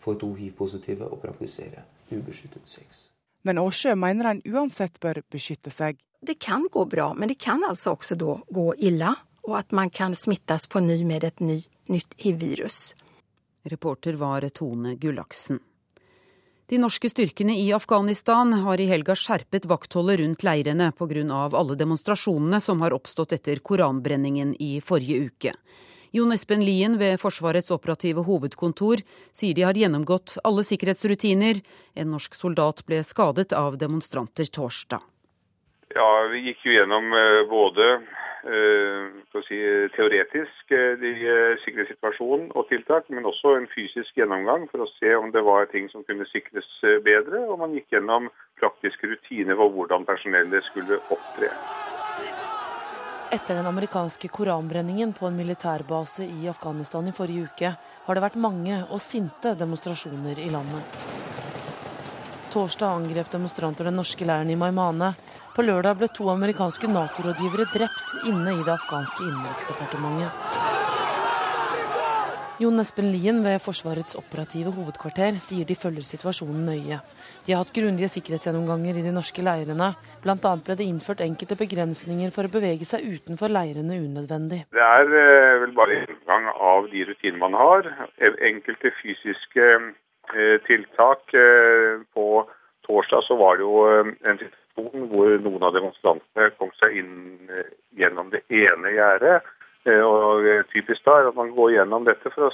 for 0.05 0.19
to 0.21 0.31
hiv-positive 0.37 1.09
å 1.09 1.19
praktisere 1.21 1.83
ubeskyttet 2.11 2.69
sex. 2.69 3.07
Men 3.45 3.59
Aasjø 3.61 3.93
mener 3.97 4.31
en 4.31 4.43
uansett 4.45 4.99
bør 5.01 5.21
beskytte 5.33 5.73
seg. 5.73 5.99
Det 6.21 6.37
kan 6.41 6.65
gå 6.71 6.85
bra, 6.89 7.11
men 7.13 7.29
det 7.29 7.39
kan 7.41 7.65
altså 7.65 7.93
også 7.93 8.17
da 8.17 8.39
gå 8.49 8.71
ille, 8.89 9.13
og 9.45 9.57
at 9.59 9.73
man 9.77 9.91
kan 9.93 10.15
smittes 10.17 10.65
på 10.69 10.81
ny 10.81 11.03
med 11.05 11.25
et 11.27 11.41
ny, 11.41 11.59
nytt 11.93 12.17
hiv-virus. 12.21 12.95
Reporter 13.69 14.17
var 14.21 14.45
Tone 14.53 14.95
Gullaksen. 15.01 15.59
De 16.65 16.79
norske 16.81 17.09
styrkene 17.11 17.53
i 17.61 17.67
Afghanistan 17.73 18.53
har 18.65 18.81
i 18.81 18.87
helga 18.89 19.13
skjerpet 19.13 19.67
vaktholdet 19.69 20.17
rundt 20.19 20.45
leirene 20.45 20.91
pga. 20.97 21.21
alle 21.53 21.75
demonstrasjonene 21.77 22.59
som 22.59 22.81
har 22.81 22.93
oppstått 22.93 23.33
etter 23.37 23.61
koranbrenningen 23.61 24.55
i 24.57 24.81
forrige 24.81 25.29
uke. 25.29 25.53
Jon 26.15 26.31
Espen 26.31 26.61
Lien 26.63 26.93
ved 26.95 27.17
Forsvarets 27.19 27.73
operative 27.75 28.21
hovedkontor 28.23 29.01
sier 29.35 29.55
de 29.57 29.65
har 29.67 29.75
gjennomgått 29.75 30.37
alle 30.47 30.63
sikkerhetsrutiner. 30.63 31.59
En 31.99 32.13
norsk 32.13 32.37
soldat 32.39 32.85
ble 32.87 33.01
skadet 33.03 33.51
av 33.51 33.75
demonstranter 33.81 34.47
torsdag. 34.47 35.03
Ja, 35.91 36.07
Vi 36.31 36.39
gikk 36.45 36.63
jo 36.63 36.77
gjennom 36.77 37.11
både 37.51 37.89
si, 39.49 39.59
teoretisk 39.97 40.71
de 41.03 41.11
sikkerhetssituasjonen 41.65 42.47
og 42.55 42.71
tiltak, 42.71 43.11
men 43.11 43.27
også 43.27 43.57
en 43.59 43.67
fysisk 43.75 44.15
gjennomgang 44.15 44.69
for 44.71 44.85
å 44.85 44.91
se 44.95 45.11
om 45.19 45.35
det 45.35 45.43
var 45.43 45.67
ting 45.75 45.91
som 45.91 46.07
kunne 46.07 46.27
sikres 46.31 46.71
bedre. 47.03 47.43
Og 47.43 47.59
man 47.59 47.75
gikk 47.75 47.91
gjennom 47.91 48.31
praktiske 48.63 49.11
rutiner 49.11 49.59
for 49.59 49.75
hvordan 49.75 50.07
personellet 50.07 50.63
skulle 50.71 51.03
opptre. 51.11 51.51
Etter 53.35 53.55
den 53.55 53.65
amerikanske 53.67 54.27
koranbrenningen 54.27 55.13
på 55.13 55.27
en 55.27 55.35
militærbase 55.35 56.23
i 56.23 56.47
Afghanistan 56.47 57.07
i 57.07 57.11
forrige 57.11 57.49
uke, 57.49 57.71
har 58.05 58.15
det 58.15 58.21
vært 58.23 58.37
mange 58.39 58.77
og 58.85 59.01
sinte 59.03 59.51
demonstrasjoner 59.59 60.39
i 60.39 60.47
landet. 60.53 61.01
Torsdag 62.53 62.95
angrep 63.01 63.33
demonstranter 63.33 63.89
den 63.89 63.99
norske 63.99 64.23
leiren 64.23 64.53
i 64.53 64.55
Maimane. 64.55 65.11
På 65.51 65.65
lørdag 65.67 65.99
ble 65.99 66.07
to 66.15 66.29
amerikanske 66.31 66.87
Nato-rådgivere 66.87 67.67
drept 67.73 68.15
inne 68.23 68.55
i 68.55 68.63
det 68.63 68.77
afghanske 68.77 69.27
innenriksdepartementet. 69.27 70.84
Jon 72.55 72.79
Espen 72.79 73.09
Lien 73.11 73.41
ved 73.43 73.57
Forsvarets 73.59 74.15
operative 74.15 74.71
hovedkvarter 74.71 75.35
sier 75.43 75.67
de 75.67 75.75
følger 75.75 76.05
situasjonen 76.07 76.61
nøye. 76.69 77.01
De 77.43 77.51
har 77.51 77.59
hatt 77.59 77.73
grundige 77.75 78.07
sikkerhetsgjennomganger 78.13 78.95
i 78.95 79.03
de 79.03 79.11
norske 79.11 79.43
leirene. 79.43 79.89
Bl.a. 80.23 80.53
ble 80.63 80.77
det 80.79 80.87
innført 80.87 81.23
enkelte 81.25 81.57
begrensninger 81.59 82.31
for 82.31 82.47
å 82.47 82.53
bevege 82.53 82.87
seg 82.87 83.03
utenfor 83.03 83.51
leirene 83.51 83.97
unødvendig. 83.99 84.61
Det 84.71 84.85
er 84.85 85.11
eh, 85.19 85.57
vel 85.65 85.73
bare 85.75 85.97
inngang 86.05 86.47
av 86.53 86.87
de 86.93 87.03
rutinene 87.09 87.43
man 87.43 87.59
har. 87.59 87.91
Enkelte 88.23 88.93
fysiske 89.01 89.67
eh, 89.75 90.55
tiltak. 90.69 91.35
Eh, 91.35 92.05
på 92.15 92.45
torsdag 92.87 93.27
så 93.27 93.35
var 93.41 93.59
det 93.59 93.67
jo 93.67 93.83
en 93.83 94.39
situasjon 94.39 95.11
hvor 95.11 95.35
noen 95.43 95.67
av 95.67 95.75
demonstrantene 95.75 96.53
kom 96.55 96.71
seg 96.79 97.01
inn 97.03 97.51
gjennom 97.99 98.31
det 98.31 98.45
ene 98.47 98.95
gjerdet. 98.95 99.43
Og 99.85 100.47
typisk 100.71 101.05
da 101.05 101.19
er 101.19 101.27
at 101.29 101.37
man 101.37 101.51
går 101.53 101.75
gjennom 101.75 102.07
dette 102.07 102.31
for 102.33 102.47
å 102.47 102.53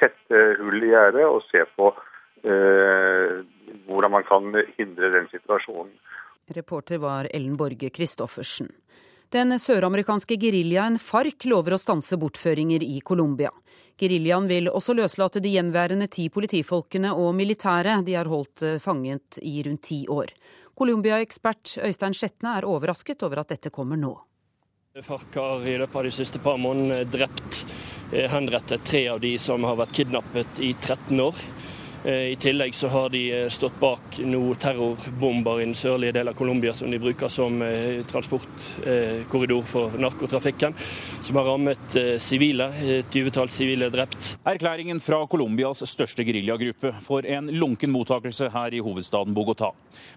tette 0.00 0.38
hull 0.60 0.78
i 0.80 0.92
gjerdet 0.94 1.26
og 1.28 1.42
se 1.50 1.66
på 1.76 1.90
hvordan 3.86 4.14
man 4.14 4.24
kan 4.24 4.48
hindre 4.78 5.10
den 5.12 5.28
situasjonen. 5.34 5.92
Reporter 6.56 6.98
var 6.98 7.28
Ellen 7.30 7.58
Borge 7.60 7.90
Christoffersen. 7.92 8.72
Den 9.32 9.58
søramerikanske 9.58 10.36
geriljaen 10.36 10.98
FARC 11.00 11.46
lover 11.48 11.76
å 11.76 11.80
stanse 11.80 12.18
bortføringer 12.20 12.82
i 12.84 12.98
Colombia. 13.00 13.48
Geriljaen 13.96 14.48
vil 14.50 14.68
også 14.68 14.92
løslate 14.96 15.40
de 15.40 15.54
gjenværende 15.54 16.08
ti 16.12 16.26
politifolkene 16.32 17.14
og 17.16 17.30
militære 17.38 18.00
de 18.04 18.16
har 18.18 18.28
holdt 18.28 18.64
fanget 18.84 19.38
i 19.40 19.62
rundt 19.64 19.84
ti 19.88 20.02
år. 20.10 20.34
Colombia-ekspert 20.76 21.78
Øystein 21.84 22.16
Sjetne 22.16 22.58
er 22.58 22.68
overrasket 22.68 23.24
over 23.24 23.40
at 23.40 23.54
dette 23.54 23.72
kommer 23.72 24.00
nå. 24.00 24.12
FARC 25.00 25.34
har 25.34 25.68
i 25.68 25.78
løpet 25.80 25.96
av 25.96 26.04
de 26.04 26.10
siste 26.12 26.38
par 26.44 26.58
månedene 26.60 27.06
drept, 27.08 27.62
henrettet 28.28 28.82
tre 28.84 29.00
av 29.08 29.22
de 29.22 29.30
som 29.40 29.64
har 29.64 29.78
vært 29.80 29.94
kidnappet 29.96 30.60
i 30.60 30.74
13 30.74 31.22
år. 31.24 31.38
Eh, 32.04 32.32
I 32.32 32.36
tillegg 32.36 32.74
så 32.74 32.88
har 32.88 33.10
de 33.14 33.20
eh, 33.30 33.48
stått 33.48 33.76
bak 33.78 34.16
noen 34.26 34.58
terrorbomber 34.58 35.60
i 35.60 35.66
den 35.68 35.76
sørlige 35.78 36.16
delen 36.16 36.32
av 36.32 36.38
Colombia 36.38 36.72
som 36.74 36.90
de 36.90 36.98
bruker 36.98 37.30
som 37.30 37.60
eh, 37.62 38.00
transportkorridor 38.10 39.62
for 39.70 39.94
narkotrafikken, 40.02 40.74
som 41.22 41.38
har 41.38 41.46
rammet 41.46 41.98
sivile. 42.22 42.66
Et 42.82 43.10
tyvetall 43.12 43.50
sivile 43.54 43.86
drept. 43.92 44.32
Erklæringen 44.48 44.98
fra 45.02 45.20
Colombias 45.30 45.84
største 45.86 46.26
geriljagruppe 46.26 46.90
får 47.06 47.28
en 47.36 47.52
lunken 47.54 47.92
mottakelse 47.94 48.50
her 48.50 48.74
i 48.74 48.82
hovedstaden 48.82 49.36
Bogotá. 49.36 49.70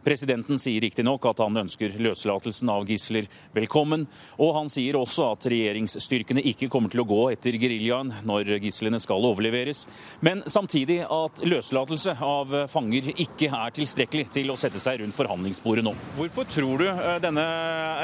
Presidenten 0.06 0.58
sier 0.62 0.82
riktignok 0.82 1.28
at 1.30 1.44
han 1.44 1.62
ønsker 1.66 1.94
løslatelsen 2.02 2.72
av 2.74 2.90
gisler 2.90 3.30
velkommen, 3.54 4.08
og 4.42 4.56
han 4.58 4.74
sier 4.74 4.98
også 4.98 5.30
at 5.36 5.50
regjeringsstyrkene 5.54 6.42
ikke 6.54 6.72
kommer 6.74 6.90
til 6.90 7.04
å 7.06 7.08
gå 7.10 7.22
etter 7.36 7.60
geriljaen 7.62 8.14
når 8.26 8.56
gislene 8.64 9.00
skal 9.04 9.30
overleveres, 9.30 9.86
men 10.26 10.42
samtidig 10.50 11.04
at 11.06 11.46
løslatelsen 11.46 11.75
løslatelse 11.76 12.14
av 12.24 12.54
fanger 12.72 13.10
ikke 13.20 13.50
er 13.52 13.74
tilstrekkelig 13.76 14.30
til 14.32 14.52
å 14.52 14.56
sette 14.60 14.80
seg 14.80 15.02
rundt 15.02 15.16
forhandlingsbordet 15.18 15.84
nå. 15.84 15.94
Hvorfor 16.16 16.48
tror 16.48 16.80
du 16.80 16.86
eh, 16.88 17.18
denne 17.24 17.44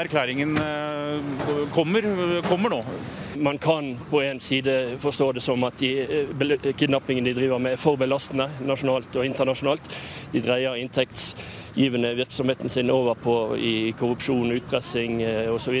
erklæringen 0.02 0.56
eh, 0.60 1.70
kommer, 1.72 2.04
kommer 2.48 2.74
nå? 2.74 2.80
Man 3.42 3.58
kan 3.62 3.94
på 4.10 4.20
en 4.26 4.40
side 4.44 4.98
forstå 5.00 5.32
det 5.38 5.44
som 5.44 5.64
at 5.64 5.78
de 5.80 5.92
eh, 6.04 6.68
kidnappingene 6.76 7.30
de 7.30 7.36
driver 7.40 7.62
med 7.62 7.76
er 7.76 7.80
for 7.80 7.96
belastende 8.00 8.50
nasjonalt 8.66 9.16
og 9.16 9.26
internasjonalt. 9.26 9.88
De 10.34 10.44
dreier 10.44 10.76
inntektsgivende 10.82 12.12
virksomheten 12.18 12.72
sin 12.72 12.92
over 12.92 13.16
på 13.16 13.36
i 13.56 13.74
korrupsjon, 13.96 14.52
utpressing 14.58 15.22
osv. 15.52 15.80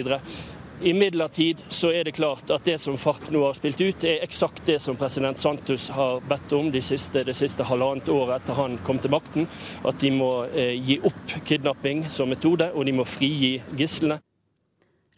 Imidlertid 0.82 1.56
så 1.68 1.92
er 1.92 2.04
det 2.04 2.14
klart 2.16 2.50
at 2.50 2.64
det 2.64 2.78
som 2.82 2.96
FARC 2.98 3.28
nå 3.30 3.44
har 3.44 3.54
spilt 3.54 3.80
ut, 3.80 4.04
er 4.04 4.24
eksakt 4.24 4.64
det 4.66 4.80
som 4.82 4.96
president 4.98 5.38
Santos 5.38 5.88
har 5.94 6.20
bedt 6.26 6.52
om 6.58 6.72
de 6.74 6.82
siste, 6.82 7.22
de 7.24 7.34
siste 7.36 7.62
halvannet 7.68 8.10
året 8.10 8.40
etter 8.40 8.58
han 8.58 8.74
kom 8.86 8.98
til 8.98 9.14
makten. 9.14 9.46
At 9.86 10.02
de 10.02 10.10
må 10.14 10.32
eh, 10.50 10.74
gi 10.74 10.98
opp 11.06 11.36
kidnapping 11.46 12.06
som 12.10 12.32
metode, 12.32 12.72
og 12.74 12.86
de 12.88 12.96
må 12.98 13.06
frigi 13.06 13.54
gislene. 13.78 14.18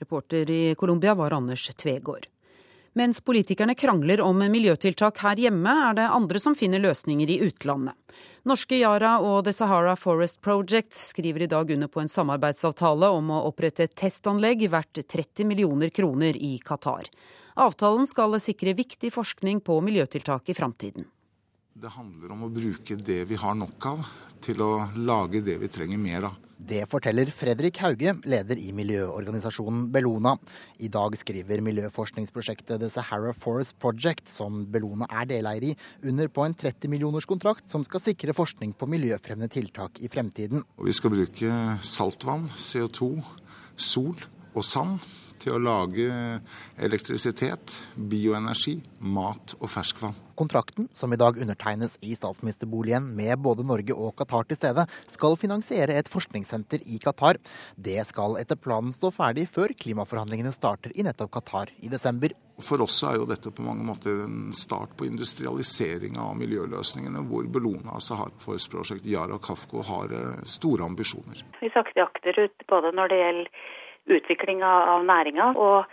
Reporter 0.03 0.51
i 0.51 0.63
Colombia 0.77 1.15
var 1.17 1.33
Anders 1.39 1.65
Tvegård. 1.81 2.29
Mens 2.95 3.19
politikerne 3.21 3.75
krangler 3.75 4.21
om 4.23 4.39
miljøtiltak 4.39 5.17
her 5.25 5.41
hjemme, 5.43 5.71
er 5.89 5.97
det 5.99 6.05
andre 6.15 6.39
som 6.39 6.55
finner 6.55 6.79
løsninger 6.79 7.33
i 7.35 7.41
utlandet. 7.43 7.97
Norske 8.47 8.79
Yara 8.79 9.17
og 9.19 9.41
The 9.49 9.55
Sahara 9.57 9.97
Forest 9.99 10.39
Project 10.47 10.95
skriver 10.95 11.43
i 11.43 11.49
dag 11.51 11.73
under 11.75 11.91
på 11.91 12.05
en 12.05 12.13
samarbeidsavtale 12.13 13.09
om 13.17 13.33
å 13.35 13.41
opprette 13.49 13.89
et 13.89 13.97
testanlegg 13.99 14.63
verdt 14.71 15.03
30 15.11 15.51
millioner 15.51 15.91
kroner 15.91 16.39
i 16.39 16.53
Qatar. 16.63 17.11
Avtalen 17.59 18.07
skal 18.07 18.39
sikre 18.39 18.77
viktig 18.79 19.11
forskning 19.15 19.59
på 19.67 19.81
miljøtiltak 19.83 20.55
i 20.55 20.55
framtiden. 20.55 21.11
Det 21.75 21.91
handler 21.91 22.31
om 22.31 22.47
å 22.47 22.53
bruke 22.55 22.95
det 22.95 23.25
vi 23.27 23.35
har 23.43 23.59
nok 23.59 23.91
av, 23.91 24.07
til 24.39 24.63
å 24.63 24.73
lage 25.03 25.43
det 25.43 25.59
vi 25.59 25.67
trenger 25.67 25.99
mer 25.99 26.31
av. 26.31 26.39
Det 26.59 26.85
forteller 26.89 27.31
Fredrik 27.35 27.81
Hauge, 27.83 28.15
leder 28.31 28.61
i 28.61 28.71
miljøorganisasjonen 28.77 29.89
Bellona. 29.93 30.37
I 30.79 30.89
dag 30.93 31.17
skriver 31.19 31.63
miljøforskningsprosjektet 31.67 32.81
The 32.81 32.91
Sahara 32.93 33.33
Forest 33.35 33.77
Project, 33.83 34.31
som 34.31 34.63
Bellona 34.71 35.09
er 35.11 35.27
deleier 35.33 35.71
i, 35.71 35.75
under 36.07 36.31
på 36.31 36.47
en 36.47 36.55
30 36.55 36.93
millioners 36.93 37.27
kontrakt 37.29 37.67
som 37.71 37.85
skal 37.87 38.03
sikre 38.05 38.37
forskning 38.37 38.77
på 38.79 38.89
miljøfremmende 38.91 39.51
tiltak 39.53 39.99
i 39.99 40.11
fremtiden. 40.13 40.63
Og 40.79 40.89
vi 40.89 40.95
skal 40.97 41.15
bruke 41.17 41.59
saltvann, 41.83 42.47
CO2, 42.55 43.11
sol 43.75 44.17
og 44.55 44.63
sand 44.63 45.03
til 45.45 45.57
å 45.57 45.63
lage 45.63 46.09
elektrisitet, 46.83 47.79
bioenergi, 47.95 48.79
mat 49.05 49.57
og 49.61 49.69
ferskvann. 49.71 50.17
Kontrakten, 50.35 50.89
som 50.97 51.13
i 51.15 51.19
dag 51.21 51.37
undertegnes 51.39 51.95
i 52.03 52.15
statsministerboligen 52.19 53.07
med 53.15 53.39
både 53.39 53.63
Norge 53.67 53.95
og 53.95 54.17
Qatar 54.19 54.49
til 54.49 54.59
stede, 54.59 54.87
skal 55.07 55.37
finansiere 55.39 55.95
et 55.95 56.11
forskningssenter 56.11 56.83
i 56.91 56.99
Qatar. 57.03 57.39
Det 57.77 58.01
skal 58.09 58.41
etter 58.41 58.59
planen 58.59 58.95
stå 58.97 59.13
ferdig 59.15 59.47
før 59.53 59.77
klimaforhandlingene 59.79 60.51
starter 60.55 60.95
i 60.99 61.07
nettopp 61.07 61.37
Qatar 61.37 61.71
i 61.79 61.93
desember. 61.93 62.35
For 62.63 62.83
oss 62.83 63.01
er 63.07 63.21
jo 63.21 63.29
dette 63.31 63.51
på 63.55 63.63
mange 63.67 63.87
måter 63.87 64.25
en 64.25 64.51
start 64.55 64.97
på 64.99 65.07
industrialiseringa 65.07 66.23
av 66.23 66.37
miljøløsningene, 66.39 67.23
hvor 67.31 67.47
Bellona, 67.51 68.01
Sahara 68.03 68.35
Forest 68.43 68.71
Project, 68.75 69.07
Yara 69.11 69.39
og 69.39 69.43
Kafko 69.47 69.83
har 69.87 70.15
eh, 70.15 70.45
store 70.47 70.87
ambisjoner. 70.87 71.47
Vi 71.63 71.71
sakter 71.75 72.07
akterut 72.07 72.67
både 72.71 72.95
når 72.95 73.11
det 73.11 73.23
gjelder 73.23 73.51
utviklinga 74.11 74.73
av 74.95 75.07
næringa. 75.09 75.53
Og 75.57 75.85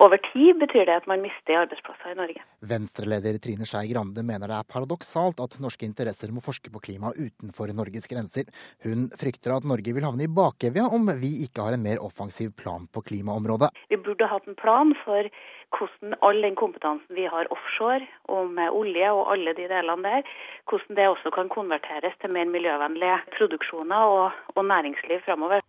over 0.00 0.16
tid 0.30 0.56
betyr 0.56 0.86
det 0.88 0.94
at 1.02 1.06
man 1.10 1.20
mister 1.20 1.58
arbeidsplasser 1.60 2.14
i 2.14 2.16
Norge. 2.16 2.42
Venstreleder 2.64 3.36
Trine 3.44 3.66
Skei 3.68 3.90
Grande 3.90 4.24
mener 4.24 4.48
det 4.48 4.56
er 4.56 4.68
paradoksalt 4.72 5.42
at 5.44 5.58
norske 5.60 5.84
interesser 5.84 6.32
må 6.32 6.40
forske 6.44 6.72
på 6.72 6.80
klima 6.86 7.12
utenfor 7.12 7.72
Norges 7.76 8.08
grenser. 8.08 8.48
Hun 8.86 9.10
frykter 9.20 9.58
at 9.58 9.68
Norge 9.68 9.92
vil 9.92 10.06
havne 10.06 10.24
i 10.24 10.32
bakevja 10.40 10.86
om 10.88 11.10
vi 11.20 11.34
ikke 11.44 11.66
har 11.66 11.76
en 11.76 11.84
mer 11.84 12.00
offensiv 12.00 12.54
plan 12.56 12.88
på 12.88 13.04
klimaområdet. 13.10 13.68
Vi 13.92 14.00
burde 14.00 14.30
hatt 14.30 14.48
en 14.48 14.56
plan 14.56 14.94
for 15.04 15.28
hvordan 15.76 16.16
all 16.26 16.40
den 16.42 16.56
kompetansen 16.58 17.14
vi 17.14 17.28
har 17.30 17.50
offshore 17.54 18.08
om 18.32 18.56
olje 18.72 19.10
og 19.12 19.28
alle 19.34 19.52
de 19.58 19.68
delene 19.70 20.00
der, 20.08 20.32
hvordan 20.70 20.96
det 20.96 21.10
også 21.12 21.30
kan 21.36 21.52
konverteres 21.52 22.16
til 22.22 22.32
mer 22.32 22.48
miljøvennlige 22.48 23.20
produksjoner 23.36 24.16
og, 24.16 24.40
og 24.56 24.64
næringsliv 24.64 25.20
framover. 25.28 25.60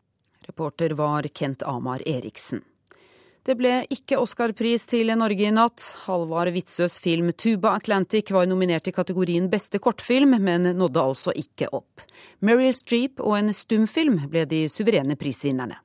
Reporter 0.52 0.90
var 0.90 1.24
Kent 1.24 1.64
Amar 1.64 2.02
Eriksen. 2.06 2.62
Det 3.46 3.56
ble 3.56 3.86
ikke 3.90 4.20
Oscar-pris 4.20 4.84
til 4.92 5.10
Norge 5.16 5.48
i 5.48 5.54
natt. 5.56 5.82
Halvard 6.04 6.52
Witzøes 6.52 7.00
film 7.00 7.32
'Tuba 7.32 7.72
Atlantic' 7.80 8.34
var 8.36 8.46
nominert 8.46 8.88
i 8.88 8.92
kategorien 8.92 9.48
beste 9.50 9.80
kortfilm, 9.80 10.36
men 10.44 10.76
nådde 10.76 11.02
altså 11.02 11.32
ikke 11.32 11.72
opp. 11.72 12.04
Meryl 12.42 12.76
Streep 12.76 13.24
og 13.24 13.38
en 13.40 13.54
stumfilm 13.56 14.20
ble 14.28 14.44
de 14.46 14.68
suverene 14.70 15.16
prisvinnerne. 15.16 15.80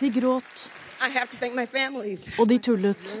De 0.00 0.12
gråt, 0.12 0.68
og 2.38 2.48
de 2.48 2.58
tullet. 2.58 3.14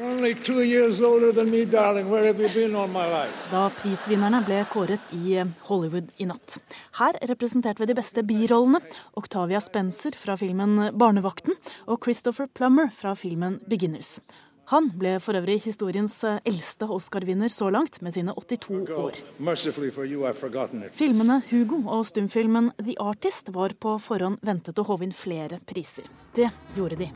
Da 3.50 3.64
prisvinnerne 3.80 4.40
ble 4.46 4.60
kåret 4.72 5.12
i 5.16 5.36
eh, 5.40 5.50
Hollywood 5.68 6.12
i 6.16 6.28
natt. 6.30 6.58
Her 7.00 7.18
representerte 7.30 7.84
vi 7.84 7.90
de 7.90 7.98
beste 7.98 8.24
birollene. 8.26 8.80
Octavia 9.20 9.60
Spencer 9.60 10.16
fra 10.16 10.38
filmen 10.40 10.90
'Barnevakten' 10.94 11.60
og 11.86 12.00
Christopher 12.04 12.46
Plummer 12.46 12.90
fra 12.94 13.14
filmen 13.14 13.60
'Beginners'. 13.68 14.18
Han 14.72 14.88
ble 14.96 15.18
for 15.20 15.36
øvrig 15.36 15.58
historiens 15.66 16.14
eh, 16.24 16.40
eldste 16.48 16.88
Oscar-vinner 16.88 17.52
så 17.52 17.68
langt, 17.70 18.00
med 18.02 18.14
sine 18.14 18.32
82 18.32 18.88
år. 18.96 19.18
Filmene 20.96 21.42
'Hugo' 21.50 21.82
og 21.84 22.06
stumfilmen 22.08 22.72
'The 22.78 22.96
Artist' 23.00 23.52
var 23.52 23.76
på 23.76 23.98
forhånd 24.00 24.40
ventet 24.40 24.78
å 24.78 24.86
håve 24.88 25.04
inn 25.04 25.12
flere 25.12 25.60
priser. 25.66 26.08
Det 26.34 26.48
gjorde 26.76 26.96
de. 27.04 27.10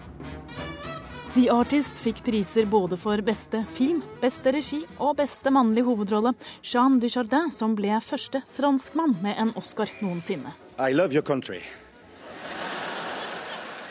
The 1.34 1.48
Artist 1.52 1.98
fikk 2.02 2.22
priser 2.24 2.66
både 2.66 2.96
for 3.00 3.20
beste 3.24 3.64
film, 3.76 4.02
beste 4.20 4.52
regi 4.52 4.82
og 4.98 5.16
beste 5.20 5.52
mannlige 5.54 5.88
hovedrolle. 5.88 6.34
Jean 6.62 7.00
Dujardin, 7.00 7.52
som 7.52 7.76
ble 7.78 8.00
første 8.04 8.42
franskmann 8.56 9.16
med 9.22 9.36
en 9.38 9.52
Oscar 9.56 9.88
noensinne. 10.00 10.56
I 10.78 10.92
love 10.92 11.14
your 11.14 11.22
country. 11.22 11.62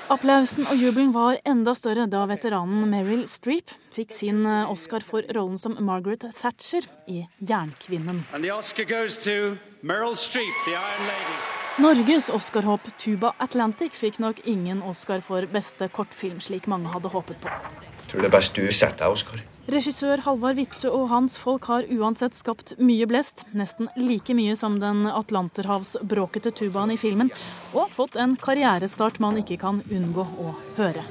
Applausen 0.07 0.63
og 0.71 0.79
jubelen 0.79 1.09
var 1.11 1.35
enda 1.43 1.73
større 1.75 2.05
da 2.07 2.21
veteranen 2.29 2.85
Meryl 2.87 3.25
Streep 3.27 3.73
fikk 3.91 4.13
sin 4.15 4.45
eh, 4.47 4.69
Oscar 4.71 5.03
for 5.03 5.25
rollen 5.35 5.59
som 5.59 5.75
Margaret 5.83 6.23
Thatcher 6.37 6.87
i 7.11 7.25
'Jernkvinnen'. 7.43 8.23
Norges 11.77 12.29
Oscar-håp 12.29 12.87
Tuba 12.97 13.33
Atlantic 13.37 13.99
fikk 13.99 14.21
nok 14.23 14.39
ingen 14.47 14.79
Oscar 14.81 15.19
for 15.19 15.43
beste 15.51 15.91
kortfilm, 15.91 16.39
slik 16.39 16.71
mange 16.71 16.87
hadde 16.87 17.11
håpet 17.11 17.43
på. 17.43 17.51
Tror 18.07 18.23
det 18.23 18.29
er 18.29 18.35
best 18.37 18.55
du 18.55 18.63
setter 18.71 19.03
deg, 19.03 19.15
Oscar. 19.17 19.41
Regissør 19.67 20.21
Halvard 20.23 20.55
Witzøe 20.55 20.93
og 20.95 21.09
hans 21.11 21.33
folk 21.35 21.65
har 21.67 21.83
uansett 21.91 22.37
skapt 22.37 22.71
mye 22.79 23.03
blest, 23.09 23.43
nesten 23.51 23.89
like 23.99 24.31
mye 24.37 24.55
som 24.55 24.77
den 24.79 25.03
atlanterhavsbråkete 25.11 26.53
tubaen 26.55 26.93
i 26.95 26.99
filmen, 26.99 27.33
og 27.75 27.91
fått 27.91 28.15
en 28.15 28.37
karrierestart 28.39 29.19
man 29.19 29.41
ikke 29.43 29.59
kan 29.59 29.83
unngå 29.91 30.23
å 30.23 30.55
høre. 30.79 31.03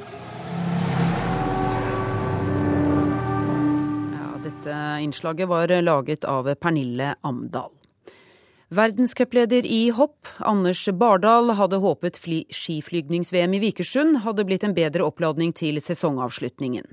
Ja, 4.16 4.32
dette 4.48 4.82
innslaget 5.04 5.52
var 5.52 5.76
laget 5.84 6.24
av 6.24 6.48
Pernille 6.56 7.12
Amdal. 7.20 7.75
Verdenscupleder 8.68 9.66
i 9.66 9.90
hopp, 9.94 10.26
Anders 10.38 10.88
Bardal, 10.90 11.52
hadde 11.54 11.78
håpet 11.78 12.16
skiflygnings-VM 12.18 13.52
i 13.54 13.60
Vikersund 13.62 14.24
hadde 14.24 14.42
blitt 14.48 14.64
en 14.66 14.74
bedre 14.74 15.04
oppladning 15.06 15.52
til 15.54 15.78
sesongavslutningen. 15.78 16.88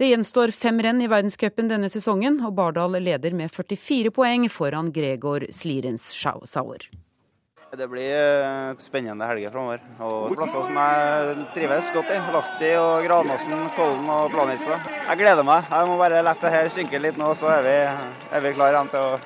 Det 0.00 0.08
gjenstår 0.08 0.48
fem 0.56 0.80
renn 0.80 1.02
i 1.04 1.10
verdenscupen 1.12 1.68
denne 1.68 1.90
sesongen, 1.92 2.38
og 2.40 2.54
Bardal 2.56 2.96
leder 3.04 3.36
med 3.36 3.52
44 3.52 4.08
poeng 4.16 4.46
foran 4.48 4.88
Gregor 4.96 5.44
Slirens 5.52 6.06
Sauer. 6.16 6.88
Det 7.76 7.86
blir 7.86 8.16
eh, 8.16 8.72
spennende 8.80 9.28
helger 9.28 9.52
framover. 9.52 9.84
Og 10.02 10.32
plasser 10.32 10.64
som 10.66 10.78
jeg 10.80 11.44
trives 11.54 11.90
godt 11.94 12.08
i. 12.10 12.16
Lahti 12.32 12.70
og 12.80 13.04
Granåsen, 13.04 13.68
Kollen 13.76 14.08
og 14.10 14.32
Planica. 14.32 14.80
Jeg 15.04 15.20
gleder 15.20 15.46
meg. 15.46 15.68
Jeg 15.68 15.86
må 15.92 16.00
bare 16.00 16.24
la 16.24 16.34
det 16.40 16.54
her 16.56 16.72
synke 16.72 16.98
litt 16.98 17.20
nå, 17.20 17.28
så 17.38 17.52
er 17.60 17.68
vi, 17.68 17.76
vi 18.48 18.54
klare 18.56 18.82
til 18.90 19.04
å, 19.04 19.20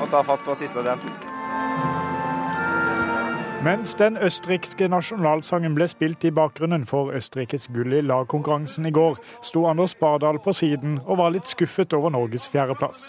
å, 0.00 0.06
ta 0.10 0.24
fatt 0.26 0.44
på 0.44 0.56
siste 0.58 0.82
del. 0.86 1.00
Mens 3.64 3.94
den 3.96 4.18
østerrikske 4.20 4.90
nasjonalsangen 4.92 5.72
ble 5.72 5.86
spilt 5.88 6.24
i 6.28 6.32
bakgrunnen 6.36 6.82
for 6.84 7.14
Østerrikes 7.16 7.70
gull 7.72 7.94
i 7.96 8.02
lagkonkurransen 8.04 8.84
i 8.84 8.92
går, 8.92 9.16
sto 9.40 9.62
Anders 9.70 9.94
Bardal 9.96 10.36
på 10.44 10.52
siden 10.52 10.98
og 11.06 11.16
var 11.22 11.32
litt 11.32 11.48
skuffet 11.48 11.94
over 11.96 12.12
Norges 12.12 12.44
fjerdeplass. 12.52 13.06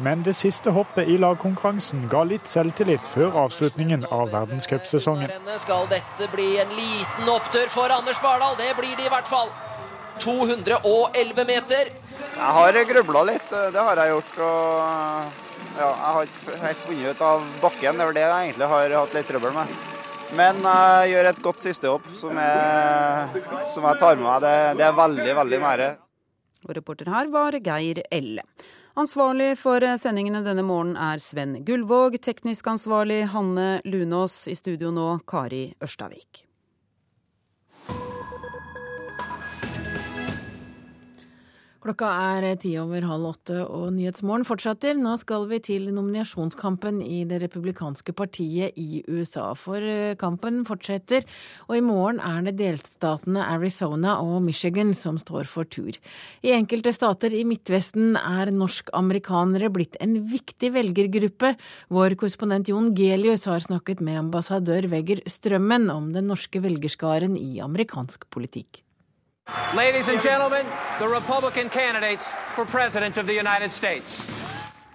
Men 0.00 0.22
det 0.24 0.32
siste 0.38 0.72
hoppet 0.72 1.10
i 1.12 1.18
lagkonkurransen 1.20 2.06
ga 2.08 2.22
litt 2.24 2.48
selvtillit 2.48 3.04
før 3.12 3.36
avslutningen 3.42 4.06
av 4.08 4.30
verdenscupsesongen. 4.32 5.34
Skal 5.60 5.90
dette 5.92 6.30
bli 6.32 6.46
en 6.62 6.72
liten 6.72 7.28
opptur 7.28 7.68
for 7.74 7.92
Anders 7.92 8.22
Bardal? 8.24 8.56
Det 8.56 8.70
blir 8.78 8.94
det 8.96 9.10
i 9.10 9.12
hvert 9.12 9.28
fall. 9.28 9.52
211 10.24 11.44
meter. 11.52 11.92
Jeg 12.38 12.56
har 12.62 12.80
grubla 12.94 13.26
litt, 13.28 13.52
det 13.52 13.84
har 13.90 14.00
jeg 14.00 14.16
gjort. 14.16 14.40
og 14.46 15.44
ja, 15.76 15.88
Jeg 15.88 16.14
har 16.16 16.30
ikke 16.30 16.58
helt 16.62 16.82
funnet 16.86 17.12
ut 17.12 17.22
av 17.28 17.46
bakken. 17.62 17.98
Det 17.98 18.04
er 18.04 18.10
vel 18.10 18.18
det 18.18 18.24
jeg 18.24 18.48
egentlig 18.48 18.70
har 18.72 18.96
hatt 18.98 19.16
litt 19.18 19.30
trøbbel 19.30 19.54
med. 19.58 19.76
Men 20.38 20.60
jeg 20.64 21.12
gjør 21.12 21.30
et 21.30 21.44
godt 21.44 21.62
sistehopp 21.64 22.08
som, 22.16 22.40
som 23.74 23.86
jeg 23.88 24.00
tar 24.02 24.18
med 24.18 24.26
meg. 24.26 24.42
Det, 24.44 24.56
det 24.80 24.88
er 24.88 24.98
veldig, 24.98 25.30
veldig 25.42 25.62
nære. 25.64 25.92
Og 26.66 26.74
reporter 26.76 27.12
her 27.12 27.30
var 27.32 27.56
Geir 27.64 28.02
Elle. 28.12 28.44
Ansvarlig 28.98 29.52
for 29.60 29.84
sendingene 30.02 30.42
denne 30.42 30.64
morgenen 30.66 30.98
er 30.98 31.22
Sven 31.22 31.60
Gullvåg, 31.64 32.18
teknisk 32.24 32.66
ansvarlig 32.66 33.22
Hanne 33.30 33.78
Lunås, 33.86 34.48
i 34.50 34.58
studio 34.58 34.90
nå 34.90 35.20
Kari 35.28 35.68
Ørstavik. 35.84 36.47
Klokka 41.78 42.08
er 42.34 42.56
ti 42.58 42.72
over 42.80 43.04
halv 43.06 43.26
åtte 43.28 43.56
og 43.62 43.92
Nyhetsmorgen 43.94 44.42
fortsetter. 44.48 44.96
Nå 44.98 45.12
skal 45.20 45.44
vi 45.46 45.60
til 45.62 45.84
nominasjonskampen 45.94 46.96
i 47.04 47.20
det 47.30 47.38
republikanske 47.44 48.10
partiet 48.18 48.74
i 48.74 49.04
USA. 49.06 49.52
For 49.54 49.78
eh, 49.78 50.16
kampen 50.18 50.64
fortsetter, 50.66 51.22
og 51.68 51.76
i 51.78 51.84
morgen 51.86 52.18
er 52.18 52.40
det 52.48 52.56
delstatene 52.58 53.44
Arizona 53.46 54.16
og 54.18 54.40
Michigan 54.48 54.90
som 54.90 55.20
står 55.22 55.46
for 55.46 55.70
tur. 55.70 55.94
I 56.42 56.56
enkelte 56.56 56.90
stater 56.96 57.30
i 57.30 57.44
Midtvesten 57.46 58.18
er 58.18 58.50
norsk-amerikanere 58.50 59.70
blitt 59.70 59.94
en 60.02 60.18
viktig 60.34 60.72
velgergruppe. 60.74 61.52
Vår 61.94 62.18
korrespondent 62.18 62.74
Jon 62.74 62.90
Gelius 62.98 63.46
har 63.46 63.62
snakket 63.62 64.02
med 64.02 64.18
ambassadør 64.24 64.90
Vegger 64.90 65.22
Strømmen 65.30 65.86
om 65.94 66.10
den 66.16 66.26
norske 66.34 66.58
velgerskaren 66.66 67.38
i 67.38 67.62
amerikansk 67.62 68.26
politikk. 68.34 68.82
Ladies 69.76 70.08
and 70.08 70.20
gentlemen, 70.22 70.66
the 70.98 71.08
Republican 71.08 71.68
candidates 71.70 72.34
for 72.54 72.64
President 72.66 73.16
of 73.16 73.26
the 73.26 73.32
United 73.32 73.72
States. 73.72 74.28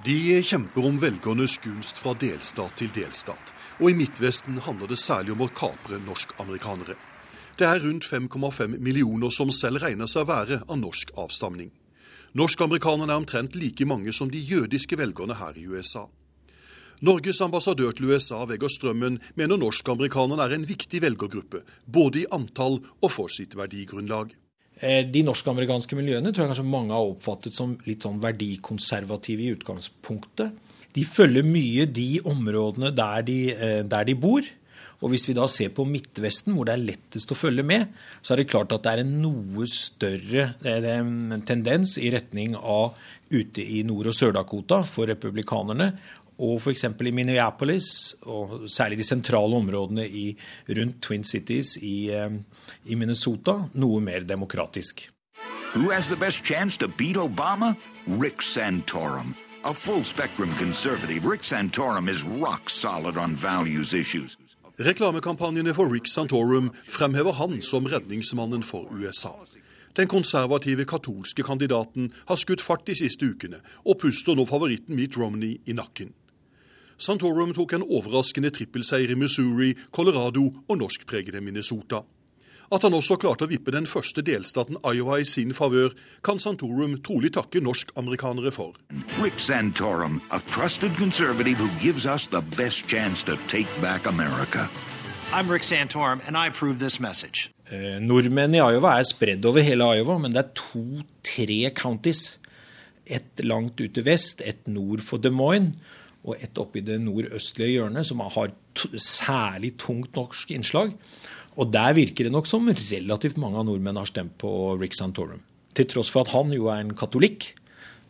De 0.05 0.41
kjemper 0.43 0.85
om 0.85 0.97
velgernes 1.01 1.57
gunst 1.57 1.97
fra 1.97 2.13
delstat 2.13 2.75
til 2.77 2.91
delstat. 2.93 3.53
Og 3.81 3.89
i 3.89 3.95
Midtvesten 3.97 4.59
handler 4.61 4.91
det 4.91 4.99
særlig 5.01 5.33
om 5.33 5.41
å 5.41 5.49
kapre 5.49 5.97
norsk-amerikanere. 6.05 6.93
Det 7.57 7.65
er 7.65 7.81
rundt 7.81 8.05
5,5 8.05 8.77
millioner 8.77 9.33
som 9.33 9.49
selv 9.51 9.81
regner 9.81 10.05
seg 10.05 10.27
å 10.27 10.29
være 10.29 10.59
av 10.67 10.77
norsk 10.77 11.15
avstamning. 11.17 11.71
Norsk-amerikanerne 12.37 13.09
er 13.09 13.23
omtrent 13.23 13.57
like 13.57 13.89
mange 13.89 14.13
som 14.13 14.29
de 14.29 14.37
jødiske 14.37 14.99
velgerne 15.01 15.39
her 15.41 15.57
i 15.57 15.65
USA. 15.65 16.05
Norges 17.01 17.41
ambassadør 17.41 17.91
til 17.91 18.13
USA, 18.13 18.45
Vegard 18.45 18.71
Strømmen, 18.71 19.17
mener 19.35 19.57
norsk-amerikanerne 19.57 20.45
er 20.45 20.55
en 20.59 20.69
viktig 20.69 21.01
velgergruppe, 21.01 21.65
både 21.89 22.21
i 22.21 22.29
antall 22.31 22.83
og 23.01 23.11
for 23.11 23.33
sitt 23.33 23.57
verdigrunnlag. 23.57 24.37
Eh, 24.81 25.03
de 25.05 25.21
norsk-amerikanske 25.27 25.97
miljøene 25.97 26.31
tror 26.33 26.47
jeg 26.47 26.53
kanskje 26.53 26.71
mange 26.71 26.95
har 26.95 27.11
oppfattet 27.13 27.55
som 27.55 27.75
litt 27.87 28.05
sånn 28.05 28.21
verdikonservative 28.23 29.45
i 29.45 29.53
utgangspunktet. 29.53 30.57
De 30.93 31.05
følger 31.07 31.45
mye 31.45 31.87
de 31.89 32.09
områdene 32.29 32.91
der 32.95 33.23
de, 33.25 33.39
eh, 33.53 33.81
der 33.83 34.03
de 34.09 34.15
bor. 34.15 34.41
Og 35.03 35.09
Hvis 35.09 35.27
vi 35.27 35.33
da 35.35 35.45
ser 35.47 35.67
på 35.75 35.83
Midtvesten, 35.83 36.53
hvor 36.55 36.63
det 36.63 36.77
er 36.77 36.85
lettest 36.87 37.27
å 37.27 37.35
følge 37.35 37.63
med, 37.63 37.89
så 38.21 38.33
er 38.33 38.37
det 38.37 38.47
klart 38.47 38.71
at 38.71 38.83
det 38.83 38.91
er 38.93 39.01
en 39.03 39.21
noe 39.21 39.65
større 39.67 40.55
tendens 41.43 41.97
i 41.97 42.09
retning 42.09 42.55
av 42.55 42.93
ute 43.29 43.59
i 43.59 43.83
Nord- 43.83 44.07
og 44.07 44.15
Sør-Dakota 44.15 44.79
for 44.87 45.05
republikanerne 45.05 45.91
og 46.43 46.59
f.eks. 46.59 46.83
i 46.83 47.11
Minneapolis, 47.15 48.15
og 48.21 48.67
særlig 48.67 48.99
de 48.99 49.07
sentrale 49.07 49.55
områdene 49.55 50.07
i, 50.07 50.25
rundt 50.69 51.01
Twin 51.01 51.23
Cities 51.23 51.77
i, 51.81 52.11
eh, 52.11 52.29
i 52.85 52.99
Minnesota, 52.99 53.61
noe 53.73 54.01
mer 54.03 54.27
demokratisk. 54.27 55.07
Who 55.75 55.89
has 55.89 56.07
the 56.07 56.15
best 56.15 56.45
chance 56.45 56.77
to 56.77 56.87
beat 56.87 57.17
Obama? 57.17 57.75
Rick 58.07 58.41
Santorum. 58.41 59.35
A 59.65 59.73
full 59.73 60.03
spectrum 60.03 60.49
conservative, 60.59 61.25
Rick 61.25 61.43
Santorum 61.43 62.09
is 62.09 62.23
rock 62.23 62.69
solid 62.69 63.17
on 63.17 63.35
values 63.35 63.93
issues. 63.93 64.37
Reklamekampanjene 64.79 65.73
for 65.73 65.93
Rick 65.93 66.07
Santorum 66.07 66.71
fremhever 66.73 67.31
han 67.31 67.61
som 67.61 67.85
redningsmannen 67.85 68.63
for 68.63 68.87
USA. 68.91 69.31
Den 69.95 70.07
konservative 70.07 70.85
katolske 70.85 71.43
kandidaten 71.43 72.11
har 72.25 72.35
skutt 72.35 72.61
fart 72.61 72.87
de 72.87 72.95
siste 72.97 73.25
ukene, 73.29 73.59
og 73.85 73.99
puster 74.01 74.35
nå 74.35 74.45
favoritten 74.49 74.97
Mitt 74.97 75.17
Romney 75.17 75.59
i 75.65 75.75
nakken. 75.77 76.13
Santorum 76.97 77.53
tok 77.53 77.73
en 77.77 77.85
overraskende 77.85 78.51
trippelseier 78.53 79.11
i 79.11 79.19
Missouri, 79.19 79.73
Colorado 79.91 80.49
og 80.67 80.77
norskpregede 80.77 81.41
Minnesota. 81.41 82.03
At 82.73 82.81
han 82.87 82.95
også 82.97 83.19
klarte 83.21 83.45
å 83.45 83.51
vippe 83.51 83.73
den 83.73 83.85
første 83.85 84.23
delstaten 84.25 84.79
Iowa 84.81 85.19
i 85.21 85.27
sin 85.29 85.53
favør, 85.53 85.93
kan 86.25 86.39
Santorum 86.41 86.95
trolig 87.05 87.33
takke 87.35 87.61
norsk-amerikanere 87.61 88.53
for. 88.55 88.77
Rick 89.21 89.37
Santorum, 89.37 90.21
a 90.31 90.39
trusted 90.49 90.95
conservative 90.97 91.59
who 91.59 91.69
gives 91.83 92.07
us 92.07 92.27
the 92.27 92.41
best 92.57 92.87
chance 92.89 93.21
to 93.23 93.37
take 93.47 93.69
back 93.81 94.07
America. 94.07 94.69
I'm 95.33 95.49
Rick 95.49 95.63
Santorum, 95.63 96.21
and 96.27 96.37
I 96.37 96.47
approve 96.47 96.79
this 96.79 96.99
message. 96.99 97.51
Eh, 97.69 97.99
nordmenn 98.01 98.53
i 98.53 98.61
Iowa 98.61 98.97
er 98.99 99.05
spredd 99.07 99.45
over 99.45 99.61
hele 99.65 99.85
Iowa, 99.97 100.17
men 100.21 100.33
det 100.33 100.43
er 100.43 100.51
to-tre 100.57 101.69
counties. 101.75 102.37
Et 103.05 103.41
langt 103.43 103.81
ute 103.81 104.01
vest, 104.05 104.41
et 104.45 104.67
nord 104.67 105.01
for 105.01 105.17
Des 105.17 105.33
Moines 105.33 105.73
og 106.23 106.39
et 106.39 106.59
oppe 106.61 106.79
i 106.79 106.85
det 106.85 106.99
nordøstlige 107.03 107.77
hjørnet, 107.77 108.07
som 108.07 108.21
har 108.23 108.53
særlig 108.95 109.73
tungt 109.81 110.15
norsk 110.15 110.53
innslag. 110.55 110.93
Og 111.59 111.73
der 111.73 111.93
virker 111.97 112.25
det 112.25 112.33
nok 112.33 112.47
som 112.49 112.69
relativt 112.69 113.37
mange 113.41 113.59
av 113.59 113.67
nordmenn 113.67 113.99
har 113.99 114.09
stemt 114.09 114.37
på 114.41 114.73
Rick 114.79 114.95
Santorum. 114.97 115.43
Til 115.75 115.89
tross 115.89 116.11
for 116.13 116.23
at 116.23 116.33
han 116.33 116.53
jo 116.55 116.69
er 116.71 116.81
en 116.81 116.95
katolikk. 116.97 117.51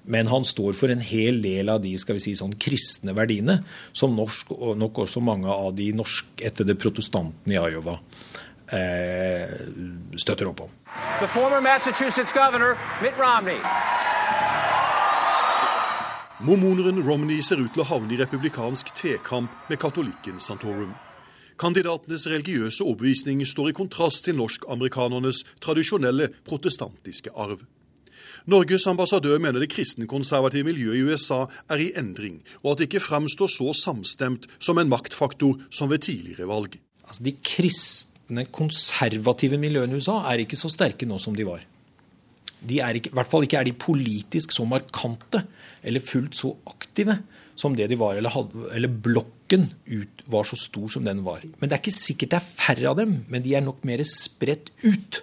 Men 0.03 0.27
han 0.27 0.43
står 0.43 0.75
for 0.75 0.91
en 0.91 0.99
hel 0.99 1.39
del 1.43 1.71
av 1.71 1.79
de 1.83 1.93
skal 1.99 2.17
vi 2.17 2.23
si, 2.25 2.33
sånn 2.35 2.57
kristne 2.59 3.15
verdiene 3.15 3.61
som 3.95 4.15
norsk, 4.17 4.51
og 4.51 4.75
nok 4.75 5.05
også 5.05 5.23
mange 5.23 5.47
av 5.47 5.71
de 5.77 5.93
norskættede 5.95 6.75
protestantene 6.75 7.55
i 7.55 7.61
Iowa 7.61 7.95
eh, 8.75 9.47
støtter 10.19 10.51
opp 10.51 10.65
om. 10.67 10.75
The 11.21 11.31
former 11.31 11.63
Massachusetts 11.63 12.35
governor, 12.35 12.75
Mitt 13.01 13.15
Romney. 13.17 13.59
Mormoneren 16.41 16.97
Romney 17.05 17.43
ser 17.45 17.59
ut 17.61 17.75
til 17.75 17.83
å 17.83 17.85
havne 17.85 18.15
i 18.15 18.17
republikansk 18.17 18.89
tvekamp 18.97 19.53
med 19.69 19.77
katolikken 19.77 20.39
Santorum. 20.41 20.95
Kandidatenes 21.61 22.25
religiøse 22.25 22.81
overbevisning 22.81 23.43
står 23.45 23.69
i 23.69 23.75
kontrast 23.77 24.25
til 24.25 24.39
norsk-amerikanernes 24.39 25.43
tradisjonelle 25.61 26.31
protestantiske 26.47 27.29
arv. 27.37 27.61
Norges 28.49 28.87
ambassadør 28.89 29.37
mener 29.43 29.61
det 29.61 29.69
kristenkonservative 29.75 30.65
miljøet 30.71 30.97
i 30.97 31.03
USA 31.05 31.43
er 31.69 31.83
i 31.85 31.91
endring, 32.01 32.41
og 32.63 32.73
at 32.73 32.81
det 32.81 32.87
ikke 32.89 33.03
fremstår 33.05 33.51
så 33.53 33.69
samstemt 33.77 34.49
som 34.57 34.81
en 34.81 34.89
maktfaktor 34.89 35.61
som 35.69 35.93
ved 35.93 36.01
tidligere 36.07 36.49
valg. 36.49 36.79
Altså, 37.05 37.27
de 37.29 37.35
kristne, 37.45 38.47
konservative 38.49 39.61
miljøene 39.61 39.93
i 39.93 40.01
USA 40.01 40.23
er 40.33 40.41
ikke 40.47 40.57
så 40.57 40.73
sterke 40.73 41.05
nå 41.05 41.21
som 41.21 41.37
de 41.37 41.45
var 41.45 41.61
de 42.67 42.79
er 42.83 42.99
ikke, 42.99 43.11
i 43.11 43.17
hvert 43.17 43.29
fall 43.29 43.45
ikke 43.45 43.59
er 43.59 43.67
de 43.67 43.75
politisk 43.75 44.53
så 44.55 44.65
markante 44.67 45.43
eller 45.83 46.03
fullt 46.03 46.37
så 46.37 46.53
aktive 46.69 47.17
som 47.59 47.75
det 47.77 47.89
de 47.91 47.97
var, 47.99 48.17
eller, 48.17 48.33
hadde, 48.33 48.65
eller 48.73 48.89
blokken 48.89 49.67
ut, 49.85 50.23
var 50.31 50.47
så 50.47 50.57
stor 50.57 50.87
som 50.95 51.05
den 51.05 51.21
var. 51.25 51.43
Men 51.59 51.69
det 51.69 51.75
er 51.75 51.83
ikke 51.83 51.95
sikkert 51.95 52.33
det 52.33 52.39
er 52.39 52.47
færre 52.47 52.89
av 52.89 52.97
dem, 52.97 53.19
men 53.29 53.45
de 53.45 53.53
er 53.53 53.65
nok 53.65 53.83
mer 53.87 54.01
spredt 54.07 54.73
ut 54.85 55.21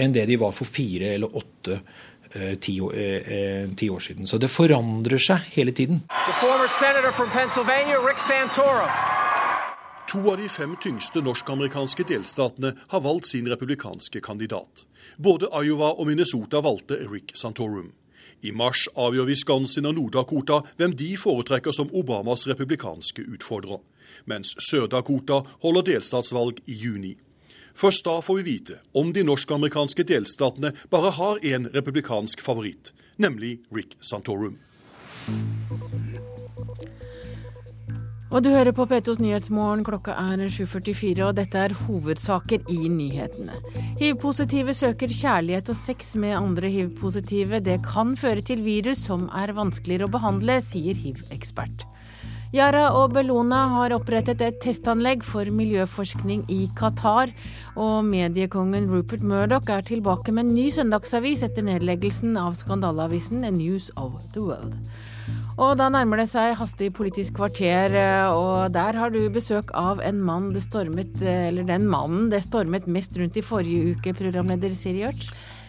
enn 0.00 0.14
det 0.16 0.26
de 0.30 0.38
var 0.40 0.54
for 0.56 0.66
fire 0.66 1.14
eller 1.14 1.36
åtte 1.36 1.76
eh, 2.32 2.56
ti, 2.62 2.78
eh, 2.80 3.70
ti, 3.76 3.90
år 3.92 4.02
siden. 4.02 4.26
Så 4.26 4.40
det 4.40 4.50
forandrer 4.50 5.20
seg 5.20 5.50
hele 5.54 5.76
tiden. 5.76 6.02
To 10.08 10.30
av 10.30 10.36
de 10.36 10.48
fem 10.48 10.76
tyngste 10.82 11.22
norsk-amerikanske 11.22 12.04
delstatene 12.08 12.72
har 12.88 13.00
valgt 13.00 13.26
sin 13.30 13.48
republikanske 13.48 14.20
kandidat. 14.20 14.84
Både 15.16 15.46
Iowa 15.62 15.92
og 15.92 16.06
Minnesota 16.06 16.60
valgte 16.60 16.98
Rick 17.12 17.34
Santorum. 17.34 17.92
I 18.42 18.52
mars 18.56 18.86
avgjør 18.96 19.28
Wisconsin 19.28 19.86
og 19.86 19.98
Nord-Dakota 19.98 20.62
hvem 20.80 20.94
de 20.96 21.12
foretrekker 21.20 21.74
som 21.76 21.90
Obamas 21.92 22.46
republikanske 22.48 23.26
utfordrer, 23.36 23.82
mens 24.24 24.54
Sør-Dakota 24.70 25.42
holder 25.62 25.86
delstatsvalg 25.92 26.62
i 26.66 26.78
juni. 26.80 27.14
Først 27.76 28.04
da 28.04 28.18
får 28.24 28.40
vi 28.40 28.46
vite 28.48 28.80
om 28.96 29.12
de 29.12 29.24
norsk-amerikanske 29.24 30.04
delstatene 30.08 30.72
bare 30.90 31.14
har 31.20 31.44
én 31.44 31.68
republikansk 31.74 32.42
favoritt, 32.44 32.94
nemlig 33.16 33.58
Rick 33.70 33.96
Santorum. 34.00 34.58
Og 38.30 38.44
du 38.44 38.52
hører 38.52 38.70
på 38.70 38.84
P2s 38.86 39.18
Nyhetsmorgen, 39.18 39.80
klokka 39.82 40.14
er 40.14 40.44
7.44, 40.54 41.24
og 41.26 41.34
dette 41.34 41.58
er 41.58 41.72
hovedsaker 41.74 42.62
i 42.70 42.86
nyhetene. 42.86 43.56
Hiv-positive 43.98 44.74
søker 44.78 45.10
kjærlighet 45.10 45.72
og 45.72 45.78
sex 45.80 46.12
med 46.14 46.36
andre 46.38 46.70
hiv-positive. 46.70 47.58
Det 47.66 47.80
kan 47.88 48.14
føre 48.14 48.44
til 48.46 48.62
virus 48.62 49.02
som 49.08 49.26
er 49.34 49.50
vanskeligere 49.56 50.06
å 50.06 50.14
behandle, 50.14 50.60
sier 50.62 50.94
hiv-ekspert. 50.94 51.82
Yara 52.54 52.88
og 52.98 53.16
Bellona 53.18 53.64
har 53.74 53.96
opprettet 53.98 54.40
et 54.46 54.62
testanlegg 54.62 55.26
for 55.26 55.50
miljøforskning 55.50 56.46
i 56.50 56.64
Qatar. 56.78 57.34
Og 57.74 58.06
mediekongen 58.06 58.86
Rupert 58.94 59.26
Murdoch 59.26 59.70
er 59.74 59.82
tilbake 59.90 60.30
med 60.30 60.46
en 60.46 60.54
ny 60.54 60.70
søndagsavis 60.74 61.42
etter 61.46 61.66
nedleggelsen 61.66 62.38
av 62.38 62.54
skandaleavisen 62.62 63.42
A 63.42 63.50
News 63.54 63.90
of 63.98 64.18
the 64.34 64.46
World. 64.46 64.78
Og 65.60 65.74
da 65.76 65.90
nærmer 65.92 66.22
det 66.22 66.30
seg 66.30 66.54
hastig 66.56 66.86
politisk 66.96 67.34
kvarter, 67.36 67.92
og 68.32 68.72
der 68.72 68.96
har 68.96 69.10
du 69.12 69.18
besøk 69.28 69.68
av 69.76 69.98
en 70.00 70.22
mann 70.24 70.54
det 70.54 70.62
stormet, 70.64 71.18
eller 71.20 71.66
den 71.68 71.84
mannen 71.84 72.30
det 72.32 72.40
stormet 72.46 72.86
mest 72.88 73.18
rundt 73.20 73.36
i 73.36 73.42
forrige 73.44 73.92
uke, 73.92 74.14
programleder 74.16 74.72
Siri 74.72 75.02
Hjørt. 75.02 75.26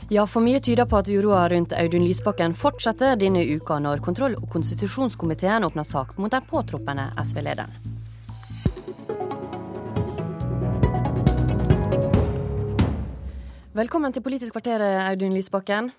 Ja, 0.08 0.24
for 0.24 0.44
mye 0.48 0.62
tyder 0.64 0.88
på 0.88 1.02
at 1.02 1.12
uroa 1.12 1.44
rundt 1.52 1.76
Audun 1.76 2.08
Lysbakken 2.08 2.56
fortsetter 2.56 3.20
denne 3.20 3.44
uka, 3.44 3.82
når 3.84 4.00
kontroll- 4.06 4.40
og 4.40 4.48
konstitusjonskomiteen 4.56 5.68
åpner 5.68 5.84
sak 5.84 6.16
mot 6.16 6.32
den 6.32 6.48
påtroppende 6.48 7.10
SV-lederen. 7.28 7.76
Velkommen 13.76 14.16
til 14.16 14.24
Politisk 14.24 14.56
kvarter, 14.56 14.88
Audun 15.10 15.36
Lysbakken. 15.36 15.92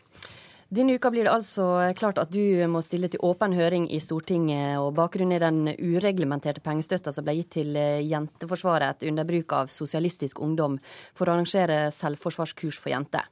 Denne 0.73 0.94
uka 0.97 1.11
blir 1.12 1.27
det 1.27 1.32
altså 1.35 1.66
klart 1.93 2.16
at 2.16 2.31
du 2.32 2.62
må 2.73 2.81
stille 2.81 3.11
til 3.12 3.20
åpen 3.28 3.53
høring 3.53 3.90
i 3.93 3.99
Stortinget. 4.01 4.78
og 4.81 4.94
Bakgrunnen 4.97 5.36
er 5.36 5.43
den 5.44 5.66
ureglementerte 5.69 6.62
pengestøtta 6.65 7.12
som 7.12 7.27
ble 7.27 7.35
gitt 7.36 7.51
til 7.59 7.77
eh, 7.77 8.01
Jenteforsvaret 8.09 9.05
under 9.05 9.28
bruk 9.28 9.53
av 9.53 9.69
Sosialistisk 9.69 10.40
Ungdom 10.40 10.78
for 11.12 11.28
å 11.28 11.35
arrangere 11.35 11.90
selvforsvarskurs 11.93 12.81
for 12.81 12.94
jenter. 12.94 13.28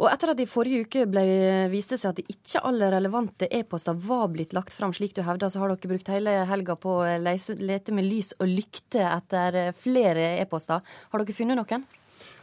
Og 0.00 0.08
etter 0.08 0.32
at 0.32 0.40
det 0.40 0.48
i 0.48 0.52
forrige 0.54 0.86
uke 0.86 1.04
ble 1.12 1.28
viste 1.68 2.00
seg 2.00 2.14
at 2.14 2.24
ikke 2.38 2.64
alle 2.64 2.88
relevante 2.96 3.52
e-poster 3.52 3.92
var 4.08 4.30
blitt 4.32 4.56
lagt 4.56 4.72
fram, 4.72 4.96
slik 4.96 5.12
du 5.12 5.20
hevder, 5.26 5.52
så 5.52 5.60
har 5.60 5.74
dere 5.74 5.92
brukt 5.92 6.08
hele 6.08 6.40
helga 6.48 6.80
på 6.80 7.02
å 7.02 7.16
lete 7.20 7.92
med 7.92 8.08
lys 8.08 8.32
og 8.40 8.48
lykte 8.48 9.04
etter 9.12 9.74
flere 9.76 10.38
e-poster. 10.40 10.80
Har 11.12 11.20
dere 11.20 11.36
funnet 11.36 11.60
noen? 11.60 11.84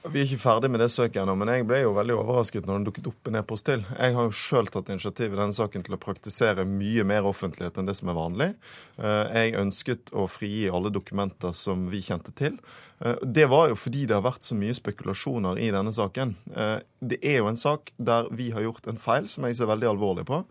Vi 0.08 0.22
er 0.22 0.24
ikke 0.30 0.40
ferdig 0.40 0.70
med 0.72 0.80
det 0.80 0.88
søket 0.94 1.20
ennå, 1.20 1.34
men 1.36 1.50
jeg 1.52 1.66
ble 1.68 1.82
jo 1.82 1.92
veldig 1.98 2.16
overrasket 2.22 2.64
når 2.64 2.78
den 2.78 2.86
dukket 2.88 3.10
opp 3.12 3.28
i 3.28 3.34
Nepos 3.36 3.66
til. 3.68 3.84
Jeg 4.00 4.16
har 4.16 4.30
jo 4.30 4.36
sjøl 4.36 4.70
tatt 4.72 4.88
initiativ 4.94 5.34
i 5.34 5.40
denne 5.42 5.56
saken 5.56 5.84
til 5.84 5.98
å 5.98 6.00
praktisere 6.00 6.64
mye 6.64 7.04
mer 7.04 7.28
offentlighet 7.28 7.82
enn 7.82 7.90
det 7.90 7.98
som 8.00 8.08
er 8.08 8.16
vanlig. 8.16 8.54
Eh, 8.96 9.24
jeg 9.36 9.58
ønsket 9.60 10.14
å 10.16 10.30
frigi 10.32 10.70
alle 10.72 10.94
dokumenter 10.96 11.52
som 11.52 11.90
vi 11.92 12.00
kjente 12.06 12.32
til. 12.32 12.56
Eh, 13.04 13.20
det 13.24 13.50
var 13.52 13.68
jo 13.72 13.76
fordi 13.80 14.06
det 14.08 14.16
har 14.16 14.24
vært 14.24 14.48
så 14.48 14.56
mye 14.60 14.78
spekulasjoner 14.78 15.60
i 15.60 15.68
denne 15.76 15.92
saken. 15.96 16.32
Eh, 16.56 16.78
det 17.04 17.20
er 17.20 17.42
jo 17.42 17.50
en 17.52 17.60
sak 17.60 17.92
der 18.00 18.32
vi 18.36 18.50
har 18.56 18.64
gjort 18.64 18.88
en 18.92 19.00
feil, 19.00 19.28
som 19.32 19.48
jeg 19.48 19.60
ser 19.60 19.68
veldig 19.72 19.92
alvorlig 19.92 20.26
på. 20.28 20.42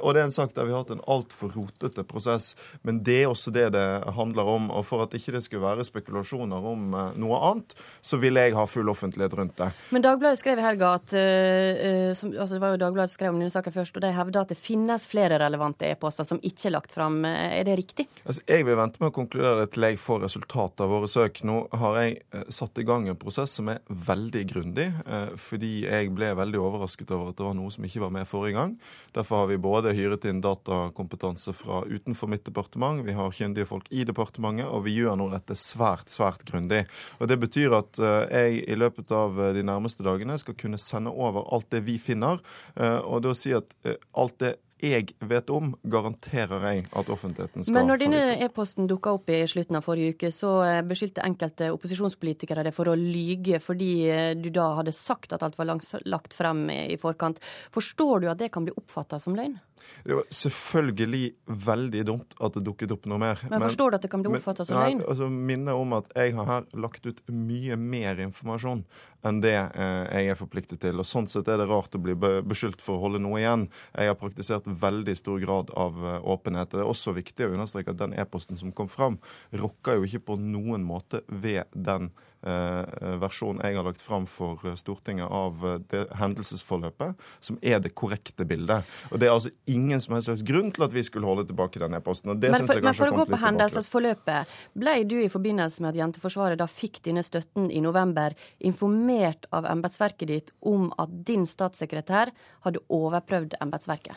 Og 0.00 0.14
det 0.16 0.22
er 0.22 0.28
en 0.30 0.32
sak 0.32 0.54
der 0.56 0.64
vi 0.64 0.72
har 0.72 0.80
hatt 0.80 0.94
en 0.94 1.02
altfor 1.12 1.52
rotete 1.52 2.04
prosess. 2.08 2.54
Men 2.88 3.02
det 3.04 3.18
er 3.22 3.28
også 3.28 3.52
det 3.52 3.66
det 3.76 3.84
handler 4.16 4.48
om. 4.48 4.70
Og 4.72 4.86
for 4.88 5.04
at 5.04 5.12
ikke 5.16 5.34
det 5.36 5.42
skulle 5.44 5.66
være 5.66 5.84
spekulasjoner 5.84 6.68
om 6.72 6.96
noe 7.20 7.42
annet, 7.50 7.76
så 8.00 8.16
ville 8.22 8.46
jeg 8.46 8.56
ha 8.56 8.64
full 8.64 8.88
offentlighet 8.92 9.36
rundt 9.38 9.56
det. 9.60 9.70
Men 9.94 10.04
Dagbladet 10.04 10.40
skrev 10.40 10.60
i 10.60 10.64
helga 10.64 10.94
at 10.98 11.14
uh, 11.14 12.12
som, 12.18 12.32
altså 12.34 12.56
Det 12.56 12.62
var 12.62 12.74
jo 12.74 12.82
Dagbladet 12.84 13.14
skrev 13.14 13.34
om 13.34 13.40
denne 13.40 13.52
saken 13.52 13.74
først, 13.74 13.96
og 13.96 14.04
de 14.04 14.12
hevda 14.14 14.44
at 14.44 14.54
det 14.54 14.58
finnes 14.60 15.06
flere 15.10 15.38
relevante 15.42 15.88
e-poster 15.88 16.26
som 16.26 16.40
ikke 16.42 16.68
er 16.70 16.76
lagt 16.76 16.94
fram. 16.94 17.22
Er 17.24 17.64
det 17.66 17.78
riktig? 17.80 18.06
Altså, 18.24 18.42
Jeg 18.48 18.66
vil 18.66 18.78
vente 18.78 19.00
med 19.02 19.10
å 19.10 19.16
konkludere 19.16 19.66
til 19.70 19.86
jeg 19.90 20.00
får 20.00 20.24
resultatet 20.24 20.84
av 20.84 20.92
våre 20.92 21.08
søk. 21.10 21.42
Nå 21.46 21.62
har 21.80 21.98
jeg 22.00 22.16
eh, 22.34 22.46
satt 22.52 22.78
i 22.80 22.86
gang 22.86 23.08
en 23.08 23.18
prosess 23.20 23.54
som 23.58 23.70
er 23.72 23.80
veldig 23.88 24.42
grundig, 24.52 24.86
eh, 25.06 25.32
fordi 25.40 25.72
jeg 25.84 26.12
ble 26.16 26.32
veldig 26.38 26.60
overrasket 26.60 27.12
over 27.16 27.32
at 27.32 27.40
det 27.40 27.46
var 27.46 27.56
noe 27.58 27.72
som 27.74 27.86
ikke 27.86 28.04
var 28.04 28.14
med 28.14 28.28
forrige 28.30 28.58
gang. 28.58 28.76
Derfor 29.16 29.42
har 29.42 29.50
vi 29.50 29.60
både 29.62 29.94
hyret 29.96 30.26
inn 30.30 30.42
datakompetanse 30.44 31.54
fra 31.56 31.82
utenfor 31.88 32.30
mitt 32.30 32.44
departement, 32.46 33.04
vi 33.06 33.16
har 33.16 33.34
kyndige 33.34 33.68
folk 33.68 33.88
i 33.90 34.04
departementet, 34.08 34.68
og 34.70 34.84
vi 34.86 34.96
gjør 34.98 35.18
nå 35.20 35.30
dette 35.32 35.56
svært, 35.58 36.10
svært 36.12 36.44
grundig. 36.48 36.84
Og 37.20 37.30
Det 37.30 37.38
betyr 37.40 37.76
at 37.78 38.00
eh, 38.02 38.20
jeg 38.30 38.62
i 38.66 38.78
løpet 38.80 39.12
av 39.14 39.38
de 39.56 39.62
nærmeste 39.66 40.06
dagene 40.06 40.38
skal 40.40 40.56
kunne 40.58 40.80
sende 40.80 41.12
over 41.12 41.46
alt 41.54 41.70
det 41.74 41.84
vi 41.86 41.98
finner, 42.00 42.40
og 42.80 43.22
det 43.22 43.32
å 43.32 43.36
si 43.36 43.52
at 43.56 43.74
alt 44.18 44.38
det 44.42 44.54
jeg 44.80 45.12
vet 45.28 45.50
om, 45.52 45.72
garanterer 45.92 46.64
jeg 46.70 46.84
at 46.96 47.10
offentligheten 47.12 47.64
skal 47.64 47.76
Men 47.76 47.90
når 47.90 48.00
denne 48.00 48.20
e-posten 48.46 48.88
dukka 48.88 49.12
opp 49.18 49.28
i 49.32 49.42
slutten 49.50 49.76
av 49.76 49.84
forrige 49.84 50.16
uke, 50.16 50.30
så 50.34 50.52
eh, 50.64 50.80
beskyldte 50.86 51.24
enkelte 51.26 51.70
opposisjonspolitikere 51.74 52.64
det 52.66 52.72
for 52.76 52.88
å 52.90 52.96
lyge 52.96 53.60
fordi 53.62 53.92
eh, 54.08 54.32
du 54.38 54.48
da 54.54 54.70
hadde 54.78 54.96
sagt 54.96 55.34
at 55.36 55.44
alt 55.44 55.58
var 55.60 55.68
lagt 56.08 56.36
frem 56.36 56.66
i 56.72 56.96
forkant. 57.00 57.42
Forstår 57.74 58.24
du 58.24 58.30
at 58.32 58.40
det 58.40 58.50
kan 58.54 58.66
bli 58.66 58.74
oppfatta 58.76 59.20
som 59.20 59.36
løgn? 59.36 59.58
Det 60.04 60.16
var 60.18 60.26
selvfølgelig 60.40 61.22
veldig 61.68 62.02
dumt 62.08 62.36
at 62.40 62.56
det 62.56 62.64
dukket 62.66 62.94
opp 62.94 63.08
noe 63.10 63.20
mer. 63.20 63.40
Men 63.50 63.64
forstår 63.64 63.92
du 63.92 63.98
at 64.00 64.06
det 64.06 64.12
kan 64.12 64.24
bli 64.24 64.32
oppfattet 64.38 64.70
som 64.70 64.78
løgn? 64.80 65.04
Altså, 65.06 65.28
Minne 65.30 65.76
om 65.76 65.94
at 65.98 66.10
jeg 66.16 66.34
har 66.36 66.48
her 66.48 66.68
lagt 66.80 67.06
ut 67.06 67.22
mye 67.30 67.78
mer 67.80 68.20
informasjon 68.22 68.84
enn 69.26 69.40
det 69.44 69.56
eh, 69.56 70.04
jeg 70.08 70.32
er 70.32 70.38
forpliktet 70.38 70.80
til. 70.84 71.00
Og 71.00 71.08
Sånn 71.08 71.28
sett 71.30 71.48
er 71.50 71.60
det 71.60 71.68
rart 71.70 71.96
å 71.96 72.00
bli 72.02 72.14
beskyldt 72.16 72.82
for 72.84 72.96
å 72.96 73.04
holde 73.04 73.20
noe 73.22 73.40
igjen. 73.42 73.66
Jeg 73.92 74.12
har 74.12 74.18
praktisert 74.20 74.68
veldig 74.68 75.16
stor 75.18 75.40
grad 75.42 75.72
av 75.76 75.98
uh, 76.00 76.16
åpenhet. 76.32 76.72
Det 76.72 76.80
er 76.80 76.88
også 76.88 77.14
viktig 77.16 77.48
å 77.48 77.52
understreke 77.54 77.92
at 77.92 78.00
den 78.00 78.16
e-posten 78.16 78.60
som 78.60 78.72
kom 78.76 78.88
fram, 78.92 79.18
rokker 79.52 79.98
jo 79.98 80.08
ikke 80.08 80.24
på 80.30 80.40
noen 80.40 80.86
måte 80.86 81.24
ved 81.28 81.68
den 81.74 82.10
Eh, 82.40 83.16
versjon 83.20 83.58
jeg 83.60 83.76
har 83.76 83.84
lagt 83.84 84.00
fram 84.00 84.24
for 84.24 84.62
eh, 84.64 84.76
Stortinget 84.80 85.28
av 85.28 85.60
eh, 85.66 85.74
det 85.92 86.06
hendelsesforløpet, 86.16 87.26
som 87.44 87.58
er 87.60 87.82
det 87.84 87.92
korrekte 87.92 88.46
bildet. 88.48 88.88
Og 89.10 89.20
Det 89.20 89.28
er 89.28 89.34
altså 89.34 89.52
ingen 89.68 90.00
som 90.00 90.16
helst 90.16 90.46
grunn 90.48 90.72
til 90.72 90.86
at 90.86 90.96
vi 90.96 91.04
skulle 91.04 91.28
holde 91.28 91.44
tilbake 91.50 91.82
den 91.82 91.98
e-posten. 91.98 92.32
Men, 92.32 92.56
for, 92.64 92.80
men 92.80 92.96
for 92.96 93.12
å 93.12 93.18
gå 93.18 93.28
på 93.28 93.42
hendelsesforløpet, 93.44 94.56
ble 94.80 94.96
du 95.04 95.18
i 95.20 95.28
forbindelse 95.28 95.84
med 95.84 95.92
at 95.92 96.00
Jenteforsvaret 96.00 96.62
da 96.62 96.68
fikk 96.70 97.02
denne 97.04 97.26
støtten 97.26 97.68
i 97.68 97.84
november, 97.84 98.32
informert 98.64 99.44
av 99.52 99.68
embetsverket 99.68 100.32
ditt 100.32 100.52
om 100.64 100.88
at 100.96 101.12
din 101.28 101.44
statssekretær 101.44 102.32
hadde 102.64 102.80
overprøvd 102.88 103.60
embetsverket? 103.60 104.16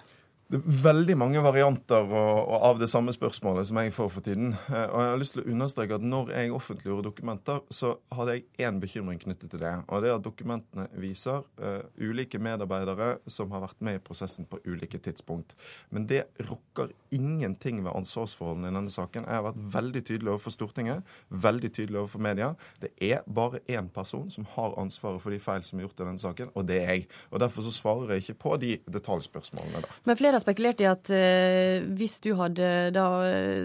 Det 0.52 0.60
er 0.60 0.76
veldig 0.84 1.16
mange 1.18 1.42
varianter 1.42 2.12
av 2.14 2.78
det 2.78 2.90
samme 2.92 3.14
spørsmålet 3.16 3.70
som 3.70 3.80
jeg 3.80 3.94
får 3.96 4.10
for 4.12 4.26
tiden. 4.26 4.52
Eh, 4.70 4.84
og 4.86 5.00
jeg 5.00 5.10
har 5.10 5.22
lyst 5.22 5.36
til 5.38 5.42
å 5.42 5.54
understreke 5.54 5.98
at 5.98 6.06
når 6.06 6.34
jeg 6.36 6.52
offentliggjorde 6.54 7.08
dokumenter, 7.08 7.62
så 7.74 7.94
hadde 8.14 8.36
jeg 8.36 8.68
én 8.68 8.82
bekymring 8.84 9.22
knyttet 9.24 9.54
til 9.54 9.64
det. 9.64 9.72
Og 9.88 10.04
det 10.04 10.12
er 10.12 10.18
at 10.18 10.26
dokumentene 10.26 10.86
viser 11.00 11.42
uh, 11.64 11.80
ulike 11.98 12.42
medarbeidere 12.44 13.16
som 13.26 13.54
har 13.56 13.64
vært 13.64 13.80
med 13.86 13.98
i 13.98 14.04
prosessen 14.04 14.46
på 14.50 14.60
ulike 14.68 15.00
tidspunkt. 15.02 15.56
Men 15.96 16.06
det 16.12 16.26
rokker 16.50 16.92
ingenting 17.16 17.82
ved 17.86 17.96
ansvarsforholdene 17.96 18.70
i 18.70 18.78
denne 18.78 18.94
saken. 18.94 19.26
Jeg 19.26 19.40
har 19.40 19.48
vært 19.48 19.64
veldig 19.78 20.04
tydelig 20.06 20.34
overfor 20.36 20.58
Stortinget, 20.58 21.16
veldig 21.30 21.72
tydelig 21.74 22.02
overfor 22.04 22.26
media. 22.28 22.52
Det 22.84 22.92
er 23.02 23.24
bare 23.26 23.64
én 23.72 23.90
person 23.94 24.30
som 24.34 24.46
har 24.58 24.78
ansvaret 24.82 25.24
for 25.24 25.34
de 25.34 25.42
feil 25.42 25.66
som 25.66 25.80
er 25.80 25.88
gjort 25.88 25.98
i 26.02 26.08
denne 26.08 26.22
saken, 26.22 26.54
og 26.54 26.68
det 26.70 26.82
er 26.84 26.94
jeg. 26.94 27.10
Og 27.32 27.42
Derfor 27.44 27.66
så 27.66 27.74
svarer 27.76 28.14
jeg 28.14 28.24
ikke 28.24 28.40
på 28.46 28.56
de 28.62 28.76
detaljspørsmålene 28.92 29.82
der. 29.84 29.98
Men 30.08 30.20
flere 30.20 30.33
Flere 30.34 30.40
har 30.42 30.48
spekulert 30.48 30.80
i 30.82 30.86
at 30.90 31.10
eh, 31.14 31.84
hvis 31.94 32.16
du 32.26 32.32
hadde 32.40 32.68
da 32.90 33.04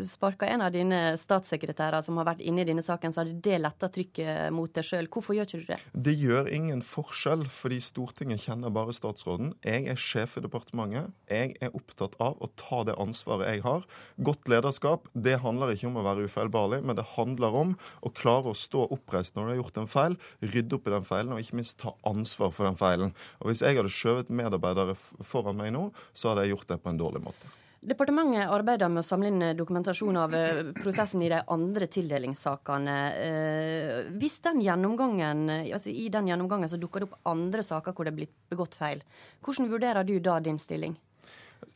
sparka 0.05 0.45
en 0.53 0.61
av 0.67 0.75
dine 0.75 1.15
statssekretærer 1.17 2.05
som 2.05 2.19
har 2.21 2.27
vært 2.29 2.43
inne 2.45 2.61
i 2.61 2.67
denne 2.69 2.83
saken, 2.85 3.09
så 3.09 3.23
hadde 3.23 3.39
det 3.41 3.57
letta 3.63 3.89
trykket 3.89 4.53
mot 4.53 4.69
deg 4.77 4.85
sjøl. 4.85 5.07
Hvorfor 5.09 5.33
gjør 5.33 5.49
ikke 5.49 5.61
du 5.63 5.71
det? 5.71 5.79
Det 5.97 6.15
gjør 6.21 6.51
ingen 6.53 6.83
forskjell, 6.85 7.47
fordi 7.49 7.79
Stortinget 7.81 8.45
kjenner 8.45 8.75
bare 8.75 8.93
statsråden. 8.93 9.55
Jeg 9.65 9.87
er 9.89 9.97
sjef 9.97 10.35
i 10.37 10.43
departementet. 10.45 11.15
Jeg 11.33 11.55
er 11.65 11.73
opptatt 11.73 12.19
av 12.21 12.37
å 12.37 12.51
ta 12.61 12.83
det 12.91 12.99
ansvaret 13.01 13.49
jeg 13.49 13.65
har. 13.65 13.89
Godt 14.29 14.53
lederskap 14.53 15.09
det 15.17 15.39
handler 15.41 15.73
ikke 15.73 15.89
om 15.89 15.97
å 16.03 16.05
være 16.05 16.29
ufeilbarlig, 16.29 16.83
men 16.85 17.01
det 17.01 17.07
handler 17.15 17.59
om 17.63 17.75
å 18.05 18.13
klare 18.13 18.53
å 18.53 18.61
stå 18.67 18.91
oppreist 18.93 19.41
når 19.41 19.49
du 19.49 19.55
har 19.55 19.61
gjort 19.63 19.83
en 19.87 19.91
feil, 19.95 20.21
rydde 20.45 20.77
opp 20.77 20.93
i 20.93 20.97
den 20.99 21.09
feilen 21.15 21.33
og 21.33 21.41
ikke 21.41 21.63
minst 21.63 21.81
ta 21.81 21.97
ansvar 22.13 22.53
for 22.53 22.69
den 22.69 22.77
feilen. 22.77 23.17
Og 23.41 23.55
Hvis 23.55 23.65
jeg 23.65 23.81
hadde 23.81 23.97
skjøvet 23.97 24.37
medarbeidere 24.45 25.01
foran 25.01 25.57
meg 25.57 25.73
nå, 25.73 25.89
så 26.13 26.35
hadde 26.35 26.45
jeg 26.45 26.58
gjort 26.58 26.58
det 26.67 26.81
på 26.83 26.91
en 26.91 27.01
dårlig 27.01 27.23
måte. 27.23 27.51
Departementet 27.79 28.51
arbeider 28.51 28.91
med 28.91 29.05
å 29.05 29.07
samle 29.07 29.29
inn 29.31 29.43
dokumentasjon 29.55 30.17
av 30.19 30.33
eh, 30.35 30.63
prosessen 30.81 31.23
i 31.23 31.29
de 31.31 31.39
andre 31.55 31.87
tildelingssakene. 31.87 32.97
Eh, 33.23 34.09
hvis 34.19 34.41
den 34.43 34.59
gjennomgangen, 34.65 35.45
altså 35.63 35.93
I 35.93 36.09
den 36.11 36.33
gjennomgangen 36.33 36.71
så 36.73 36.81
dukker 36.81 37.05
det 37.05 37.11
opp 37.13 37.31
andre 37.31 37.63
saker 37.63 37.95
hvor 37.95 38.09
det 38.09 38.17
er 38.17 38.19
blitt 38.19 38.35
begått 38.51 38.75
feil. 38.81 39.05
Hvordan 39.47 39.71
vurderer 39.71 40.09
du 40.09 40.17
da 40.19 40.41
din 40.43 40.59
stilling? 40.59 40.99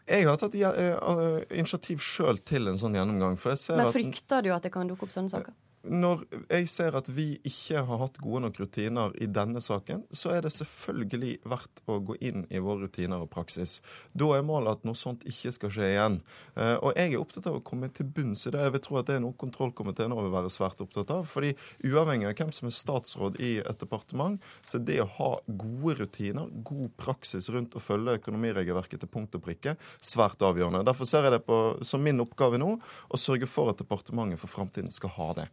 Jeg 0.09 0.27
har 0.27 0.39
tatt 0.43 0.55
eh, 0.59 1.39
initiativ 1.55 2.03
sjøl 2.03 2.43
til 2.43 2.67
en 2.71 2.81
sånn 2.83 2.99
gjennomgang. 2.99 3.39
Men 3.39 3.95
frykter 3.95 4.43
du 4.43 4.51
at 4.55 4.67
det 4.67 4.73
kan 4.75 4.91
dukke 4.91 5.07
opp 5.07 5.15
sånne 5.15 5.31
saker? 5.31 5.55
Når 5.83 6.21
jeg 6.47 6.69
ser 6.71 6.95
at 6.95 7.09
vi 7.11 7.41
ikke 7.43 7.81
har 7.83 7.99
hatt 8.05 8.21
gode 8.23 8.45
nok 8.45 8.61
rutiner 8.63 9.15
i 9.19 9.27
denne 9.27 9.59
saken, 9.63 10.05
så 10.15 10.31
er 10.37 10.45
det 10.45 10.53
selvfølgelig 10.55 11.33
verdt 11.51 11.83
å 11.91 11.97
gå 12.07 12.15
inn 12.23 12.45
i 12.55 12.61
våre 12.63 12.87
rutiner 12.87 13.25
og 13.25 13.31
praksis. 13.33 13.81
Da 14.15 14.29
er 14.37 14.45
målet 14.47 14.79
at 14.79 14.87
noe 14.87 14.99
sånt 14.99 15.27
ikke 15.27 15.51
skal 15.57 15.73
skje 15.75 15.89
igjen. 15.89 16.21
Eh, 16.55 16.77
og 16.79 16.95
jeg 16.95 17.11
er 17.11 17.19
opptatt 17.19 17.49
av 17.51 17.59
å 17.59 17.65
komme 17.67 17.91
til 17.91 18.07
bunns 18.07 18.47
i 18.47 18.53
det. 18.55 18.63
Jeg 18.63 18.75
vil 18.77 18.85
tro 18.85 19.01
at 19.01 19.09
det 19.11 19.17
er 19.19 19.25
noe 19.25 19.35
kontrollkomiteen 19.43 20.15
vil 20.15 20.31
være 20.31 20.53
svært 20.55 20.85
opptatt 20.85 21.11
av. 21.11 21.27
fordi 21.27 21.51
uavhengig 21.83 22.29
av 22.31 22.37
hvem 22.39 22.53
som 22.55 22.71
er 22.71 22.77
statsråd 22.77 23.41
i 23.43 23.53
et 23.59 23.83
departement, 23.83 24.39
så 24.63 24.79
det 24.79 25.01
å 25.03 25.09
ha 25.19 25.33
gode 25.47 25.97
rutiner, 26.05 26.47
god 26.63 26.95
praksis 27.01 27.51
rundt 27.51 27.75
å 27.75 27.83
følge 27.83 28.21
økonomiregelverket 28.21 29.03
til 29.03 29.11
punkt 29.11 29.35
og 29.35 29.43
prikke, 29.49 29.75
svært 29.99 30.43
avgjørende. 30.47 30.85
Derfor 30.87 31.11
ser 31.11 31.27
jeg 31.27 31.35
det 31.39 31.43
på, 31.49 31.61
som 31.83 32.03
min 32.05 32.23
oppgave 32.23 32.61
nå 32.63 32.77
å 32.79 33.19
sørge 33.21 33.51
for 33.51 33.73
at 33.73 33.83
departementet 33.83 34.39
for 34.39 34.53
framtiden 34.53 34.95
skal 34.95 35.17
ha 35.19 35.31
det. 35.43 35.51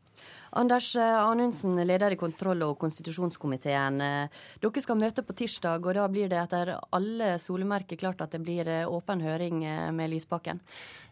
Anders 0.52 0.96
eh, 0.96 1.20
Anundsen, 1.20 1.78
leder 1.88 2.12
i 2.12 2.18
kontroll- 2.18 2.64
og 2.66 2.78
konstitusjonskomiteen. 2.82 4.00
Eh, 4.02 4.46
dere 4.64 4.82
skal 4.82 4.98
møte 4.98 5.24
på 5.26 5.36
tirsdag, 5.38 5.86
og 5.86 5.98
da 5.98 6.08
blir 6.10 6.30
det 6.32 6.40
etter 6.42 6.74
alle 6.96 7.36
solemerker 7.42 8.00
klart 8.02 8.24
at 8.26 8.34
det 8.34 8.42
blir 8.42 8.68
eh, 8.68 8.88
åpen 8.90 9.22
høring 9.22 9.62
med 9.94 10.10
Lysbakken? 10.10 10.62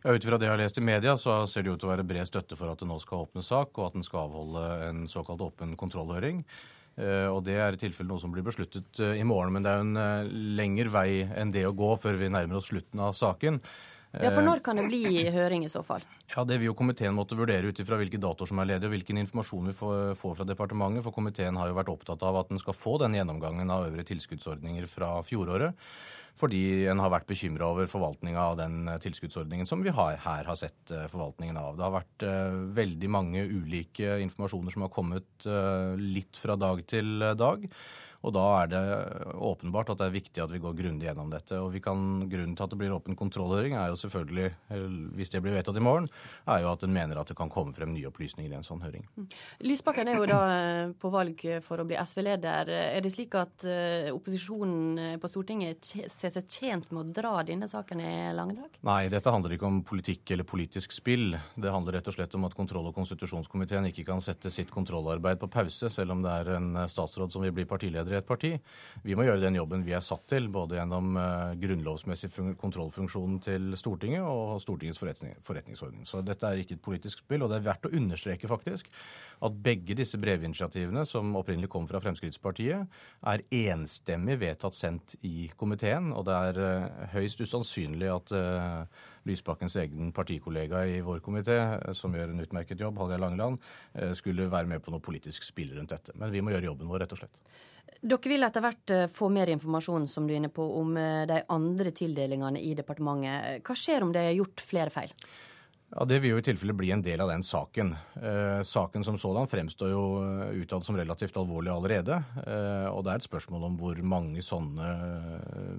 Ja, 0.03 0.15
Ut 0.15 0.25
fra 0.25 0.39
det 0.39 0.47
jeg 0.47 0.55
har 0.55 0.61
lest 0.61 0.79
i 0.81 0.85
media, 0.85 1.17
så 1.21 1.43
ser 1.49 1.65
det 1.65 1.75
ut 1.75 1.83
til 1.83 1.89
å 1.89 1.93
være 1.93 2.07
bred 2.07 2.29
støtte 2.29 2.57
for 2.57 2.71
at 2.71 2.81
det 2.81 2.87
nå 2.89 2.97
skal 3.03 3.27
åpne 3.27 3.45
sak, 3.45 3.77
og 3.77 3.89
at 3.89 3.97
den 3.97 4.05
skal 4.05 4.25
avholde 4.25 4.65
en 4.87 5.05
såkalt 5.11 5.43
åpen 5.45 5.77
kontrollhøring. 5.77 6.41
Og 6.97 7.43
Det 7.45 7.53
er 7.61 7.75
i 7.75 7.77
tilfelle 7.77 8.09
noe 8.09 8.17
som 8.17 8.31
blir 8.33 8.41
besluttet 8.41 8.97
i 9.05 9.25
morgen, 9.27 9.51
men 9.53 9.61
det 9.61 9.69
er 9.69 9.83
jo 9.83 9.85
en 9.85 10.55
lengre 10.57 10.89
vei 10.89 11.27
enn 11.29 11.51
det 11.53 11.67
å 11.67 11.75
gå 11.77 11.91
før 12.01 12.17
vi 12.17 12.31
nærmer 12.33 12.57
oss 12.57 12.71
slutten 12.71 13.03
av 13.05 13.13
saken. 13.13 13.59
Ja, 14.23 14.31
For 14.33 14.45
når 14.45 14.61
kan 14.65 14.79
det 14.79 14.87
bli 14.89 15.23
høring 15.33 15.65
i 15.65 15.71
så 15.71 15.83
fall? 15.85 16.03
Ja, 16.33 16.43
Det 16.43 16.57
vil 16.57 16.71
jo 16.71 16.77
komiteen 16.77 17.15
måtte 17.15 17.37
vurdere 17.37 17.69
ut 17.69 17.79
ifra 17.79 17.99
hvilke 17.99 18.19
datoer 18.21 18.49
som 18.49 18.59
er 18.59 18.69
ledige 18.71 18.89
og 18.89 18.95
hvilken 18.95 19.21
informasjon 19.21 19.71
vi 19.71 19.75
får, 19.77 20.35
fra 20.37 20.47
departementet. 20.47 21.05
For 21.05 21.15
komiteen 21.15 21.57
har 21.59 21.69
jo 21.69 21.77
vært 21.77 21.91
opptatt 21.93 22.23
av 22.25 22.41
at 22.41 22.51
den 22.51 22.61
skal 22.61 22.77
få 22.77 22.97
den 23.03 23.17
gjennomgangen 23.17 23.69
av 23.73 23.87
øvrige 23.87 24.11
tilskuddsordninger 24.13 24.87
fra 24.91 25.17
fjoråret. 25.27 25.77
Fordi 26.37 26.85
en 26.85 26.99
har 27.01 27.09
vært 27.09 27.29
bekymra 27.29 27.71
over 27.73 27.87
forvaltninga 27.89 28.41
av 28.41 28.57
den 28.59 28.89
tilskuddsordningen 29.01 29.65
som 29.65 29.81
vi 29.81 29.89
har, 29.89 30.19
her 30.21 30.45
har 30.45 30.57
sett 30.59 30.91
eh, 30.93 31.07
forvaltningen 31.09 31.57
av. 31.57 31.77
Det 31.77 31.85
har 31.87 31.95
vært 31.95 32.25
uh, 32.29 32.59
veldig 32.77 33.09
mange 33.09 33.45
ulike 33.49 34.19
informasjoner 34.21 34.75
som 34.75 34.85
har 34.85 34.93
kommet 34.93 35.47
litt 35.97 36.37
fra 36.37 36.57
dag 36.59 36.83
til 36.89 37.25
dag. 37.39 37.65
Og 38.27 38.33
da 38.35 38.45
er 38.61 38.71
det 38.71 38.81
åpenbart 39.35 39.93
at 39.93 40.01
det 40.01 40.07
er 40.07 40.15
viktig 40.15 40.43
at 40.43 40.51
vi 40.51 40.61
går 40.61 40.75
grundig 40.77 41.07
gjennom 41.07 41.31
dette. 41.31 41.59
Og 41.63 41.75
kan, 41.83 41.99
Grunnen 42.27 42.55
til 42.57 42.65
at 42.65 42.73
det 42.73 42.79
blir 42.79 42.95
åpen 42.95 43.15
kontrollhøring, 43.17 43.75
er 43.77 43.91
jo 43.91 43.99
selvfølgelig, 43.99 44.49
hvis 45.15 45.31
det 45.31 45.41
blir 45.43 45.55
vedtatt 45.55 45.77
i 45.79 45.83
morgen, 45.83 46.09
er 46.49 46.63
jo 46.63 46.71
at 46.73 46.83
en 46.83 46.93
mener 46.93 47.19
at 47.19 47.29
det 47.31 47.37
kan 47.39 47.51
komme 47.53 47.75
frem 47.75 47.93
nye 47.93 48.09
opplysninger 48.09 48.51
i 48.51 48.57
en 48.57 48.65
sånn 48.65 48.83
høring. 48.83 49.05
Mm. 49.15 49.27
Lysbakken 49.67 50.11
er 50.11 50.19
jo 50.19 50.27
da 50.29 50.39
eh, 50.55 50.91
på 50.99 51.11
valg 51.13 51.43
for 51.65 51.79
å 51.79 51.85
bli 51.87 51.99
SV-leder. 52.01 52.71
Er 52.97 53.05
det 53.05 53.13
slik 53.13 53.37
at 53.39 53.65
eh, 53.67 54.09
opposisjonen 54.13 55.03
eh, 55.03 55.15
på 55.21 55.31
Stortinget 55.31 55.93
ser 56.11 56.33
seg 56.33 56.49
tjent 56.51 56.91
med 56.91 57.03
å 57.03 57.15
dra 57.21 57.35
denne 57.47 57.69
saken 57.71 58.03
i 58.03 58.13
langdrag? 58.35 58.81
Nei, 58.87 58.99
dette 59.13 59.33
handler 59.33 59.55
ikke 59.55 59.69
om 59.69 59.79
politikk 59.87 60.35
eller 60.35 60.47
politisk 60.47 60.95
spill. 60.95 61.37
Det 61.55 61.71
handler 61.71 61.99
rett 61.99 62.11
og 62.11 62.17
slett 62.17 62.35
om 62.35 62.49
at 62.49 62.57
kontroll- 62.57 62.89
og 62.91 62.97
konstitusjonskomiteen 62.97 63.91
ikke 63.93 64.07
kan 64.09 64.23
sette 64.23 64.51
sitt 64.53 64.73
kontrollarbeid 64.73 65.39
på 65.39 65.51
pause, 65.53 65.91
selv 65.93 66.17
om 66.17 66.25
det 66.25 66.33
er 66.41 66.53
en 66.57 66.73
statsråd 66.89 67.31
som 67.31 67.45
vil 67.45 67.55
bli 67.55 67.67
partileder 67.69 68.07
leder 68.07 68.16
et 68.19 68.27
parti. 68.27 68.53
Vi 69.05 69.15
må 69.17 69.25
gjøre 69.27 69.41
den 69.43 69.57
jobben 69.59 69.85
vi 69.85 69.95
er 69.95 70.03
satt 70.05 70.25
til, 70.29 70.49
både 70.53 70.77
gjennom 70.79 71.17
uh, 71.19 71.53
grunnlovsmessig 71.59 72.29
kontrollfunksjonen 72.59 73.39
til 73.45 73.77
Stortinget 73.79 74.25
og 74.25 74.57
Stortingets 74.63 75.01
forretning, 75.01 75.37
forretningsorden. 75.45 76.05
Så 76.09 76.23
dette 76.25 76.47
er 76.49 76.61
ikke 76.61 76.77
et 76.77 76.83
politisk 76.83 77.23
spill, 77.23 77.45
og 77.45 77.51
det 77.51 77.59
er 77.59 77.67
verdt 77.69 77.89
å 77.89 77.93
understreke 77.97 78.49
faktisk 78.49 78.91
at 79.45 79.57
begge 79.61 79.93
disse 79.97 80.17
brevinitiativene, 80.17 81.03
som 81.05 81.35
opprinnelig 81.37 81.69
kom 81.69 81.85
fra 81.89 82.01
Fremskrittspartiet, 82.01 82.97
er 83.29 83.43
enstemmig 83.53 84.39
vedtatt 84.41 84.77
sendt 84.77 85.13
i 85.27 85.51
komiteen, 85.59 86.09
og 86.15 86.25
det 86.29 86.39
er 86.49 86.63
uh, 86.63 87.05
høyst 87.13 87.43
usannsynlig 87.45 88.09
at 88.13 88.33
uh, 88.33 89.05
Lysbakkens 89.27 89.75
egen 89.81 90.11
partikollega 90.15 90.85
i 90.87 90.99
vår 91.05 91.21
komité, 91.25 91.57
som 91.97 92.15
gjør 92.15 92.31
en 92.31 92.43
utmerket 92.43 92.79
jobb, 92.79 92.97
Hallgeir 93.01 93.19
Langeland, 93.19 93.57
skulle 94.15 94.47
være 94.47 94.69
med 94.71 94.79
på 94.83 94.93
noe 94.93 95.03
politisk 95.03 95.43
spill 95.43 95.73
rundt 95.75 95.91
dette. 95.91 96.15
Men 96.15 96.31
vi 96.31 96.39
må 96.39 96.53
gjøre 96.53 96.69
jobben 96.69 96.87
vår, 96.87 97.03
rett 97.03 97.15
og 97.17 97.19
slett. 97.19 97.41
Dere 98.07 98.29
vil 98.31 98.45
etter 98.45 98.63
hvert 98.63 98.93
eh, 98.93 99.07
få 99.11 99.29
mer 99.33 99.49
informasjon 99.51 100.07
som 100.11 100.27
du 100.27 100.33
er 100.33 100.41
inne 100.41 100.53
på, 100.53 100.63
om 100.79 100.95
eh, 101.01 101.25
de 101.29 101.41
andre 101.53 101.91
tildelingene 101.95 102.61
i 102.61 102.73
departementet. 102.77 103.65
Hva 103.65 103.77
skjer 103.77 104.05
om 104.05 104.13
det 104.15 104.23
er 104.27 104.37
gjort 104.37 104.63
flere 104.63 104.93
feil? 104.93 105.13
Ja, 105.95 106.03
Det 106.05 106.17
vil 106.19 106.33
jo 106.33 106.39
i 106.41 106.43
tilfelle 106.43 106.73
bli 106.75 106.89
en 106.91 107.01
del 107.01 107.21
av 107.23 107.29
den 107.31 107.45
saken. 107.47 107.93
Eh, 108.19 108.61
saken 108.67 109.05
som 109.07 109.15
sådan 109.17 109.47
fremstår 109.47 109.91
jo 109.93 110.01
eh, 110.19 110.57
utad 110.59 110.83
som 110.83 110.97
relativt 110.99 111.37
alvorlig 111.39 111.71
allerede. 111.71 112.17
Eh, 112.43 112.87
og 112.91 113.05
det 113.05 113.13
er 113.13 113.21
et 113.21 113.27
spørsmål 113.27 113.63
om 113.69 113.77
hvor 113.79 114.01
mange 114.03 114.43
sånne 114.43 114.87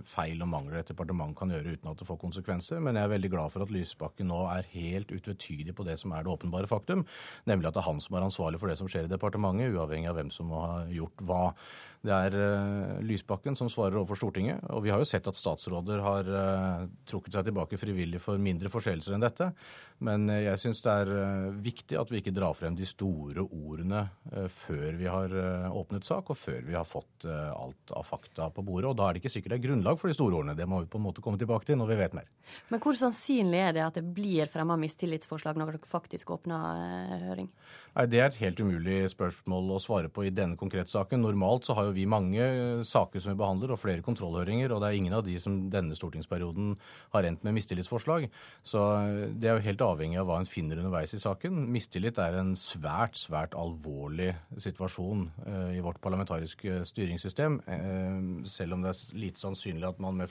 feil 0.08 0.40
og 0.40 0.48
mangler 0.48 0.80
et 0.80 0.88
departement 0.88 1.36
kan 1.36 1.52
gjøre 1.52 1.76
uten 1.76 1.90
at 1.92 2.00
det 2.00 2.08
får 2.08 2.20
konsekvenser. 2.22 2.80
Men 2.80 2.96
jeg 2.96 3.04
er 3.04 3.12
veldig 3.12 3.32
glad 3.36 3.52
for 3.52 3.66
at 3.66 3.74
Lysbakken 3.74 4.32
nå 4.32 4.40
er 4.54 4.70
helt 4.72 5.12
utvetydig 5.12 5.76
på 5.76 5.84
det 5.84 5.98
som 6.00 6.16
er 6.16 6.24
det 6.24 6.32
åpenbare 6.32 6.70
faktum, 6.70 7.04
nemlig 7.44 7.68
at 7.68 7.76
det 7.76 7.84
er 7.84 7.90
han 7.90 8.00
som 8.00 8.16
er 8.16 8.30
ansvarlig 8.30 8.62
for 8.62 8.72
det 8.72 8.78
som 8.80 8.88
skjer 8.88 9.10
i 9.10 9.12
departementet, 9.12 9.76
uavhengig 9.76 10.08
av 10.08 10.16
hvem 10.22 10.32
som 10.32 10.56
har 10.56 10.88
gjort 10.88 11.28
hva. 11.28 11.44
Det 12.08 12.16
er 12.16 12.36
uh, 12.36 13.00
Lysbakken 13.04 13.56
som 13.58 13.68
svarer 13.72 13.98
overfor 13.98 14.18
Stortinget. 14.18 14.62
Og 14.72 14.84
vi 14.86 14.92
har 14.92 15.00
jo 15.02 15.08
sett 15.08 15.26
at 15.28 15.36
statsråder 15.36 16.00
har 16.04 16.30
uh, 16.32 16.86
trukket 17.08 17.36
seg 17.36 17.48
tilbake 17.48 17.80
frivillig 17.80 18.20
for 18.22 18.40
mindre 18.40 18.72
forseelser 18.72 19.16
enn 19.16 19.24
dette. 19.24 19.50
Men 20.06 20.28
uh, 20.30 20.38
jeg 20.40 20.62
syns 20.62 20.80
det 20.84 20.94
er 21.02 21.12
viktig 21.68 21.98
at 22.00 22.12
vi 22.12 22.22
ikke 22.22 22.34
drar 22.36 22.56
frem 22.56 22.76
de 22.78 22.86
store 22.88 23.44
ordene 23.44 24.06
før 24.52 24.96
vi 24.98 25.08
har 25.08 25.32
åpnet 25.74 26.06
sak, 26.06 26.30
og 26.30 26.38
før 26.38 26.60
vi 26.66 26.76
har 26.76 26.86
fått 26.86 27.26
alt 27.28 27.92
av 27.96 28.06
fakta 28.06 28.48
på 28.54 28.62
bordet. 28.64 28.90
Og 28.90 28.96
da 28.98 29.08
er 29.08 29.16
det 29.16 29.22
ikke 29.22 29.32
sikkert 29.32 29.54
det 29.54 29.58
er 29.58 29.64
grunnlag 29.66 29.98
for 30.00 30.10
de 30.10 30.16
store 30.16 30.38
ordene. 30.40 30.56
Det 30.58 30.68
må 30.68 30.82
vi 30.82 30.90
på 30.90 31.00
en 31.00 31.06
måte 31.06 31.24
komme 31.24 31.40
tilbake 31.40 31.68
til 31.68 31.78
når 31.80 31.90
vi 31.92 31.98
vet 31.98 32.16
mer. 32.16 32.28
Men 32.72 32.82
hvor 32.82 32.96
sannsynlig 32.98 33.60
er 33.60 33.74
det 33.76 33.84
at 33.84 33.98
det 33.98 34.04
blir 34.16 34.50
fremma 34.52 34.76
mistillitsforslag 34.80 35.58
når 35.58 35.72
dere 35.74 35.90
faktisk 35.90 36.32
åpner 36.36 37.18
høring? 37.26 37.50
Nei, 37.98 38.06
Det 38.06 38.20
er 38.20 38.28
et 38.30 38.40
helt 38.44 38.60
umulig 38.62 38.98
spørsmål 39.10 39.74
å 39.74 39.82
svare 39.82 40.12
på 40.12 40.28
i 40.28 40.34
denne 40.34 40.58
konkrete 40.60 40.92
saken. 40.92 41.24
Normalt 41.24 41.66
så 41.66 41.74
har 41.74 41.88
jo 41.88 41.96
vi 41.98 42.06
mange 42.08 42.44
saker 42.86 43.22
som 43.22 43.34
vi 43.34 43.40
behandler, 43.40 43.74
og 43.74 43.80
flere 43.82 44.04
kontrollhøringer, 44.06 44.72
og 44.72 44.82
det 44.82 44.90
er 44.90 44.98
ingen 45.00 45.16
av 45.18 45.24
de 45.26 45.34
som 45.42 45.58
denne 45.72 45.98
stortingsperioden 45.98 46.72
har 47.14 47.28
endt 47.28 47.44
med 47.46 47.58
mistillitsforslag. 47.58 48.28
Så 48.66 48.84
det 49.34 49.50
er 49.50 49.58
jo 49.58 49.66
helt 49.66 49.84
avhengig 49.84 50.20
av 50.22 50.30
hva 50.30 50.38
en 50.42 50.48
finner 50.48 50.80
underveis 50.80 51.16
i 51.16 51.22
saken. 51.22 51.66
Mistillit 51.74 52.20
er 52.22 52.38
en 52.40 52.54
svært, 52.58 53.18
svært 53.20 53.58
alvorlig 53.58 54.32
situasjon 54.60 55.28
eh, 55.44 55.76
i 55.78 55.84
vårt 55.84 56.00
parlamentariske 56.04 56.82
styringssystem, 56.88 57.60
eh, 57.66 58.18
selv 58.48 58.76
om 58.76 58.84
det 58.84 58.94
er 58.94 59.22
lite 59.26 59.42
sannsynlig 59.42 59.90
at 59.90 60.02
man 60.02 60.18
med 60.18 60.28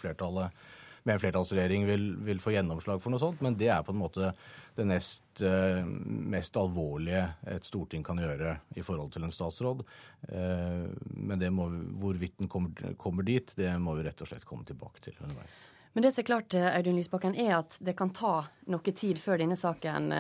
med 1.08 1.16
en 1.16 1.22
flertallsregjering 1.24 1.88
vil, 1.88 2.08
vil, 2.28 2.40
få 2.44 2.52
gjennomslag 2.52 3.02
for 3.04 3.14
noe 3.14 3.22
sånt, 3.22 3.40
men 3.46 3.56
det 3.60 3.70
er 3.72 3.86
på 3.86 3.96
en 3.96 4.02
måte 4.02 4.34
det 4.78 4.86
nest, 4.86 5.42
eh, 5.42 5.86
mest 6.34 6.58
alvorlige 6.58 7.24
et 7.50 7.66
storting 7.66 8.04
kan 8.06 8.20
gjøre 8.22 8.58
i 8.78 8.84
forhold 8.86 9.12
til 9.14 9.26
en 9.26 9.34
statsråd. 9.34 9.82
Eh, 10.30 10.86
men 11.18 11.42
det 11.42 11.50
må, 11.54 11.66
hvorvidt 12.02 12.38
den 12.38 12.52
kommer, 12.52 12.94
kommer, 12.98 13.26
dit, 13.26 13.56
det 13.58 13.72
må 13.82 13.98
vi 13.98 14.06
rett 14.06 14.22
og 14.22 14.30
slett 14.30 14.46
komme 14.46 14.68
tilbake 14.70 15.02
til 15.02 15.18
underveis. 15.24 15.58
Men 15.98 16.06
det 16.06 16.12
som 16.14 16.22
er 16.22 16.28
klart, 16.30 16.54
eh, 16.54 16.70
Audun 16.78 17.00
Lysbakken, 17.00 17.34
er 17.42 17.56
at 17.58 17.80
det 17.82 17.96
kan 17.98 18.14
ta 18.14 18.36
noe 18.70 18.94
tid 18.94 19.18
før 19.18 19.42
denne 19.42 19.58
saken 19.58 20.14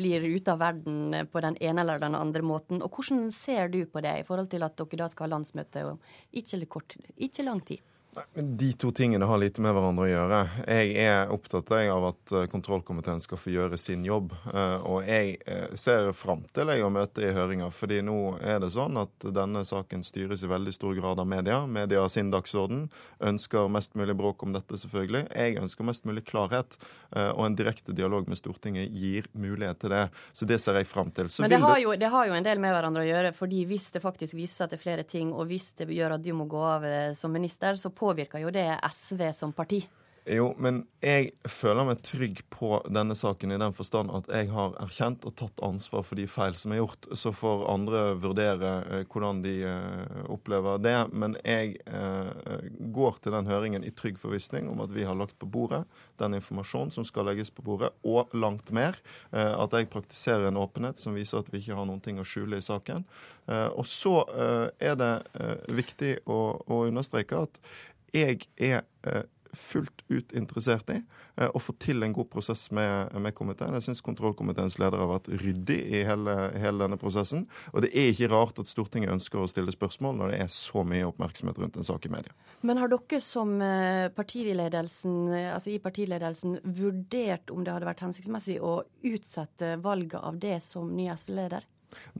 blir 0.00 0.24
ute 0.24 0.54
av 0.54 0.62
verden 0.62 1.28
på 1.28 1.44
den 1.44 1.60
ene 1.60 1.84
eller 1.84 2.00
den 2.00 2.16
andre 2.16 2.40
måten. 2.40 2.80
Og 2.80 2.96
Hvordan 2.96 3.28
ser 3.30 3.68
du 3.68 3.84
på 3.84 4.00
det 4.00 4.22
i 4.22 4.24
forhold 4.24 4.48
til 4.48 4.64
at 4.64 4.80
dere 4.80 5.04
da 5.04 5.12
skal 5.12 5.28
ha 5.28 5.36
landsmøte 5.36 5.84
om 5.84 6.00
ikke, 6.32 6.64
ikke 7.28 7.44
lang 7.44 7.60
tid? 7.60 7.84
De 8.34 8.72
to 8.72 8.90
tingene 8.90 9.24
har 9.24 9.38
lite 9.38 9.62
med 9.62 9.70
hverandre 9.70 10.06
å 10.08 10.10
gjøre. 10.10 10.38
Jeg 10.66 10.94
er 10.98 11.30
opptatt 11.30 11.68
av 11.76 12.06
at 12.08 12.32
eh, 12.34 12.46
kontrollkomiteen 12.50 13.20
skal 13.22 13.38
få 13.38 13.52
gjøre 13.54 13.78
sin 13.78 14.02
jobb. 14.02 14.32
Eh, 14.50 14.78
og 14.82 15.06
jeg 15.06 15.36
eh, 15.46 15.68
ser 15.78 16.10
fram 16.18 16.42
til 16.50 16.72
jeg 16.74 16.82
å 16.82 16.90
møte 16.90 17.22
i 17.22 17.30
høringer, 17.36 17.70
fordi 17.70 18.00
nå 18.02 18.16
er 18.42 18.58
det 18.64 18.72
sånn 18.74 18.98
at 18.98 19.28
denne 19.36 19.62
saken 19.68 20.02
styres 20.06 20.42
i 20.42 20.50
veldig 20.50 20.74
stor 20.74 20.96
grad 20.98 21.22
av 21.22 21.28
media. 21.30 21.60
Media 21.70 22.02
har 22.02 22.10
sin 22.10 22.32
dagsorden, 22.34 22.88
ønsker 23.22 23.70
mest 23.70 23.94
mulig 24.00 24.16
bråk 24.18 24.42
om 24.42 24.56
dette, 24.58 24.80
selvfølgelig. 24.82 25.28
Jeg 25.30 25.60
ønsker 25.62 25.86
mest 25.86 26.08
mulig 26.10 26.26
klarhet, 26.26 26.74
og 27.10 27.44
en 27.44 27.56
direkte 27.58 27.94
dialog 27.94 28.28
med 28.30 28.38
Stortinget 28.38 28.90
gir 28.94 29.26
mulighet 29.34 29.80
til 29.82 29.94
det. 29.94 30.02
Så 30.34 30.46
det 30.50 30.60
ser 30.62 30.78
jeg 30.78 30.88
fram 30.90 31.10
til. 31.14 31.30
Så 31.30 31.42
Men 31.42 31.54
det 31.54 31.62
har, 31.62 31.78
jo, 31.82 31.94
det 31.98 32.10
har, 32.10 32.26
jo, 32.26 32.34
en 32.34 32.46
del 32.46 32.62
med 32.62 32.74
hverandre 32.74 33.02
å 33.04 33.08
gjøre, 33.08 33.32
fordi 33.36 33.64
hvis 33.70 33.88
det 33.94 34.02
faktisk 34.02 34.38
viser 34.38 34.64
seg 34.64 34.74
til 34.74 34.82
flere 34.82 35.06
ting, 35.06 35.32
og 35.34 35.50
hvis 35.50 35.70
det 35.78 35.90
gjør 35.94 36.16
at 36.18 36.26
du 36.26 36.32
må 36.38 36.46
gå 36.50 36.62
av 36.74 36.86
som 37.18 37.34
minister, 37.34 37.78
så 37.78 37.92
påvirker 38.00 38.42
jo 38.42 38.52
det 38.54 38.68
SV 38.88 39.26
som 39.36 39.52
parti. 39.56 39.84
Jo, 40.28 40.50
men 40.60 40.82
jeg 41.00 41.30
føler 41.48 41.86
meg 41.88 42.02
trygg 42.04 42.42
på 42.52 42.74
denne 42.92 43.14
saken 43.16 43.54
i 43.54 43.58
den 43.58 43.72
forstand 43.72 44.12
at 44.12 44.26
jeg 44.28 44.50
har 44.52 44.74
erkjent 44.82 45.24
og 45.24 45.32
tatt 45.38 45.62
ansvar 45.64 46.04
for 46.04 46.20
de 46.20 46.26
feil 46.28 46.54
som 46.60 46.74
er 46.74 46.82
gjort. 46.82 47.08
Så 47.16 47.32
får 47.32 47.64
andre 47.72 48.02
vurdere 48.20 48.72
eh, 48.84 49.06
hvordan 49.08 49.40
de 49.42 49.54
eh, 49.64 50.20
opplever 50.30 50.82
det. 50.84 50.94
Men 51.10 51.38
jeg 51.40 51.80
eh, 51.88 52.68
går 52.92 53.18
til 53.24 53.34
den 53.34 53.48
høringen 53.48 53.86
i 53.86 53.94
trygg 53.96 54.20
forvissning 54.20 54.68
om 54.68 54.84
at 54.84 54.92
vi 54.92 55.08
har 55.08 55.16
lagt 55.16 55.38
på 55.40 55.48
bordet 55.48 55.86
den 56.20 56.36
informasjonen 56.36 56.92
som 56.92 57.06
skal 57.08 57.24
legges 57.30 57.48
på 57.50 57.64
bordet, 57.64 57.88
og 58.04 58.28
langt 58.36 58.68
mer. 58.76 58.98
At 59.32 59.72
jeg 59.72 59.88
praktiserer 59.88 60.50
en 60.50 60.58
åpenhet 60.60 61.00
som 61.00 61.14
viser 61.16 61.40
at 61.40 61.48
vi 61.48 61.62
ikke 61.62 61.78
har 61.78 61.86
noen 61.88 62.02
ting 62.04 62.20
å 62.20 62.26
skjule 62.28 62.58
i 62.60 62.64
saken. 62.64 63.06
Og 63.72 63.86
så 63.88 64.12
er 64.76 64.98
det 65.00 65.14
viktig 65.72 66.10
å 66.28 66.60
understreke 66.90 67.40
at 67.46 67.56
jeg 68.14 68.46
er 68.56 68.84
fullt 69.56 70.04
ut 70.08 70.32
interessert 70.36 70.90
i 70.92 70.98
eh, 71.36 71.48
å 71.48 71.60
få 71.62 71.74
til 71.82 72.04
en 72.04 72.14
god 72.14 72.28
prosess 72.32 72.68
med, 72.74 73.12
med 73.22 73.34
komiteen. 73.36 73.74
Jeg 73.78 73.88
syns 73.88 74.02
kontrollkomiteens 74.04 74.78
leder 74.80 75.00
har 75.00 75.10
vært 75.10 75.30
ryddig 75.42 75.78
i 75.90 76.02
hele, 76.06 76.36
hele, 76.60 76.84
denne 76.84 76.98
prosessen. 77.00 77.46
Og 77.74 77.84
det 77.84 77.90
er 77.90 78.12
ikke 78.12 78.30
rart 78.32 78.60
at 78.62 78.70
Stortinget 78.70 79.12
ønsker 79.14 79.42
å 79.42 79.48
stille 79.50 79.74
spørsmål 79.74 80.18
når 80.20 80.34
det 80.34 80.42
er 80.44 80.52
så 80.54 80.84
mye 80.86 81.08
oppmerksomhet 81.08 81.60
rundt 81.62 81.80
en 81.80 81.88
sak 81.90 82.06
i 82.06 82.12
media. 82.12 82.34
Men 82.66 82.80
har 82.82 82.92
dere 82.92 83.22
som 83.24 83.56
eh, 83.64 84.06
partiledelsen, 84.14 85.18
altså 85.54 85.74
i 85.74 85.80
partiledelsen 85.82 86.60
vurdert 86.64 87.52
om 87.54 87.64
det 87.64 87.74
hadde 87.74 87.90
vært 87.90 88.06
hensiktsmessig 88.06 88.60
å 88.62 88.80
utsette 89.10 89.76
valget 89.82 90.20
av 90.20 90.38
det 90.40 90.58
som 90.64 90.90
ny 90.94 91.10
SV-leder? 91.14 91.66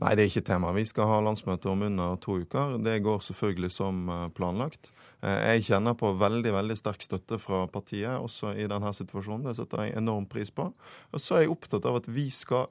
Nei, 0.01 0.15
det 0.15 0.23
er 0.23 0.31
ikke 0.31 0.47
tema. 0.51 0.71
Vi 0.75 0.83
skal 0.87 1.09
ha 1.09 1.19
landsmøte 1.23 1.69
om 1.71 1.85
under 1.87 2.17
to 2.23 2.39
uker. 2.43 2.77
Det 2.83 2.97
går 3.05 3.23
selvfølgelig 3.27 3.71
som 3.73 4.03
eh, 4.09 4.27
planlagt. 4.35 4.91
Eh, 5.21 5.55
jeg 5.55 5.67
kjenner 5.69 5.97
på 5.97 6.13
veldig 6.19 6.53
veldig 6.55 6.77
sterk 6.79 7.03
støtte 7.05 7.39
fra 7.41 7.63
partiet 7.71 8.17
også 8.17 8.55
i 8.57 8.67
denne 8.71 8.93
situasjonen. 8.95 9.47
Det 9.47 9.57
setter 9.59 9.85
jeg 9.85 9.97
enorm 10.01 10.27
pris 10.29 10.53
på. 10.53 10.69
Og 11.11 11.23
så 11.23 11.37
er 11.37 11.45
jeg 11.45 11.55
opptatt 11.55 11.87
av 11.89 12.01
at 12.01 12.09
vi 12.11 12.27
skal 12.33 12.69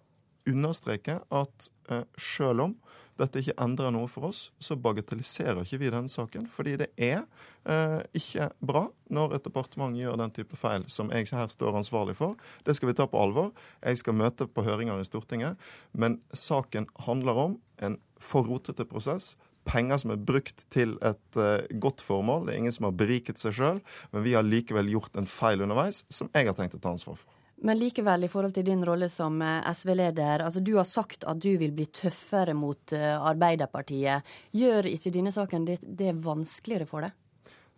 understreke 0.51 1.21
at 1.21 1.71
eh, 1.93 2.07
selv 2.19 2.69
om 2.69 2.79
dette 3.21 3.43
ikke 3.43 3.57
endrer 3.63 3.93
noe 3.95 4.09
for 4.11 4.31
oss, 4.31 4.49
så 4.63 4.79
bagatelliserer 4.81 5.63
ikke 5.65 5.81
vi 5.83 5.93
denne 5.93 6.13
saken. 6.13 6.47
Fordi 6.51 6.77
det 6.81 6.91
er 6.97 7.23
eh, 7.69 7.99
ikke 8.17 8.51
bra 8.65 8.87
når 9.13 9.37
et 9.37 9.47
departement 9.47 9.97
gjør 9.97 10.19
den 10.21 10.35
type 10.37 10.59
feil 10.59 10.87
som 10.91 11.13
jeg 11.15 11.31
her 11.37 11.53
står 11.53 11.79
ansvarlig 11.83 12.17
for. 12.19 12.39
Det 12.67 12.77
skal 12.79 12.91
vi 12.91 12.97
ta 12.99 13.09
på 13.11 13.21
alvor. 13.21 13.53
Jeg 13.85 14.01
skal 14.03 14.19
møte 14.19 14.49
på 14.49 14.65
høringer 14.67 15.01
i 15.01 15.09
Stortinget. 15.09 15.61
Men 15.93 16.21
saken 16.33 16.89
handler 17.07 17.45
om 17.49 17.61
en 17.85 18.01
for 18.21 18.45
rotete 18.49 18.85
prosess 18.89 19.35
penger 19.69 20.01
som 20.03 20.15
er 20.15 20.23
brukt 20.25 20.65
til 20.73 20.97
et 21.05 21.39
uh, 21.39 21.61
godt 21.83 22.03
formål. 22.05 22.47
Det 22.47 22.55
er 22.55 22.63
ingen 22.63 22.75
som 22.75 22.89
har 22.89 22.97
beriket 22.97 23.41
seg 23.41 23.57
sjøl, 23.57 23.83
men 24.15 24.25
vi 24.25 24.35
har 24.37 24.47
likevel 24.47 24.89
gjort 24.93 25.21
en 25.21 25.29
feil 25.31 25.63
underveis 25.65 26.03
som 26.13 26.31
jeg 26.35 26.49
har 26.49 26.57
tenkt 26.59 26.79
å 26.79 26.83
ta 26.83 26.95
ansvar 26.95 27.21
for. 27.21 27.40
Men 27.63 27.77
likevel, 27.79 28.25
i 28.25 28.31
forhold 28.33 28.55
til 28.57 28.65
din 28.65 28.85
rolle 28.89 29.11
som 29.13 29.41
eh, 29.45 29.67
SV-leder, 29.69 30.47
altså 30.47 30.63
du 30.65 30.75
har 30.79 30.89
sagt 30.89 31.27
at 31.29 31.41
du 31.43 31.51
vil 31.61 31.75
bli 31.77 31.85
tøffere 31.93 32.55
mot 32.57 32.95
uh, 32.97 33.19
Arbeiderpartiet. 33.29 34.31
Gjør 34.57 34.89
ikke 34.89 35.13
denne 35.13 35.33
saken 35.35 35.67
det, 35.69 35.77
det 35.85 36.15
vanskeligere 36.25 36.89
for 36.89 37.05
deg? 37.05 37.19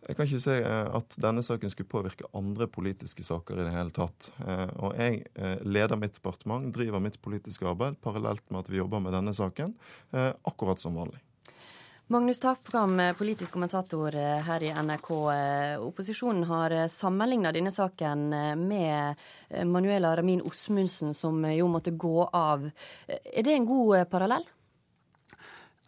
Jeg 0.03 0.19
kan 0.19 0.27
ikke 0.27 0.43
si 0.43 0.55
at 0.67 1.17
denne 1.23 1.45
saken 1.47 1.71
skulle 1.71 1.91
påvirke 1.91 2.27
andre 2.35 2.67
politiske 2.67 3.23
saker 3.23 3.61
i 3.61 3.67
det 3.69 3.75
hele 3.75 3.95
tatt. 3.95 4.33
Og 4.83 4.97
jeg 4.99 5.21
leder 5.63 5.95
mitt 5.95 6.17
departement, 6.17 6.73
driver 6.75 6.99
mitt 6.99 7.21
politiske 7.23 7.69
arbeid 7.71 8.01
parallelt 8.03 8.43
med 8.51 8.65
at 8.65 8.73
vi 8.73 8.81
jobber 8.81 9.05
med 9.05 9.15
denne 9.15 9.31
saken, 9.31 9.77
akkurat 10.11 10.83
som 10.83 10.99
vanlig. 10.99 11.23
Magnus 12.07 12.39
Takpram, 12.39 13.01
politisk 13.19 13.53
kommentator 13.53 14.15
eh, 14.15 14.41
her 14.43 14.63
i 14.63 14.73
NRK. 14.75 15.11
Eh, 15.33 15.85
opposisjonen 15.87 16.45
har 16.45 16.71
eh, 16.71 16.89
sammenligna 16.91 17.53
denne 17.55 17.71
saken 17.73 18.27
med 18.59 19.23
Manuela 19.67 20.17
Ramin 20.17 20.43
Osmundsen, 20.43 21.15
som 21.15 21.45
jo 21.47 21.69
måtte 21.71 21.95
gå 21.95 22.27
av. 22.27 22.67
Er 23.07 23.47
det 23.47 23.55
en 23.55 23.69
god 23.69 24.11
parallell? 24.11 24.45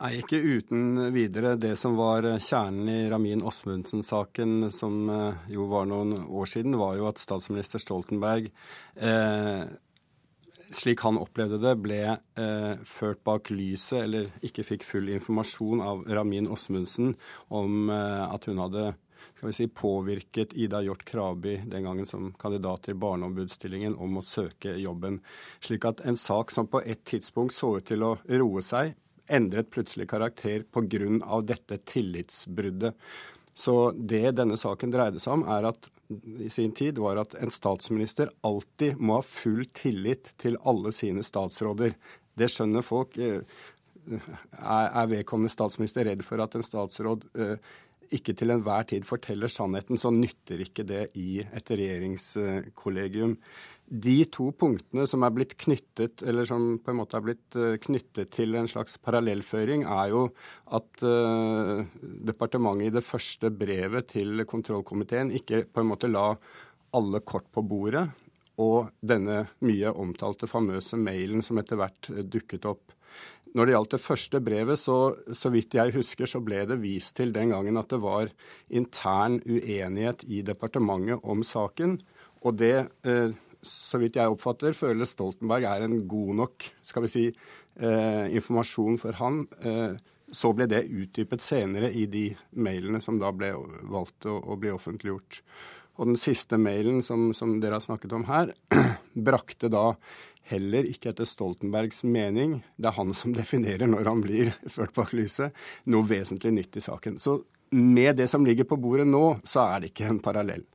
Nei, 0.00 0.12
ikke 0.22 0.38
uten 0.38 1.12
videre. 1.14 1.56
Det 1.60 1.74
som 1.80 1.98
var 1.98 2.26
kjernen 2.38 2.88
i 2.88 2.98
Ramin 3.10 3.44
Osmundsen-saken, 3.46 4.70
som 4.74 5.06
jo 5.50 5.68
var 5.70 5.90
noen 5.90 6.16
år 6.24 6.50
siden, 6.50 6.78
var 6.78 6.96
jo 6.98 7.08
at 7.10 7.22
statsminister 7.22 7.82
Stoltenberg 7.82 8.50
eh, 8.96 9.66
slik 10.74 11.04
han 11.06 11.18
opplevde 11.20 11.60
det, 11.62 11.74
ble 11.82 12.00
eh, 12.10 12.82
ført 12.88 13.22
bak 13.26 13.50
lyset, 13.54 14.04
eller 14.04 14.28
ikke 14.44 14.66
fikk 14.66 14.86
full 14.86 15.08
informasjon 15.14 15.82
av 15.84 16.04
Ramin 16.10 16.50
Osmundsen 16.50 17.14
om 17.54 17.88
eh, 17.92 18.24
at 18.26 18.50
hun 18.50 18.62
hadde 18.62 18.92
skal 19.34 19.48
vi 19.48 19.54
si, 19.56 19.66
påvirket 19.68 20.52
Ida 20.52 20.82
Hjort 20.84 21.04
Krabi 21.08 21.56
den 21.70 21.86
gangen 21.86 22.06
som 22.06 22.32
kandidat 22.40 22.84
til 22.86 22.98
barneombudsstillingen 23.00 23.96
om 24.00 24.18
å 24.20 24.24
søke 24.24 24.74
jobben. 24.80 25.18
Slik 25.64 25.86
at 25.88 26.04
en 26.04 26.18
sak 26.20 26.52
som 26.54 26.68
på 26.70 26.82
et 26.84 27.02
tidspunkt 27.08 27.56
så 27.56 27.74
ut 27.78 27.88
til 27.88 28.04
å 28.04 28.14
roe 28.28 28.62
seg, 28.64 28.94
endret 29.28 29.70
plutselig 29.72 30.08
karakter 30.10 30.64
pga. 30.68 31.40
dette 31.42 31.78
tillitsbruddet. 31.84 32.94
Så 33.54 33.92
det 33.94 34.34
denne 34.38 34.58
saken 34.58 34.90
dreide 34.90 35.22
seg 35.22 35.38
om, 35.38 35.44
er 35.46 35.70
at 35.70 35.88
i 36.42 36.50
sin 36.52 36.74
tid, 36.76 36.98
var 36.98 37.20
at 37.22 37.36
en 37.38 37.52
statsminister 37.54 38.32
alltid 38.46 38.98
må 38.98 39.20
ha 39.20 39.26
full 39.26 39.64
tillit 39.76 40.32
til 40.42 40.58
alle 40.66 40.92
sine 40.94 41.22
statsråder. 41.24 41.94
Det 42.34 42.50
skjønner 42.50 42.84
folk. 42.84 43.16
Eh, 43.18 43.46
er 44.04 45.08
vedkommende 45.08 45.52
statsminister 45.52 46.04
redd 46.04 46.24
for 46.26 46.42
at 46.44 46.58
en 46.58 46.66
statsråd 46.66 47.24
eh, 47.40 47.56
ikke 48.14 48.34
til 48.36 48.52
enhver 48.52 48.84
tid 48.90 49.06
forteller 49.08 49.50
sannheten, 49.50 49.98
så 49.98 50.10
nytter 50.12 50.60
ikke 50.64 50.84
det 50.86 51.04
i 51.18 51.38
et 51.44 51.70
regjeringskollegium 51.70 53.38
de 53.84 54.16
to 54.32 54.48
punktene 54.56 55.04
som 55.08 55.24
er 55.26 55.32
blitt 55.36 55.54
knyttet, 55.60 56.22
eller 56.24 56.46
som 56.48 56.78
på 56.80 56.92
en 56.92 56.98
måte 57.02 57.18
er 57.18 57.24
blitt 57.26 57.58
eh, 57.58 57.76
knyttet 57.82 58.32
til 58.32 58.56
en 58.56 58.68
slags 58.70 58.96
parallellføring, 59.04 59.84
er 59.84 60.12
jo 60.14 60.22
at 60.72 61.04
uh, 61.04 61.84
departementet 62.24 62.88
i 62.88 62.94
det 62.96 63.04
første 63.04 63.52
brevet 63.52 64.08
til 64.14 64.46
kontrollkomiteen 64.48 65.34
ikke 65.36 65.66
på 65.68 65.84
en 65.84 65.90
måte 65.92 66.10
la 66.10 66.30
alle 66.96 67.20
kort 67.26 67.50
på 67.52 67.64
bordet, 67.66 68.06
og 68.62 68.90
denne 69.02 69.44
mye 69.66 69.92
omtalte 69.92 70.48
famøse 70.48 70.96
mailen 70.96 71.42
som 71.44 71.58
etter 71.60 71.80
hvert 71.80 72.10
eh, 72.12 72.24
dukket 72.24 72.68
opp. 72.70 72.94
Når 73.54 73.68
det 73.68 73.74
gjaldt 73.74 73.94
det 73.94 74.02
første 74.02 74.40
brevet, 74.42 74.80
så, 74.80 74.98
så 75.30 75.50
vidt 75.54 75.76
jeg 75.76 75.94
husker, 75.94 76.26
så 76.26 76.40
ble 76.42 76.64
det 76.66 76.80
vist 76.82 77.14
til 77.18 77.30
den 77.34 77.52
gangen 77.54 77.78
at 77.78 77.92
det 77.92 78.00
var 78.02 78.32
intern 78.66 79.38
uenighet 79.46 80.24
i 80.26 80.40
departementet 80.46 81.22
om 81.22 81.44
saken. 81.46 82.00
Og 82.42 82.58
det 82.58 82.76
eh, 83.06 83.34
så 83.68 84.00
vidt 84.02 84.18
jeg 84.18 84.32
oppfatter, 84.32 84.74
føler 84.76 85.08
Stoltenberg 85.08 85.66
er 85.68 85.84
en 85.86 86.00
god 86.08 86.34
nok 86.40 86.66
skal 86.86 87.04
vi 87.06 87.12
si, 87.12 87.24
eh, 87.80 88.26
informasjon 88.36 88.98
for 89.02 89.16
han. 89.20 89.44
Eh, 89.60 89.96
så 90.34 90.50
ble 90.56 90.66
det 90.70 90.86
utdypet 90.88 91.44
senere 91.44 91.92
i 91.92 92.06
de 92.10 92.26
mailene 92.56 93.00
som 93.02 93.18
da 93.20 93.30
ble 93.32 93.52
valgt 93.90 94.26
å, 94.26 94.38
å 94.40 94.56
bli 94.58 94.72
offentliggjort. 94.74 95.42
Og 95.94 96.10
den 96.10 96.18
siste 96.18 96.58
mailen 96.58 97.02
som, 97.06 97.28
som, 97.36 97.58
dere 97.62 97.78
har 97.78 97.84
snakket 97.84 98.14
om 98.16 98.26
her, 98.26 98.50
brakte 99.28 99.70
da 99.70 99.92
heller 100.50 100.88
ikke 100.88 101.12
etter 101.12 101.28
Stoltenbergs 101.28 102.02
mening, 102.04 102.58
det 102.76 102.90
er 102.90 102.98
han 102.98 103.14
som 103.16 103.34
definerer 103.40 103.90
når 103.90 104.10
han 104.10 104.22
blir 104.24 104.54
ført 104.66 104.94
bak 104.96 105.14
lyset, 105.16 105.54
noe 105.86 106.06
vesentlig 106.08 106.54
nytt 106.56 106.80
i 106.80 106.84
saken. 106.84 107.20
Så 107.22 107.40
med 107.74 108.16
det 108.18 108.28
som 108.30 108.44
ligger 108.46 108.68
på 108.68 108.78
bordet 108.80 109.06
nå, 109.08 109.38
så 109.46 109.68
er 109.68 109.82
det 109.82 109.92
ikke 109.92 110.10
en 110.10 110.22
parallell. 110.22 110.66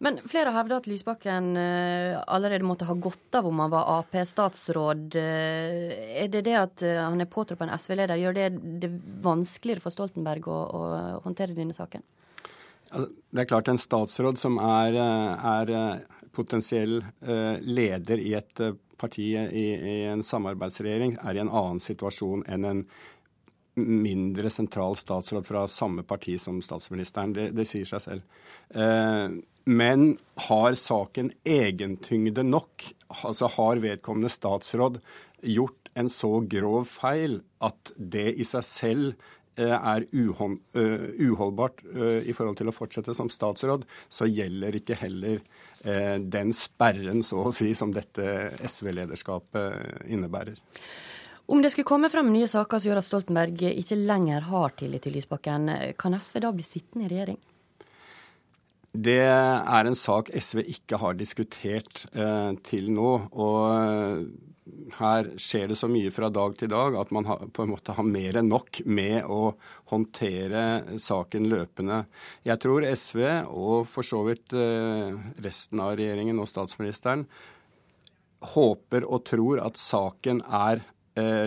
Men 0.00 0.16
flere 0.24 0.52
hevda 0.54 0.78
at 0.80 0.86
Lysbakken 0.88 1.50
uh, 1.60 2.22
allerede 2.32 2.64
måtte 2.64 2.86
ha 2.88 2.94
gått 2.96 3.36
av 3.36 3.46
om 3.46 3.58
han 3.60 3.72
var 3.72 3.88
Ap-statsråd. 3.98 5.12
Uh, 5.12 5.90
er 6.22 6.30
det 6.32 6.46
det 6.46 6.56
at 6.56 6.84
uh, 6.86 7.02
han 7.02 7.20
er 7.20 7.28
påtroppet 7.28 7.68
en 7.68 7.74
SV-leder, 7.76 8.20
gjør 8.22 8.38
det 8.38 8.46
det 8.80 8.90
vanskeligere 9.20 9.84
for 9.84 9.92
Stoltenberg 9.92 10.48
å, 10.48 10.56
å 10.56 10.82
håndtere 11.26 11.56
denne 11.56 11.76
saken? 11.76 12.06
Altså, 12.90 13.10
det 13.12 13.44
er 13.44 13.50
klart 13.52 13.68
en 13.68 13.82
statsråd 13.82 14.40
som 14.40 14.56
er, 14.64 14.96
er 14.96 15.74
potensiell 16.34 16.96
leder 17.60 18.18
i 18.24 18.32
et 18.40 18.62
parti 19.00 19.28
i, 19.36 19.66
i 19.76 19.94
en 20.08 20.24
samarbeidsregjering, 20.26 21.18
er 21.20 21.36
i 21.36 21.44
en 21.44 21.52
annen 21.52 21.78
situasjon 21.82 22.42
enn 22.50 22.66
en 22.66 22.82
mindre 23.78 24.50
sentral 24.50 24.96
statsråd 24.96 25.46
fra 25.46 25.64
samme 25.70 26.02
parti 26.02 26.36
som 26.40 26.60
statsministeren. 26.62 27.34
Det, 27.36 27.50
det 27.56 27.66
sier 27.68 27.88
seg 27.88 28.04
selv. 28.04 28.46
Eh, 28.74 29.26
men 29.70 30.06
har 30.48 30.78
saken 30.78 31.32
egentyngde 31.46 32.44
nok? 32.46 32.86
Altså 33.26 33.50
har 33.56 33.82
vedkommende 33.82 34.32
statsråd 34.32 35.00
gjort 35.46 35.90
en 35.98 36.10
så 36.12 36.38
grov 36.46 36.86
feil 36.88 37.40
at 37.66 37.92
det 37.96 38.28
i 38.40 38.46
seg 38.48 38.66
selv 38.66 39.28
eh, 39.60 39.74
er 39.74 40.06
uholdbart 40.12 41.84
i 42.24 42.34
forhold 42.36 42.58
til 42.60 42.70
å 42.70 42.74
fortsette 42.74 43.14
som 43.16 43.30
statsråd, 43.32 43.84
så 44.08 44.28
gjelder 44.30 44.80
ikke 44.80 44.98
heller 45.00 45.42
den 45.80 46.50
sperren, 46.52 47.22
så 47.24 47.46
å 47.48 47.52
si, 47.56 47.70
som 47.72 47.88
dette 47.96 48.50
SV-lederskapet 48.68 50.10
innebærer. 50.12 50.58
Om 51.50 51.62
det 51.62 51.72
skulle 51.74 51.88
komme 51.88 52.10
frem 52.12 52.28
nye 52.30 52.46
saker 52.48 52.78
som 52.78 52.92
gjør 52.92 53.00
at 53.00 53.06
Stoltenberg 53.08 53.64
ikke 53.72 53.98
lenger 53.98 54.44
har 54.52 54.74
tillit 54.78 55.02
til 55.02 55.16
Lysbakken, 55.18 55.70
kan 55.98 56.14
SV 56.14 56.44
da 56.44 56.52
bli 56.54 56.62
sittende 56.62 57.08
i 57.08 57.10
regjering? 57.10 57.40
Det 58.90 59.20
er 59.22 59.86
en 59.86 59.98
sak 59.98 60.32
SV 60.34 60.64
ikke 60.66 60.98
har 60.98 61.18
diskutert 61.18 62.04
eh, 62.10 62.52
til 62.66 62.88
nå. 62.90 63.10
Og 63.30 63.58
eh, 63.70 64.22
her 64.98 65.30
skjer 65.38 65.70
det 65.70 65.78
så 65.78 65.86
mye 65.90 66.10
fra 66.14 66.30
dag 66.34 66.56
til 66.58 66.70
dag 66.72 66.98
at 66.98 67.12
man 67.14 67.28
har, 67.28 67.44
på 67.54 67.62
en 67.64 67.70
måte 67.70 67.94
har 67.94 68.06
mer 68.06 68.40
enn 68.40 68.50
nok 68.50 68.82
med 68.90 69.30
å 69.30 69.54
håndtere 69.92 70.98
saken 71.02 71.46
løpende. 71.50 72.02
Jeg 72.46 72.62
tror 72.62 72.86
SV, 72.86 73.22
og 73.46 73.86
for 73.90 74.06
så 74.06 74.24
vidt 74.26 74.56
eh, 74.58 75.14
resten 75.42 75.82
av 75.82 75.94
regjeringen 76.00 76.42
og 76.42 76.50
statsministeren, 76.50 77.26
håper 78.54 79.04
og 79.06 79.22
tror 79.28 79.62
at 79.62 79.78
saken 79.78 80.42
er 80.46 80.82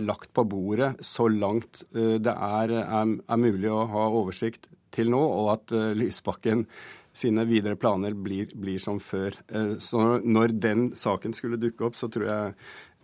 lagt 0.04 0.32
på 0.34 0.45
bordet 0.50 0.95
så 1.06 1.28
langt 1.32 1.84
eh, 1.95 2.18
det 2.22 2.34
er, 2.34 2.76
er, 2.84 3.16
er, 3.18 3.40
mulig 3.40 3.72
å 3.72 3.86
ha 3.91 4.10
oversikt 4.10 4.70
til 4.94 5.10
nå, 5.14 5.22
og 5.22 5.54
at 5.58 5.74
eh, 5.76 5.94
Lysbakken 5.98 6.68
sine 7.14 7.45
videre 7.45 7.78
planer 7.78 8.16
blir, 8.18 8.50
blir 8.58 8.80
som 8.82 9.00
før. 9.02 9.38
Eh, 9.54 9.76
så 9.84 10.18
når 10.24 10.58
den 10.62 10.90
saken 10.98 11.36
skulle 11.38 11.62
dukke 11.62 11.86
opp, 11.88 11.98
så 11.98 12.10
tror 12.12 12.26
jeg 12.26 12.56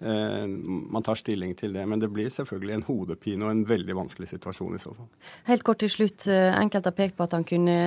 eh, 0.02 0.46
man 0.50 1.06
tar 1.06 1.20
stilling 1.20 1.54
til 1.58 1.76
det. 1.78 1.86
Men 1.90 2.02
det 2.02 2.10
blir 2.14 2.32
selvfølgelig 2.34 2.78
en 2.80 2.86
hodepine 2.90 3.46
og 3.46 3.54
en 3.54 3.66
veldig 3.70 3.98
vanskelig 4.02 4.32
situasjon 4.34 4.78
i 4.78 4.82
så 4.82 4.96
fall. 4.98 5.10
Helt 5.50 5.66
kort 5.68 5.82
til 5.84 5.94
slutt. 5.94 6.26
Eh, 6.28 6.50
enkelte 6.58 6.92
har 6.92 6.98
pekt 6.98 7.20
på 7.20 7.28
at 7.30 7.38
han 7.38 7.46
kunne 7.48 7.80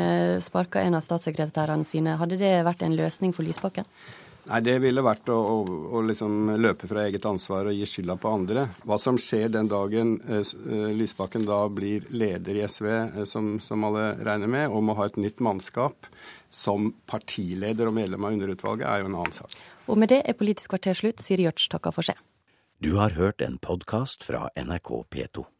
sparka 0.45 0.85
en 0.87 0.99
av 0.99 1.07
statssekretærene 1.07 1.87
sine. 1.87 2.19
Hadde 2.23 2.39
det 2.41 2.55
vært 2.69 2.87
en 2.87 2.99
løsning 2.99 3.35
for 3.35 3.47
Lysbakken? 3.47 3.89
Nei, 4.51 4.59
Det 4.61 4.75
ville 4.83 5.05
vært 5.05 5.29
å, 5.31 5.37
å, 5.39 5.59
å 5.95 6.01
liksom 6.03 6.57
løpe 6.59 6.89
fra 6.91 7.05
eget 7.07 7.27
ansvar 7.31 7.69
og 7.71 7.77
gi 7.77 7.87
skylda 7.87 8.17
på 8.19 8.33
andre. 8.33 8.65
Hva 8.89 8.99
som 8.99 9.19
skjer 9.21 9.53
den 9.55 9.71
dagen 9.71 10.17
eh, 10.27 10.43
eh 10.43 10.89
Lysbakken 10.99 11.47
da 11.47 11.61
blir 11.71 12.09
leder 12.11 12.59
i 12.59 12.65
SV, 12.67 12.89
eh, 12.91 13.23
som, 13.29 13.55
som, 13.63 13.87
alle 13.87 14.17
regner 14.19 14.51
med, 14.51 14.67
og 14.71 14.83
må 14.83 14.99
ha 14.99 15.07
et 15.07 15.21
nytt 15.21 15.39
mannskap 15.45 16.11
som 16.51 16.91
partileder 17.07 17.89
og 17.89 17.97
medlem 18.01 18.27
av 18.27 18.35
underutvalget, 18.35 18.89
er 18.89 19.05
jo 19.05 19.13
en 19.13 19.19
annen 19.23 19.39
sak. 19.39 19.57
Og 19.87 19.99
med 19.99 20.11
det 20.11 20.23
er 20.27 20.39
Politisk 20.39 20.75
kvarter 20.75 20.99
slutt. 20.99 21.23
Siri 21.23 21.47
Gjørts 21.47 21.71
takker 21.71 21.95
for 21.95 22.11
seg. 22.11 22.19
Du 22.83 22.97
har 22.99 23.15
hørt 23.15 23.43
en 23.47 23.61
podkast 23.63 24.27
fra 24.27 24.49
NRK 24.59 25.05
P2. 25.07 25.53